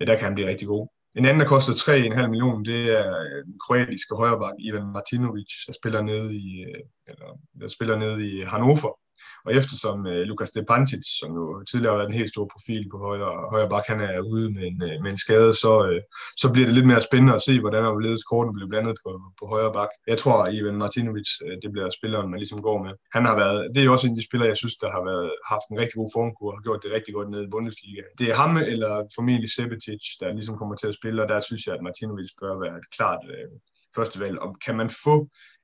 ja, 0.00 0.04
der 0.04 0.16
kan 0.16 0.24
han 0.24 0.34
blive 0.34 0.48
rigtig 0.48 0.68
god. 0.68 0.88
En 1.16 1.24
anden, 1.24 1.40
der 1.40 1.46
koster 1.46 1.72
3,5 1.72 2.28
millioner, 2.28 2.62
det 2.62 2.98
er 2.98 3.08
øh, 3.20 3.44
den 3.44 3.58
kroatiske 3.66 4.14
højreback 4.14 4.54
Ivan 4.58 4.92
Martinovic, 4.92 5.52
der 5.66 5.72
spiller 5.72 6.02
nede 6.02 6.36
i, 6.36 6.64
øh, 6.68 6.82
eller, 7.10 7.28
der 7.60 7.68
spiller 7.68 7.96
nede 7.96 8.18
i 8.30 8.40
Hannover. 8.40 8.99
Og 9.44 9.50
eftersom 9.54 10.06
øh, 10.06 10.22
Lukas 10.28 10.48
Stepancic, 10.48 11.04
som 11.20 11.30
jo 11.40 11.44
tidligere 11.70 11.92
har 11.92 11.98
været 12.00 12.10
en 12.10 12.20
helt 12.20 12.32
stor 12.34 12.46
profil 12.54 12.82
på 12.92 12.98
højre, 12.98 13.32
højre 13.52 13.68
bak, 13.74 13.84
han 13.92 14.00
er 14.00 14.20
ude 14.32 14.46
med 14.56 14.64
en, 14.70 14.82
øh, 14.88 14.96
med 15.02 15.10
en 15.12 15.22
skade, 15.24 15.52
så, 15.62 15.72
øh, 15.88 16.00
så 16.42 16.46
bliver 16.52 16.66
det 16.66 16.74
lidt 16.74 16.90
mere 16.90 17.02
spændende 17.08 17.34
at 17.34 17.42
se, 17.48 17.60
hvordan 17.60 17.82
der 17.84 18.22
korten 18.30 18.52
bliver 18.54 18.70
blandet 18.72 18.94
på, 19.04 19.10
på 19.40 19.44
højre 19.54 19.72
bak. 19.78 19.90
Jeg 20.12 20.18
tror, 20.18 20.36
at 20.44 20.54
Ivan 20.54 20.82
Martinovic, 20.84 21.30
øh, 21.46 21.56
det 21.62 21.68
bliver 21.72 21.90
spilleren, 21.98 22.30
man 22.30 22.40
ligesom 22.42 22.60
går 22.68 22.78
med. 22.84 22.92
Han 23.16 23.24
har 23.28 23.36
været, 23.42 23.60
det 23.72 23.80
er 23.80 23.86
jo 23.88 23.92
også 23.92 24.06
en 24.06 24.14
af 24.14 24.20
de 24.20 24.28
spillere, 24.28 24.48
jeg 24.52 24.60
synes, 24.62 24.76
der 24.82 24.90
har 24.96 25.02
været, 25.10 25.30
haft 25.52 25.66
en 25.70 25.78
rigtig 25.82 25.96
god 26.00 26.10
formkur 26.16 26.50
og 26.50 26.56
har 26.58 26.62
gjort 26.66 26.82
det 26.84 26.90
rigtig 26.96 27.12
godt 27.14 27.30
nede 27.30 27.44
i 27.44 27.52
Bundesliga. 27.54 28.02
Det 28.18 28.26
er 28.30 28.36
ham 28.42 28.52
eller 28.72 28.92
formentlig 29.16 29.50
Sebetic, 29.56 30.02
der 30.20 30.36
ligesom 30.38 30.56
kommer 30.60 30.76
til 30.76 30.88
at 30.90 30.98
spille, 31.00 31.22
og 31.22 31.28
der 31.32 31.40
synes 31.40 31.62
jeg, 31.66 31.74
at 31.74 31.82
Martinovic 31.86 32.30
bør 32.40 32.54
være 32.64 32.76
et 32.82 32.90
klart 32.96 33.22
øh, 33.34 33.48
førstevalg. 33.96 34.36
Og 34.44 34.50
kan 34.64 34.76
man 34.80 34.90
få 35.04 35.16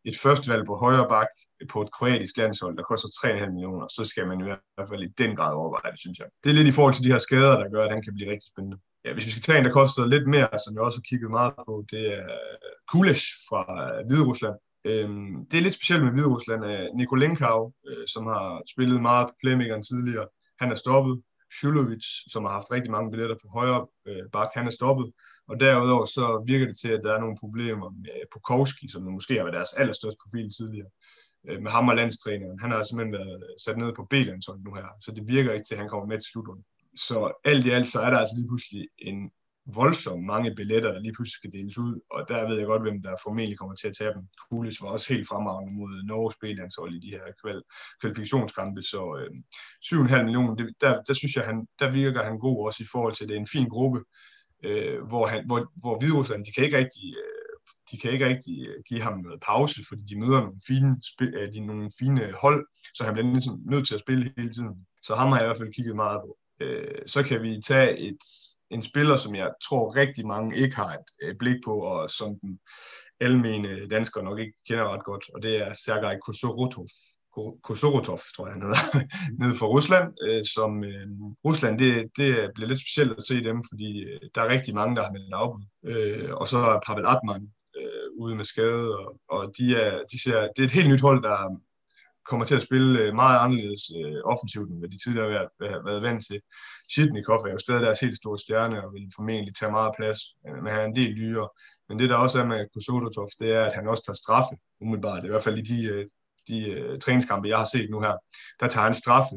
et 0.05 0.17
førstevalg 0.25 0.65
på 0.67 0.75
højre 0.85 1.07
bak, 1.09 1.31
på 1.73 1.83
et 1.83 1.93
kroatisk 1.97 2.37
landshold, 2.37 2.77
der 2.77 2.83
koster 2.83 3.09
3,5 3.09 3.51
millioner, 3.53 3.87
så 3.97 4.05
skal 4.05 4.27
man 4.27 4.41
i 4.41 4.45
hvert 4.45 4.89
fald 4.91 5.03
i 5.03 5.15
den 5.19 5.37
grad 5.37 5.55
overveje 5.55 5.93
det, 5.93 6.01
synes 6.01 6.19
jeg. 6.19 6.27
Det 6.45 6.51
er 6.51 6.55
lidt 6.55 6.69
i 6.69 6.77
forhold 6.77 6.95
til 6.95 7.05
de 7.05 7.13
her 7.15 7.19
skader, 7.19 7.57
der 7.61 7.69
gør, 7.75 7.85
at 7.85 7.93
han 7.95 8.03
kan 8.03 8.15
blive 8.15 8.31
rigtig 8.31 8.49
spændende. 8.53 8.79
Ja, 9.05 9.13
hvis 9.13 9.27
vi 9.27 9.31
skal 9.31 9.43
tage 9.43 9.59
en, 9.59 9.65
der 9.65 9.79
koster 9.81 10.07
lidt 10.07 10.27
mere, 10.29 10.49
som 10.65 10.75
jeg 10.75 10.83
også 10.83 10.99
har 10.99 11.09
kigget 11.11 11.31
meget 11.31 11.55
på, 11.69 11.85
det 11.91 12.03
er 12.19 12.29
Kulesh 12.91 13.27
fra 13.49 13.63
øh, 13.85 14.07
Hvide 14.07 14.25
Rusland. 14.31 14.57
Øhm, 14.91 15.47
det 15.49 15.57
er 15.57 15.65
lidt 15.67 15.79
specielt 15.79 16.05
med 16.05 16.13
Hvide 16.13 16.33
Rusland. 16.35 16.65
Øh, 16.71 16.87
Nikolenkov, 16.99 17.75
øh, 17.89 18.07
som 18.15 18.27
har 18.27 18.47
spillet 18.73 19.03
meget 19.03 19.27
på 19.29 19.35
playmakeren 19.43 19.83
tidligere, 19.83 20.27
han 20.61 20.71
er 20.71 20.79
stoppet. 20.85 21.23
Shulovic, 21.57 22.07
som 22.33 22.45
har 22.45 22.53
haft 22.53 22.73
rigtig 22.73 22.91
mange 22.91 23.11
billetter 23.11 23.37
på 23.43 23.49
højre 23.49 23.87
øh, 24.09 24.25
bak, 24.33 24.51
han 24.55 24.67
er 24.67 24.71
stoppet. 24.71 25.13
Og 25.49 25.61
derudover 25.61 26.07
så 26.07 26.45
virker 26.47 26.67
det 26.67 26.79
til, 26.79 26.89
at 26.89 27.03
der 27.03 27.13
er 27.15 27.21
nogle 27.21 27.37
problemer 27.41 27.91
med 27.91 28.17
Pukowski, 28.33 28.89
som 28.89 29.03
måske 29.03 29.35
har 29.35 29.45
været 29.45 29.59
deres 29.61 29.73
allerstørste 29.73 30.19
profil 30.25 30.51
tidligere. 30.59 30.91
Øh, 31.49 31.63
med 31.63 31.71
ham 31.71 31.89
og 31.89 31.97
landstræneren. 31.97 32.59
Han 32.61 32.71
har 32.71 32.83
simpelthen 32.83 33.13
været 33.13 33.45
sat 33.65 33.77
ned 33.77 33.93
på 33.95 34.07
B-landsholdet 34.11 34.65
nu 34.65 34.75
her, 34.75 34.89
så 35.01 35.13
det 35.13 35.29
virker 35.29 35.53
ikke 35.53 35.67
til, 35.67 35.75
at 35.75 35.81
han 35.81 35.89
kommer 35.89 36.07
med 36.07 36.19
til 36.19 36.31
slutrunden. 36.33 36.65
Så 36.97 37.33
alt 37.45 37.67
i 37.67 37.71
alt, 37.71 37.89
så 37.89 38.01
er 38.01 38.11
der 38.11 38.19
altså 38.19 38.35
lige 38.37 38.49
pludselig 38.49 38.89
en 38.99 39.31
voldsomt 39.75 40.25
mange 40.27 40.55
billetter, 40.55 40.93
der 40.93 41.01
lige 41.01 41.13
pludselig 41.13 41.39
skal 41.39 41.53
deles 41.53 41.79
ud, 41.79 42.01
og 42.11 42.29
der 42.29 42.49
ved 42.49 42.59
jeg 42.59 42.67
godt, 42.67 42.83
hvem 42.83 43.03
der 43.03 43.23
formentlig 43.25 43.59
kommer 43.59 43.75
til 43.75 43.89
at 43.89 43.97
tage 43.99 44.15
dem. 44.15 44.23
Kulis 44.51 44.83
var 44.83 44.89
også 44.89 45.13
helt 45.13 45.29
fremragende 45.29 45.73
mod 45.79 46.03
Norges 46.03 46.35
spillandshold 46.35 46.95
i 46.95 46.99
de 46.99 47.11
her 47.11 47.25
kval 47.43 47.63
kvalifikationskampe, 48.01 48.83
så 48.83 49.03
øh, 49.21 49.31
7,5 49.85 50.23
millioner, 50.23 50.55
det, 50.55 50.75
der, 50.81 51.03
der 51.03 51.15
synes 51.15 51.37
jeg, 51.37 51.45
han, 51.45 51.67
der 51.81 51.91
virker 51.91 52.23
han 52.23 52.39
god 52.39 52.67
også 52.67 52.83
i 52.83 52.91
forhold 52.93 53.15
til, 53.15 53.25
at 53.25 53.29
det 53.29 53.37
er 53.37 53.41
en 53.41 53.55
fin 53.57 53.69
gruppe, 53.69 54.01
øh, 54.65 55.03
hvor, 55.11 55.27
han, 55.27 55.47
hvor, 55.47 55.61
hvor 55.83 55.99
Hviderusland, 55.99 56.45
de 56.45 56.53
kan 56.53 56.65
ikke 56.65 56.79
rigtig 56.79 57.07
øh, 57.23 57.36
de 57.91 57.99
kan 57.99 58.11
ikke 58.11 58.28
rigtig 58.28 58.68
øh, 58.68 58.82
give 58.89 59.03
ham 59.03 59.18
noget 59.18 59.41
pause, 59.41 59.80
fordi 59.89 60.03
de 60.03 60.20
møder 60.20 60.41
nogle 60.41 60.61
fine, 60.66 60.97
spil, 61.14 61.34
øh, 61.34 61.53
de 61.53 61.61
nogle 61.61 61.91
fine 61.99 62.32
hold, 62.43 62.66
så 62.95 63.05
han 63.05 63.12
bliver 63.12 63.32
ligesom 63.32 63.61
nødt 63.64 63.87
til 63.87 63.95
at 63.95 64.01
spille 64.01 64.32
hele 64.37 64.53
tiden. 64.53 64.87
Så 65.03 65.14
ham 65.14 65.28
har 65.28 65.37
jeg 65.37 65.47
i 65.47 65.49
hvert 65.49 65.59
fald 65.59 65.72
kigget 65.72 65.97
meget 65.97 66.20
på. 66.24 66.39
Øh, 66.61 66.99
så 67.07 67.22
kan 67.22 67.43
vi 67.43 67.61
tage 67.66 67.99
et, 67.99 68.22
en 68.70 68.82
spiller, 68.82 69.16
som 69.16 69.34
jeg 69.34 69.51
tror 69.68 69.97
rigtig 69.97 70.26
mange 70.26 70.57
ikke 70.57 70.76
har 70.76 70.93
et, 70.93 71.28
et 71.28 71.39
blik 71.39 71.57
på, 71.64 71.74
og 71.80 72.11
som 72.11 72.39
den 72.43 72.59
almene 73.20 73.89
dansker 73.89 74.22
nok 74.22 74.39
ikke 74.39 74.59
kender 74.68 74.93
ret 74.93 75.05
godt, 75.05 75.24
og 75.34 75.43
det 75.43 75.62
er 75.66 75.72
Sergej 75.72 76.18
Kosorotov. 76.26 76.87
Kosorotov, 77.62 78.20
tror 78.37 78.47
jeg, 78.47 78.55
han 78.55 78.62
hedder, 78.62 78.82
nede 79.41 79.55
fra 79.59 79.66
Rusland, 79.66 80.09
øh, 80.26 80.45
som 80.55 80.84
øh, 80.84 81.07
Rusland, 81.45 81.78
det, 81.78 81.93
det 82.16 82.51
bliver 82.55 82.68
lidt 82.68 82.80
specielt 82.80 83.12
at 83.18 83.24
se 83.24 83.45
dem, 83.45 83.59
fordi 83.70 84.05
øh, 84.05 84.20
der 84.34 84.41
er 84.43 84.49
rigtig 84.49 84.74
mange, 84.74 84.97
der 84.97 85.03
har 85.05 85.12
meldt 85.12 85.34
afbud. 85.34 85.64
Øh, 85.91 86.34
og 86.34 86.49
så 86.49 86.59
er 86.59 86.80
Pavel 86.87 87.07
Atman 87.07 87.53
ude 88.19 88.37
med 88.37 88.45
skade, 88.45 88.99
og, 88.99 89.21
og 89.29 89.53
de 89.59 89.77
er, 89.77 90.03
de 90.12 90.23
ser, 90.23 90.41
det 90.57 90.62
er 90.62 90.67
et 90.67 90.79
helt 90.79 90.89
nyt 90.89 91.01
hold, 91.01 91.23
der 91.23 91.61
kommer 92.29 92.47
til 92.47 92.55
at 92.55 92.62
spille 92.62 93.01
øh, 93.01 93.14
meget 93.14 93.39
anderledes 93.39 93.83
øh, 93.99 94.21
offensivt, 94.25 94.71
end 94.71 94.79
hvad 94.79 94.89
de 94.89 94.99
tidligere 95.05 95.33
har 95.33 95.49
været, 95.61 95.85
været 95.85 96.03
vant 96.03 96.27
til. 96.27 96.41
Shitnikov 96.91 97.39
er 97.47 97.53
jo 97.53 97.59
stadig 97.59 97.83
deres 97.83 98.01
helt 98.01 98.17
store 98.17 98.39
stjerne, 98.39 98.85
og 98.85 98.93
vil 98.93 99.12
formentlig 99.17 99.55
tage 99.55 99.73
meget 99.73 99.93
plads, 99.99 100.21
øh, 100.47 100.62
men 100.62 100.73
han 100.73 100.81
er 100.81 100.85
en 100.85 100.97
del 100.97 101.17
dyre. 101.17 101.49
Men 101.89 101.99
det, 101.99 102.11
der 102.11 102.17
også 102.17 102.39
er 102.39 102.47
med 102.47 102.67
Kosodotov, 102.75 103.29
det 103.41 103.51
er, 103.55 103.64
at 103.64 103.75
han 103.75 103.89
også 103.89 104.03
tager 104.07 104.21
straffe, 104.23 104.55
umiddelbart. 104.81 105.25
I 105.25 105.29
hvert 105.29 105.43
fald 105.43 105.59
i 105.59 105.67
de, 105.73 105.85
øh, 105.93 106.07
de 106.49 106.71
øh, 106.71 106.99
træningskampe, 106.99 107.49
jeg 107.49 107.59
har 107.59 107.69
set 107.73 107.91
nu 107.91 108.01
her, 108.01 108.17
der 108.61 108.69
tager 108.69 108.85
han 108.85 108.95
straffe, 108.95 109.37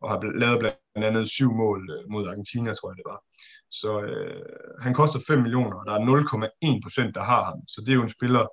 og 0.00 0.10
har 0.10 0.38
lavet 0.38 0.58
blandt 0.58 1.06
andet 1.08 1.28
syv 1.28 1.50
mål 1.52 1.80
mod 2.10 2.28
Argentina, 2.28 2.72
tror 2.72 2.90
jeg 2.90 2.96
det 2.96 3.10
var. 3.12 3.20
Så 3.70 4.00
øh, 4.02 4.42
han 4.80 4.94
koster 4.94 5.20
5 5.26 5.42
millioner, 5.42 5.76
og 5.76 5.86
der 5.86 5.92
er 5.92 6.02
0,1 6.76 6.80
procent, 6.82 7.14
der 7.14 7.22
har 7.22 7.44
ham. 7.44 7.58
Så 7.68 7.80
det 7.80 7.90
er 7.90 7.94
jo 7.94 8.02
en 8.02 8.16
spiller, 8.18 8.46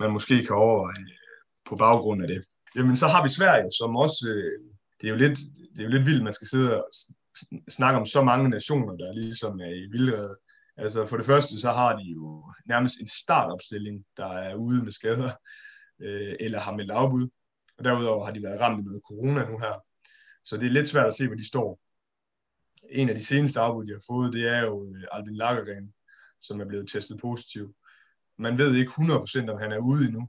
man 0.00 0.12
måske 0.12 0.44
kan 0.46 0.56
overveje 0.56 1.00
øh, 1.00 1.38
på 1.68 1.76
baggrund 1.76 2.22
af 2.22 2.28
det. 2.28 2.44
Jamen, 2.76 2.96
så 2.96 3.06
har 3.06 3.22
vi 3.22 3.28
Sverige, 3.28 3.70
som 3.78 3.96
også, 3.96 4.28
øh, 4.28 4.60
det, 5.00 5.06
er 5.06 5.10
jo 5.10 5.16
lidt, 5.16 5.38
det 5.72 5.80
er 5.80 5.84
jo 5.88 5.94
lidt 5.96 6.06
vildt, 6.06 6.24
man 6.24 6.32
skal 6.32 6.48
sidde 6.48 6.84
og 6.84 6.88
snakke 7.68 8.00
om 8.00 8.06
så 8.06 8.22
mange 8.22 8.50
nationer, 8.50 8.96
der 8.96 9.12
ligesom 9.12 9.60
er 9.60 9.72
i 9.82 9.86
vildrede. 9.92 10.36
Altså 10.76 11.06
for 11.06 11.16
det 11.16 11.26
første, 11.26 11.60
så 11.60 11.70
har 11.70 11.96
de 11.96 12.04
jo 12.04 12.52
nærmest 12.66 13.00
en 13.00 13.08
startopstilling, 13.08 14.04
der 14.16 14.26
er 14.26 14.54
ude 14.54 14.84
med 14.84 14.92
skader, 14.92 15.32
øh, 16.02 16.34
eller 16.40 16.60
har 16.60 16.76
meldt 16.76 16.90
afbud. 16.90 17.28
Og 17.78 17.84
derudover 17.84 18.24
har 18.24 18.32
de 18.32 18.42
været 18.42 18.60
ramt 18.60 18.78
af 18.78 18.84
noget 18.84 19.02
corona 19.08 19.50
nu 19.50 19.58
her. 19.58 19.74
Så 20.44 20.56
det 20.56 20.66
er 20.66 20.70
lidt 20.70 20.88
svært 20.88 21.06
at 21.06 21.14
se, 21.14 21.26
hvor 21.26 21.36
de 21.36 21.48
står. 21.48 21.80
En 22.90 23.08
af 23.08 23.14
de 23.14 23.24
seneste 23.24 23.60
afbud, 23.60 23.86
de 23.86 23.92
har 23.92 24.02
fået, 24.06 24.32
det 24.32 24.48
er 24.48 24.60
jo 24.60 24.94
øh, 24.94 25.04
Albin 25.12 25.36
Lagergren, 25.36 25.94
som 26.42 26.60
er 26.60 26.64
blevet 26.64 26.88
testet 26.88 27.20
positiv. 27.20 27.74
Man 28.38 28.58
ved 28.58 28.74
ikke 28.74 28.92
100% 28.92 29.50
om 29.50 29.58
han 29.58 29.72
er 29.72 29.78
ude 29.78 30.04
endnu. 30.04 30.28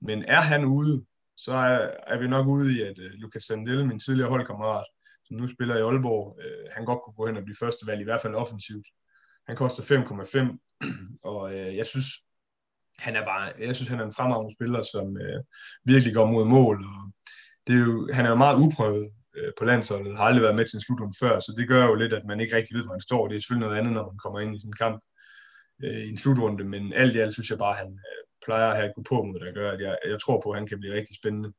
Men 0.00 0.24
er 0.24 0.40
han 0.40 0.64
ude, 0.64 1.04
så 1.36 1.52
er, 1.52 1.90
er 2.06 2.18
vi 2.18 2.28
nok 2.28 2.46
ude 2.46 2.76
i, 2.76 2.82
at 2.82 2.98
uh, 2.98 3.04
Lucas 3.04 3.42
Sandel, 3.42 3.86
min 3.86 4.00
tidligere 4.00 4.30
holdkammerat, 4.30 4.86
som 5.24 5.36
nu 5.36 5.46
spiller 5.46 5.76
i 5.76 5.80
Aalborg, 5.80 6.38
uh, 6.38 6.72
han 6.72 6.84
godt 6.84 7.00
kunne 7.02 7.14
gå 7.14 7.26
hen 7.26 7.36
og 7.36 7.42
blive 7.44 7.56
første 7.60 7.86
valg, 7.86 8.00
i 8.00 8.04
hvert 8.04 8.22
fald 8.22 8.34
offensivt. 8.34 8.86
Han 9.46 9.56
koster 9.56 9.82
5,5, 9.82 10.88
og 11.30 11.42
uh, 11.42 11.76
jeg 11.76 11.86
synes, 11.86 12.06
han 12.98 13.16
er 13.16 13.24
bare, 13.24 13.52
jeg 13.58 13.74
synes, 13.76 13.88
han 13.88 14.00
er 14.00 14.04
en 14.04 14.12
fremragende 14.18 14.54
spiller, 14.54 14.82
som 14.82 15.06
uh, 15.06 15.40
virkelig 15.84 16.14
går 16.14 16.26
mod 16.26 16.44
mål, 16.44 16.76
og 16.84 17.12
det 17.66 17.74
er 17.74 17.84
jo, 17.84 18.08
han 18.12 18.24
er 18.26 18.30
jo 18.30 18.34
meget 18.44 18.58
uprøvet 18.64 19.12
Øh, 19.38 19.52
på 19.58 19.64
landsholdet, 19.64 20.16
har 20.16 20.24
aldrig 20.24 20.42
været 20.42 20.56
med 20.56 20.66
til 20.66 20.76
en 20.76 20.86
slutrunde 20.86 21.18
før, 21.22 21.40
så 21.40 21.54
det 21.58 21.68
gør 21.68 21.84
jo 21.84 21.94
lidt, 21.94 22.12
at 22.12 22.24
man 22.24 22.40
ikke 22.40 22.56
rigtig 22.56 22.76
ved, 22.76 22.84
hvor 22.84 22.92
han 22.92 23.08
står. 23.08 23.28
Det 23.28 23.36
er 23.36 23.40
selvfølgelig 23.40 23.66
noget 23.66 23.80
andet, 23.80 23.92
når 23.92 24.04
man 24.10 24.18
kommer 24.24 24.40
ind 24.40 24.56
i 24.56 24.60
sådan 24.60 24.70
en 24.70 24.82
kamp 24.84 24.98
øh, 25.84 26.02
i 26.06 26.08
en 26.08 26.18
slutrunde, 26.18 26.64
men 26.64 26.92
alt 26.92 27.14
i 27.14 27.18
alt 27.18 27.34
synes 27.34 27.50
jeg 27.50 27.58
bare, 27.58 27.76
at 27.76 27.82
han, 27.82 27.92
øh, 28.10 28.22
plejer 28.46 28.70
at 28.70 28.76
have 28.76 28.88
et 28.88 29.06
på 29.08 29.22
mod, 29.22 29.40
der 29.40 29.52
gør, 29.52 29.70
at 29.70 29.80
jeg, 29.80 29.98
jeg 30.12 30.20
tror 30.20 30.40
på, 30.40 30.50
at 30.50 30.58
han 30.58 30.66
kan 30.66 30.80
blive 30.80 30.94
rigtig 30.94 31.16
spændende. 31.16 31.50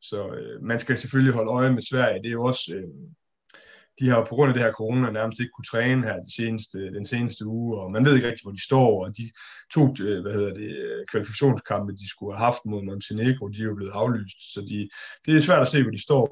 Så 0.00 0.18
øh, 0.38 0.62
man 0.62 0.78
skal 0.78 0.98
selvfølgelig 0.98 1.34
holde 1.34 1.50
øje 1.50 1.72
med 1.72 1.82
Sverige. 1.82 2.22
Det 2.22 2.28
er 2.28 2.38
jo 2.40 2.44
også, 2.44 2.64
øh, 2.74 2.88
de 4.00 4.08
har 4.08 4.24
på 4.24 4.34
grund 4.34 4.50
af 4.50 4.54
det 4.54 4.62
her 4.62 4.72
corona 4.72 5.10
nærmest 5.10 5.40
ikke 5.40 5.50
kunne 5.56 5.72
træne 5.72 6.06
her 6.06 6.16
de 6.26 6.34
seneste, 6.34 6.78
den 6.78 7.06
seneste 7.06 7.46
uge, 7.46 7.80
og 7.80 7.92
man 7.92 8.04
ved 8.04 8.14
ikke 8.14 8.28
rigtig, 8.28 8.44
hvor 8.44 8.52
de 8.52 8.64
står, 8.64 9.04
og 9.04 9.16
de 9.18 9.30
to 9.74 9.82
øh, 10.06 10.22
hvad 10.22 10.32
hedder 10.32 10.54
det, 10.54 10.70
øh, 10.84 11.06
kvalifikationskampe, 11.10 11.92
de 11.92 12.08
skulle 12.10 12.36
have 12.36 12.44
haft 12.44 12.62
mod 12.66 12.82
Montenegro, 12.84 13.48
de 13.48 13.60
er 13.60 13.70
jo 13.70 13.74
blevet 13.74 13.92
aflyst, 13.94 14.38
så 14.54 14.60
de, 14.60 14.88
det 15.26 15.36
er 15.36 15.40
svært 15.40 15.62
at 15.62 15.68
se, 15.68 15.82
hvor 15.82 15.90
de 15.90 16.02
står. 16.02 16.26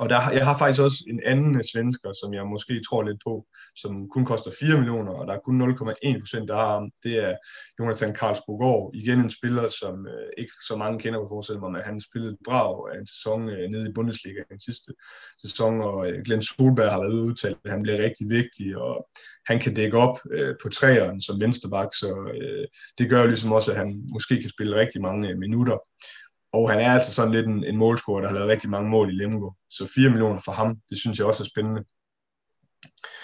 Og 0.00 0.08
der, 0.10 0.30
jeg 0.38 0.44
har 0.46 0.58
faktisk 0.58 0.80
også 0.80 1.04
en 1.08 1.20
anden 1.24 1.64
svensker, 1.72 2.12
som 2.20 2.34
jeg 2.34 2.46
måske 2.46 2.82
tror 2.88 3.02
lidt 3.02 3.20
på, 3.26 3.46
som 3.76 4.08
kun 4.14 4.24
koster 4.24 4.50
4 4.60 4.76
millioner, 4.76 5.12
og 5.12 5.26
der 5.26 5.34
er 5.34 5.44
kun 5.46 5.62
0,1 5.62 6.20
procent, 6.20 6.48
der 6.48 6.56
har 6.56 6.72
ham. 6.72 6.90
Det 7.04 7.14
er 7.26 7.34
Jonathan 7.78 8.14
Karlsbogård. 8.14 8.90
Igen 8.94 9.18
en 9.18 9.30
spiller, 9.30 9.68
som 9.80 10.06
øh, 10.06 10.28
ikke 10.38 10.52
så 10.68 10.76
mange 10.76 10.98
kender 10.98 11.20
på 11.20 11.28
forestille 11.28 11.60
mig, 11.60 11.82
han 11.82 12.00
spillede 12.00 12.36
brav 12.44 12.88
af 12.92 12.98
en 12.98 13.06
sæson 13.06 13.48
øh, 13.48 13.70
nede 13.70 13.88
i 13.88 13.92
Bundesliga 13.92 14.42
den 14.50 14.60
sidste 14.60 14.90
sæson, 15.42 15.80
og 15.80 16.10
øh, 16.10 16.22
Glenn 16.24 16.42
Solberg 16.42 16.92
har 16.92 17.00
været 17.00 17.26
udtalt, 17.28 17.58
at 17.64 17.70
han 17.70 17.82
bliver 17.82 17.98
rigtig 17.98 18.26
vigtig, 18.28 18.76
og 18.76 19.08
han 19.46 19.60
kan 19.60 19.74
dække 19.74 19.96
op 19.96 20.16
øh, 20.32 20.54
på 20.62 20.68
træeren 20.68 21.20
som 21.20 21.40
venstreback, 21.40 21.90
så 21.94 22.10
øh, 22.34 22.66
det 22.98 23.10
gør 23.10 23.20
jo 23.20 23.26
ligesom 23.26 23.52
også, 23.52 23.70
at 23.70 23.76
han 23.76 23.88
måske 24.12 24.40
kan 24.40 24.50
spille 24.50 24.76
rigtig 24.76 25.00
mange 25.02 25.28
øh, 25.28 25.38
minutter. 25.38 25.78
Og 26.52 26.70
han 26.70 26.80
er 26.80 26.92
altså 26.92 27.14
sådan 27.14 27.32
lidt 27.32 27.46
en, 27.46 27.64
en 27.64 27.76
målscorer, 27.76 28.20
der 28.20 28.28
har 28.28 28.34
lavet 28.34 28.48
rigtig 28.48 28.70
mange 28.70 28.90
mål 28.90 29.10
i 29.10 29.16
Lemgo. 29.16 29.50
Så 29.70 29.92
4 29.94 30.10
millioner 30.10 30.40
for 30.44 30.52
ham, 30.52 30.76
det 30.90 30.98
synes 30.98 31.18
jeg 31.18 31.26
også 31.26 31.42
er 31.42 31.52
spændende. 31.54 31.84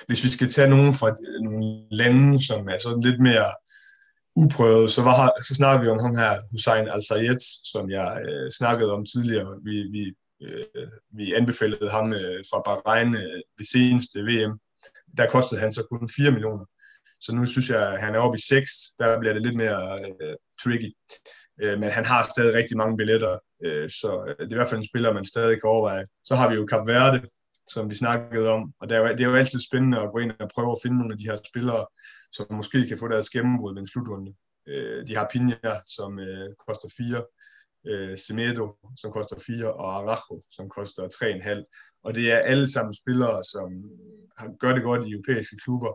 Hvis 0.07 0.25
vi 0.25 0.29
skal 0.29 0.51
tage 0.51 0.71
nogen 0.71 0.95
fra 0.95 1.09
øh, 1.09 1.41
nogle 1.43 1.87
lande, 1.91 2.47
som 2.47 2.69
er 2.69 2.79
sådan 2.79 3.01
lidt 3.01 3.21
mere 3.21 3.55
uprøvet, 4.37 4.91
så, 4.91 5.03
var, 5.03 5.43
så 5.43 5.55
snakker 5.55 5.83
vi 5.83 5.89
om 5.89 5.99
ham 5.99 6.17
her, 6.17 6.33
Hussein 6.51 6.89
Al-Sayed, 6.89 7.43
som 7.73 7.91
jeg 7.91 8.23
øh, 8.29 8.51
snakkede 8.51 8.93
om 8.93 9.07
tidligere. 9.07 9.61
Vi, 9.65 9.77
vi, 9.97 10.03
øh, 10.43 10.89
vi 11.19 11.35
anbefalede 11.35 11.91
ham 11.91 12.13
øh, 12.13 12.45
fra 12.51 12.63
Bahrain 12.67 13.15
øh, 13.15 13.41
ved 13.59 13.67
seneste 13.73 14.19
VM. 14.21 14.53
Der 15.17 15.31
kostede 15.31 15.61
han 15.61 15.73
så 15.73 15.83
kun 15.91 16.09
4 16.17 16.31
millioner. 16.31 16.65
Så 17.21 17.35
nu 17.35 17.47
synes 17.47 17.71
jeg, 17.71 17.93
at 17.93 18.01
han 18.01 18.15
er 18.15 18.19
oppe 18.19 18.39
i 18.39 18.41
6. 18.41 18.71
Der 18.99 19.19
bliver 19.19 19.33
det 19.33 19.43
lidt 19.43 19.57
mere 19.57 20.01
øh, 20.21 20.37
tricky 20.63 20.91
øh, 21.63 21.79
men 21.81 21.91
han 21.91 22.07
har 22.07 22.23
stadig 22.35 22.55
rigtig 22.55 22.77
mange 22.77 22.97
billetter, 22.97 23.39
øh, 23.65 23.91
så 23.91 24.25
øh, 24.29 24.47
det 24.47 24.53
er 24.53 24.57
i 24.57 24.61
hvert 24.61 24.71
fald 24.71 24.81
en 24.81 24.89
spiller, 24.89 25.13
man 25.13 25.25
stadig 25.25 25.61
kan 25.61 25.71
overveje. 25.71 26.07
Så 26.25 26.35
har 26.35 26.49
vi 26.51 26.55
jo 26.55 26.67
Cap 26.71 26.87
Verde, 26.87 27.29
som 27.67 27.91
vi 27.91 27.95
snakkede 27.95 28.49
om, 28.49 28.73
og 28.81 28.89
det 28.89 28.97
er, 28.97 29.01
jo, 29.01 29.09
det 29.09 29.21
er 29.21 29.31
jo 29.31 29.37
altid 29.37 29.61
spændende 29.61 30.01
at 30.01 30.13
gå 30.13 30.19
ind 30.19 30.33
og 30.41 30.51
prøve 30.55 30.73
at 30.73 30.79
finde 30.83 30.99
nogle 30.99 31.13
af 31.13 31.19
de 31.19 31.29
her 31.31 31.39
spillere, 31.51 31.87
som 32.33 32.47
måske 32.51 32.89
kan 32.89 32.99
få 32.99 33.09
deres 33.09 33.31
gennembrud 33.31 33.75
ved 33.75 33.81
en 33.81 33.93
slutrunde. 33.93 34.35
Øh, 34.69 35.07
de 35.07 35.17
har 35.17 35.29
Pinja, 35.33 35.75
som 35.97 36.19
øh, 36.19 36.49
koster 36.67 36.89
4, 36.97 37.25
øh, 37.91 38.19
Semedo, 38.19 38.67
som 39.01 39.13
koster 39.13 39.37
4, 39.47 39.73
og 39.73 39.87
Arajo, 39.97 40.43
som 40.51 40.69
koster 40.69 41.03
3,5. 41.03 42.01
Og 42.05 42.15
det 42.15 42.33
er 42.33 42.39
alle 42.39 42.69
sammen 42.69 42.95
spillere, 42.95 43.45
som 43.45 43.69
øh, 44.41 44.49
gør 44.61 44.73
det 44.73 44.83
godt 44.83 45.07
i 45.07 45.13
europæiske 45.13 45.57
klubber, 45.65 45.93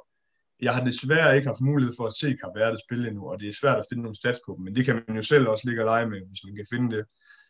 jeg 0.62 0.74
har 0.76 0.84
desværre 0.84 1.36
ikke 1.36 1.48
haft 1.48 1.62
mulighed 1.62 1.94
for 1.98 2.06
at 2.08 2.14
se 2.14 2.38
Cap 2.42 2.56
Verde 2.56 2.78
spille 2.86 3.08
endnu, 3.08 3.30
og 3.30 3.40
det 3.40 3.50
er 3.50 3.60
svært 3.62 3.80
at 3.80 3.86
finde 3.90 4.04
nogle 4.04 4.16
stats 4.16 4.40
på 4.46 4.54
dem, 4.56 4.66
men 4.66 4.76
det 4.76 4.86
kan 4.86 4.96
man 5.08 5.16
jo 5.16 5.22
selv 5.22 5.48
også 5.48 5.64
ligge 5.68 5.82
og 5.82 5.86
lege 5.86 6.10
med, 6.10 6.20
hvis 6.28 6.44
man 6.46 6.56
kan 6.56 6.66
finde 6.74 6.96
det, 6.96 7.06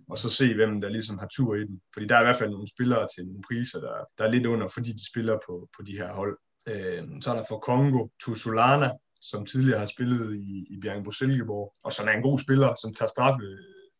og 0.09 0.17
så 0.17 0.29
se, 0.29 0.55
hvem 0.55 0.81
der 0.81 0.89
ligesom 0.89 1.17
har 1.17 1.27
tur 1.27 1.55
i 1.55 1.63
den. 1.69 1.81
Fordi 1.93 2.05
der 2.07 2.15
er 2.15 2.21
i 2.21 2.23
hvert 2.23 2.41
fald 2.41 2.51
nogle 2.51 2.73
spillere 2.75 3.07
til 3.15 3.25
nogle 3.25 3.43
priser, 3.47 3.79
der, 3.79 3.95
der 4.17 4.23
er 4.23 4.31
lidt 4.31 4.45
under, 4.45 4.67
fordi 4.67 4.91
de 4.91 5.09
spiller 5.11 5.37
på, 5.47 5.69
på 5.75 5.81
de 5.87 5.97
her 5.97 6.13
hold. 6.13 6.37
Øh, 6.71 7.03
så 7.21 7.31
er 7.31 7.35
der 7.35 7.45
for 7.49 7.59
Kongo, 7.59 8.07
Tusulana, 8.23 8.89
som 9.21 9.45
tidligere 9.45 9.79
har 9.79 9.85
spillet 9.85 10.35
i, 10.35 10.65
i 10.73 10.79
Bjergenbro 10.81 11.11
Silkeborg, 11.11 11.73
og 11.83 11.93
som 11.93 12.07
er 12.07 12.11
en 12.11 12.27
god 12.29 12.39
spiller, 12.39 12.75
som 12.81 12.93
tager 12.93 13.09
straffe, 13.09 13.47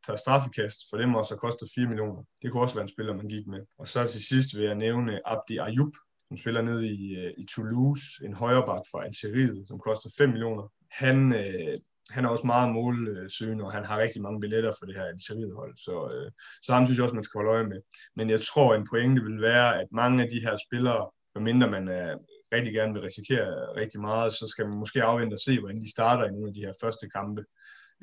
tager 0.06 0.18
straffekast 0.18 0.80
for 0.90 0.98
dem 0.98 1.16
og 1.16 1.26
så 1.26 1.36
koster 1.36 1.66
4 1.76 1.88
millioner. 1.88 2.24
Det 2.42 2.52
kunne 2.52 2.64
også 2.64 2.76
være 2.76 2.84
en 2.84 2.96
spiller, 2.96 3.16
man 3.16 3.28
gik 3.28 3.48
med. 3.48 3.62
Og 3.78 3.88
så 3.88 4.08
til 4.08 4.24
sidst 4.26 4.56
vil 4.56 4.64
jeg 4.64 4.76
nævne 4.76 5.20
Abdi 5.26 5.58
Ayub, 5.58 5.94
som 6.32 6.38
spiller 6.38 6.62
ned 6.62 6.82
i, 6.84 7.16
øh, 7.22 7.34
i 7.38 7.46
Toulouse, 7.46 8.06
en 8.26 8.34
højreback 8.34 8.84
fra 8.92 9.06
Algeriet, 9.06 9.68
som 9.68 9.80
koster 9.80 10.10
5 10.18 10.30
millioner. 10.30 10.72
Han, 10.92 11.34
øh, 11.34 11.78
han 12.10 12.26
er 12.26 12.30
også 12.30 12.48
meget 12.48 12.74
målsøgende, 12.74 13.64
og 13.64 13.72
han 13.72 13.86
har 13.86 13.98
rigtig 13.98 14.22
mange 14.22 14.40
billetter 14.40 14.74
for 14.80 14.86
det 14.86 14.96
her 14.96 15.04
Algeriet 15.04 15.56
hold, 15.56 15.78
så, 15.78 15.96
øh, 16.14 16.32
så 16.64 16.74
ham 16.74 16.86
synes 16.86 16.98
jeg 16.98 17.04
også, 17.04 17.16
man 17.16 17.24
skal 17.24 17.38
holde 17.40 17.52
øje 17.52 17.68
med. 17.74 17.82
Men 18.16 18.30
jeg 18.30 18.42
tror, 18.42 18.76
en 18.76 18.88
pointe 18.90 19.22
vil 19.24 19.42
være, 19.42 19.82
at 19.82 19.88
mange 19.92 20.24
af 20.24 20.30
de 20.30 20.40
her 20.46 20.56
spillere, 20.66 21.10
medmindre 21.36 21.70
man 21.70 21.88
er, 21.88 22.18
rigtig 22.56 22.74
gerne 22.74 22.94
vil 22.94 23.02
risikere 23.02 23.52
rigtig 23.82 24.02
meget, 24.02 24.34
så 24.34 24.48
skal 24.48 24.68
man 24.68 24.78
måske 24.80 25.04
afvente 25.04 25.34
og 25.34 25.44
se, 25.48 25.60
hvordan 25.60 25.82
de 25.82 25.92
starter 25.92 26.26
i 26.26 26.32
nogle 26.32 26.48
af 26.48 26.54
de 26.54 26.66
her 26.66 26.74
første 26.82 27.10
kampe. 27.10 27.42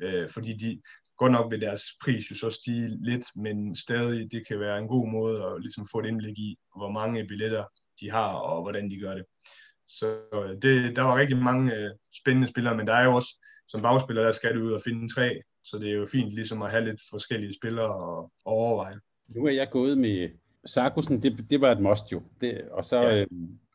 Øh, 0.03 0.29
fordi 0.29 0.51
de, 0.63 0.81
godt 1.17 1.31
nok 1.31 1.51
vil 1.51 1.61
deres 1.61 1.83
pris 2.03 2.31
jo 2.31 2.35
så 2.35 2.49
stige 2.49 2.87
lidt, 3.09 3.25
men 3.35 3.75
stadig 3.75 4.31
det 4.31 4.47
kan 4.47 4.59
være 4.59 4.77
en 4.77 4.87
god 4.87 5.11
måde 5.11 5.37
at 5.47 5.61
ligesom 5.61 5.87
få 5.91 5.99
et 5.99 6.05
indblik 6.05 6.37
i, 6.37 6.57
hvor 6.77 6.91
mange 6.91 7.27
billetter 7.27 7.63
de 8.01 8.11
har, 8.11 8.33
og 8.33 8.61
hvordan 8.61 8.89
de 8.91 8.99
gør 8.99 9.13
det. 9.15 9.25
Så 9.87 10.17
øh, 10.33 10.49
det, 10.61 10.95
der 10.95 11.01
var 11.01 11.17
rigtig 11.17 11.37
mange 11.37 11.75
øh, 11.75 11.89
spændende 12.21 12.47
spillere, 12.47 12.77
men 12.77 12.87
der 12.87 12.93
er 12.93 13.03
jo 13.03 13.15
også, 13.15 13.45
som 13.67 13.81
bagspiller, 13.81 14.23
der 14.23 14.31
skal 14.31 14.55
du 14.55 14.61
ud 14.63 14.71
og 14.71 14.81
finde 14.85 15.13
tre, 15.13 15.41
så 15.63 15.79
det 15.79 15.89
er 15.89 15.95
jo 15.95 16.05
fint 16.11 16.31
ligesom 16.31 16.61
at 16.61 16.71
have 16.71 16.85
lidt 16.85 17.01
forskellige 17.09 17.53
spillere 17.53 17.95
og, 17.95 18.31
og 18.45 18.53
overveje. 18.53 18.99
Nu 19.27 19.45
er 19.45 19.51
jeg 19.51 19.69
gået 19.71 19.97
med 19.97 20.29
Sarkusen, 20.65 21.23
det, 21.23 21.45
det 21.49 21.61
var 21.61 21.71
et 21.71 21.81
must 21.81 22.11
jo. 22.11 22.21
Det, 22.41 22.61
og 22.71 22.85
så, 22.85 23.01
ja. 23.01 23.21
øh, 23.21 23.27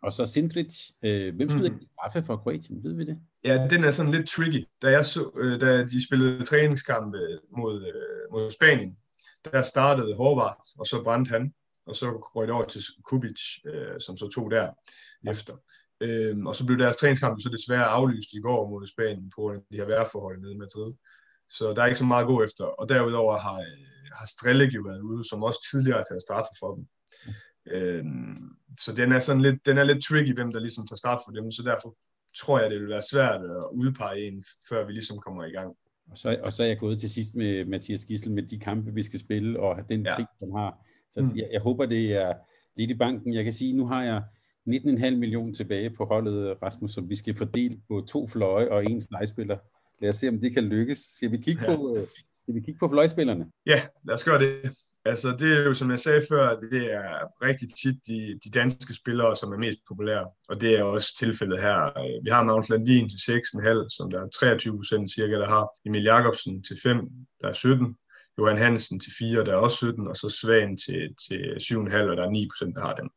og 0.03 0.13
så 0.13 0.27
Sindrich. 0.27 0.91
Øh, 1.03 1.37
hvem 1.37 1.51
stod 1.51 1.71
mm. 1.71 1.81
straffe 1.93 2.27
for 2.27 2.37
Kroatien? 2.37 2.85
Ved 2.85 2.95
vi 2.95 3.05
det? 3.05 3.19
Ja, 3.45 3.69
den 3.71 3.85
er 3.85 3.91
sådan 3.91 4.13
lidt 4.13 4.29
tricky. 4.29 4.67
Da, 4.83 4.91
jeg 4.91 5.05
så, 5.05 5.31
øh, 5.37 5.61
da 5.61 5.85
de 5.85 6.07
spillede 6.07 6.45
træningskampe 6.45 7.19
mod, 7.59 7.83
øh, 7.83 8.33
mod 8.33 8.51
Spanien, 8.51 8.97
der 9.45 9.63
startede 9.63 10.15
Horvath, 10.15 10.79
og 10.79 10.87
så 10.87 11.03
brændte 11.05 11.29
han, 11.29 11.55
og 11.87 11.97
så 11.97 12.07
røg 12.11 12.47
det 12.47 12.55
over 12.55 12.65
til 12.65 12.83
Kubic, 13.09 13.41
øh, 13.67 14.01
som 14.01 14.17
så 14.17 14.29
tog 14.29 14.51
der 14.51 14.71
efter. 15.31 15.55
Øhm, 16.01 16.47
og 16.47 16.57
så 16.57 16.67
blev 16.67 16.79
deres 16.79 16.97
træningskamp 16.97 17.41
så 17.41 17.49
desværre 17.49 17.85
aflyst 17.85 18.33
i 18.33 18.41
går 18.41 18.71
mod 18.71 18.87
Spanien 18.87 19.31
på 19.31 19.41
grund 19.41 19.57
af 19.57 19.63
de 19.71 19.77
her 19.77 19.85
vejrforhold 19.85 20.41
nede 20.41 20.55
i 20.55 20.63
Madrid. 20.65 20.95
Så 21.49 21.65
der 21.75 21.83
er 21.83 21.87
ikke 21.87 21.99
så 21.99 22.05
meget 22.05 22.23
at 22.23 22.27
gå 22.27 22.45
efter. 22.45 22.65
Og 22.65 22.89
derudover 22.89 23.37
har, 23.39 23.59
øh, 23.61 23.87
har 24.19 24.27
Strellik 24.27 24.75
jo 24.75 24.83
været 24.83 25.01
ude, 25.01 25.29
som 25.29 25.43
også 25.43 25.69
tidligere 25.71 25.97
har 25.97 26.05
taget 26.05 26.23
straffe 26.23 26.53
for 26.61 26.75
dem. 26.75 26.85
Øhm, 27.67 28.49
så 28.81 28.93
den 28.93 29.13
er 29.13 29.19
sådan 29.19 29.43
lidt, 29.43 29.67
den 29.67 29.79
er 29.79 29.85
lidt 29.85 30.05
tricky, 30.05 30.35
hvem 30.35 30.53
der 30.53 30.61
ligesom 30.61 30.87
tager 30.87 30.97
start 31.05 31.21
for 31.27 31.33
dem, 31.33 31.51
så 31.51 31.63
derfor 31.63 31.97
tror 32.41 32.61
jeg, 32.61 32.71
det 32.71 32.81
vil 32.81 32.89
være 32.89 33.11
svært 33.13 33.41
at 33.41 33.65
udpege 33.73 34.27
en, 34.27 34.45
før 34.69 34.87
vi 34.87 34.93
ligesom 34.93 35.19
kommer 35.19 35.45
i 35.45 35.51
gang. 35.51 35.77
Og 36.11 36.19
så, 36.19 36.39
og 36.43 36.53
så 36.53 36.63
er 36.63 36.67
jeg 36.67 36.79
gået 36.79 37.01
til 37.01 37.11
sidst 37.11 37.35
med 37.35 37.65
Mathias 37.65 38.05
Gissel 38.05 38.33
med 38.33 38.43
de 38.43 38.59
kampe, 38.59 38.95
vi 38.95 39.03
skal 39.03 39.21
spille, 39.21 39.61
og 39.61 39.89
den 39.89 40.07
ja. 40.07 40.15
pligt, 40.15 40.31
han 40.41 40.53
har. 40.57 40.79
Så 41.15 41.23
mm. 41.23 41.37
jeg, 41.37 41.49
jeg 41.53 41.61
håber, 41.61 41.87
det 41.87 42.13
er 42.13 42.33
lidt 42.77 42.91
i 42.91 42.95
banken. 42.95 43.35
Jeg 43.35 43.45
kan 43.45 43.53
sige, 43.53 43.73
nu 43.73 43.87
har 43.87 44.03
jeg 44.03 44.23
19,5 44.69 45.11
millioner 45.11 45.53
tilbage 45.53 45.91
på 45.91 46.05
holdet, 46.05 46.57
Rasmus, 46.63 46.93
som 46.93 47.09
vi 47.09 47.15
skal 47.15 47.37
fordele 47.37 47.81
på 47.89 48.05
to 48.09 48.29
fløje 48.29 48.69
og 48.69 48.85
en 48.85 49.01
snegspiller. 49.01 49.57
Lad 50.01 50.11
os 50.11 50.17
se, 50.17 50.29
om 50.29 50.41
det 50.41 50.55
kan 50.55 50.65
lykkes. 50.65 50.99
Skal 50.99 51.33
vi 51.33 51.37
kigge, 51.37 51.71
ja. 51.71 51.77
på, 51.77 51.97
øh, 51.97 52.07
skal 52.43 52.55
vi 52.55 52.61
kigge 52.61 52.79
på 52.79 52.89
fløjspillerne? 52.89 53.47
Ja, 53.67 53.81
lad 54.05 54.15
os 54.15 54.25
gøre 54.25 54.39
det. 54.39 54.71
Altså, 55.07 55.37
det 55.39 55.59
er 55.59 55.65
jo, 55.65 55.75
som 55.75 55.91
jeg 55.91 56.01
sagde 56.01 56.23
før, 56.29 56.61
det 56.61 56.93
er 56.93 57.47
rigtig 57.49 57.69
tit 57.69 57.97
de, 58.07 58.39
de 58.45 58.51
danske 58.51 58.95
spillere, 58.95 59.37
som 59.37 59.53
er 59.53 59.59
mest 59.59 59.79
populære. 59.89 60.27
Og 60.49 60.61
det 60.61 60.79
er 60.79 60.83
også 60.83 61.17
tilfældet 61.19 61.61
her. 61.61 61.77
Vi 62.25 62.31
har 62.31 62.45
Magnus 62.45 62.69
Landin 62.69 63.09
til 63.09 63.33
6,5, 63.33 63.97
som 63.97 64.11
der 64.11 64.21
er 64.23 64.29
23 64.29 64.77
procent 64.77 65.15
cirka, 65.15 65.33
der 65.33 65.49
har. 65.49 65.69
Emil 65.87 66.03
Jakobsen 66.03 66.63
til 66.63 66.77
5, 66.83 67.11
der 67.41 67.49
er 67.49 67.53
17. 67.53 67.97
Johan 68.39 68.59
Hansen 68.59 69.01
til 69.01 69.13
4, 69.19 69.45
der 69.45 69.53
er 69.53 69.57
også 69.57 69.77
17. 69.77 70.09
Og 70.09 70.17
så 70.17 70.29
Svagen 70.29 70.77
til, 70.77 71.03
til 71.29 71.41
7,5, 71.61 71.97
og 72.11 72.17
der 72.17 72.25
er 72.25 72.31
9 72.31 72.49
procent, 72.53 72.77
der 72.77 72.83
har 72.83 72.95
dem. 72.95 73.09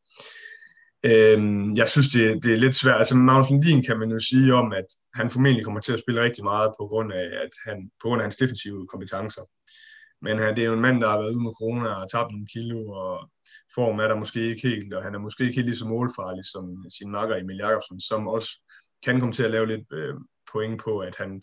Øhm, 1.10 1.76
jeg 1.76 1.90
synes, 1.90 2.08
det, 2.08 2.44
det 2.44 2.54
er 2.54 2.58
lidt 2.58 2.76
svært. 2.76 2.98
Altså, 2.98 3.16
Magnus 3.16 3.50
Lundin 3.50 3.84
kan 3.84 4.00
man 4.00 4.10
jo 4.12 4.20
sige 4.20 4.54
om, 4.54 4.74
at 4.74 4.86
han 5.14 5.30
formentlig 5.30 5.64
kommer 5.66 5.82
til 5.82 5.94
at 5.94 6.00
spille 6.00 6.24
rigtig 6.24 6.44
meget 6.44 6.70
på 6.80 6.88
grund 6.88 7.14
af, 7.14 7.28
at 7.44 7.54
han, 7.66 7.78
på 8.02 8.08
grund 8.08 8.22
af 8.22 8.26
hans 8.26 8.36
defensive 8.36 8.88
kompetencer. 8.88 9.42
Men 10.22 10.38
han, 10.38 10.56
det 10.56 10.62
er 10.62 10.68
jo 10.68 10.74
en 10.74 10.88
mand, 10.88 11.02
der 11.02 11.10
har 11.10 11.18
været 11.18 11.34
ude 11.34 11.44
med 11.44 11.58
corona 11.60 11.90
og 11.90 12.12
tabt 12.12 12.32
en 12.32 12.48
kilo, 12.54 12.80
og 13.04 13.30
form 13.76 14.00
er 14.00 14.08
der 14.08 14.16
måske 14.16 14.40
ikke 14.50 14.68
helt, 14.68 14.94
og 14.94 15.04
han 15.04 15.16
er 15.16 15.20
måske 15.20 15.44
ikke 15.44 15.56
helt 15.56 15.68
lige 15.68 15.78
så 15.78 15.88
målfarlig 15.88 16.46
som 16.46 16.86
sin 16.98 17.12
makker 17.12 17.36
Emil 17.36 17.58
Jakobsen, 17.58 18.02
som 18.02 18.28
også 18.28 18.50
kan 19.06 19.20
komme 19.20 19.34
til 19.34 19.44
at 19.44 19.52
lave 19.52 19.68
lidt 19.68 19.88
øh, 19.94 20.16
point 20.52 20.82
på, 20.84 21.00
at 21.00 21.16
han 21.16 21.42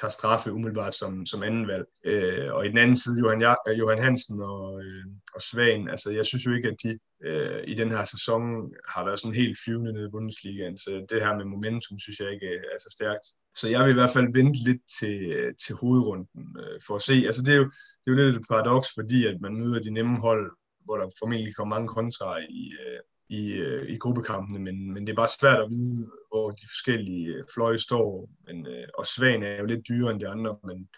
tager 0.00 0.10
straffe 0.10 0.52
umiddelbart 0.52 0.94
som, 0.94 1.26
som 1.26 1.42
anden 1.42 1.66
valg. 1.66 1.86
Øh, 2.04 2.54
og 2.54 2.66
i 2.66 2.68
den 2.68 2.78
anden 2.78 2.96
side, 2.96 3.20
Johan, 3.20 3.56
Johan 3.80 4.02
Hansen 4.02 4.40
og, 4.40 4.82
øh, 4.84 5.04
og 5.34 5.42
Svagen, 5.42 5.88
altså 5.88 6.10
jeg 6.10 6.26
synes 6.26 6.46
jo 6.46 6.52
ikke, 6.52 6.68
at 6.68 6.76
de 6.84 6.98
øh, 7.24 7.64
i 7.66 7.74
den 7.74 7.90
her 7.90 8.04
sæson 8.04 8.42
har 8.88 9.04
været 9.04 9.18
sådan 9.20 9.40
helt 9.42 9.58
flyvende 9.64 9.92
nede 9.92 10.08
i 10.08 10.10
Bundesligaen, 10.10 10.78
så 10.78 11.06
det 11.10 11.22
her 11.24 11.36
med 11.36 11.44
momentum 11.44 11.98
synes 11.98 12.20
jeg 12.20 12.32
ikke 12.32 12.48
øh, 12.48 12.62
er 12.74 12.78
så 12.78 12.90
stærkt. 12.98 13.26
Så 13.56 13.68
jeg 13.68 13.84
vil 13.84 13.90
i 13.90 14.00
hvert 14.00 14.16
fald 14.16 14.32
vente 14.32 14.58
lidt 14.68 14.82
til, 14.98 15.16
øh, 15.36 15.54
til 15.64 15.74
hovedrunden 15.74 16.46
øh, 16.62 16.80
for 16.86 16.96
at 16.96 17.02
se. 17.02 17.16
Altså 17.28 17.42
det 17.42 17.52
er, 17.54 17.60
jo, 17.62 17.68
det 18.00 18.06
er 18.06 18.14
jo 18.14 18.22
lidt 18.22 18.36
et 18.36 18.48
paradoks, 18.50 18.88
fordi 18.98 19.26
at 19.26 19.36
man 19.40 19.56
møder 19.60 19.80
de 19.82 19.90
nemme 19.90 20.16
hold, 20.26 20.46
hvor 20.84 20.96
der 20.98 21.16
formentlig 21.20 21.54
kommer 21.56 21.76
mange 21.76 21.88
kontra 21.88 22.38
i, 22.38 22.62
øh, 22.84 23.00
i, 23.28 23.52
øh, 23.52 23.88
i 23.88 23.98
gruppekampene, 23.98 24.58
men, 24.58 24.92
men 24.92 25.06
det 25.06 25.12
er 25.12 25.16
bare 25.16 25.38
svært 25.40 25.60
at 25.62 25.70
vide, 25.70 26.10
hvor 26.28 26.50
de 26.50 26.66
forskellige 26.68 27.26
øh, 27.34 27.44
fløje 27.54 27.78
står, 27.78 28.28
men, 28.46 28.66
øh, 28.66 28.88
og 28.98 29.06
Svagen 29.06 29.42
er 29.42 29.58
jo 29.58 29.66
lidt 29.66 29.88
dyrere 29.88 30.12
end 30.12 30.20
de 30.20 30.28
andre, 30.28 30.56
men, 30.64 30.88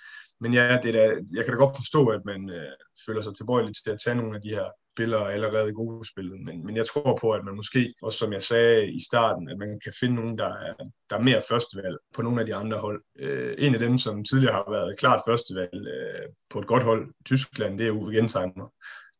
men 0.40 0.54
ja, 0.54 0.78
det 0.82 0.88
er 0.88 0.98
da, 0.98 1.04
jeg 1.36 1.44
kan 1.44 1.54
da 1.54 1.58
godt 1.58 1.76
forstå, 1.76 2.06
at 2.06 2.24
man 2.24 2.50
øh, 2.50 2.72
føler 3.06 3.22
sig 3.22 3.34
tilbøjelig 3.34 3.74
til 3.74 3.90
at 3.90 4.00
tage 4.04 4.16
nogle 4.16 4.36
af 4.36 4.42
de 4.42 4.48
her 4.48 4.68
spillere 4.94 5.32
allerede 5.32 5.68
i 5.70 5.72
gruppespillet, 5.72 6.40
men, 6.40 6.66
men 6.66 6.76
jeg 6.76 6.86
tror 6.86 7.18
på, 7.20 7.30
at 7.30 7.44
man 7.44 7.56
måske, 7.56 7.94
også 8.02 8.18
som 8.18 8.32
jeg 8.32 8.42
sagde 8.42 8.92
i 8.92 9.00
starten, 9.08 9.50
at 9.50 9.58
man 9.58 9.80
kan 9.84 9.92
finde 10.00 10.14
nogen, 10.14 10.38
der 10.38 10.52
er, 10.68 10.74
der 11.10 11.16
er 11.16 11.20
mere 11.28 11.42
førstevalg 11.48 11.96
på 12.14 12.22
nogle 12.22 12.40
af 12.40 12.46
de 12.46 12.54
andre 12.54 12.78
hold. 12.78 13.02
Øh, 13.18 13.54
en 13.58 13.74
af 13.74 13.80
dem, 13.80 13.98
som 13.98 14.24
tidligere 14.24 14.54
har 14.54 14.70
været 14.70 14.98
klart 14.98 15.22
førstevalg 15.26 15.86
øh, 15.96 16.26
på 16.50 16.58
et 16.58 16.66
godt 16.66 16.82
hold, 16.82 17.14
Tyskland, 17.24 17.78
det 17.78 17.86
er 17.86 17.90
Uwe 17.90 18.14
Gensheimer 18.14 18.68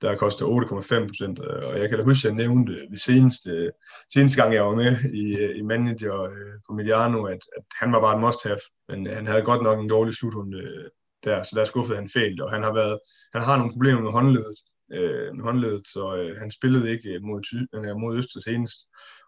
der 0.01 0.17
koster 0.17 0.47
8,5 0.47 1.07
procent. 1.07 1.41
Øh, 1.45 1.69
og 1.69 1.79
jeg 1.79 1.89
kan 1.89 1.99
da 1.99 2.05
huske, 2.05 2.29
at 2.29 2.31
jeg 2.31 2.47
nævnte 2.47 2.73
ved 2.91 2.99
seneste, 2.99 3.71
seneste 4.13 4.43
gang, 4.43 4.55
jeg 4.55 4.65
var 4.65 4.75
med 4.75 4.93
i, 5.23 5.37
øh, 5.43 5.59
i 5.59 5.63
manager 5.63 6.23
øh, 6.23 6.55
på 6.67 6.73
Mediano, 6.73 7.25
at, 7.25 7.43
at 7.57 7.65
han 7.81 7.93
var 7.93 8.01
bare 8.01 8.15
en 8.17 8.21
must-have, 8.21 8.61
men 8.89 9.07
øh, 9.07 9.17
han 9.17 9.27
havde 9.27 9.43
godt 9.43 9.63
nok 9.63 9.79
en 9.79 9.89
dårlig 9.89 10.15
slutrunde 10.15 10.59
øh, 10.59 10.89
der, 11.25 11.43
så 11.43 11.53
der 11.57 11.65
skuffede 11.65 11.99
han 11.99 12.09
fælt, 12.09 12.41
og 12.41 12.51
han 12.51 12.63
har, 12.63 12.73
været, 12.73 12.99
han 13.33 13.43
har 13.43 13.57
nogle 13.57 13.73
problemer 13.73 14.01
med 14.01 14.13
håndledet, 14.13 14.59
øh, 14.93 15.35
med 15.37 15.45
håndledet 15.45 15.89
så 15.89 16.17
øh, 16.17 16.39
han 16.39 16.51
spillede 16.51 16.91
ikke 16.91 17.21
mod, 17.23 17.41
øh, 17.75 17.97
mod 17.97 18.17
Øster 18.17 18.41
senest. 18.41 18.79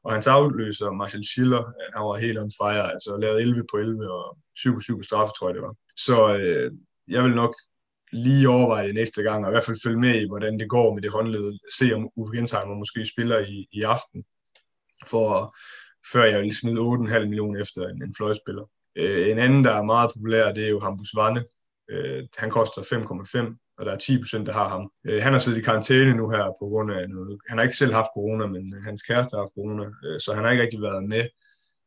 Og 0.05 0.13
hans 0.13 0.27
afløser, 0.27 0.91
Marcel 0.91 1.25
Schiller, 1.27 1.63
han 1.95 2.03
var 2.09 2.17
helt 2.17 2.39
on 2.39 2.51
fire, 2.61 2.93
altså 2.93 3.17
lavede 3.17 3.43
11 3.43 3.65
på 3.71 3.77
11 3.77 4.13
og 4.13 4.39
7 4.57 4.75
på 4.75 4.81
7 4.81 4.97
på 4.99 5.03
straffe, 5.03 5.33
tror 5.39 5.49
jeg 5.49 5.55
det 5.55 5.63
var. 5.63 5.75
Så 5.97 6.39
øh, 6.39 6.73
jeg 7.09 7.25
vil 7.25 7.35
nok 7.35 7.55
lige 8.13 8.49
overveje 8.49 8.87
det 8.87 8.95
næste 8.95 9.23
gang, 9.23 9.45
og 9.45 9.51
i 9.51 9.55
hvert 9.55 9.65
fald 9.65 9.83
følge 9.85 10.01
med 10.01 10.21
i, 10.21 10.29
hvordan 10.29 10.59
det 10.59 10.69
går 10.69 10.95
med 10.95 11.03
det 11.03 11.11
håndled. 11.11 11.59
Se 11.79 11.95
om 11.95 12.09
Uffe 12.17 12.37
Gensheimer 12.37 12.75
måske 12.75 13.07
spiller 13.07 13.39
i, 13.39 13.69
i 13.73 13.83
aften, 13.83 14.25
for, 15.07 15.55
før 16.13 16.25
jeg 16.25 16.41
vil 16.41 16.57
smide 16.57 16.81
8,5 16.81 17.25
millioner 17.25 17.61
efter 17.61 17.89
en, 17.89 18.03
en 18.03 18.15
fløjspiller. 18.17 18.65
Øh, 18.97 19.31
en 19.31 19.39
anden, 19.39 19.65
der 19.65 19.73
er 19.73 19.83
meget 19.83 20.11
populær, 20.15 20.53
det 20.53 20.65
er 20.65 20.69
jo 20.69 20.81
Hampus 20.81 21.15
Vanne. 21.17 21.45
Øh, 21.91 22.23
han 22.39 22.51
koster 22.51 22.83
5,5, 22.83 23.75
og 23.79 23.87
der 23.87 23.93
er 23.93 23.97
10 23.97 24.19
procent, 24.19 24.47
der 24.47 24.53
har 24.53 24.69
ham. 24.69 24.91
Øh, 25.07 25.23
han 25.23 25.33
har 25.33 25.39
siddet 25.39 25.59
i 25.59 25.63
karantæne 25.63 26.15
nu 26.15 26.31
her 26.31 26.45
på 26.61 26.65
grund 26.71 26.93
af 26.93 27.09
noget. 27.09 27.39
Han 27.49 27.59
har 27.59 27.65
ikke 27.65 27.77
selv 27.77 27.93
haft 27.93 28.15
corona, 28.15 28.47
men 28.47 28.83
hans 28.85 29.03
kæreste 29.03 29.35
har 29.35 29.43
haft 29.43 29.55
corona, 29.55 29.85
øh, 30.05 30.21
så 30.21 30.33
han 30.35 30.45
har 30.45 30.51
ikke 30.51 30.63
rigtig 30.63 30.83
været 30.83 31.05
med 31.09 31.25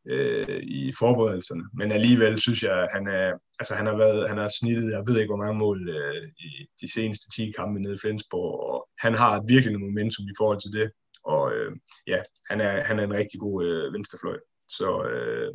øh, 0.07 0.59
i 0.63 0.91
forberedelserne. 0.99 1.63
Men 1.73 1.91
alligevel 1.91 2.39
synes 2.39 2.63
jeg, 2.63 2.83
at 2.83 2.89
han, 2.93 3.07
er, 3.07 3.33
altså 3.59 3.73
han, 3.75 3.85
har, 3.85 3.97
været, 3.97 4.29
han 4.29 4.37
har 4.37 4.49
snittet, 4.59 4.91
jeg 4.91 5.03
ved 5.07 5.19
ikke 5.19 5.31
hvor 5.33 5.43
mange 5.45 5.59
mål 5.59 5.89
øh, 5.89 6.27
i 6.37 6.49
de 6.81 6.93
seneste 6.93 7.25
10 7.35 7.51
kampe 7.57 7.79
nede 7.79 7.93
i 7.93 8.01
Flensborg, 8.01 8.51
og 8.69 8.87
han 8.99 9.13
har 9.13 9.43
virkelig 9.47 9.73
noget 9.73 9.89
momentum 9.89 10.25
i 10.25 10.37
forhold 10.37 10.59
til 10.61 10.71
det. 10.79 10.91
Og 11.25 11.53
øh, 11.53 11.71
ja, 12.07 12.19
han 12.49 12.61
er, 12.61 12.83
han 12.87 12.99
er 12.99 13.03
en 13.03 13.13
rigtig 13.13 13.39
god 13.39 13.65
øh, 13.65 13.93
venstrefløj. 13.93 14.37
Så, 14.77 14.89
øh, 15.13 15.49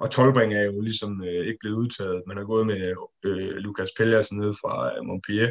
og 0.00 0.10
Tolbring 0.10 0.54
er 0.54 0.62
jo 0.62 0.80
ligesom 0.80 1.22
øh, 1.24 1.46
ikke 1.46 1.58
blevet 1.60 1.76
udtaget. 1.76 2.22
Man 2.26 2.36
har 2.36 2.44
gået 2.44 2.66
med 2.66 2.94
øh, 3.24 3.56
Lukas 3.64 3.90
Pellersen 3.98 4.38
ned 4.38 4.52
fra 4.60 4.96
øh, 4.96 5.04
Montpellier, 5.04 5.50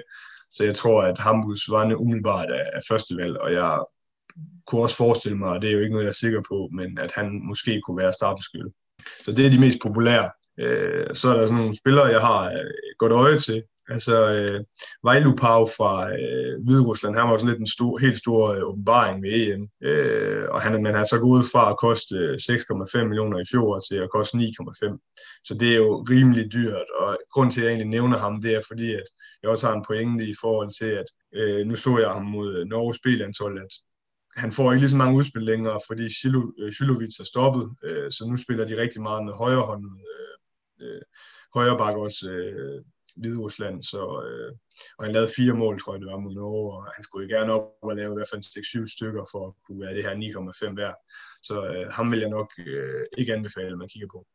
så 0.56 0.64
jeg 0.64 0.76
tror, 0.76 1.02
at 1.02 1.18
Hamburgs 1.20 1.70
var 1.70 1.96
umiddelbart 1.96 2.50
er, 2.50 2.66
er 2.78 2.82
første 2.90 3.18
valg, 3.18 3.38
og 3.38 3.54
jeg 3.54 3.84
kunne 4.68 4.82
også 4.82 4.96
forestille 4.96 5.38
mig, 5.38 5.50
og 5.50 5.62
det 5.62 5.70
er 5.70 5.74
jo 5.74 5.80
ikke 5.80 5.92
noget, 5.92 6.06
jeg 6.06 6.10
er 6.10 6.24
sikker 6.24 6.42
på, 6.50 6.70
men 6.74 6.98
at 6.98 7.12
han 7.12 7.42
måske 7.44 7.82
kunne 7.82 7.98
være 7.98 8.14
startbeskyttet. 8.14 8.72
Så 9.26 9.32
det 9.32 9.46
er 9.46 9.50
de 9.50 9.60
mest 9.60 9.80
populære. 9.82 10.30
Øh, 10.60 11.08
så 11.14 11.30
er 11.30 11.34
der 11.34 11.48
sådan 11.48 11.62
nogle 11.62 11.78
spillere, 11.78 12.06
jeg 12.06 12.22
har 12.22 12.52
øh, 12.52 12.72
godt 13.00 13.12
øje 13.12 13.40
til, 13.40 13.64
Altså, 13.90 14.16
øh, 14.36 14.60
Vejlupau 15.04 15.66
fra 15.78 15.92
øh, 16.20 16.64
Hviderusland, 16.66 17.16
han 17.16 17.30
var 17.30 17.38
sådan 17.38 17.50
lidt 17.50 17.60
en 17.60 17.76
stor, 17.78 17.98
helt 17.98 18.18
stor 18.18 18.54
øh, 18.54 18.64
åbenbaring 18.70 19.24
ved 19.24 19.32
EM. 19.32 19.68
Øh, 19.84 20.46
og 20.50 20.62
han, 20.62 20.84
man 20.84 20.96
har 20.96 21.04
så 21.04 21.20
gået 21.20 21.46
fra 21.52 21.72
at 21.72 21.78
koste 21.78 22.16
øh, 22.16 22.34
6,5 22.34 23.04
millioner 23.04 23.40
i 23.40 23.50
fjor 23.52 23.80
til 23.80 23.96
at 23.96 24.10
koste 24.10 24.38
9,5. 24.38 25.42
Så 25.44 25.54
det 25.60 25.72
er 25.72 25.76
jo 25.76 26.06
rimelig 26.10 26.54
dyrt, 26.54 26.88
og 27.00 27.18
grund 27.34 27.52
til, 27.52 27.62
at 27.62 27.66
jeg 27.66 27.72
egentlig 27.72 27.90
nævner 27.98 28.18
ham, 28.18 28.42
det 28.42 28.56
er 28.56 28.62
fordi, 28.68 28.94
at 28.94 29.08
jeg 29.42 29.52
også 29.52 29.68
har 29.68 29.76
en 29.76 29.86
pointe 29.88 30.24
i 30.26 30.36
forhold 30.42 30.72
til, 30.80 30.92
at 31.02 31.10
øh, 31.36 31.66
nu 31.68 31.76
så 31.76 31.98
jeg 31.98 32.10
ham 32.10 32.26
mod 32.26 32.58
øh, 32.58 32.66
Norges 32.66 32.98
spillandshold, 32.98 33.60
at 33.60 33.72
han 34.36 34.52
får 34.52 34.72
ikke 34.72 34.82
lige 34.82 34.90
så 34.90 34.98
mange 34.98 35.18
udspil 35.18 35.42
længere, 35.42 35.80
fordi 35.88 36.06
Shilovic 36.76 37.14
øh, 37.20 37.24
er 37.24 37.30
stoppet, 37.34 37.76
øh, 37.84 38.12
så 38.12 38.28
nu 38.30 38.38
spiller 38.38 38.66
de 38.66 38.82
rigtig 38.82 39.02
meget 39.02 39.26
med 39.26 39.34
højre 39.34 39.66
hånd, 39.70 39.86
øh, 39.86 40.88
øh 40.88 41.02
højre 41.54 41.78
bakke 41.78 42.02
også 42.02 42.30
øh, 42.30 42.82
Hvide 43.16 43.40
Rusland, 43.40 43.84
så, 43.84 44.02
øh, 44.28 44.52
og 44.98 45.06
han 45.06 45.14
lavede 45.14 45.36
fire 45.38 45.54
mål, 45.54 45.80
tror 45.80 45.94
jeg 45.94 46.02
det 46.02 46.12
var 46.12 46.20
mod 46.20 46.34
Norge, 46.36 46.74
og 46.74 46.94
han 46.96 47.04
skulle 47.04 47.36
gerne 47.36 47.54
op 47.54 47.66
og 47.82 47.96
lave 47.96 48.12
i 48.14 48.18
hvert 48.18 48.32
fald 48.32 48.44
6-7 48.88 48.96
stykker 48.96 49.24
for 49.32 49.48
at 49.48 49.54
kunne 49.66 49.82
være 49.82 49.96
det 49.96 50.04
her 50.04 50.14
9,5 50.72 50.76
værd. 50.76 50.96
Så 51.44 51.56
øh, 51.72 51.88
ham 51.98 52.12
vil 52.12 52.20
jeg 52.20 52.30
nok 52.30 52.50
øh, 52.58 53.04
ikke 53.18 53.34
anbefale, 53.34 53.72
at 53.72 53.78
man 53.78 53.88
kigger 53.94 54.08
på. 54.16 54.28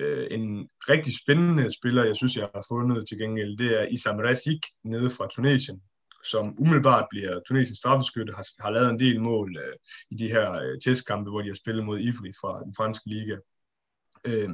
Øh, 0.00 0.26
en 0.30 0.68
rigtig 0.92 1.12
spændende 1.22 1.64
spiller, 1.78 2.04
jeg 2.04 2.16
synes, 2.16 2.36
jeg 2.36 2.48
har 2.54 2.64
fundet 2.72 3.08
til 3.08 3.18
gengæld, 3.18 3.58
det 3.58 3.80
er 3.80 3.88
Isam 3.94 4.18
Razik 4.18 4.62
nede 4.84 5.10
fra 5.10 5.28
Tunesien, 5.34 5.82
som 6.24 6.54
umiddelbart 6.58 7.06
bliver 7.10 7.40
Tunesiens 7.40 7.78
straffeskytte, 7.78 8.32
har, 8.32 8.46
har 8.62 8.70
lavet 8.70 8.90
en 8.90 8.98
del 8.98 9.20
mål 9.20 9.56
øh, 9.56 9.74
i 10.10 10.14
de 10.14 10.28
her 10.28 10.52
øh, 10.52 10.78
testkampe, 10.84 11.30
hvor 11.30 11.40
de 11.42 11.48
har 11.48 11.54
spillet 11.54 11.84
mod 11.84 11.98
Ivry 11.98 12.32
fra 12.40 12.64
den 12.64 12.74
franske 12.76 13.08
liga. 13.08 13.36
Øh, 14.26 14.50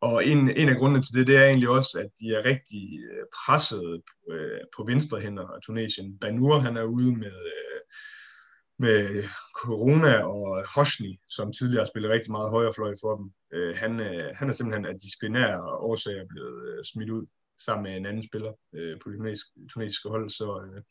og 0.00 0.26
en, 0.26 0.50
en 0.50 0.68
af 0.68 0.76
grundene 0.76 1.02
til 1.02 1.14
det, 1.14 1.26
det 1.26 1.36
er 1.36 1.44
egentlig 1.44 1.68
også, 1.68 1.98
at 2.04 2.10
de 2.20 2.34
er 2.34 2.44
rigtig 2.44 3.00
øh, 3.10 3.24
presset 3.38 4.02
øh, 4.30 4.60
på 4.76 4.84
venstre 4.86 5.20
hænder 5.20 5.46
af 5.46 5.60
Tunesien. 5.62 6.18
Banur, 6.18 6.58
han 6.58 6.76
er 6.76 6.84
ude 6.84 7.16
med, 7.16 7.36
øh, 7.56 7.80
med 8.78 9.24
Corona 9.54 10.22
og 10.22 10.64
Hosni, 10.74 11.20
som 11.28 11.52
tidligere 11.52 11.80
har 11.80 11.90
spillet 11.92 12.10
rigtig 12.10 12.32
meget 12.32 12.50
højre 12.50 12.72
fløj 12.74 12.94
for 13.00 13.16
dem. 13.16 13.30
Øh, 13.52 13.76
han, 13.76 14.00
øh, 14.00 14.36
han 14.36 14.48
er 14.48 14.52
simpelthen 14.52 14.86
af 14.86 14.94
disciplinære 15.00 15.62
årsager 15.62 16.24
blevet 16.28 16.68
øh, 16.68 16.84
smidt 16.84 17.10
ud 17.10 17.26
sammen 17.66 17.82
med 17.82 17.96
en 17.96 18.06
anden 18.06 18.28
spiller 18.28 18.52
øh, 18.74 18.96
på 19.00 19.10
det 19.10 19.40
tunesiske 19.72 20.08
hold. 20.08 20.30
Så, 20.30 20.48
øh, 20.64 20.82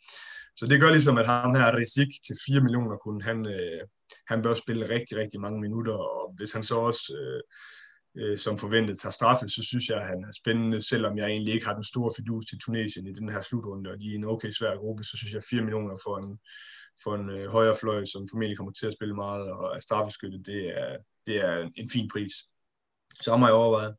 så 0.57 0.65
det 0.65 0.79
gør 0.81 0.91
ligesom, 0.91 1.17
at 1.17 1.27
ham 1.27 1.55
her 1.55 1.75
Rizik 1.75 2.11
til 2.25 2.35
4 2.47 2.61
millioner 2.61 2.97
kun, 2.97 3.21
han, 3.21 3.45
øh, 3.45 3.81
han 4.27 4.41
bør 4.41 4.53
spille 4.53 4.89
rigtig, 4.89 5.17
rigtig 5.17 5.39
mange 5.41 5.61
minutter, 5.61 5.93
og 5.93 6.33
hvis 6.37 6.51
han 6.51 6.63
så 6.63 6.75
også 6.75 7.03
øh, 7.19 7.41
øh, 8.19 8.37
som 8.37 8.57
forventet 8.57 8.99
tager 8.99 9.17
straffe, 9.19 9.49
så 9.49 9.63
synes 9.63 9.89
jeg, 9.89 9.97
at 9.97 10.07
han 10.07 10.23
er 10.23 10.33
spændende, 10.41 10.81
selvom 10.81 11.17
jeg 11.17 11.27
egentlig 11.27 11.53
ikke 11.53 11.65
har 11.65 11.73
den 11.73 11.83
store 11.83 12.11
fidus 12.17 12.45
til 12.45 12.59
Tunesien 12.59 13.07
i 13.07 13.13
den 13.13 13.29
her 13.29 13.41
slutrunde, 13.41 13.91
og 13.91 13.99
de 13.99 14.11
er 14.11 14.15
en 14.15 14.31
okay 14.33 14.51
svær 14.51 14.75
gruppe, 14.75 15.03
så 15.03 15.17
synes 15.17 15.33
jeg 15.33 15.43
4 15.49 15.61
millioner 15.61 15.95
for 16.05 16.17
en, 16.17 16.39
for 17.03 17.15
en 17.15 17.29
øh, 17.29 17.47
højre 17.51 17.77
fløj, 17.81 18.05
som 18.05 18.27
formentlig 18.31 18.57
kommer 18.57 18.73
til 18.73 18.87
at 18.87 18.93
spille 18.93 19.15
meget, 19.15 19.51
og 19.51 19.75
er 19.75 19.79
straffeskyttet, 19.79 20.45
det 20.45 20.79
er, 20.81 20.97
det 21.25 21.37
er 21.45 21.69
en 21.75 21.89
fin 21.89 22.09
pris. 22.13 22.33
Så 23.21 23.37
har 23.37 23.47
jeg 23.47 23.53
overvejet. 23.53 23.95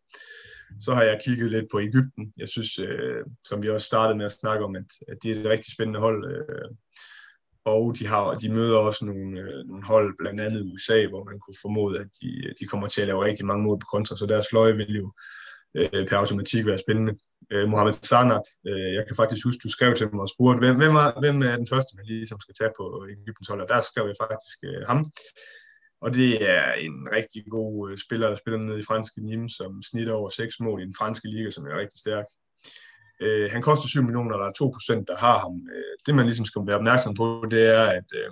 Så 0.81 0.95
har 0.95 1.03
jeg 1.03 1.21
kigget 1.25 1.51
lidt 1.51 1.66
på 1.73 1.81
Ægypten. 1.81 2.33
Jeg 2.37 2.49
synes, 2.49 2.79
øh, 2.79 3.25
som 3.45 3.62
vi 3.62 3.69
også 3.69 3.87
startede 3.87 4.19
med 4.19 4.27
at 4.27 4.33
snakke 4.33 4.64
om, 4.64 4.77
at, 4.77 4.91
at 5.09 5.16
det 5.23 5.31
er 5.31 5.41
et 5.41 5.51
rigtig 5.55 5.73
spændende 5.73 6.01
hold. 6.01 6.21
Øh, 6.33 6.71
og 7.64 7.99
de, 7.99 8.07
har, 8.07 8.35
de 8.35 8.49
møder 8.49 8.79
også 8.79 9.05
nogle, 9.05 9.41
øh, 9.41 9.66
nogle 9.69 9.85
hold, 9.85 10.16
blandt 10.19 10.41
andet 10.41 10.73
USA, 10.73 11.07
hvor 11.07 11.25
man 11.25 11.39
kunne 11.39 11.62
formode, 11.62 12.01
at 12.01 12.09
de, 12.21 12.55
de 12.61 12.66
kommer 12.66 12.89
til 12.89 13.01
at 13.01 13.07
lave 13.07 13.25
rigtig 13.25 13.47
mange 13.47 13.64
mål 13.64 13.79
på 13.79 13.87
kontra, 13.93 14.16
så 14.16 14.27
deres 14.27 14.47
fløje 14.51 14.77
vil 14.77 14.97
jo 14.97 15.12
øh, 15.75 16.09
per 16.09 16.16
automatik 16.16 16.66
være 16.66 16.79
spændende. 16.79 17.14
Øh, 17.53 17.69
Mohamed 17.69 17.93
Sanat, 17.93 18.47
øh, 18.69 18.95
jeg 18.95 19.05
kan 19.07 19.16
faktisk 19.16 19.45
huske, 19.47 19.61
du 19.64 19.71
skrev 19.71 19.95
til 19.95 20.09
mig 20.12 20.21
og 20.21 20.35
spurgte, 20.35 20.59
hvem, 20.59 20.77
hvem, 20.77 20.95
er, 21.03 21.21
hvem 21.21 21.43
er 21.43 21.57
den 21.57 21.69
første, 21.73 21.97
man 21.97 22.07
ligesom 22.07 22.41
skal 22.41 22.55
tage 22.61 22.73
på 22.79 23.07
Ægyptens 23.11 23.49
hold, 23.49 23.61
og 23.61 23.69
der 23.69 23.81
skrev 23.81 24.05
jeg 24.07 24.19
faktisk 24.25 24.59
øh, 24.69 24.83
ham. 24.91 25.01
Og 26.01 26.14
det 26.14 26.51
er 26.51 26.72
en 26.72 27.09
rigtig 27.12 27.44
god 27.51 27.90
øh, 27.90 27.99
spiller, 27.99 28.28
der 28.28 28.36
spiller 28.36 28.61
nede 28.61 28.80
i 28.80 28.88
franske 28.88 29.20
Nîmes, 29.20 29.49
som 29.49 29.82
snitter 29.82 30.12
over 30.12 30.30
6 30.30 30.61
mål 30.61 30.82
i 30.82 30.84
den 30.84 30.94
franske 30.99 31.28
liga, 31.28 31.51
som 31.51 31.66
er 31.66 31.78
rigtig 31.78 32.01
stærk. 32.01 32.24
Øh, 33.20 33.51
han 33.51 33.62
koster 33.62 33.88
7 33.88 34.03
millioner, 34.03 34.34
og 34.34 34.40
der 34.40 34.46
er 34.46 34.99
2%, 35.01 35.05
der 35.09 35.16
har 35.16 35.38
ham. 35.38 35.68
Øh, 35.74 35.94
det 36.07 36.14
man 36.14 36.26
ligesom 36.26 36.46
skal 36.46 36.62
være 36.66 36.76
opmærksom 36.76 37.14
på, 37.14 37.46
det 37.51 37.66
er, 37.76 37.86
at 37.86 38.09
øh, 38.14 38.30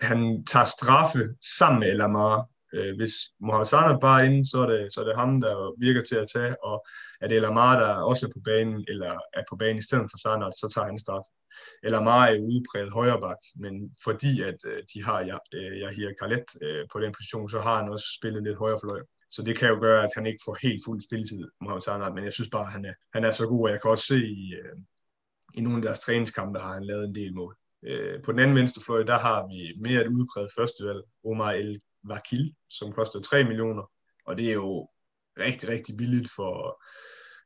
han 0.00 0.44
tager 0.44 0.64
straffe 0.64 1.28
sammen 1.58 1.80
med 1.80 1.94
Lamar. 1.94 2.46
Øh, 2.74 2.96
hvis 2.96 3.14
Mohamed 3.40 3.66
Salah 3.66 4.00
bare 4.00 4.20
er 4.20 4.24
inde, 4.24 4.50
så 4.50 4.58
er, 4.58 4.68
det, 4.72 4.92
så 4.92 5.00
er 5.00 5.04
det 5.04 5.16
ham, 5.16 5.40
der 5.40 5.80
virker 5.80 6.02
til 6.02 6.16
at 6.16 6.28
tage, 6.34 6.64
og 6.64 6.86
er 7.20 7.28
det 7.28 7.42
Lamar, 7.42 7.78
der 7.80 7.92
også 7.94 8.26
er 8.26 8.30
på 8.30 8.40
banen, 8.44 8.84
eller 8.88 9.12
er 9.34 9.42
på 9.50 9.56
banen 9.56 9.78
i 9.78 9.82
stedet 9.82 10.06
for 10.10 10.18
Salah, 10.18 10.52
så 10.52 10.72
tager 10.74 10.86
han 10.86 10.98
straffe 10.98 11.30
eller 11.82 11.98
er 11.98 12.40
udpræget 12.40 12.92
højreback, 12.92 13.40
men 13.56 13.94
fordi 14.04 14.42
at 14.42 14.58
øh, 14.66 14.82
de 14.94 15.04
har 15.04 15.18
øh, 15.54 15.72
Yahya 15.82 16.10
Carlet 16.20 16.48
øh, 16.62 16.84
på 16.92 17.00
den 17.00 17.12
position, 17.12 17.48
så 17.48 17.60
har 17.60 17.76
han 17.80 17.92
også 17.92 18.06
spillet 18.18 18.42
lidt 18.42 18.58
højre 18.58 18.80
fløj. 18.84 19.00
Så 19.30 19.42
det 19.42 19.58
kan 19.58 19.68
jo 19.68 19.80
gøre, 19.80 20.04
at 20.04 20.10
han 20.16 20.26
ikke 20.26 20.42
får 20.44 20.56
helt 20.62 20.82
fuld 20.86 21.00
spilletid, 21.00 21.44
Mohamed 21.60 21.80
Salah, 21.80 22.14
men 22.14 22.24
jeg 22.24 22.32
synes 22.32 22.50
bare, 22.50 22.66
at 22.66 22.72
han 22.72 22.84
er, 22.84 22.94
han 23.14 23.24
er 23.24 23.30
så 23.30 23.46
god, 23.46 23.62
og 23.66 23.72
jeg 23.72 23.80
kan 23.82 23.90
også 23.90 24.06
se 24.06 24.18
i, 24.18 24.54
øh, 24.60 24.76
i 25.54 25.60
nogle 25.60 25.78
af 25.78 25.82
deres 25.82 26.00
træningskampe, 26.00 26.58
der 26.58 26.64
har 26.64 26.74
han 26.74 26.84
lavet 26.84 27.04
en 27.04 27.14
del 27.14 27.34
mål. 27.34 27.56
Øh, 27.82 28.22
på 28.22 28.32
den 28.32 28.40
anden 28.40 28.56
venstrefløj, 28.56 29.02
der 29.02 29.18
har 29.18 29.46
vi 29.48 29.80
mere 29.80 30.00
et 30.00 30.08
udpræget 30.08 30.50
førstevalg, 30.56 31.02
Omar 31.24 31.52
El 31.52 31.80
Vakil, 32.04 32.54
som 32.70 32.92
koster 32.92 33.20
3 33.20 33.44
millioner, 33.44 33.90
og 34.26 34.38
det 34.38 34.48
er 34.48 34.54
jo 34.54 34.88
rigtig, 35.38 35.68
rigtig 35.68 35.96
billigt 35.96 36.30
for, 36.36 36.82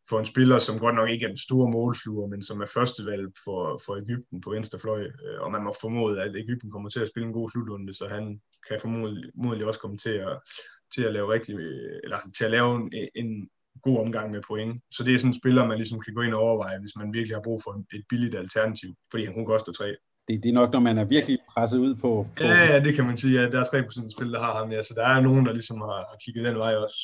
for 0.08 0.18
en 0.18 0.24
spiller, 0.24 0.58
som 0.58 0.78
godt 0.78 0.94
nok 0.94 1.10
ikke 1.10 1.24
er 1.24 1.28
den 1.28 1.46
store 1.46 1.70
målsluger, 1.70 2.26
men 2.28 2.42
som 2.42 2.60
er 2.60 2.66
førstevalg 2.74 3.26
for, 3.44 3.80
for 3.86 3.96
Ægypten 3.96 4.40
på 4.40 4.50
venstre 4.50 4.78
fløj. 4.78 5.02
Øh, 5.04 5.40
og 5.40 5.52
man 5.52 5.62
må 5.64 5.74
formode, 5.80 6.22
at 6.22 6.36
Ægypten 6.36 6.70
kommer 6.70 6.88
til 6.88 7.00
at 7.00 7.08
spille 7.08 7.26
en 7.26 7.38
god 7.38 7.50
slutrunde, 7.50 7.94
så 7.94 8.06
han 8.08 8.40
kan 8.68 8.80
formodentlig 8.80 9.66
også 9.66 9.80
komme 9.80 9.98
til 9.98 10.16
at, 10.28 10.38
til 10.94 11.02
at 11.04 11.12
lave 11.12 11.32
rigtig, 11.32 11.54
eller 12.04 12.18
til 12.36 12.44
at 12.44 12.50
lave 12.50 12.76
en, 12.76 13.08
en 13.14 13.48
god 13.82 13.98
omgang 13.98 14.30
med 14.30 14.40
point. 14.48 14.82
Så 14.90 15.04
det 15.04 15.14
er 15.14 15.18
sådan 15.18 15.30
en 15.30 15.40
spiller, 15.40 15.66
man 15.66 15.78
ligesom 15.78 16.00
kan 16.00 16.14
gå 16.14 16.22
ind 16.22 16.34
og 16.34 16.40
overveje, 16.40 16.80
hvis 16.80 16.96
man 16.96 17.14
virkelig 17.14 17.36
har 17.36 17.42
brug 17.42 17.60
for 17.64 17.72
et 17.94 18.04
billigt 18.08 18.34
alternativ, 18.34 18.90
fordi 19.10 19.24
han 19.24 19.34
kun 19.34 19.46
koster 19.46 19.72
3. 19.72 19.96
Det, 20.28 20.42
det 20.42 20.48
er 20.48 20.60
nok, 20.60 20.72
når 20.72 20.80
man 20.80 20.98
er 20.98 21.04
virkelig 21.04 21.38
presset 21.54 21.78
ud 21.78 21.94
på... 21.94 22.26
på... 22.36 22.44
Ja, 22.44 22.64
ja, 22.72 22.80
det 22.80 22.94
kan 22.94 23.06
man 23.06 23.16
sige. 23.16 23.40
Ja, 23.40 23.50
der 23.50 23.60
er 23.60 23.64
3% 23.64 24.08
spil, 24.16 24.32
der 24.32 24.40
har 24.40 24.54
ham. 24.58 24.72
Ja, 24.72 24.82
så 24.82 24.94
der 24.96 25.06
er 25.06 25.20
nogen, 25.20 25.46
der 25.46 25.52
ligesom 25.52 25.80
har, 25.80 25.98
har 26.10 26.16
kigget 26.24 26.44
den 26.44 26.58
vej 26.58 26.74
også. 26.74 26.98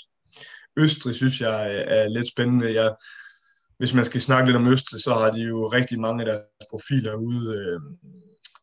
Østrig 0.77 1.15
synes 1.15 1.41
jeg 1.41 1.71
øh, 1.75 1.99
er 1.99 2.09
lidt 2.09 2.29
spændende. 2.29 2.75
Jeg, 2.75 2.95
hvis 3.79 3.95
man 3.95 4.05
skal 4.05 4.21
snakke 4.21 4.47
lidt 4.47 4.57
om 4.57 4.69
Østrig, 4.69 5.01
så 5.03 5.15
har 5.15 5.31
de 5.31 5.43
jo 5.43 5.67
rigtig 5.67 6.01
mange 6.01 6.21
af 6.23 6.27
deres 6.27 6.67
profiler 6.71 7.15
ude. 7.15 7.57
Øh, 7.57 7.81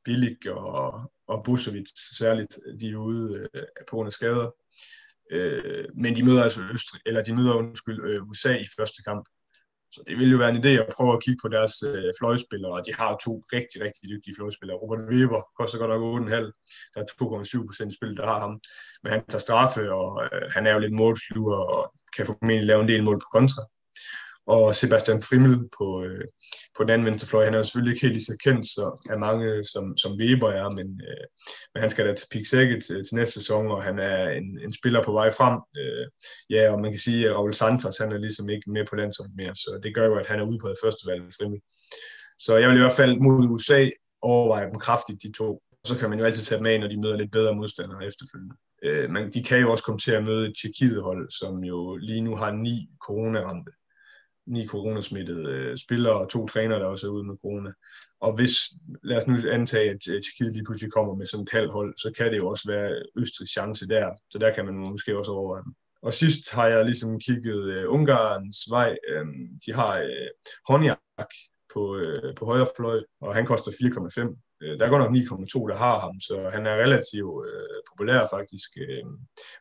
Billig 0.08 0.52
og, 0.52 1.12
og 1.28 1.44
Busovic 1.44 1.90
særligt, 2.18 2.60
de 2.80 2.90
er 2.90 2.96
ude 2.96 3.48
øh, 3.54 3.64
på 3.88 3.96
grund 3.96 4.08
af 4.08 4.14
skader. 4.14 4.52
Øh, 5.32 5.86
men 5.96 6.16
de 6.16 6.26
møder 6.26 6.44
altså 6.44 6.62
Østrig, 6.74 7.02
eller 7.06 7.24
de 7.24 7.36
møder 7.36 7.54
undskyld, 7.54 8.10
øh, 8.10 8.30
USA 8.30 8.58
i 8.58 8.68
første 8.78 9.04
kamp. 9.04 9.26
Så 9.92 10.04
det 10.08 10.18
ville 10.18 10.32
jo 10.32 10.38
være 10.38 10.50
en 10.50 10.64
idé 10.64 10.70
at 10.70 10.94
prøve 10.94 11.14
at 11.14 11.24
kigge 11.24 11.40
på 11.42 11.48
deres 11.48 11.84
øh, 11.84 12.14
fløjspillere, 12.20 12.72
og 12.72 12.86
de 12.86 12.94
har 12.94 13.18
to 13.26 13.44
rigtig, 13.54 13.82
rigtig 13.82 14.10
dygtige 14.10 14.36
fløjspillere. 14.38 14.78
Robert 14.78 15.10
Weber 15.10 15.42
koster 15.60 15.78
godt 15.80 15.92
nok 15.92 16.30
8,5. 16.30 16.36
Der 16.94 17.00
er 17.02 17.62
2,7 17.62 17.68
procent 17.68 17.96
spil, 17.96 18.18
der 18.18 18.26
har 18.26 18.40
ham. 18.40 18.60
Men 19.04 19.12
han 19.12 19.24
tager 19.30 19.40
straffe, 19.48 19.92
og 19.94 20.10
øh, 20.24 20.42
han 20.56 20.68
er 20.68 20.74
jo 20.74 20.80
lidt 20.80 20.94
målsluger, 20.94 21.58
og 21.58 21.94
kan 22.16 22.26
formentlig 22.26 22.64
lave 22.64 22.82
en 22.82 22.88
del 22.88 23.04
mål 23.04 23.20
på 23.20 23.30
kontra 23.32 23.64
og 24.48 24.76
Sebastian 24.76 25.22
Frimmel 25.22 25.56
på, 25.78 26.04
øh, 26.04 26.26
på 26.78 26.84
den 26.84 26.90
anden 26.90 27.06
venstrefløj. 27.06 27.44
Han 27.44 27.54
er 27.54 27.58
jo 27.58 27.64
selvfølgelig 27.64 27.94
ikke 27.94 28.06
helt 28.06 28.14
lige 28.14 28.30
så 28.32 28.38
kendt 28.44 28.66
så 28.66 28.86
af 29.10 29.20
mange, 29.20 29.64
som, 29.64 29.98
som 29.98 30.18
Weber 30.20 30.50
er, 30.50 30.70
men, 30.70 30.88
øh, 31.10 31.26
men 31.74 31.82
han 31.82 31.90
skal 31.90 32.06
da 32.06 32.14
til 32.16 32.28
Pik 32.32 32.46
til, 32.50 32.60
øh, 32.60 32.82
til 33.06 33.16
næste 33.16 33.34
sæson, 33.34 33.68
og 33.68 33.84
han 33.84 34.00
er 34.00 34.30
en, 34.30 34.60
en 34.66 34.74
spiller 34.74 35.04
på 35.04 35.12
vej 35.12 35.30
frem. 35.32 35.56
Øh, 35.82 36.06
ja, 36.50 36.72
og 36.74 36.82
man 36.82 36.92
kan 36.92 37.00
sige, 37.00 37.30
at 37.30 37.36
Raul 37.36 37.54
Santos, 37.54 37.98
han 37.98 38.12
er 38.12 38.18
ligesom 38.18 38.50
ikke 38.50 38.72
med 38.72 38.86
på 38.90 38.96
landsholdet 38.96 39.36
mere, 39.36 39.56
så 39.56 39.80
det 39.84 39.96
gør 39.96 40.06
jo, 40.06 40.16
at 40.16 40.28
han 40.28 40.40
er 40.40 40.50
ude 40.50 40.60
på 40.62 40.70
det 40.70 40.78
første 40.84 41.08
valg 41.08 41.24
Frimmel. 41.38 41.60
Så 42.40 42.56
jeg 42.56 42.70
vil 42.70 42.78
i 42.78 42.80
hvert 42.86 43.00
fald 43.02 43.20
mod 43.20 43.48
USA 43.50 43.90
overveje 44.22 44.70
dem 44.72 44.80
kraftigt, 44.80 45.24
de 45.24 45.32
to. 45.32 45.50
Og 45.82 45.86
så 45.86 45.98
kan 46.00 46.10
man 46.10 46.20
jo 46.20 46.26
altid 46.26 46.44
tage 46.44 46.60
dem 46.60 46.66
af, 46.66 46.80
når 46.80 46.88
de 46.88 47.02
møder 47.02 47.18
lidt 47.18 47.32
bedre 47.32 47.56
modstandere 47.56 48.06
efterfølgende. 48.06 48.56
Øh, 48.84 49.10
men 49.10 49.34
de 49.34 49.44
kan 49.44 49.60
jo 49.60 49.72
også 49.72 49.84
komme 49.84 50.00
til 50.00 50.12
at 50.12 50.24
møde 50.24 50.48
et 50.48 50.56
Tjekkiet-hold, 50.62 51.32
som 51.32 51.64
jo 51.64 51.96
lige 51.96 52.22
nu 52.22 52.36
har 52.36 52.52
ni 52.52 52.90
coronaramte 53.06 53.72
ni 54.48 54.68
coronasmittede 54.68 55.52
øh, 55.52 55.78
spillere 55.78 56.20
og 56.20 56.30
to 56.30 56.48
trænere, 56.48 56.80
der 56.80 56.86
også 56.86 57.08
er 57.08 57.12
ude 57.12 57.24
med 57.24 57.36
corona. 57.42 57.72
Og 58.22 58.36
hvis, 58.36 58.54
lad 59.04 59.18
os 59.18 59.28
nu 59.28 59.36
antage, 59.52 59.90
at 59.90 60.02
Tjekkiet 60.02 60.54
lige 60.54 60.66
pludselig 60.66 60.92
kommer 60.92 61.16
med 61.16 61.26
sådan 61.26 61.44
et 61.44 61.50
halvt 61.52 61.72
hold, 61.72 61.98
så 61.98 62.14
kan 62.18 62.32
det 62.32 62.38
jo 62.38 62.50
også 62.50 62.72
være 62.72 63.04
Østrigs 63.16 63.52
chance 63.52 63.88
der. 63.88 64.12
Så 64.32 64.38
der 64.38 64.54
kan 64.54 64.66
man 64.66 64.74
måske 64.74 65.18
også 65.18 65.32
overveje 65.32 65.64
dem. 65.64 65.74
Og 66.02 66.14
sidst 66.14 66.52
har 66.52 66.68
jeg 66.68 66.86
ligesom 66.86 67.20
kigget 67.20 67.86
uh, 67.86 67.94
Ungarns 67.94 68.58
vej. 68.70 68.98
Um, 69.22 69.34
de 69.66 69.74
har 69.74 70.00
øh, 70.00 70.10
uh, 70.10 70.28
Honjak 70.68 71.32
på, 71.74 71.96
uh, 71.96 72.36
på 72.36 72.46
højre 72.46 72.68
fløj, 72.78 73.00
og 73.22 73.36
han 73.36 73.46
koster 73.46 73.72
4,5. 73.72 74.47
Øh, 74.62 74.80
der 74.80 74.86
er 74.86 74.90
godt 74.90 75.04
nok 75.04 75.16
9,2, 75.16 75.68
der 75.72 75.76
har 75.76 76.00
ham, 76.00 76.20
så 76.20 76.50
han 76.54 76.66
er 76.66 76.84
relativt 76.84 77.48
øh, 77.48 77.80
populær 77.92 78.28
faktisk. 78.36 78.70
Øh, 78.78 79.06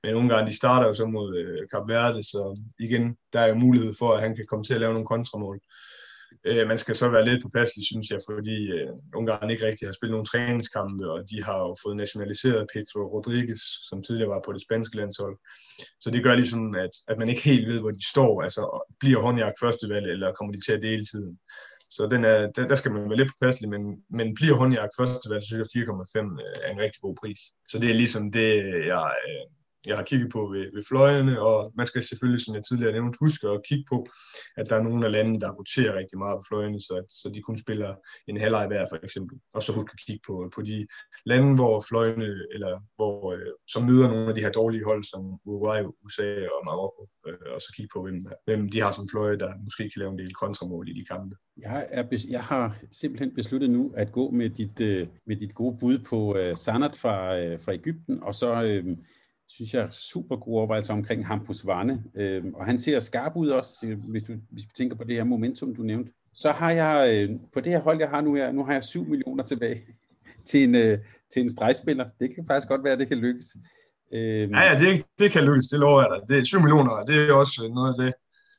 men 0.03 0.15
Ungarn, 0.15 0.47
de 0.47 0.57
starter 0.57 0.87
jo 0.89 0.95
så 0.95 1.07
mod 1.07 1.37
øh, 1.37 1.67
Cap 1.73 1.89
Verde, 1.89 2.23
så 2.23 2.61
igen, 2.79 3.17
der 3.33 3.41
er 3.41 3.49
jo 3.49 3.55
mulighed 3.55 3.95
for, 3.99 4.13
at 4.13 4.21
han 4.21 4.37
kan 4.37 4.47
komme 4.47 4.65
til 4.65 4.75
at 4.75 4.81
lave 4.81 4.93
nogle 4.93 5.07
kontramål. 5.07 5.61
Øh, 6.45 6.69
man 6.69 6.79
skal 6.79 6.95
så 6.95 7.09
være 7.09 7.25
lidt 7.25 7.43
påpasselig, 7.43 7.87
synes 7.87 8.11
jeg, 8.11 8.21
fordi 8.31 8.59
øh, 8.77 8.89
Ungarn 9.15 9.51
ikke 9.51 9.67
rigtig 9.67 9.89
har 9.89 9.93
spillet 9.93 10.13
nogen 10.13 10.27
træningskampe, 10.27 11.11
og 11.11 11.21
de 11.31 11.43
har 11.43 11.59
jo 11.59 11.77
fået 11.85 11.97
nationaliseret 11.97 12.71
Pedro 12.73 13.01
Rodriguez, 13.15 13.63
som 13.89 14.03
tidligere 14.03 14.31
var 14.31 14.43
på 14.45 14.53
det 14.53 14.63
spanske 14.63 14.97
landshold. 14.97 15.37
Så 16.01 16.11
det 16.11 16.25
gør 16.25 16.35
ligesom, 16.35 16.75
at, 16.75 16.91
at 17.09 17.19
man 17.19 17.29
ikke 17.29 17.45
helt 17.51 17.69
ved, 17.69 17.81
hvor 17.81 17.91
de 17.91 18.09
står. 18.09 18.43
Altså, 18.43 18.63
bliver 19.01 19.21
Honjak 19.21 19.53
førstevalg, 19.61 20.07
eller 20.07 20.33
kommer 20.33 20.53
de 20.55 20.61
til 20.61 20.73
at 20.73 20.83
dele 20.83 21.05
tiden? 21.05 21.39
Så 21.91 22.07
den 22.07 22.25
er, 22.25 22.51
der, 22.57 22.69
der 22.69 22.77
skal 22.77 22.93
man 22.93 23.09
være 23.09 23.17
lidt 23.19 23.33
påpasselig, 23.33 23.71
men, 23.71 23.83
men 24.11 24.35
bliver 24.35 24.55
håndjagt 24.55 24.97
førstevalg, 24.99 25.43
så 25.43 25.47
synes 25.47 25.75
jeg 25.75 25.83
4,5 25.83 26.19
øh, 26.19 26.57
er 26.65 26.73
en 26.73 26.81
rigtig 26.81 27.01
god 27.01 27.17
pris. 27.23 27.41
Så 27.69 27.79
det 27.79 27.91
er 27.91 27.95
ligesom 27.95 28.33
det, 28.33 28.49
jeg, 28.87 29.15
øh, 29.29 29.47
jeg 29.87 29.97
har 29.97 30.05
kigget 30.05 30.33
på 30.33 30.41
ved, 30.53 30.65
ved 30.75 30.83
fløjene, 30.89 31.41
og 31.41 31.73
man 31.77 31.87
skal 31.87 32.03
selvfølgelig, 32.03 32.45
som 32.45 32.55
jeg 32.55 32.65
tidligere 32.65 32.93
nævnte, 32.93 33.19
huske 33.21 33.49
at 33.49 33.65
kigge 33.69 33.85
på, 33.93 34.07
at 34.57 34.67
der 34.71 34.77
er 34.77 34.83
nogle 34.83 35.07
af 35.07 35.13
landene, 35.13 35.41
der 35.41 35.51
roterer 35.51 35.99
rigtig 35.99 36.19
meget 36.19 36.37
på 36.39 36.45
fløjene, 36.49 36.81
så, 36.81 36.97
så 37.09 37.31
de 37.35 37.43
kun 37.43 37.59
spiller 37.59 37.95
en 38.29 38.37
halvleg 38.37 38.67
hver 38.67 38.87
for 38.91 38.99
eksempel. 39.05 39.39
Og 39.55 39.63
så 39.63 39.73
huske 39.73 39.95
at 39.95 40.05
kigge 40.07 40.23
på, 40.27 40.51
på 40.55 40.63
de 40.63 40.87
lande, 41.27 41.55
hvor 41.55 41.85
fløjene, 41.89 42.29
eller 42.55 42.73
hvor, 42.97 43.33
øh, 43.33 43.53
som 43.69 43.83
møder 43.83 44.09
nogle 44.09 44.29
af 44.29 44.35
de 44.35 44.41
her 44.41 44.51
dårlige 44.51 44.85
hold, 44.85 45.05
som 45.05 45.23
Uruguay, 45.45 45.83
USA 46.05 46.29
og 46.55 46.61
Marokko, 46.65 47.03
øh, 47.29 47.49
og 47.55 47.61
så 47.61 47.73
kigge 47.77 47.91
på, 47.95 48.03
hvem, 48.03 48.19
hvem 48.45 48.69
de 48.69 48.81
har 48.81 48.93
som 48.93 49.09
fløje, 49.13 49.39
der 49.39 49.51
måske 49.65 49.83
kan 49.83 50.01
lave 50.01 50.13
en 50.13 50.19
del 50.19 50.35
kontramål 50.35 50.89
i 50.89 50.93
de 51.01 51.05
kampe. 51.05 51.37
Jeg, 51.57 51.87
er, 51.91 52.27
jeg 52.31 52.43
har 52.43 52.77
simpelthen 52.93 53.35
besluttet 53.35 53.71
nu 53.71 53.93
at 53.97 54.13
gå 54.13 54.31
med 54.31 54.51
dit, 54.51 54.81
øh, 54.81 55.09
med 55.27 55.37
dit 55.37 55.55
gode 55.55 55.79
bud 55.81 55.99
på 55.99 56.37
øh, 56.37 56.57
Sanat 56.57 56.97
fra, 56.97 57.39
øh, 57.39 57.61
fra 57.61 57.75
Ægypten, 57.75 58.23
og 58.23 58.35
så 58.35 58.63
øh, 58.63 58.97
synes 59.49 59.75
jeg, 59.75 59.89
super 59.93 60.37
gode 60.37 60.57
overvejelser 60.59 60.95
omkring 60.95 61.27
Hampus 61.27 61.67
Varne. 61.67 62.05
Øh, 62.15 62.45
og 62.55 62.67
han 62.67 62.79
ser 62.79 62.99
skarp 62.99 63.33
ud 63.37 63.49
også, 63.49 63.97
hvis 64.09 64.23
du, 64.23 64.33
hvis 64.51 64.65
vi 64.65 64.71
tænker 64.77 64.97
på 64.97 65.05
det 65.05 65.17
her 65.17 65.25
momentum, 65.25 65.75
du 65.75 65.83
nævnte. 65.83 66.13
Så 66.35 66.53
har 66.53 66.71
jeg, 66.71 67.15
øh, 67.15 67.31
på 67.55 67.61
det 67.61 67.73
her 67.73 67.81
hold, 67.81 67.99
jeg 67.99 68.09
har 68.09 68.21
nu 68.21 68.35
her, 68.35 68.53
nu 68.53 68.65
har 68.65 68.73
jeg 68.73 68.85
7 68.85 69.05
millioner 69.05 69.45
tilbage 69.45 69.83
til 70.51 70.65
en, 70.65 70.75
øh, 70.75 70.99
til 71.33 71.43
en 71.43 71.51
stregspiller. 71.51 72.07
Det 72.21 72.35
kan 72.35 72.47
faktisk 72.47 72.69
godt 72.69 72.85
være, 72.85 72.93
at 72.93 72.99
det 72.99 73.09
kan 73.09 73.19
lykkes. 73.19 73.57
Øh, 74.13 74.51
ja, 74.51 74.61
ja, 74.61 74.79
det, 74.79 75.05
det 75.19 75.31
kan 75.31 75.45
lykkes, 75.45 75.67
det 75.67 75.79
lover 75.79 76.01
jeg 76.01 76.11
dig. 76.11 76.29
Det 76.29 76.39
er 76.41 76.45
7 76.45 76.61
millioner, 76.61 77.05
det 77.05 77.29
er 77.29 77.33
også 77.33 77.71
noget 77.75 77.95
af 77.95 78.05
det, 78.05 78.15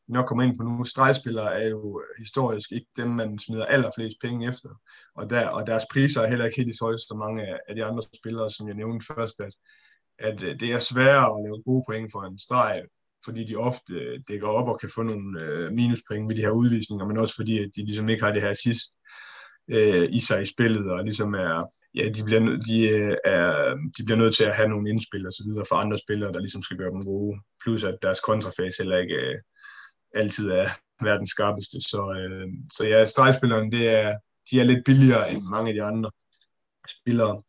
vi 0.08 0.14
nok 0.14 0.26
kommer 0.26 0.44
ind 0.44 0.58
på 0.58 0.64
nu. 0.64 0.84
Stregspillere 0.84 1.62
er 1.62 1.68
jo 1.70 2.02
historisk 2.20 2.72
ikke 2.72 2.88
dem, 2.98 3.10
man 3.10 3.40
smider 3.40 3.66
allerflest 3.66 4.18
penge 4.22 4.48
efter. 4.48 4.70
Og, 5.16 5.30
der, 5.30 5.48
og 5.48 5.68
deres 5.68 5.84
priser 5.92 6.22
er 6.22 6.30
heller 6.30 6.46
ikke 6.46 6.62
helt 6.62 6.78
så 6.78 6.86
høje 6.86 6.98
som 6.98 7.18
mange 7.18 7.42
af 7.70 7.76
de 7.76 7.86
andre 7.86 8.04
spillere, 8.16 8.52
som 8.52 8.68
jeg 8.68 8.76
nævnte 8.76 9.06
først, 9.14 9.40
at 9.40 9.54
at 10.20 10.44
øh, 10.44 10.60
det 10.60 10.72
er 10.72 10.80
sværere 10.80 11.28
at 11.34 11.44
lave 11.44 11.64
gode 11.66 11.84
point 11.88 12.12
for 12.12 12.22
en 12.24 12.40
streg, 12.40 12.82
fordi 13.26 13.44
de 13.44 13.56
ofte 13.56 13.94
øh, 13.94 14.20
dækker 14.28 14.48
op 14.48 14.68
og 14.70 14.80
kan 14.80 14.90
få 14.96 15.04
nogle 15.04 15.42
øh, 15.42 15.72
minuspoint 15.72 16.30
ved 16.30 16.36
de 16.36 16.42
her 16.42 16.50
udvisninger, 16.50 17.06
men 17.06 17.18
også 17.18 17.36
fordi, 17.36 17.60
at 17.64 17.70
de 17.76 17.86
ligesom 17.86 18.10
ikke 18.10 18.24
har 18.24 18.34
det 18.34 18.42
her 18.42 18.54
sidst 18.54 18.94
øh, 19.72 20.08
i 20.12 20.20
sig 20.20 20.42
i 20.42 20.46
spillet, 20.46 20.92
og 20.92 21.04
ligesom 21.04 21.34
er, 21.34 21.66
ja, 21.96 22.10
de 22.10 22.24
bliver, 22.24 22.40
de, 22.68 22.78
er, 23.26 23.76
de 23.98 24.06
bliver 24.06 24.18
nødt 24.18 24.36
til 24.36 24.44
at 24.44 24.56
have 24.56 24.70
nogle 24.70 24.90
indspil 24.90 25.28
og 25.28 25.34
så 25.34 25.44
videre 25.48 25.66
for 25.70 25.76
andre 25.76 25.98
spillere, 25.98 26.34
der 26.34 26.40
ligesom 26.40 26.62
skal 26.62 26.78
gøre 26.78 26.92
dem 26.92 27.02
gode, 27.02 27.40
plus 27.64 27.84
at 27.84 27.98
deres 28.02 28.20
kontrafase 28.20 28.78
heller 28.80 28.98
ikke 28.98 29.16
øh, 29.16 29.38
altid 30.16 30.50
er 30.50 30.68
verdens 31.04 31.30
skarpeste. 31.30 31.82
Så, 31.82 32.02
øh, 32.18 32.48
så 32.74 32.84
ja, 32.84 33.06
stregspillerne, 33.06 33.72
det 33.72 33.90
er, 33.90 34.18
de 34.52 34.60
er 34.60 34.64
lidt 34.64 34.86
billigere 34.86 35.32
end 35.32 35.42
mange 35.52 35.70
af 35.70 35.74
de 35.74 35.84
andre 35.84 36.12
spillere. 36.88 37.42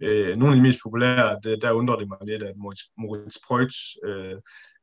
Øh, 0.00 0.36
nogle 0.36 0.54
af 0.54 0.56
de 0.56 0.62
mest 0.62 0.78
populære, 0.82 1.40
det, 1.42 1.62
der 1.62 1.72
undrer 1.72 1.96
det 1.96 2.08
mig 2.08 2.18
lidt, 2.26 2.42
at 2.42 2.56
Moritz 2.96 3.36
Preutz, 3.46 3.76
øh, 4.04 4.36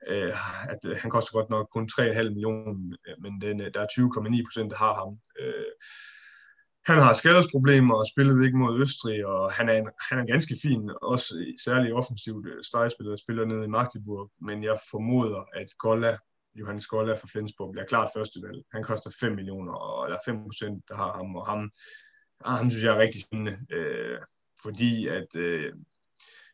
øh, 0.08 0.34
at 0.74 0.80
øh, 0.86 0.98
han 1.02 1.12
koster 1.12 1.32
godt 1.32 1.50
nok 1.50 1.68
kun 1.74 1.90
3,5 1.92 2.24
millioner, 2.24 2.98
øh, 3.08 3.16
men 3.22 3.42
den, 3.42 3.62
øh, 3.62 3.74
der 3.74 3.82
er 3.82 3.88
20,9 3.92 4.44
procent, 4.48 4.72
der 4.72 4.78
har 4.78 4.94
ham. 4.94 5.12
Øh, 5.40 5.72
han 6.86 6.98
har 6.98 7.14
skadesproblemer 7.14 7.96
og 7.96 8.08
spillede 8.08 8.46
ikke 8.46 8.58
mod 8.58 8.82
Østrig, 8.82 9.26
og 9.26 9.52
han 9.52 9.70
er, 9.70 9.74
en, 9.74 9.90
han 10.10 10.20
er 10.20 10.26
ganske 10.26 10.56
fin, 10.62 10.92
også 11.02 11.56
særligt 11.66 11.94
offensivt 11.94 12.48
stregspiller, 12.66 13.12
der 13.12 13.24
spiller 13.26 13.46
nede 13.46 13.64
i 13.64 13.74
Magdeburg, 13.78 14.32
men 14.42 14.64
jeg 14.64 14.78
formoder, 14.92 15.42
at 15.54 15.68
Golla, 15.80 16.18
Johannes 16.60 16.88
Golla 16.88 17.14
fra 17.14 17.28
Flensborg, 17.32 17.72
bliver 17.72 17.86
klart 17.86 18.10
førstevalg. 18.16 18.64
Han 18.74 18.84
koster 18.84 19.10
5 19.20 19.36
millioner, 19.36 19.74
og 19.74 20.10
der 20.10 20.16
er 20.16 20.26
5 20.26 20.44
procent, 20.44 20.84
der 20.90 20.96
har 20.96 21.12
ham, 21.12 21.36
og 21.36 21.46
ham, 21.46 21.72
ah, 22.46 22.58
ham 22.58 22.70
synes 22.70 22.84
jeg 22.84 22.96
er 22.96 23.02
rigtig 23.02 23.22
spændende. 23.22 23.58
Øh, 23.72 24.18
fordi 24.66 25.08
at 25.08 25.36
øh, 25.36 25.74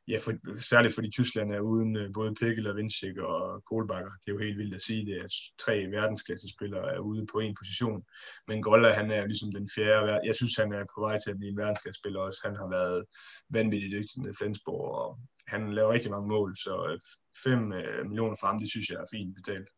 ja, 0.08 0.18
for, 0.18 0.62
særligt 0.62 0.96
fordi 0.96 1.10
Tyskland 1.12 1.54
er 1.54 1.60
uden 1.60 1.96
øh, 1.96 2.14
både 2.14 2.36
Pekkel 2.36 2.68
og 2.68 2.76
Vindsik 2.76 3.18
og 3.18 3.64
Kohlbakker. 3.70 4.12
Det 4.12 4.28
er 4.28 4.36
jo 4.36 4.46
helt 4.46 4.58
vildt 4.58 4.76
at 4.76 4.82
sige 4.82 5.06
det, 5.06 5.18
at 5.24 5.32
tre 5.60 5.76
verdensklassespillere 5.92 6.96
er 6.96 7.00
ude 7.00 7.26
på 7.32 7.40
en 7.40 7.56
position. 7.60 8.04
Men 8.48 8.64
Golla, 8.64 8.90
han 8.94 9.12
er 9.12 9.22
jo 9.22 9.28
ligesom 9.28 9.52
den 9.52 9.70
fjerde. 9.76 10.22
Jeg 10.24 10.36
synes, 10.36 10.56
han 10.56 10.74
er 10.74 10.86
på 10.96 11.02
vej 11.02 11.18
til 11.20 11.32
at 11.32 11.38
blive 11.38 11.52
en 11.52 11.58
verdensklassespiller 11.58 12.20
også. 12.20 12.40
Han 12.44 12.56
har 12.56 12.70
været 12.70 13.06
vanvittigt 13.50 13.94
dygtig 13.94 14.22
med 14.22 14.34
Flensborg, 14.34 14.86
og 15.02 15.20
han 15.48 15.74
laver 15.74 15.94
rigtig 15.94 16.12
mange 16.12 16.28
mål, 16.28 16.58
så 16.58 16.88
øh, 16.90 17.00
5 17.44 17.74
øh, 17.74 18.06
millioner 18.06 18.36
for 18.40 18.48
ham, 18.48 18.60
det 18.60 18.70
synes 18.70 18.90
jeg 18.90 19.02
er 19.02 19.12
fint 19.12 19.36
betalt. 19.36 19.70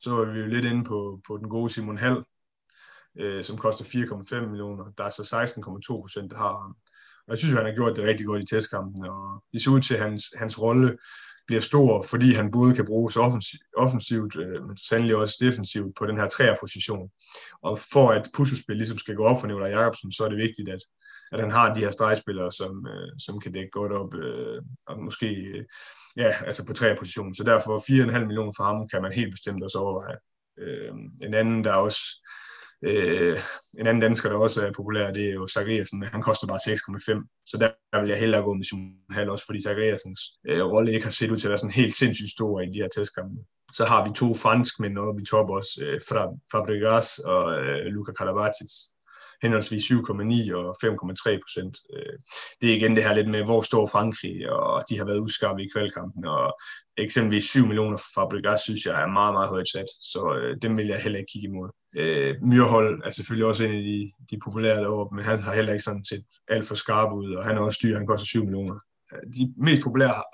Så 0.00 0.10
er 0.20 0.32
vi 0.32 0.40
jo 0.40 0.46
lidt 0.46 0.64
inde 0.64 0.84
på, 0.84 1.20
på 1.26 1.36
den 1.36 1.48
gode 1.48 1.70
Simon 1.70 1.98
Hall, 1.98 2.24
øh, 3.16 3.44
som 3.44 3.58
koster 3.58 3.84
4,5 3.84 4.46
millioner. 4.46 4.92
Der 4.98 5.04
er 5.04 5.10
så 5.10 5.22
16,2 5.92 6.00
procent, 6.00 6.30
der 6.30 6.36
har 6.36 6.60
ham. 6.62 6.76
Og 7.28 7.32
jeg 7.32 7.38
synes, 7.38 7.52
jo, 7.52 7.56
han 7.56 7.66
har 7.66 7.74
gjort 7.74 7.96
det 7.96 8.04
rigtig 8.04 8.26
godt 8.26 8.42
i 8.42 8.46
testkampen, 8.46 9.04
og 9.04 9.44
det 9.52 9.62
ser 9.62 9.70
ud 9.70 9.80
til, 9.80 9.94
at 9.94 10.00
hans, 10.00 10.24
hans 10.36 10.62
rolle 10.62 10.98
bliver 11.46 11.60
stor, 11.60 12.02
fordi 12.02 12.32
han 12.32 12.50
både 12.50 12.74
kan 12.74 12.86
bruges 12.86 13.16
offensivt, 13.16 13.62
offensivt 13.76 14.36
øh, 14.36 14.66
men 14.66 14.76
sandelig 14.76 15.16
også 15.16 15.36
defensivt 15.40 15.96
på 15.98 16.06
den 16.06 16.16
her 16.16 16.28
træerposition. 16.28 17.10
Og 17.62 17.78
for 17.92 18.10
at 18.10 18.30
puslespil 18.36 18.76
ligesom 18.76 18.98
skal 18.98 19.14
gå 19.14 19.24
op 19.24 19.40
for 19.40 19.46
Nikolaj 19.46 19.70
Jacobsen, 19.70 20.12
så 20.12 20.24
er 20.24 20.28
det 20.28 20.38
vigtigt, 20.38 20.68
at, 20.68 20.82
at 21.32 21.40
han 21.40 21.50
har 21.50 21.74
de 21.74 21.80
her 21.80 21.90
stregspillere, 21.90 22.52
som, 22.52 22.86
øh, 22.86 23.08
som 23.18 23.40
kan 23.40 23.52
dække 23.52 23.70
godt 23.70 23.92
op, 23.92 24.14
øh, 24.14 24.62
og 24.86 25.02
måske 25.02 25.26
øh, 25.26 25.64
ja, 26.16 26.32
altså 26.46 26.66
på 26.66 26.72
træerpositionen. 26.72 27.34
Så 27.34 27.44
derfor 27.44 27.78
4,5 27.78 28.18
millioner 28.18 28.52
for 28.56 28.64
ham 28.64 28.88
kan 28.88 29.02
man 29.02 29.12
helt 29.12 29.30
bestemt 29.30 29.64
også 29.64 29.78
overveje. 29.78 30.16
Øh, 30.58 30.92
en 31.22 31.34
anden, 31.34 31.64
der 31.64 31.72
også 31.72 32.00
Øh, 32.82 33.38
en 33.78 33.86
anden 33.86 34.00
dansker, 34.00 34.28
der 34.28 34.36
også 34.36 34.66
er 34.66 34.72
populær, 34.72 35.12
det 35.12 35.28
er 35.28 35.34
jo 35.34 35.48
Zachariasen, 35.48 35.98
men 35.98 36.08
han 36.08 36.22
koster 36.22 36.46
bare 36.46 36.58
6,5. 36.58 37.42
Så 37.46 37.56
der, 37.56 37.70
der 37.92 38.00
vil 38.00 38.08
jeg 38.08 38.18
hellere 38.18 38.42
gå 38.42 38.54
med 38.54 38.64
Simon 38.64 38.92
Hall 39.10 39.30
også, 39.30 39.46
fordi 39.46 39.62
Zachariasens 39.62 40.20
øh, 40.48 40.64
rolle 40.64 40.92
ikke 40.92 41.04
har 41.04 41.10
set 41.10 41.30
ud 41.30 41.36
til 41.36 41.46
at 41.46 41.50
være 41.50 41.58
sådan 41.58 41.80
helt 41.82 41.94
sindssygt 41.94 42.30
stor 42.30 42.60
i 42.60 42.66
de 42.66 42.80
her 42.82 42.88
testkampe. 42.88 43.36
Så 43.72 43.84
har 43.84 44.04
vi 44.04 44.10
to 44.14 44.34
franskmænd 44.34 44.98
oppe 44.98 45.22
i 45.22 45.24
top 45.24 45.50
også, 45.50 45.84
øh, 45.84 46.00
Fabregas 46.52 47.18
og 47.18 47.60
øh, 47.60 47.86
Luka 47.86 48.12
Karabatic 48.12 48.70
henholdsvis 49.42 49.90
7,9 49.90 50.54
og 50.54 50.76
5,3 50.84 51.38
procent. 51.44 51.78
Øh, 51.94 52.18
det 52.60 52.70
er 52.70 52.76
igen 52.76 52.96
det 52.96 53.04
her 53.04 53.14
lidt 53.14 53.30
med, 53.30 53.44
hvor 53.44 53.60
står 53.60 53.86
Frankrig, 53.86 54.50
og 54.50 54.82
de 54.88 54.98
har 54.98 55.04
været 55.04 55.20
uskarpe 55.20 55.62
i 55.62 55.68
kvalkampen, 55.74 56.26
og 56.26 56.58
eksempelvis 56.96 57.44
7 57.44 57.66
millioner 57.66 57.96
for 57.96 58.10
Fabregas, 58.14 58.60
synes 58.60 58.86
jeg 58.86 59.02
er 59.02 59.06
meget, 59.06 59.34
meget 59.34 59.48
højt 59.48 59.68
sat, 59.68 59.90
så 60.00 60.34
øh, 60.40 60.56
dem 60.62 60.76
vil 60.76 60.86
jeg 60.86 61.02
heller 61.02 61.18
ikke 61.18 61.32
kigge 61.32 61.48
imod. 61.48 61.70
Øh, 61.96 62.36
Myrhold 62.42 63.02
er 63.04 63.10
selvfølgelig 63.10 63.46
også 63.46 63.64
en 63.64 63.74
af 63.74 63.82
de, 63.82 64.12
de 64.30 64.40
populære 64.44 64.80
deroppe, 64.80 65.16
men 65.16 65.24
han 65.24 65.38
har 65.38 65.54
heller 65.54 65.72
ikke 65.72 65.84
sådan 65.84 66.04
set 66.04 66.24
alt 66.48 66.66
for 66.66 66.74
skarp 66.74 67.12
ud, 67.12 67.34
og 67.34 67.44
han 67.44 67.56
er 67.56 67.60
også 67.60 67.80
dyr, 67.82 67.96
han 67.96 68.06
koster 68.06 68.26
7 68.26 68.44
millioner. 68.44 68.74
Øh, 69.12 69.22
de 69.36 69.54
mest 69.56 69.82
populære 69.82 70.08
har 70.08 70.26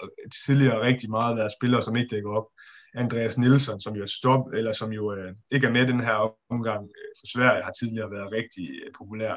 tidligere 0.47 0.81
rigtig 0.81 1.10
meget 1.10 1.36
været 1.36 1.52
spillere, 1.59 1.82
som 1.82 1.97
ikke 1.97 2.14
dækker 2.14 2.31
op. 2.31 2.47
Andreas 2.94 3.39
Nielsen, 3.39 3.81
som 3.81 3.94
jo 3.94 4.02
er 4.02 4.16
stop, 4.20 4.44
eller 4.55 4.72
som 4.72 4.93
jo 4.93 5.14
øh, 5.14 5.35
ikke 5.51 5.66
er 5.66 5.70
med 5.70 5.86
den 5.86 6.01
her 6.01 6.16
omgang 6.51 6.82
øh, 6.98 7.10
for 7.20 7.26
Sverige, 7.35 7.64
har 7.64 7.72
tidligere 7.72 8.10
været 8.10 8.32
rigtig 8.32 8.70
øh, 8.70 8.93
populær. 8.98 9.35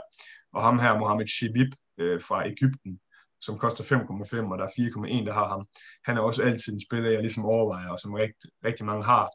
Og 0.53 0.63
ham 0.63 0.79
her, 0.79 0.99
Mohamed 0.99 1.27
Shibib 1.27 1.71
øh, 1.97 2.21
fra 2.21 2.47
Ægypten, 2.47 2.99
som 3.41 3.57
koster 3.57 3.83
5,5, 3.83 4.51
og 4.51 4.57
der 4.57 4.65
er 4.65 5.21
4,1, 5.21 5.25
der 5.25 5.33
har 5.33 5.47
ham. 5.47 5.65
Han 6.05 6.17
er 6.17 6.21
også 6.21 6.43
altid 6.43 6.73
en 6.73 6.81
spiller, 6.87 7.09
jeg 7.09 7.21
ligesom 7.21 7.45
overvejer, 7.45 7.89
og 7.89 7.99
som 7.99 8.13
rigt, 8.13 8.41
rigtig 8.65 8.85
mange 8.85 9.03
har 9.03 9.29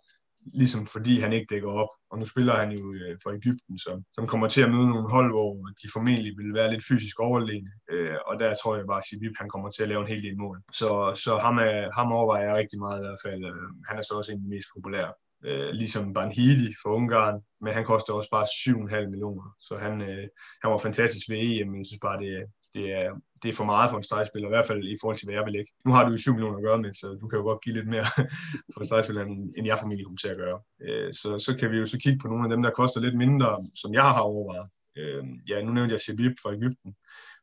ligesom 0.55 0.87
fordi 0.87 1.21
han 1.21 1.33
ikke 1.33 1.47
dækker 1.51 1.71
op. 1.71 1.89
Og 2.11 2.19
nu 2.19 2.25
spiller 2.25 2.55
han 2.55 2.71
jo 2.73 2.95
øh, 2.95 3.19
for 3.23 3.31
Ægypten, 3.31 3.79
som, 3.79 4.05
som 4.15 4.27
kommer 4.27 4.49
til 4.49 4.63
at 4.63 4.71
møde 4.71 4.89
nogle 4.89 5.11
hold, 5.11 5.31
hvor 5.33 5.53
de 5.83 5.89
formentlig 5.95 6.33
vil 6.37 6.55
være 6.55 6.71
lidt 6.71 6.85
fysisk 6.89 7.21
overlegne. 7.21 7.71
Øh, 7.91 8.17
og 8.27 8.41
der 8.41 8.55
tror 8.55 8.77
jeg 8.77 8.87
bare, 8.87 8.99
at 8.99 9.05
Shibib, 9.05 9.35
han 9.39 9.49
kommer 9.49 9.71
til 9.71 9.83
at 9.83 9.89
lave 9.89 10.01
en 10.01 10.13
hel 10.13 10.23
del 10.23 10.39
mål. 10.39 10.63
Så, 10.73 10.91
så 11.25 11.39
ham, 11.39 11.59
er, 11.59 11.93
ham 11.99 12.13
overvejer 12.13 12.47
jeg 12.47 12.55
rigtig 12.55 12.79
meget 12.79 12.99
i 12.99 13.05
hvert 13.07 13.23
fald. 13.25 13.45
Øh, 13.45 13.69
han 13.89 13.99
er 13.99 14.03
så 14.03 14.15
også 14.19 14.33
en 14.33 14.39
af 14.39 14.43
de 14.43 14.55
mest 14.55 14.69
populære. 14.75 15.13
Øh, 15.45 15.71
ligesom 15.83 16.15
Banhidi 16.15 16.75
for 16.83 16.91
Ungarn, 16.99 17.41
men 17.61 17.73
han 17.75 17.85
koster 17.85 18.13
også 18.13 18.31
bare 18.31 18.47
7,5 18.47 19.11
millioner. 19.11 19.57
Så 19.61 19.77
han, 19.85 19.95
øh, 20.01 20.27
han 20.63 20.71
var 20.71 20.79
fantastisk 20.79 21.29
ved 21.31 21.39
EM, 21.39 21.69
men 21.69 21.79
jeg 21.79 21.87
synes 21.87 22.07
bare, 22.09 22.19
det, 22.23 22.33
det 22.75 22.93
er, 22.93 23.11
det 23.43 23.49
er 23.49 23.53
for 23.53 23.65
meget 23.65 23.91
for 23.91 23.97
en 23.97 24.03
stregspiller, 24.03 24.49
i 24.49 24.55
hvert 24.55 24.67
fald 24.67 24.85
i 24.85 24.97
forhold 25.01 25.19
til, 25.19 25.27
hvad 25.27 25.35
jeg 25.35 25.45
vil 25.45 25.53
lægge. 25.53 25.73
Nu 25.85 25.93
har 25.93 26.05
du 26.05 26.11
jo 26.11 26.19
7 26.19 26.33
millioner 26.33 26.57
at 26.57 26.65
gøre 26.65 26.79
med, 26.79 26.93
så 26.93 27.07
du 27.21 27.29
kan 27.29 27.39
jo 27.39 27.45
godt 27.45 27.65
give 27.65 27.75
lidt 27.75 27.89
mere 27.89 28.07
for 28.73 28.81
en 28.81 28.87
stregspiller, 28.87 29.23
end 29.57 29.67
jeg 29.67 29.79
formentlig 29.79 30.07
kommer 30.07 30.23
til 30.23 30.35
at 30.35 30.37
gøre. 30.37 30.59
Øh, 30.87 31.15
så, 31.15 31.39
så 31.47 31.57
kan 31.59 31.71
vi 31.71 31.77
jo 31.77 31.87
så 31.87 31.99
kigge 31.99 32.19
på 32.19 32.29
nogle 32.29 32.45
af 32.45 32.51
dem, 32.51 32.63
der 32.63 32.71
koster 32.71 33.01
lidt 33.01 33.17
mindre, 33.25 33.51
som 33.75 33.95
jeg 33.95 34.03
har 34.03 34.21
overvejet. 34.21 34.69
Øh, 34.97 35.25
ja, 35.49 35.63
nu 35.63 35.73
nævnte 35.73 35.93
jeg 35.93 36.01
Shabib 36.01 36.35
fra 36.43 36.55
Ægypten, 36.55 36.95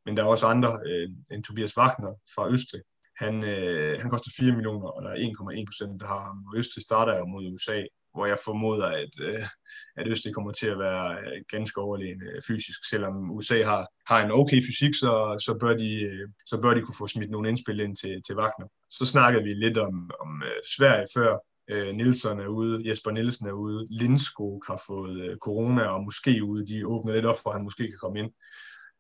men 0.06 0.18
der 0.18 0.23
er 0.23 0.27
også 0.27 0.45
andre, 0.47 0.72
øh, 0.85 1.10
en 1.31 1.43
Tobias 1.43 1.77
Wagner 1.77 2.14
fra 2.35 2.49
Østrig. 2.53 2.81
Han, 3.18 3.43
øh, 3.43 4.01
han 4.01 4.10
koster 4.10 4.31
4 4.38 4.51
millioner, 4.51 4.88
og 4.88 5.03
der 5.03 5.10
er 5.10 5.15
1,1 5.15 5.65
procent, 5.69 6.01
der 6.01 6.07
har 6.07 6.22
ham. 6.27 6.38
Østrig 6.56 6.84
starter 6.84 7.18
jo 7.18 7.26
mod 7.26 7.53
USA, 7.53 7.84
hvor 8.14 8.26
jeg 8.26 8.38
formoder, 8.45 8.86
at, 8.86 9.14
øh, 9.22 9.44
at 9.98 10.07
Østrig 10.07 10.34
kommer 10.34 10.52
til 10.52 10.68
at 10.68 10.80
være 10.80 11.19
øh, 11.19 11.41
ganske 11.49 11.81
overlegen 11.81 12.22
øh, 12.23 12.41
fysisk. 12.48 12.90
Selvom 12.90 13.31
USA 13.31 13.64
har, 13.64 13.88
har 14.07 14.26
en 14.26 14.31
okay 14.31 14.61
fysik, 14.68 14.94
så, 14.94 15.11
så, 15.45 15.57
bør 15.60 15.73
de, 15.77 15.91
øh, 16.03 16.30
så 16.45 16.61
bør 16.61 16.73
de 16.73 16.81
kunne 16.81 16.99
få 16.99 17.07
smidt 17.07 17.31
nogle 17.31 17.49
indspil 17.49 17.80
ind 17.80 17.95
til, 17.95 18.22
til 18.27 18.36
Wagner. 18.36 18.68
Så 18.90 19.06
snakkede 19.06 19.44
vi 19.44 19.53
lidt 19.53 19.77
om, 19.77 20.11
om 20.19 20.44
øh, 20.44 20.61
Sverige 20.77 21.07
før. 21.15 21.38
Øh, 21.72 21.95
Nielsen 21.95 22.40
er 22.40 22.48
ude, 22.48 22.90
Jesper 22.90 23.11
Nielsen 23.11 23.48
er 23.48 23.52
ude, 23.52 23.88
Lindskog 23.91 24.64
har 24.68 24.81
fået 24.88 25.22
øh, 25.22 25.38
corona 25.38 25.84
og 25.84 26.03
måske 26.03 26.44
ude. 26.44 26.68
De 26.68 26.88
åbner 26.88 27.14
lidt 27.14 27.26
op 27.26 27.40
for, 27.44 27.49
at 27.49 27.56
han 27.56 27.64
måske 27.64 27.84
kan 27.84 28.02
komme 28.02 28.19
ind 28.19 28.31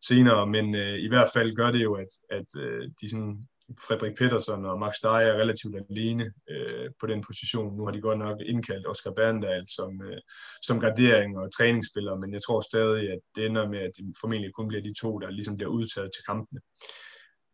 senere, 0.01 0.47
men 0.47 0.75
øh, 0.75 0.97
i 0.99 1.07
hvert 1.07 1.29
fald 1.33 1.55
gør 1.55 1.71
det 1.71 1.83
jo, 1.83 1.93
at, 1.93 2.11
at 2.29 2.49
øh, 2.57 2.89
de 3.01 3.09
sådan 3.09 3.47
Frederik 3.87 4.15
Petersen 4.17 4.65
og 4.65 4.79
Max 4.79 4.93
Dyer 5.03 5.29
er 5.31 5.41
relativt 5.41 5.75
alene 5.89 6.33
øh, 6.49 6.89
på 6.99 7.07
den 7.07 7.21
position. 7.21 7.77
Nu 7.77 7.85
har 7.85 7.91
de 7.91 8.01
godt 8.01 8.19
nok 8.19 8.37
indkaldt 8.45 8.87
Oscar 8.87 9.11
Berndal 9.11 9.65
som, 9.67 10.01
øh, 10.01 10.17
som 10.61 10.79
gardering 10.79 11.37
og 11.37 11.53
træningsspiller, 11.57 12.15
men 12.15 12.33
jeg 12.33 12.41
tror 12.43 12.61
stadig, 12.61 13.11
at 13.11 13.19
det 13.35 13.45
ender 13.45 13.69
med, 13.69 13.79
at 13.79 13.91
det 13.97 14.15
formentlig 14.21 14.53
kun 14.53 14.67
bliver 14.67 14.83
de 14.83 14.93
to, 15.01 15.19
der 15.19 15.29
ligesom 15.29 15.57
bliver 15.57 15.71
udtaget 15.71 16.11
til 16.13 16.23
kampene. 16.23 16.59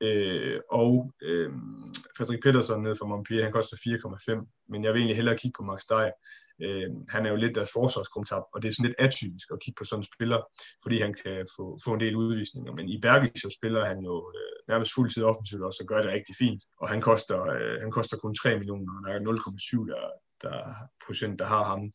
Øh, 0.01 0.59
og 0.71 1.11
øh, 1.21 1.51
Frederik 2.17 2.43
Petersen 2.43 2.83
nede 2.83 2.95
fra 2.95 3.07
Montpellier, 3.07 3.43
han 3.43 3.53
koster 3.53 3.77
4,5, 3.77 4.65
men 4.69 4.83
jeg 4.83 4.93
vil 4.93 4.99
egentlig 4.99 5.15
hellere 5.15 5.37
kigge 5.37 5.57
på 5.57 5.63
Max 5.63 5.81
Dyer. 5.89 6.15
Øh, 6.63 6.89
han 7.09 7.25
er 7.25 7.29
jo 7.29 7.35
lidt 7.35 7.55
deres 7.55 7.71
forsvarskrumtap, 7.73 8.43
og 8.53 8.61
det 8.61 8.67
er 8.67 8.73
sådan 8.73 8.87
lidt 8.87 8.99
atypisk 8.99 9.47
at 9.51 9.61
kigge 9.63 9.77
på 9.77 9.85
sådan 9.85 9.99
en 9.99 10.11
spiller, 10.13 10.41
fordi 10.83 10.97
han 10.99 11.13
kan 11.23 11.47
få, 11.55 11.79
få 11.85 11.93
en 11.93 11.99
del 11.99 12.15
udvisninger. 12.15 12.71
Men 12.73 12.89
i 12.89 12.97
Bergis 13.01 13.41
så 13.41 13.49
spiller 13.57 13.85
han 13.85 13.99
jo 14.09 14.15
øh, 14.35 14.54
nærmest 14.67 14.93
fuldtid 14.95 15.23
offensivt 15.23 15.63
også, 15.63 15.79
og 15.83 15.87
gør 15.87 16.01
det 16.01 16.11
rigtig 16.11 16.35
fint. 16.35 16.63
Og 16.81 16.89
han 16.89 17.01
koster, 17.01 17.39
øh, 17.55 17.81
han 17.81 17.91
koster 17.91 18.17
kun 18.17 18.35
3 18.35 18.59
millioner, 18.59 18.93
og 18.97 19.01
der 19.05 19.11
er 19.13 19.19
0,7 19.19 19.87
der, 19.91 20.03
der 20.45 20.57
procent, 21.05 21.39
der 21.39 21.45
har 21.45 21.63
ham. 21.63 21.91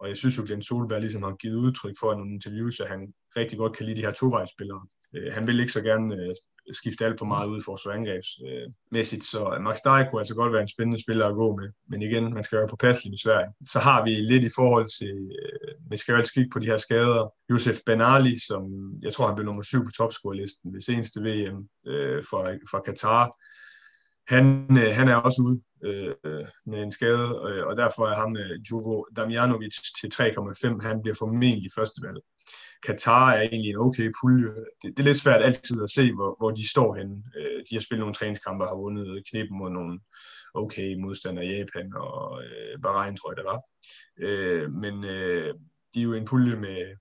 Og 0.00 0.08
jeg 0.08 0.16
synes 0.16 0.38
jo, 0.38 0.42
Glenn 0.46 0.62
Solberg 0.62 1.00
ligesom 1.00 1.22
har 1.22 1.36
givet 1.42 1.56
udtryk 1.56 1.94
for 2.00 2.12
i 2.12 2.16
nogle 2.16 2.34
interviews, 2.34 2.80
at 2.80 2.88
han 2.88 3.14
rigtig 3.36 3.58
godt 3.58 3.76
kan 3.76 3.86
lide 3.86 3.96
de 3.96 4.06
her 4.06 4.12
tovejsspillere. 4.12 4.86
Øh, 5.14 5.32
han 5.32 5.46
vil 5.46 5.60
ikke 5.60 5.72
så 5.72 5.82
gerne 5.82 6.16
øh, 6.16 6.34
skifte 6.72 7.04
alt 7.04 7.18
for 7.18 7.26
meget 7.26 7.48
ud 7.48 7.60
for 7.64 7.90
angrebsmæssigt, 7.90 9.24
så 9.24 9.58
Max 9.60 9.76
Dijk 9.84 10.06
kunne 10.10 10.20
altså 10.20 10.34
godt 10.34 10.52
være 10.52 10.62
en 10.62 10.74
spændende 10.74 11.02
spiller 11.02 11.26
at 11.26 11.34
gå 11.34 11.56
med, 11.56 11.68
men 11.88 12.02
igen, 12.02 12.34
man 12.34 12.44
skal 12.44 12.58
være 12.58 12.68
påpasselig 12.68 13.14
i 13.14 13.22
Sverige. 13.22 13.50
Så 13.66 13.78
har 13.78 14.04
vi 14.04 14.10
lidt 14.10 14.44
i 14.44 14.54
forhold 14.56 14.88
til, 14.98 15.14
øh, 15.42 15.90
vi 15.90 15.96
skal 15.96 16.12
jo 16.12 16.18
altid 16.18 16.34
kigge 16.34 16.50
på 16.52 16.58
de 16.58 16.66
her 16.66 16.76
skader, 16.76 17.32
Josef 17.50 17.76
Benali, 17.86 18.38
som 18.48 18.62
jeg 19.02 19.12
tror 19.12 19.26
han 19.26 19.36
blev 19.36 19.46
nummer 19.46 19.62
syv 19.62 19.84
på 19.84 19.90
topscore-listen 19.90 20.74
ved 20.74 20.80
seneste 20.80 21.20
VM 21.20 21.58
øh, 21.86 22.22
fra, 22.30 22.40
fra 22.70 22.80
Katar, 22.80 23.24
han, 24.28 24.66
øh, 24.82 24.94
han 24.94 25.08
er 25.08 25.16
også 25.16 25.42
ude 25.42 25.60
øh, 25.84 26.44
med 26.66 26.82
en 26.82 26.92
skade, 26.92 27.28
øh, 27.48 27.66
og 27.66 27.76
derfor 27.76 28.06
er 28.06 28.16
ham 28.16 28.36
øh, 28.36 28.60
Jovo 28.70 29.04
Damjanovic 29.16 29.76
til 30.00 30.10
3,5, 30.14 30.88
han 30.88 31.02
bliver 31.02 31.16
formentlig 31.18 31.70
førstevalg. 31.76 32.18
Katar 32.86 33.30
er 33.32 33.42
egentlig 33.42 33.70
en 33.70 33.84
okay 33.86 34.12
pulje. 34.20 34.48
Det, 34.82 34.96
det 34.96 34.98
er 34.98 35.08
lidt 35.10 35.20
svært 35.20 35.42
altid 35.42 35.82
at 35.82 35.90
se, 35.90 36.12
hvor, 36.12 36.36
hvor 36.38 36.50
de 36.50 36.70
står 36.70 36.94
henne. 36.94 37.22
Øh, 37.36 37.58
de 37.70 37.74
har 37.74 37.80
spillet 37.80 38.00
nogle 38.00 38.14
træningskampe 38.14 38.64
og 38.64 38.68
har 38.68 38.76
vundet 38.76 39.22
knippen 39.30 39.58
mod 39.58 39.70
nogle 39.70 40.00
okay 40.54 40.94
modstandere, 40.94 41.46
Japan 41.46 41.92
og 41.96 42.42
øh, 42.44 42.78
Bahrain, 42.82 43.16
tror 43.16 43.30
jeg 43.30 43.36
det 43.36 43.50
var. 43.52 43.60
Øh, 44.26 44.72
men 44.72 45.04
øh, 45.04 45.54
de 45.94 46.00
er 46.00 46.04
jo 46.04 46.14
en 46.14 46.24
pulje 46.24 46.56
med, 46.56 46.96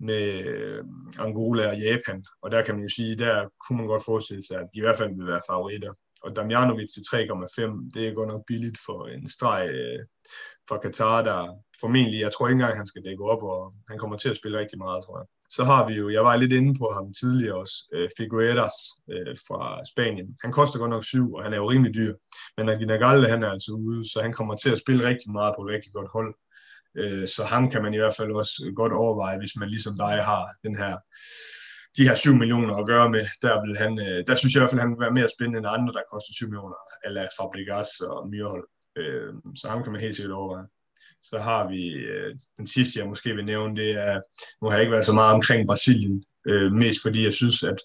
med 0.00 0.44
øh, 0.44 0.84
Angola 1.18 1.68
og 1.68 1.78
Japan, 1.78 2.24
og 2.42 2.50
der 2.50 2.62
kan 2.62 2.74
man 2.74 2.84
jo 2.84 2.88
sige, 2.88 3.16
der 3.16 3.48
kunne 3.62 3.78
man 3.78 3.86
godt 3.86 4.04
forestille 4.04 4.46
sig, 4.46 4.56
at 4.60 4.68
de 4.72 4.78
i 4.78 4.80
hvert 4.80 4.98
fald 4.98 5.16
vil 5.16 5.26
være 5.26 5.48
favoritter. 5.50 5.92
Og 6.26 6.36
Damjanovic 6.36 6.90
til 6.94 7.00
3,5, 7.00 7.90
det 7.94 8.02
er 8.08 8.14
godt 8.18 8.30
nok 8.32 8.42
billigt 8.46 8.78
for 8.86 9.06
en 9.06 9.28
streg 9.30 9.68
øh, 9.70 10.00
fra 10.68 10.78
Katar, 10.78 11.22
der 11.22 11.38
formentlig, 11.80 12.20
jeg 12.20 12.32
tror 12.32 12.48
ikke 12.48 12.58
engang, 12.60 12.76
han 12.76 12.86
skal 12.86 13.04
dække 13.04 13.24
op, 13.24 13.42
og 13.42 13.74
han 13.88 13.98
kommer 13.98 14.16
til 14.16 14.28
at 14.28 14.36
spille 14.36 14.58
rigtig 14.58 14.78
meget, 14.78 15.04
tror 15.04 15.18
jeg. 15.20 15.26
Så 15.50 15.64
har 15.64 15.88
vi 15.88 15.94
jo, 15.94 16.08
jeg 16.10 16.24
var 16.24 16.36
lidt 16.36 16.52
inde 16.52 16.78
på 16.78 16.86
ham 16.94 17.14
tidligere 17.20 17.56
også, 17.62 17.76
øh, 17.94 18.08
Figueras 18.16 18.76
øh, 19.12 19.36
fra 19.46 19.60
Spanien. 19.92 20.28
Han 20.44 20.52
koster 20.52 20.78
godt 20.78 20.90
nok 20.90 21.04
syv, 21.04 21.34
og 21.34 21.44
han 21.44 21.52
er 21.52 21.56
jo 21.56 21.70
rimelig 21.70 21.94
dyr. 21.94 22.14
Men 22.56 22.68
Agina 22.68 22.96
Galle, 22.96 23.28
han 23.28 23.42
er 23.42 23.50
altså 23.50 23.72
ude, 23.72 24.10
så 24.12 24.20
han 24.22 24.32
kommer 24.32 24.54
til 24.56 24.70
at 24.70 24.78
spille 24.78 25.08
rigtig 25.08 25.32
meget 25.32 25.54
på 25.56 25.62
et 25.62 25.72
rigtig 25.74 25.92
godt 25.92 26.10
hold. 26.16 26.34
Øh, 27.00 27.28
så 27.28 27.44
ham 27.44 27.70
kan 27.70 27.82
man 27.82 27.94
i 27.94 27.96
hvert 27.96 28.16
fald 28.18 28.32
også 28.32 28.72
godt 28.76 28.92
overveje, 28.92 29.38
hvis 29.38 29.56
man 29.56 29.68
ligesom 29.68 29.94
dig 30.04 30.16
har 30.30 30.44
den 30.64 30.76
her 30.76 30.94
de 31.96 32.08
her 32.08 32.14
7 32.14 32.34
millioner 32.34 32.74
at 32.76 32.86
gøre 32.86 33.10
med, 33.10 33.24
der, 33.42 33.54
vil 33.64 33.76
han, 33.82 33.92
øh, 34.06 34.24
der 34.26 34.34
synes 34.34 34.52
jeg 34.52 34.60
i 34.60 34.62
hvert 34.62 34.70
fald, 34.70 34.84
han 34.84 34.92
vil 34.92 35.04
være 35.04 35.18
mere 35.18 35.34
spændende 35.36 35.58
end 35.58 35.74
andre, 35.76 35.92
der 35.92 36.10
koster 36.12 36.32
7 36.32 36.46
millioner, 36.46 36.80
eller 37.06 37.26
Fabregas 37.36 37.90
og 38.00 38.28
Myrhold. 38.30 38.66
Øh, 38.98 39.32
så 39.60 39.64
ham 39.68 39.82
kan 39.82 39.92
man 39.92 40.00
helt 40.00 40.16
sikkert 40.16 40.38
overveje. 40.40 40.66
Så 41.22 41.38
har 41.38 41.68
vi 41.68 41.82
øh, 42.14 42.30
den 42.58 42.66
sidste, 42.66 42.98
jeg 43.00 43.08
måske 43.08 43.34
vil 43.34 43.44
nævne, 43.44 43.76
det 43.82 43.90
er, 44.06 44.14
nu 44.60 44.64
har 44.68 44.74
jeg 44.74 44.82
ikke 44.82 44.96
været 44.96 45.10
så 45.10 45.12
meget 45.20 45.34
omkring 45.34 45.66
Brasilien, 45.66 46.24
øh, 46.50 46.72
mest 46.72 47.02
fordi 47.02 47.24
jeg 47.24 47.32
synes, 47.32 47.62
at 47.62 47.78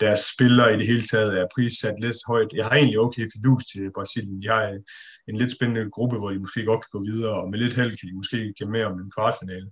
deres 0.00 0.20
spillere 0.34 0.74
i 0.74 0.78
det 0.78 0.86
hele 0.86 1.02
taget 1.12 1.32
er 1.40 1.52
prissat 1.54 1.94
lidt 2.00 2.16
højt. 2.26 2.52
Jeg 2.54 2.64
har 2.66 2.76
egentlig 2.76 3.00
okay 3.06 3.26
fidus 3.34 3.64
til 3.72 3.92
Brasilien. 3.94 4.42
De 4.42 4.48
har 4.48 4.62
en, 4.68 4.84
en 5.28 5.36
lidt 5.36 5.52
spændende 5.56 5.90
gruppe, 5.90 6.16
hvor 6.18 6.30
de 6.30 6.38
måske 6.38 6.64
godt 6.64 6.82
kan 6.84 6.94
gå 6.96 7.02
videre, 7.10 7.34
og 7.42 7.50
med 7.50 7.58
lidt 7.58 7.74
held 7.74 7.96
kan 7.96 8.08
de 8.08 8.20
måske 8.20 8.54
kæmpe 8.58 8.72
med 8.72 8.84
om 8.84 9.00
en 9.00 9.10
kvartfinale. 9.16 9.70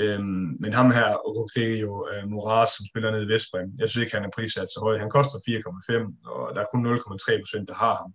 Øhm, 0.00 0.46
men 0.62 0.72
ham 0.80 0.90
her, 0.98 1.08
Rogerio 1.38 1.92
uh, 2.12 2.30
Moraes, 2.30 2.70
som 2.70 2.86
spiller 2.90 3.10
nede 3.10 3.24
i 3.24 3.32
Vestbrem, 3.32 3.70
jeg 3.78 3.88
synes 3.88 4.02
ikke, 4.04 4.16
han 4.16 4.26
er 4.26 4.36
prissat 4.36 4.68
så 4.68 4.80
højt. 4.82 5.00
Han 5.04 5.10
koster 5.16 5.38
4,5, 5.38 6.30
og 6.32 6.54
der 6.54 6.60
er 6.60 6.70
kun 6.72 6.86
0,3 6.86 7.42
procent, 7.42 7.68
der 7.68 7.74
har 7.84 7.94
ham. 8.02 8.10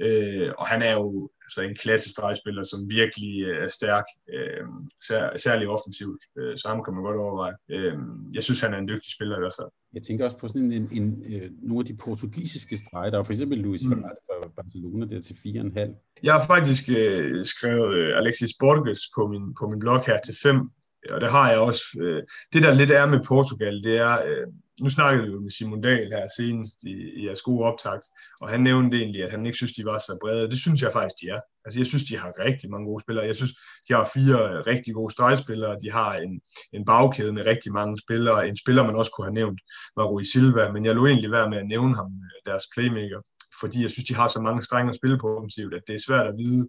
Øh, 0.00 0.52
og 0.58 0.66
han 0.66 0.82
er 0.82 0.92
jo 0.92 1.30
altså 1.44 1.60
en 1.62 1.76
klassestregspiller, 1.82 2.62
som 2.62 2.80
virkelig 2.90 3.46
øh, 3.46 3.62
er 3.62 3.68
stærk, 3.68 4.04
øh, 4.34 4.64
sær, 5.06 5.36
særligt 5.36 5.70
offensivt, 5.70 6.22
øh, 6.38 6.56
så 6.56 6.68
ham 6.68 6.84
kan 6.84 6.94
man 6.94 7.02
godt 7.02 7.16
overveje. 7.16 7.54
Øh, 7.70 7.94
jeg 8.34 8.42
synes, 8.42 8.60
han 8.60 8.74
er 8.74 8.78
en 8.78 8.88
dygtig 8.88 9.12
spiller 9.12 9.36
i 9.36 9.40
hvert 9.40 9.56
fald. 9.58 9.68
Jeg 9.94 10.02
tænker 10.02 10.24
også 10.24 10.38
på 10.38 10.48
sådan 10.48 10.72
en, 10.72 10.72
en, 10.72 10.88
en 11.02 11.34
øh, 11.34 11.50
nogle 11.62 11.82
af 11.82 11.86
de 11.86 11.96
portugisiske 11.96 12.76
streger, 12.76 13.10
der 13.10 13.18
er 13.18 13.22
for 13.22 13.32
eksempel 13.32 13.58
Luis 13.58 13.84
mm. 13.84 14.02
fra 14.26 14.48
Barcelona 14.56 15.06
der 15.06 15.20
til 15.20 15.34
4,5. 15.34 16.18
Jeg 16.22 16.32
har 16.34 16.46
faktisk 16.46 16.84
øh, 16.88 17.44
skrevet 17.44 17.94
øh, 17.96 18.18
Alexis 18.18 18.54
Borges 18.60 19.00
på 19.16 19.26
min, 19.26 19.54
på 19.60 19.68
min 19.70 19.78
blog 19.78 20.04
her 20.06 20.18
til 20.26 20.36
5, 20.42 20.70
og 21.10 21.20
det 21.20 21.30
har 21.30 21.50
jeg 21.50 21.58
også. 21.58 21.82
Øh, 22.00 22.22
det 22.52 22.62
der 22.62 22.74
lidt 22.74 22.90
er 22.90 23.06
med 23.06 23.20
Portugal, 23.28 23.82
det 23.82 23.96
er, 23.98 24.14
øh, 24.26 24.46
nu 24.80 24.88
snakkede 24.88 25.24
vi 25.24 25.32
jo 25.32 25.40
med 25.40 25.50
Simon 25.50 25.80
Dahl 25.80 26.08
her 26.12 26.28
senest 26.36 26.82
i, 26.82 26.94
i 27.18 27.26
jeres 27.26 27.42
gode 27.42 27.64
optakt, 27.64 28.04
og 28.40 28.48
han 28.48 28.60
nævnte 28.60 28.96
egentlig, 28.96 29.24
at 29.24 29.30
han 29.30 29.46
ikke 29.46 29.56
synes, 29.56 29.72
de 29.72 29.84
var 29.84 29.98
så 29.98 30.18
brede. 30.20 30.50
Det 30.50 30.58
synes 30.58 30.82
jeg 30.82 30.92
faktisk, 30.92 31.20
de 31.20 31.28
er. 31.28 31.40
Altså, 31.64 31.80
jeg 31.80 31.86
synes, 31.86 32.04
de 32.04 32.18
har 32.18 32.32
rigtig 32.38 32.70
mange 32.70 32.86
gode 32.86 33.02
spillere. 33.02 33.26
Jeg 33.26 33.36
synes, 33.36 33.52
de 33.88 33.94
har 33.94 34.10
fire 34.14 34.38
øh, 34.50 34.58
rigtig 34.66 34.94
gode 34.94 35.12
stregspillere. 35.12 35.78
De 35.82 35.90
har 35.90 36.14
en, 36.14 36.40
en 36.72 36.84
bagkæde 36.84 37.32
med 37.32 37.46
rigtig 37.46 37.72
mange 37.72 37.98
spillere. 38.04 38.48
En 38.48 38.56
spiller, 38.56 38.82
man 38.86 38.96
også 38.96 39.12
kunne 39.12 39.26
have 39.26 39.40
nævnt, 39.40 39.60
var 39.96 40.04
Rui 40.04 40.24
Silva, 40.24 40.72
men 40.72 40.84
jeg 40.84 40.94
lå 40.94 41.06
egentlig 41.06 41.30
være 41.30 41.50
med 41.50 41.58
at 41.58 41.66
nævne 41.66 41.94
ham, 41.94 42.06
øh, 42.06 42.52
deres 42.52 42.64
playmaker, 42.74 43.20
fordi 43.60 43.82
jeg 43.82 43.90
synes, 43.90 44.08
de 44.08 44.14
har 44.14 44.28
så 44.28 44.40
mange 44.40 44.62
strenge 44.62 44.90
at 44.90 44.96
spille 44.96 45.18
på 45.18 45.36
offensivt, 45.36 45.74
at 45.74 45.82
det 45.86 45.94
er 45.94 46.06
svært 46.06 46.26
at 46.26 46.36
vide, 46.38 46.68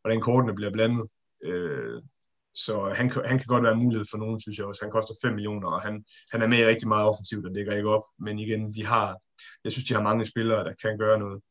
hvordan 0.00 0.20
kortene 0.20 0.54
bliver 0.54 0.72
blandet. 0.72 1.06
Øh, 1.44 2.02
så 2.54 2.92
han, 2.96 3.10
han 3.24 3.38
kan 3.38 3.46
godt 3.46 3.64
være 3.64 3.72
en 3.72 3.82
mulighed 3.84 4.06
for 4.10 4.18
nogen, 4.18 4.40
synes 4.40 4.58
jeg 4.58 4.66
også. 4.66 4.84
Han 4.84 4.90
koster 4.90 5.14
5 5.22 5.34
millioner, 5.34 5.68
og 5.68 5.82
han, 5.82 6.04
han 6.32 6.42
er 6.42 6.46
med 6.46 6.66
rigtig 6.66 6.88
meget 6.88 7.08
offensivt 7.08 7.46
og 7.46 7.54
dækker 7.54 7.76
ikke 7.76 7.88
op. 7.88 8.04
Men 8.20 8.38
igen, 8.38 8.74
de 8.74 8.86
har, 8.86 9.16
jeg 9.64 9.72
synes, 9.72 9.88
de 9.88 9.94
har 9.94 10.02
mange 10.02 10.26
spillere, 10.26 10.64
der 10.64 10.74
kan 10.82 10.98
gøre 10.98 11.18
noget. 11.18 11.42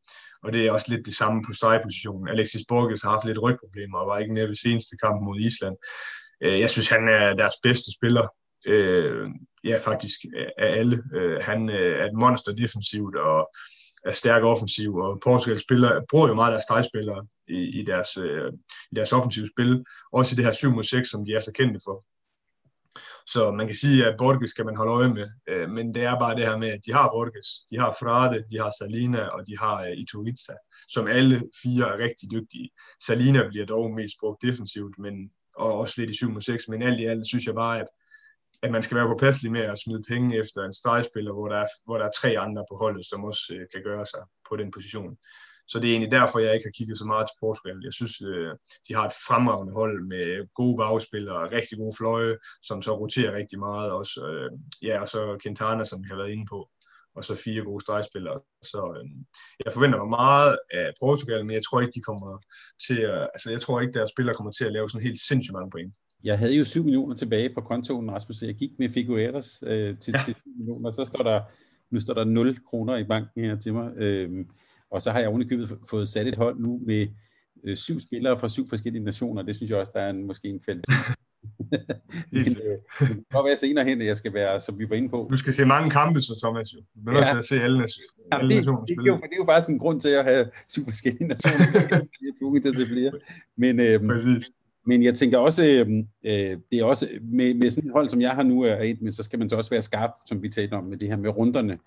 Og 0.43 0.53
det 0.53 0.67
er 0.67 0.71
også 0.71 0.85
lidt 0.89 1.05
det 1.05 1.15
samme 1.15 1.43
på 1.47 1.53
stregpositionen. 1.53 2.27
Alexis 2.27 2.65
Borges 2.67 3.01
har 3.01 3.09
haft 3.09 3.25
lidt 3.25 3.43
rygproblemer 3.43 3.97
og 3.97 4.07
var 4.07 4.17
ikke 4.17 4.33
med 4.33 4.47
ved 4.47 4.55
seneste 4.55 4.97
kamp 5.03 5.21
mod 5.23 5.39
Island. 5.39 5.75
Øh, 6.43 6.59
jeg 6.59 6.69
synes, 6.69 6.89
han 6.89 7.07
er 7.07 7.33
deres 7.33 7.55
bedste 7.63 7.91
spiller. 7.97 8.27
Øh, 8.67 9.29
ja, 9.63 9.77
faktisk 9.77 10.19
af 10.57 10.79
alle. 10.79 11.03
Øh, 11.15 11.37
han 11.41 11.69
er 11.69 12.05
et 12.05 12.13
monster 12.13 12.51
defensivt, 12.51 13.15
og 13.15 13.49
er 14.05 14.11
stærk 14.11 14.43
offensiv, 14.43 14.95
og 14.95 15.19
Portugal 15.23 15.59
spiller, 15.59 16.01
bruger 16.09 16.27
jo 16.27 16.33
meget 16.33 16.51
deres 16.51 16.63
stregspillere 16.63 17.25
i, 17.47 17.79
i, 17.79 17.83
deres, 17.85 18.17
øh, 18.17 18.53
i 18.91 18.95
deres 18.95 19.13
offensive 19.13 19.49
spil, 19.55 19.85
også 20.11 20.33
i 20.33 20.35
det 20.35 20.45
her 20.45 20.51
7 20.51 20.71
mod 20.71 20.83
6, 20.83 21.09
som 21.09 21.25
de 21.25 21.33
er 21.33 21.39
så 21.39 21.51
kendte 21.53 21.79
for. 21.85 22.05
Så 23.27 23.51
man 23.51 23.67
kan 23.67 23.75
sige, 23.75 24.07
at 24.07 24.15
Borges 24.17 24.53
kan 24.53 24.65
man 24.65 24.75
holde 24.75 24.91
øje 24.91 25.13
med, 25.13 25.27
øh, 25.49 25.69
men 25.69 25.93
det 25.93 26.03
er 26.03 26.19
bare 26.19 26.35
det 26.35 26.45
her 26.45 26.57
med, 26.57 26.69
at 26.69 26.85
de 26.85 26.93
har 26.93 27.09
Borges, 27.09 27.47
de 27.69 27.79
har 27.79 27.95
Frade, 27.99 28.43
de 28.51 28.57
har 28.59 28.71
Salina, 28.79 29.23
og 29.25 29.47
de 29.47 29.57
har 29.57 29.83
øh, 29.83 29.97
Ituriza, 29.97 30.53
som 30.87 31.07
alle 31.07 31.43
fire 31.63 31.85
er 31.93 31.97
rigtig 31.97 32.31
dygtige. 32.31 32.69
Salina 33.05 33.47
bliver 33.47 33.65
dog 33.65 33.91
mest 33.91 34.15
brugt 34.19 34.41
defensivt, 34.41 34.99
men, 34.99 35.31
og 35.55 35.79
også 35.79 35.93
lidt 35.97 36.11
i 36.11 36.15
7 36.15 36.29
mod 36.29 36.41
6, 36.41 36.67
men 36.67 36.81
alt 36.81 36.99
i 36.99 37.05
alt 37.05 37.27
synes 37.27 37.45
jeg 37.45 37.55
bare, 37.55 37.79
at 37.79 37.87
at 38.63 38.71
man 38.71 38.83
skal 38.83 38.97
være 38.97 39.07
påpasselig 39.07 39.51
med 39.51 39.61
at 39.61 39.79
smide 39.79 40.03
penge 40.07 40.37
efter 40.37 40.61
en 40.63 40.73
stregspiller, 40.73 41.33
hvor 41.33 41.47
der 41.47 41.55
er, 41.55 41.67
hvor 41.85 41.97
der 41.97 42.05
er 42.05 42.17
tre 42.21 42.39
andre 42.39 42.65
på 42.71 42.75
holdet, 42.75 43.05
som 43.05 43.23
også 43.23 43.43
øh, 43.55 43.65
kan 43.73 43.83
gøre 43.83 44.05
sig 44.05 44.23
på 44.49 44.55
den 44.55 44.71
position. 44.71 45.17
så 45.67 45.79
det 45.79 45.87
er 45.87 45.93
egentlig 45.93 46.11
derfor, 46.11 46.39
jeg 46.39 46.53
ikke 46.53 46.67
har 46.67 46.77
kigget 46.77 46.97
så 46.97 47.05
meget 47.05 47.27
til 47.27 47.39
Portugal. 47.39 47.77
Jeg 47.83 47.93
synes, 47.93 48.21
øh, 48.21 48.51
de 48.87 48.93
har 48.93 49.05
et 49.05 49.19
fremragende 49.27 49.73
hold 49.73 49.97
med 50.13 50.53
gode 50.59 50.77
bagspillere, 50.77 51.51
rigtig 51.57 51.77
gode 51.77 51.95
fløje, 51.99 52.37
som 52.61 52.81
så 52.81 52.91
roterer 53.01 53.35
rigtig 53.35 53.59
meget. 53.59 53.91
Også, 53.91 54.17
øh, 54.31 54.49
ja, 54.87 55.01
og 55.01 55.07
så 55.13 55.37
Quintana, 55.43 55.83
som 55.83 56.03
vi 56.03 56.07
har 56.09 56.17
været 56.17 56.31
inde 56.35 56.45
på 56.53 56.69
og 57.15 57.25
så 57.25 57.35
fire 57.35 57.63
gode 57.63 57.81
stregspillere. 57.81 58.39
Så 58.71 58.81
øh, 58.97 59.09
jeg 59.65 59.73
forventer 59.73 59.97
mig 59.99 60.09
meget 60.09 60.59
af 60.71 60.93
Portugal, 60.99 61.45
men 61.45 61.53
jeg 61.55 61.63
tror 61.65 61.81
ikke, 61.81 61.95
de 61.95 62.07
kommer 62.09 62.31
til 62.87 62.99
at, 63.13 63.21
altså 63.33 63.51
jeg 63.51 63.61
tror 63.61 63.81
ikke, 63.81 63.93
deres 63.93 64.11
spillere 64.11 64.35
kommer 64.35 64.51
til 64.51 64.65
at 64.65 64.73
lave 64.73 64.89
sådan 64.89 65.07
helt 65.07 65.21
sindssygt 65.21 65.53
mange 65.53 65.71
point. 65.71 65.93
Jeg 66.23 66.39
havde 66.39 66.55
jo 66.55 66.63
7 66.63 66.83
millioner 66.83 67.15
tilbage 67.15 67.49
på 67.49 67.61
kontoen, 67.61 68.11
Rasmus, 68.11 68.41
jeg 68.41 68.55
gik 68.55 68.71
med 68.79 68.89
Figueres 68.89 69.63
øh, 69.67 69.97
til, 69.97 70.13
ja. 70.17 70.23
til 70.25 70.35
7 70.43 70.49
millioner, 70.57 70.91
så 70.91 71.05
står 71.05 71.23
der, 71.23 71.41
nu 71.91 71.99
står 71.99 72.13
der 72.13 72.23
0 72.23 72.59
kroner 72.65 72.97
i 72.97 73.03
banken 73.03 73.43
her 73.43 73.55
til 73.55 73.73
mig, 73.73 73.91
øh, 73.97 74.45
og 74.91 75.01
så 75.01 75.11
har 75.11 75.19
jeg 75.19 75.29
ovenikøbet 75.29 75.77
fået 75.89 76.07
sat 76.07 76.27
et 76.27 76.35
hold 76.35 76.59
nu 76.59 76.81
med 76.85 77.07
øh, 77.63 77.75
syv 77.77 77.99
spillere 77.99 78.39
fra 78.39 78.49
syv 78.49 78.69
forskellige 78.69 79.03
nationer, 79.03 79.41
det 79.41 79.55
synes 79.55 79.69
jeg 79.69 79.79
også, 79.79 79.91
der 79.95 80.01
er 80.01 80.09
en, 80.09 80.27
måske 80.27 80.47
en 80.47 80.59
kvalitet 80.59 80.93
men, 82.31 82.41
øh, 82.41 82.77
det 82.99 83.25
kan 83.31 83.43
være 83.45 83.57
senere 83.57 83.85
hen, 83.85 84.01
at 84.01 84.07
jeg 84.07 84.17
skal 84.17 84.33
være, 84.33 84.61
som 84.61 84.79
vi 84.79 84.89
var 84.89 84.95
inde 84.95 85.09
på. 85.09 85.27
Du 85.31 85.37
skal 85.37 85.53
se 85.55 85.65
mange 85.65 85.89
kampe, 85.89 86.21
så 86.21 86.39
Thomas. 86.43 86.73
Jo. 86.73 86.79
Du 87.05 87.09
er 87.09 87.13
nødt 87.13 87.27
til 87.31 87.37
at 87.37 87.45
se 87.45 87.55
alle, 87.61 87.77
nationer. 87.77 88.07
Ja, 88.31 88.37
det, 88.37 88.49
det, 88.49 88.87
det, 88.87 89.07
er 89.07 89.11
jo, 89.11 89.17
det 89.17 89.31
er 89.31 89.37
jo 89.37 89.45
bare 89.45 89.61
sådan 89.61 89.75
en 89.75 89.79
grund 89.79 90.01
til 90.01 90.09
at 90.09 90.23
have 90.23 90.45
syv 90.67 90.85
forskellige 90.85 91.27
nationer. 91.27 91.65
jeg 91.91 92.27
er 92.33 92.39
tvunget 92.39 92.63
til 92.63 92.69
at 92.69 92.75
se 92.75 92.85
flere. 92.85 93.11
Men, 93.57 93.79
øh, 93.79 93.99
Præcis. 94.07 94.51
Men 94.85 95.03
jeg 95.03 95.15
tænker 95.15 95.37
også, 95.37 95.65
øh, 95.65 96.57
det 96.71 96.79
er 96.79 96.83
også 96.83 97.09
med, 97.21 97.53
med 97.53 97.69
sådan 97.71 97.89
et 97.89 97.93
hold, 97.93 98.09
som 98.09 98.21
jeg 98.21 98.31
har 98.31 98.43
nu 98.43 98.61
er 98.61 98.75
et 98.75 99.01
med, 99.01 99.11
så 99.11 99.23
skal 99.23 99.39
man 99.39 99.49
så 99.49 99.55
også 99.55 99.69
være 99.69 99.81
skarp, 99.81 100.11
som 100.25 100.43
vi 100.43 100.49
talte 100.49 100.73
om, 100.73 100.83
med 100.83 100.97
det 100.97 101.09
her 101.09 101.17
med 101.17 101.29
runderne, 101.29 101.79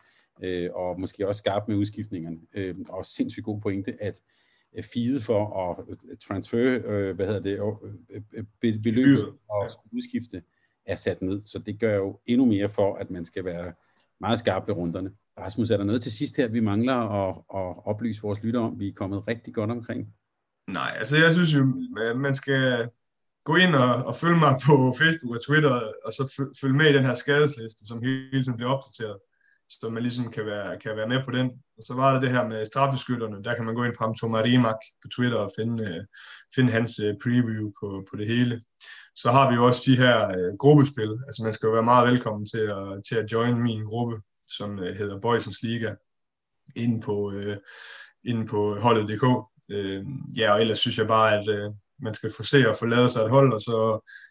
øh, 0.42 0.70
og 0.74 1.00
måske 1.00 1.28
også 1.28 1.38
skarp 1.38 1.68
med 1.68 1.76
udskiftningerne. 1.76 2.38
Øh, 2.54 2.74
og 2.88 3.06
sindssygt 3.06 3.44
god 3.44 3.60
pointe, 3.60 4.02
at 4.02 4.20
fide 4.82 5.20
for 5.20 5.70
at 5.70 6.18
transfer, 6.18 6.80
øh, 6.86 7.16
hvad 7.16 7.26
hedder 7.26 7.42
det, 7.42 7.60
øh, 8.62 8.78
beløbet 8.82 9.32
og 9.48 9.70
udskifte 9.92 10.42
er 10.86 10.94
sat 10.94 11.22
ned. 11.22 11.42
Så 11.42 11.58
det 11.58 11.80
gør 11.80 11.94
jo 11.94 12.18
endnu 12.26 12.46
mere 12.46 12.68
for, 12.68 12.96
at 12.96 13.10
man 13.10 13.24
skal 13.24 13.44
være 13.44 13.72
meget 14.20 14.38
skarp 14.38 14.68
ved 14.68 14.74
runderne. 14.74 15.10
Rasmus, 15.38 15.70
er 15.70 15.76
der 15.76 15.84
noget 15.84 16.02
til 16.02 16.12
sidst 16.12 16.36
her, 16.36 16.48
vi 16.48 16.60
mangler 16.60 16.94
at, 16.94 17.36
at 17.54 17.86
oplyse 17.86 18.22
vores 18.22 18.42
lytter 18.42 18.60
om? 18.60 18.80
Vi 18.80 18.88
er 18.88 18.92
kommet 18.92 19.28
rigtig 19.28 19.54
godt 19.54 19.70
omkring. 19.70 20.14
Nej, 20.68 20.94
altså 20.98 21.16
jeg 21.16 21.32
synes 21.32 21.54
jo, 21.54 21.64
man 22.16 22.34
skal 22.34 22.88
gå 23.44 23.56
ind 23.56 23.74
og, 23.74 23.94
og 23.94 24.16
følge 24.16 24.38
mig 24.38 24.56
på 24.66 24.94
Facebook 24.98 25.36
og 25.36 25.44
Twitter, 25.44 25.92
og 26.04 26.12
så 26.12 26.50
følge 26.60 26.74
med 26.74 26.90
i 26.90 26.96
den 26.96 27.04
her 27.04 27.14
skadesliste, 27.14 27.86
som 27.86 28.02
hele 28.02 28.42
tiden 28.42 28.56
bliver 28.56 28.70
opdateret 28.70 29.16
så 29.80 29.88
man 29.88 30.02
ligesom 30.02 30.30
kan 30.30 30.46
være, 30.46 30.78
kan 30.78 30.96
være 30.96 31.08
med 31.08 31.24
på 31.24 31.30
den. 31.30 31.50
Og 31.76 31.82
så 31.86 31.94
var 31.94 32.12
der 32.12 32.20
det 32.20 32.30
her 32.30 32.48
med 32.48 32.66
straffeskytterne, 32.66 33.44
der 33.44 33.54
kan 33.54 33.64
man 33.64 33.74
gå 33.74 33.84
ind 33.84 33.94
på 33.98 34.04
ham 34.04 34.30
Marimak 34.30 34.80
på 35.02 35.08
Twitter 35.08 35.38
og 35.38 35.50
finde, 35.58 35.84
øh, 35.84 36.04
finde 36.54 36.72
hans 36.72 36.98
øh, 36.98 37.14
preview 37.22 37.72
på, 37.80 38.04
på 38.10 38.16
det 38.16 38.26
hele. 38.26 38.62
Så 39.16 39.30
har 39.30 39.50
vi 39.50 39.54
jo 39.54 39.66
også 39.66 39.82
de 39.86 39.96
her 39.96 40.16
uh, 40.26 40.56
gruppespil, 40.58 41.10
altså 41.26 41.42
man 41.42 41.52
skal 41.52 41.66
jo 41.66 41.72
være 41.72 41.82
meget 41.92 42.08
velkommen 42.08 42.46
til 42.46 42.58
at, 42.58 43.02
til 43.08 43.16
at 43.16 43.32
join 43.32 43.62
min 43.62 43.84
gruppe, 43.84 44.16
som 44.48 44.78
uh, 44.78 44.84
hedder 44.84 45.20
Boysens 45.20 45.62
Liga, 45.62 45.94
inde 46.76 47.00
på, 47.00 47.16
uh, 47.26 47.56
inde 48.24 48.46
på 48.46 48.74
holdet.dk. 48.74 49.24
Øh, 49.70 50.04
ja, 50.36 50.52
og 50.52 50.60
ellers 50.60 50.78
synes 50.78 50.98
jeg 50.98 51.06
bare, 51.06 51.38
at 51.38 51.48
øh, 51.48 51.70
man 52.02 52.14
skal 52.14 52.30
få 52.36 52.42
se 52.42 52.68
og 52.68 52.76
få 52.76 52.86
lavet 52.86 53.10
sig 53.10 53.22
et 53.22 53.30
hold, 53.30 53.52
og 53.52 53.60
så 53.60 53.76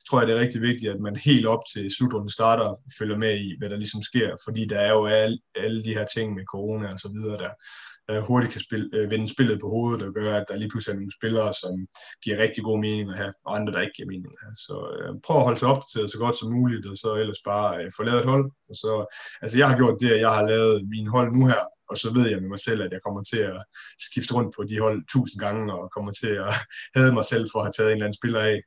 tror 0.10 0.20
jeg, 0.20 0.28
det 0.28 0.36
er 0.36 0.42
rigtig 0.42 0.62
vigtigt, 0.62 0.92
at 0.92 1.00
man 1.00 1.16
helt 1.16 1.46
op 1.46 1.64
til 1.74 1.92
slutrunden 1.98 2.30
starter 2.30 2.76
følger 3.00 3.18
med 3.18 3.40
i, 3.40 3.56
hvad 3.60 3.70
der 3.70 3.76
ligesom 3.76 4.02
sker, 4.02 4.36
fordi 4.46 4.66
der 4.66 4.80
er 4.80 4.92
jo 4.92 5.06
alle, 5.06 5.38
alle 5.56 5.84
de 5.84 5.94
her 5.94 6.06
ting 6.06 6.34
med 6.34 6.44
corona 6.46 6.88
og 6.94 7.00
så 7.00 7.10
videre, 7.16 7.38
der, 7.38 7.54
der 8.08 8.22
hurtigt 8.22 8.54
kan 8.54 8.62
spille, 8.62 8.90
øh, 8.94 9.12
vende 9.12 9.34
spillet 9.34 9.60
på 9.62 9.70
hovedet, 9.70 10.08
og 10.08 10.14
gøre, 10.14 10.38
at 10.38 10.46
der 10.50 10.56
lige 10.56 10.70
pludselig 10.70 10.94
er 10.94 11.00
nogle 11.00 11.18
spillere, 11.20 11.54
som 11.62 11.74
giver 12.24 12.38
rigtig 12.44 12.64
god 12.64 12.80
mening 12.80 13.12
at 13.12 13.18
have, 13.18 13.34
og 13.46 13.56
andre, 13.56 13.74
der 13.74 13.82
ikke 13.82 13.98
giver 13.98 14.12
mening 14.14 14.34
at 14.38 14.44
have. 14.46 14.56
Så 14.66 14.76
øh, 14.96 15.12
prøv 15.26 15.38
at 15.38 15.44
holde 15.48 15.60
sig 15.60 15.68
opdateret 15.74 16.12
så 16.12 16.18
godt 16.18 16.36
som 16.36 16.54
muligt, 16.58 16.86
og 16.92 16.98
så 16.98 17.10
ellers 17.22 17.42
bare 17.52 17.84
øh, 17.84 17.92
få 17.98 18.04
lavet 18.04 18.22
et 18.22 18.32
hold. 18.34 18.46
Og 18.70 18.76
så, 18.82 18.92
altså 19.42 19.58
jeg 19.58 19.68
har 19.70 19.78
gjort 19.78 20.02
det, 20.02 20.12
at 20.16 20.22
jeg 20.26 20.34
har 20.38 20.46
lavet 20.54 20.76
min 20.94 21.08
hold 21.08 21.30
nu 21.32 21.42
her, 21.52 21.64
og 21.90 21.98
så 21.98 22.14
ved 22.14 22.30
jeg 22.30 22.42
med 22.42 22.50
mig 22.50 22.60
selv, 22.60 22.82
at 22.82 22.92
jeg 22.92 23.02
kommer 23.06 23.24
til 23.24 23.42
at 23.54 23.64
skifte 24.00 24.34
rundt 24.34 24.56
på 24.56 24.64
de 24.64 24.80
hold 24.80 25.00
tusind 25.14 25.40
gange, 25.40 25.74
og 25.74 25.92
kommer 25.96 26.12
til 26.12 26.34
at 26.48 26.54
have 26.96 27.14
mig 27.14 27.26
selv 27.26 27.46
for 27.52 27.60
at 27.60 27.66
have 27.66 27.76
taget 27.78 27.90
en 27.90 27.98
eller 27.98 28.06
anden 28.06 28.22
spiller 28.22 28.40
af. 28.40 28.62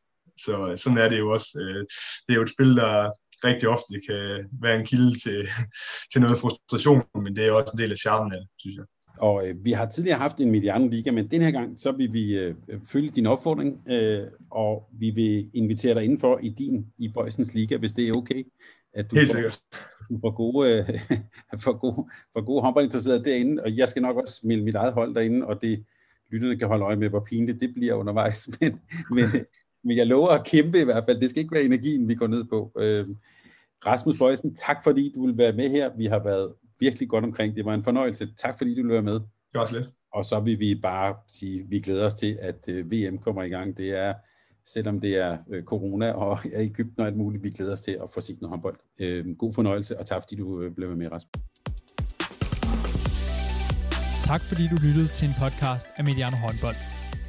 Så 0.44 0.72
sådan 0.76 0.98
er 0.98 1.09
det 1.09 1.18
jo 1.18 1.32
også. 1.36 1.51
Øh, 1.62 1.82
det 2.24 2.30
er 2.32 2.38
jo 2.40 2.43
et 2.43 2.55
spil, 2.56 2.76
der 2.76 3.10
rigtig 3.44 3.68
ofte 3.68 3.94
kan 4.09 4.51
være 4.62 4.76
en 4.78 4.86
kilde 4.86 5.12
til, 5.24 5.48
til 6.12 6.20
noget 6.20 6.38
frustration, 6.38 7.02
men 7.24 7.36
det 7.36 7.47
er 7.47 7.52
også 7.52 7.72
en 7.74 7.82
del 7.82 7.93
af 7.93 7.98
charmen 8.05 8.32
af 8.32 8.38
det, 8.40 8.48
synes 8.59 8.76
jeg. 8.76 8.84
Og 9.18 9.48
øh, 9.48 9.64
vi 9.64 9.72
har 9.72 9.86
tidligere 9.86 10.18
haft 10.18 10.40
en 10.40 10.51
Mediano 10.51 10.88
Liga, 10.88 11.10
men 11.10 11.30
den 11.30 11.43
her 11.43 11.51
gang, 11.51 11.78
så 11.78 11.93
vil 11.93 12.12
vi 12.12 12.38
øh, 12.38 12.55
følge 12.86 13.10
din 13.10 13.26
opfordring, 13.26 13.82
øh, 13.88 14.26
og 14.51 14.88
vi 14.93 15.10
vil 15.10 15.51
invitere 15.55 15.94
dig 15.94 16.05
indenfor 16.05 16.38
i 16.43 16.48
din, 16.48 16.86
i 16.98 17.09
Bøjsens 17.09 17.55
Liga, 17.55 17.76
hvis 17.76 17.93
det 17.93 18.09
er 18.09 18.12
okay. 18.12 18.47
At 18.94 19.10
du 19.10 19.16
Helt 19.16 19.28
får, 19.28 19.34
sikkert. 19.34 19.60
Du 20.08 20.18
får 20.20 20.30
gode, 20.30 20.68
øh, 20.72 21.00
for 21.64 21.78
gode, 21.78 22.08
for 22.32 22.44
gode 22.44 22.62
håndboldinteresserede 22.62 23.24
derinde, 23.24 23.62
og 23.62 23.76
jeg 23.76 23.88
skal 23.88 24.02
nok 24.02 24.16
også 24.16 24.40
melde 24.44 24.64
mit 24.64 24.74
eget 24.74 24.92
hold 24.92 25.14
derinde, 25.14 25.46
og 25.46 25.62
det 25.62 25.84
lytterne 26.30 26.58
kan 26.58 26.68
holde 26.68 26.84
øje 26.84 26.96
med, 26.96 27.08
hvor 27.08 27.20
pinligt 27.20 27.60
det 27.60 27.74
bliver 27.74 27.94
undervejs, 27.94 28.48
men, 28.60 28.80
men, 29.10 29.24
men 29.84 29.96
jeg 29.96 30.06
lover 30.06 30.28
at 30.28 30.46
kæmpe 30.46 30.80
i 30.80 30.84
hvert 30.84 31.04
fald. 31.08 31.20
Det 31.20 31.30
skal 31.30 31.42
ikke 31.42 31.54
være 31.54 31.64
energien, 31.64 32.08
vi 32.08 32.14
går 32.14 32.26
ned 32.26 32.44
på. 32.44 32.72
Øh, 32.78 33.06
Rasmus 33.86 34.18
Bøjsen, 34.18 34.54
tak 34.54 34.84
fordi 34.84 35.12
du 35.14 35.26
vil 35.26 35.38
være 35.38 35.52
med 35.52 35.70
her. 35.70 35.90
Vi 35.96 36.06
har 36.06 36.18
været 36.18 36.54
virkelig 36.80 37.08
godt 37.08 37.24
omkring. 37.24 37.56
Det 37.56 37.64
var 37.64 37.74
en 37.74 37.84
fornøjelse. 37.84 38.28
Tak 38.36 38.58
fordi 38.58 38.74
du 38.74 38.82
vil 38.82 38.92
være 38.92 39.02
med. 39.02 39.14
Det 39.14 39.54
var 39.54 39.60
også 39.60 39.78
lidt. 39.78 39.90
Og 40.12 40.24
så 40.24 40.40
vil 40.40 40.58
vi 40.58 40.74
bare 40.82 41.16
sige, 41.28 41.60
at 41.60 41.70
vi 41.70 41.80
glæder 41.80 42.06
os 42.06 42.14
til, 42.14 42.38
at 42.40 42.68
øh, 42.68 42.92
VM 42.92 43.18
kommer 43.18 43.42
i 43.42 43.48
gang. 43.48 43.76
Det 43.76 43.90
er, 43.90 44.14
selvom 44.66 45.01
det 45.01 45.16
er 45.16 45.38
øh, 45.51 45.64
corona 45.64 46.12
og 46.12 46.38
er 46.55 46.62
Ægypten 46.62 47.01
og 47.01 47.06
alt 47.06 47.16
muligt, 47.16 47.43
vi 47.43 47.51
glæder 47.51 47.72
os 47.72 47.80
til 47.80 47.98
at 48.02 48.10
få 48.10 48.20
set 48.20 48.40
noget 48.40 48.51
håndbold. 48.51 48.76
Øh, 48.98 49.36
god 49.36 49.52
fornøjelse, 49.52 49.98
og 49.98 50.06
tak 50.06 50.22
fordi 50.22 50.36
du 50.36 50.60
øh, 50.60 50.74
blev 50.74 50.97
med, 50.97 51.12
Rasmus. 51.12 51.30
Tak 54.24 54.40
fordi 54.40 54.68
du 54.72 54.76
lyttede 54.86 55.09
til 55.09 55.28
en 55.28 55.34
podcast 55.43 55.86
af 55.97 56.05
Mediano 56.05 56.36
Håndbold. 56.36 56.76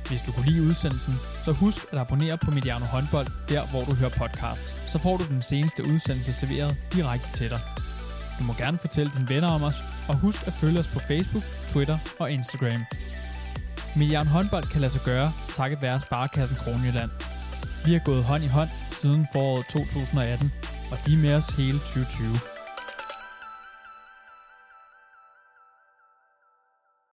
Hvis 0.09 0.21
du 0.25 0.31
kunne 0.31 0.47
lide 0.51 0.61
udsendelsen, 0.69 1.13
så 1.45 1.51
husk 1.63 1.81
at 1.91 1.97
abonnere 1.99 2.37
på 2.45 2.49
Mediano 2.51 2.85
Håndbold, 2.95 3.27
der 3.53 3.63
hvor 3.71 3.83
du 3.89 3.93
hører 3.99 4.13
podcasts. 4.23 4.67
Så 4.91 4.97
får 5.03 5.15
du 5.17 5.23
den 5.33 5.41
seneste 5.51 5.81
udsendelse 5.91 6.33
serveret 6.41 6.71
direkte 6.95 7.29
til 7.39 7.49
dig. 7.53 7.61
Du 8.37 8.43
må 8.47 8.53
gerne 8.63 8.77
fortælle 8.85 9.11
dine 9.15 9.29
venner 9.33 9.49
om 9.57 9.63
os, 9.69 9.79
og 10.09 10.15
husk 10.25 10.47
at 10.49 10.53
følge 10.61 10.79
os 10.83 10.89
på 10.95 10.99
Facebook, 11.09 11.45
Twitter 11.71 11.97
og 12.21 12.27
Instagram. 12.37 12.81
Mediano 13.97 14.29
Håndbold 14.29 14.63
kan 14.63 14.81
lade 14.81 14.91
sig 14.91 15.01
gøre, 15.05 15.31
takket 15.53 15.81
være 15.81 15.99
Sparkassen 15.99 16.57
Kronjylland. 16.57 17.11
Vi 17.85 17.93
har 17.93 18.01
gået 18.05 18.23
hånd 18.23 18.43
i 18.43 18.47
hånd 18.47 18.69
siden 18.91 19.27
foråret 19.33 19.65
2018, 19.65 20.53
og 20.91 20.97
de 21.05 21.13
er 21.13 21.17
med 21.17 21.33
os 21.35 21.47
hele 21.47 21.79
2020. 21.79 22.56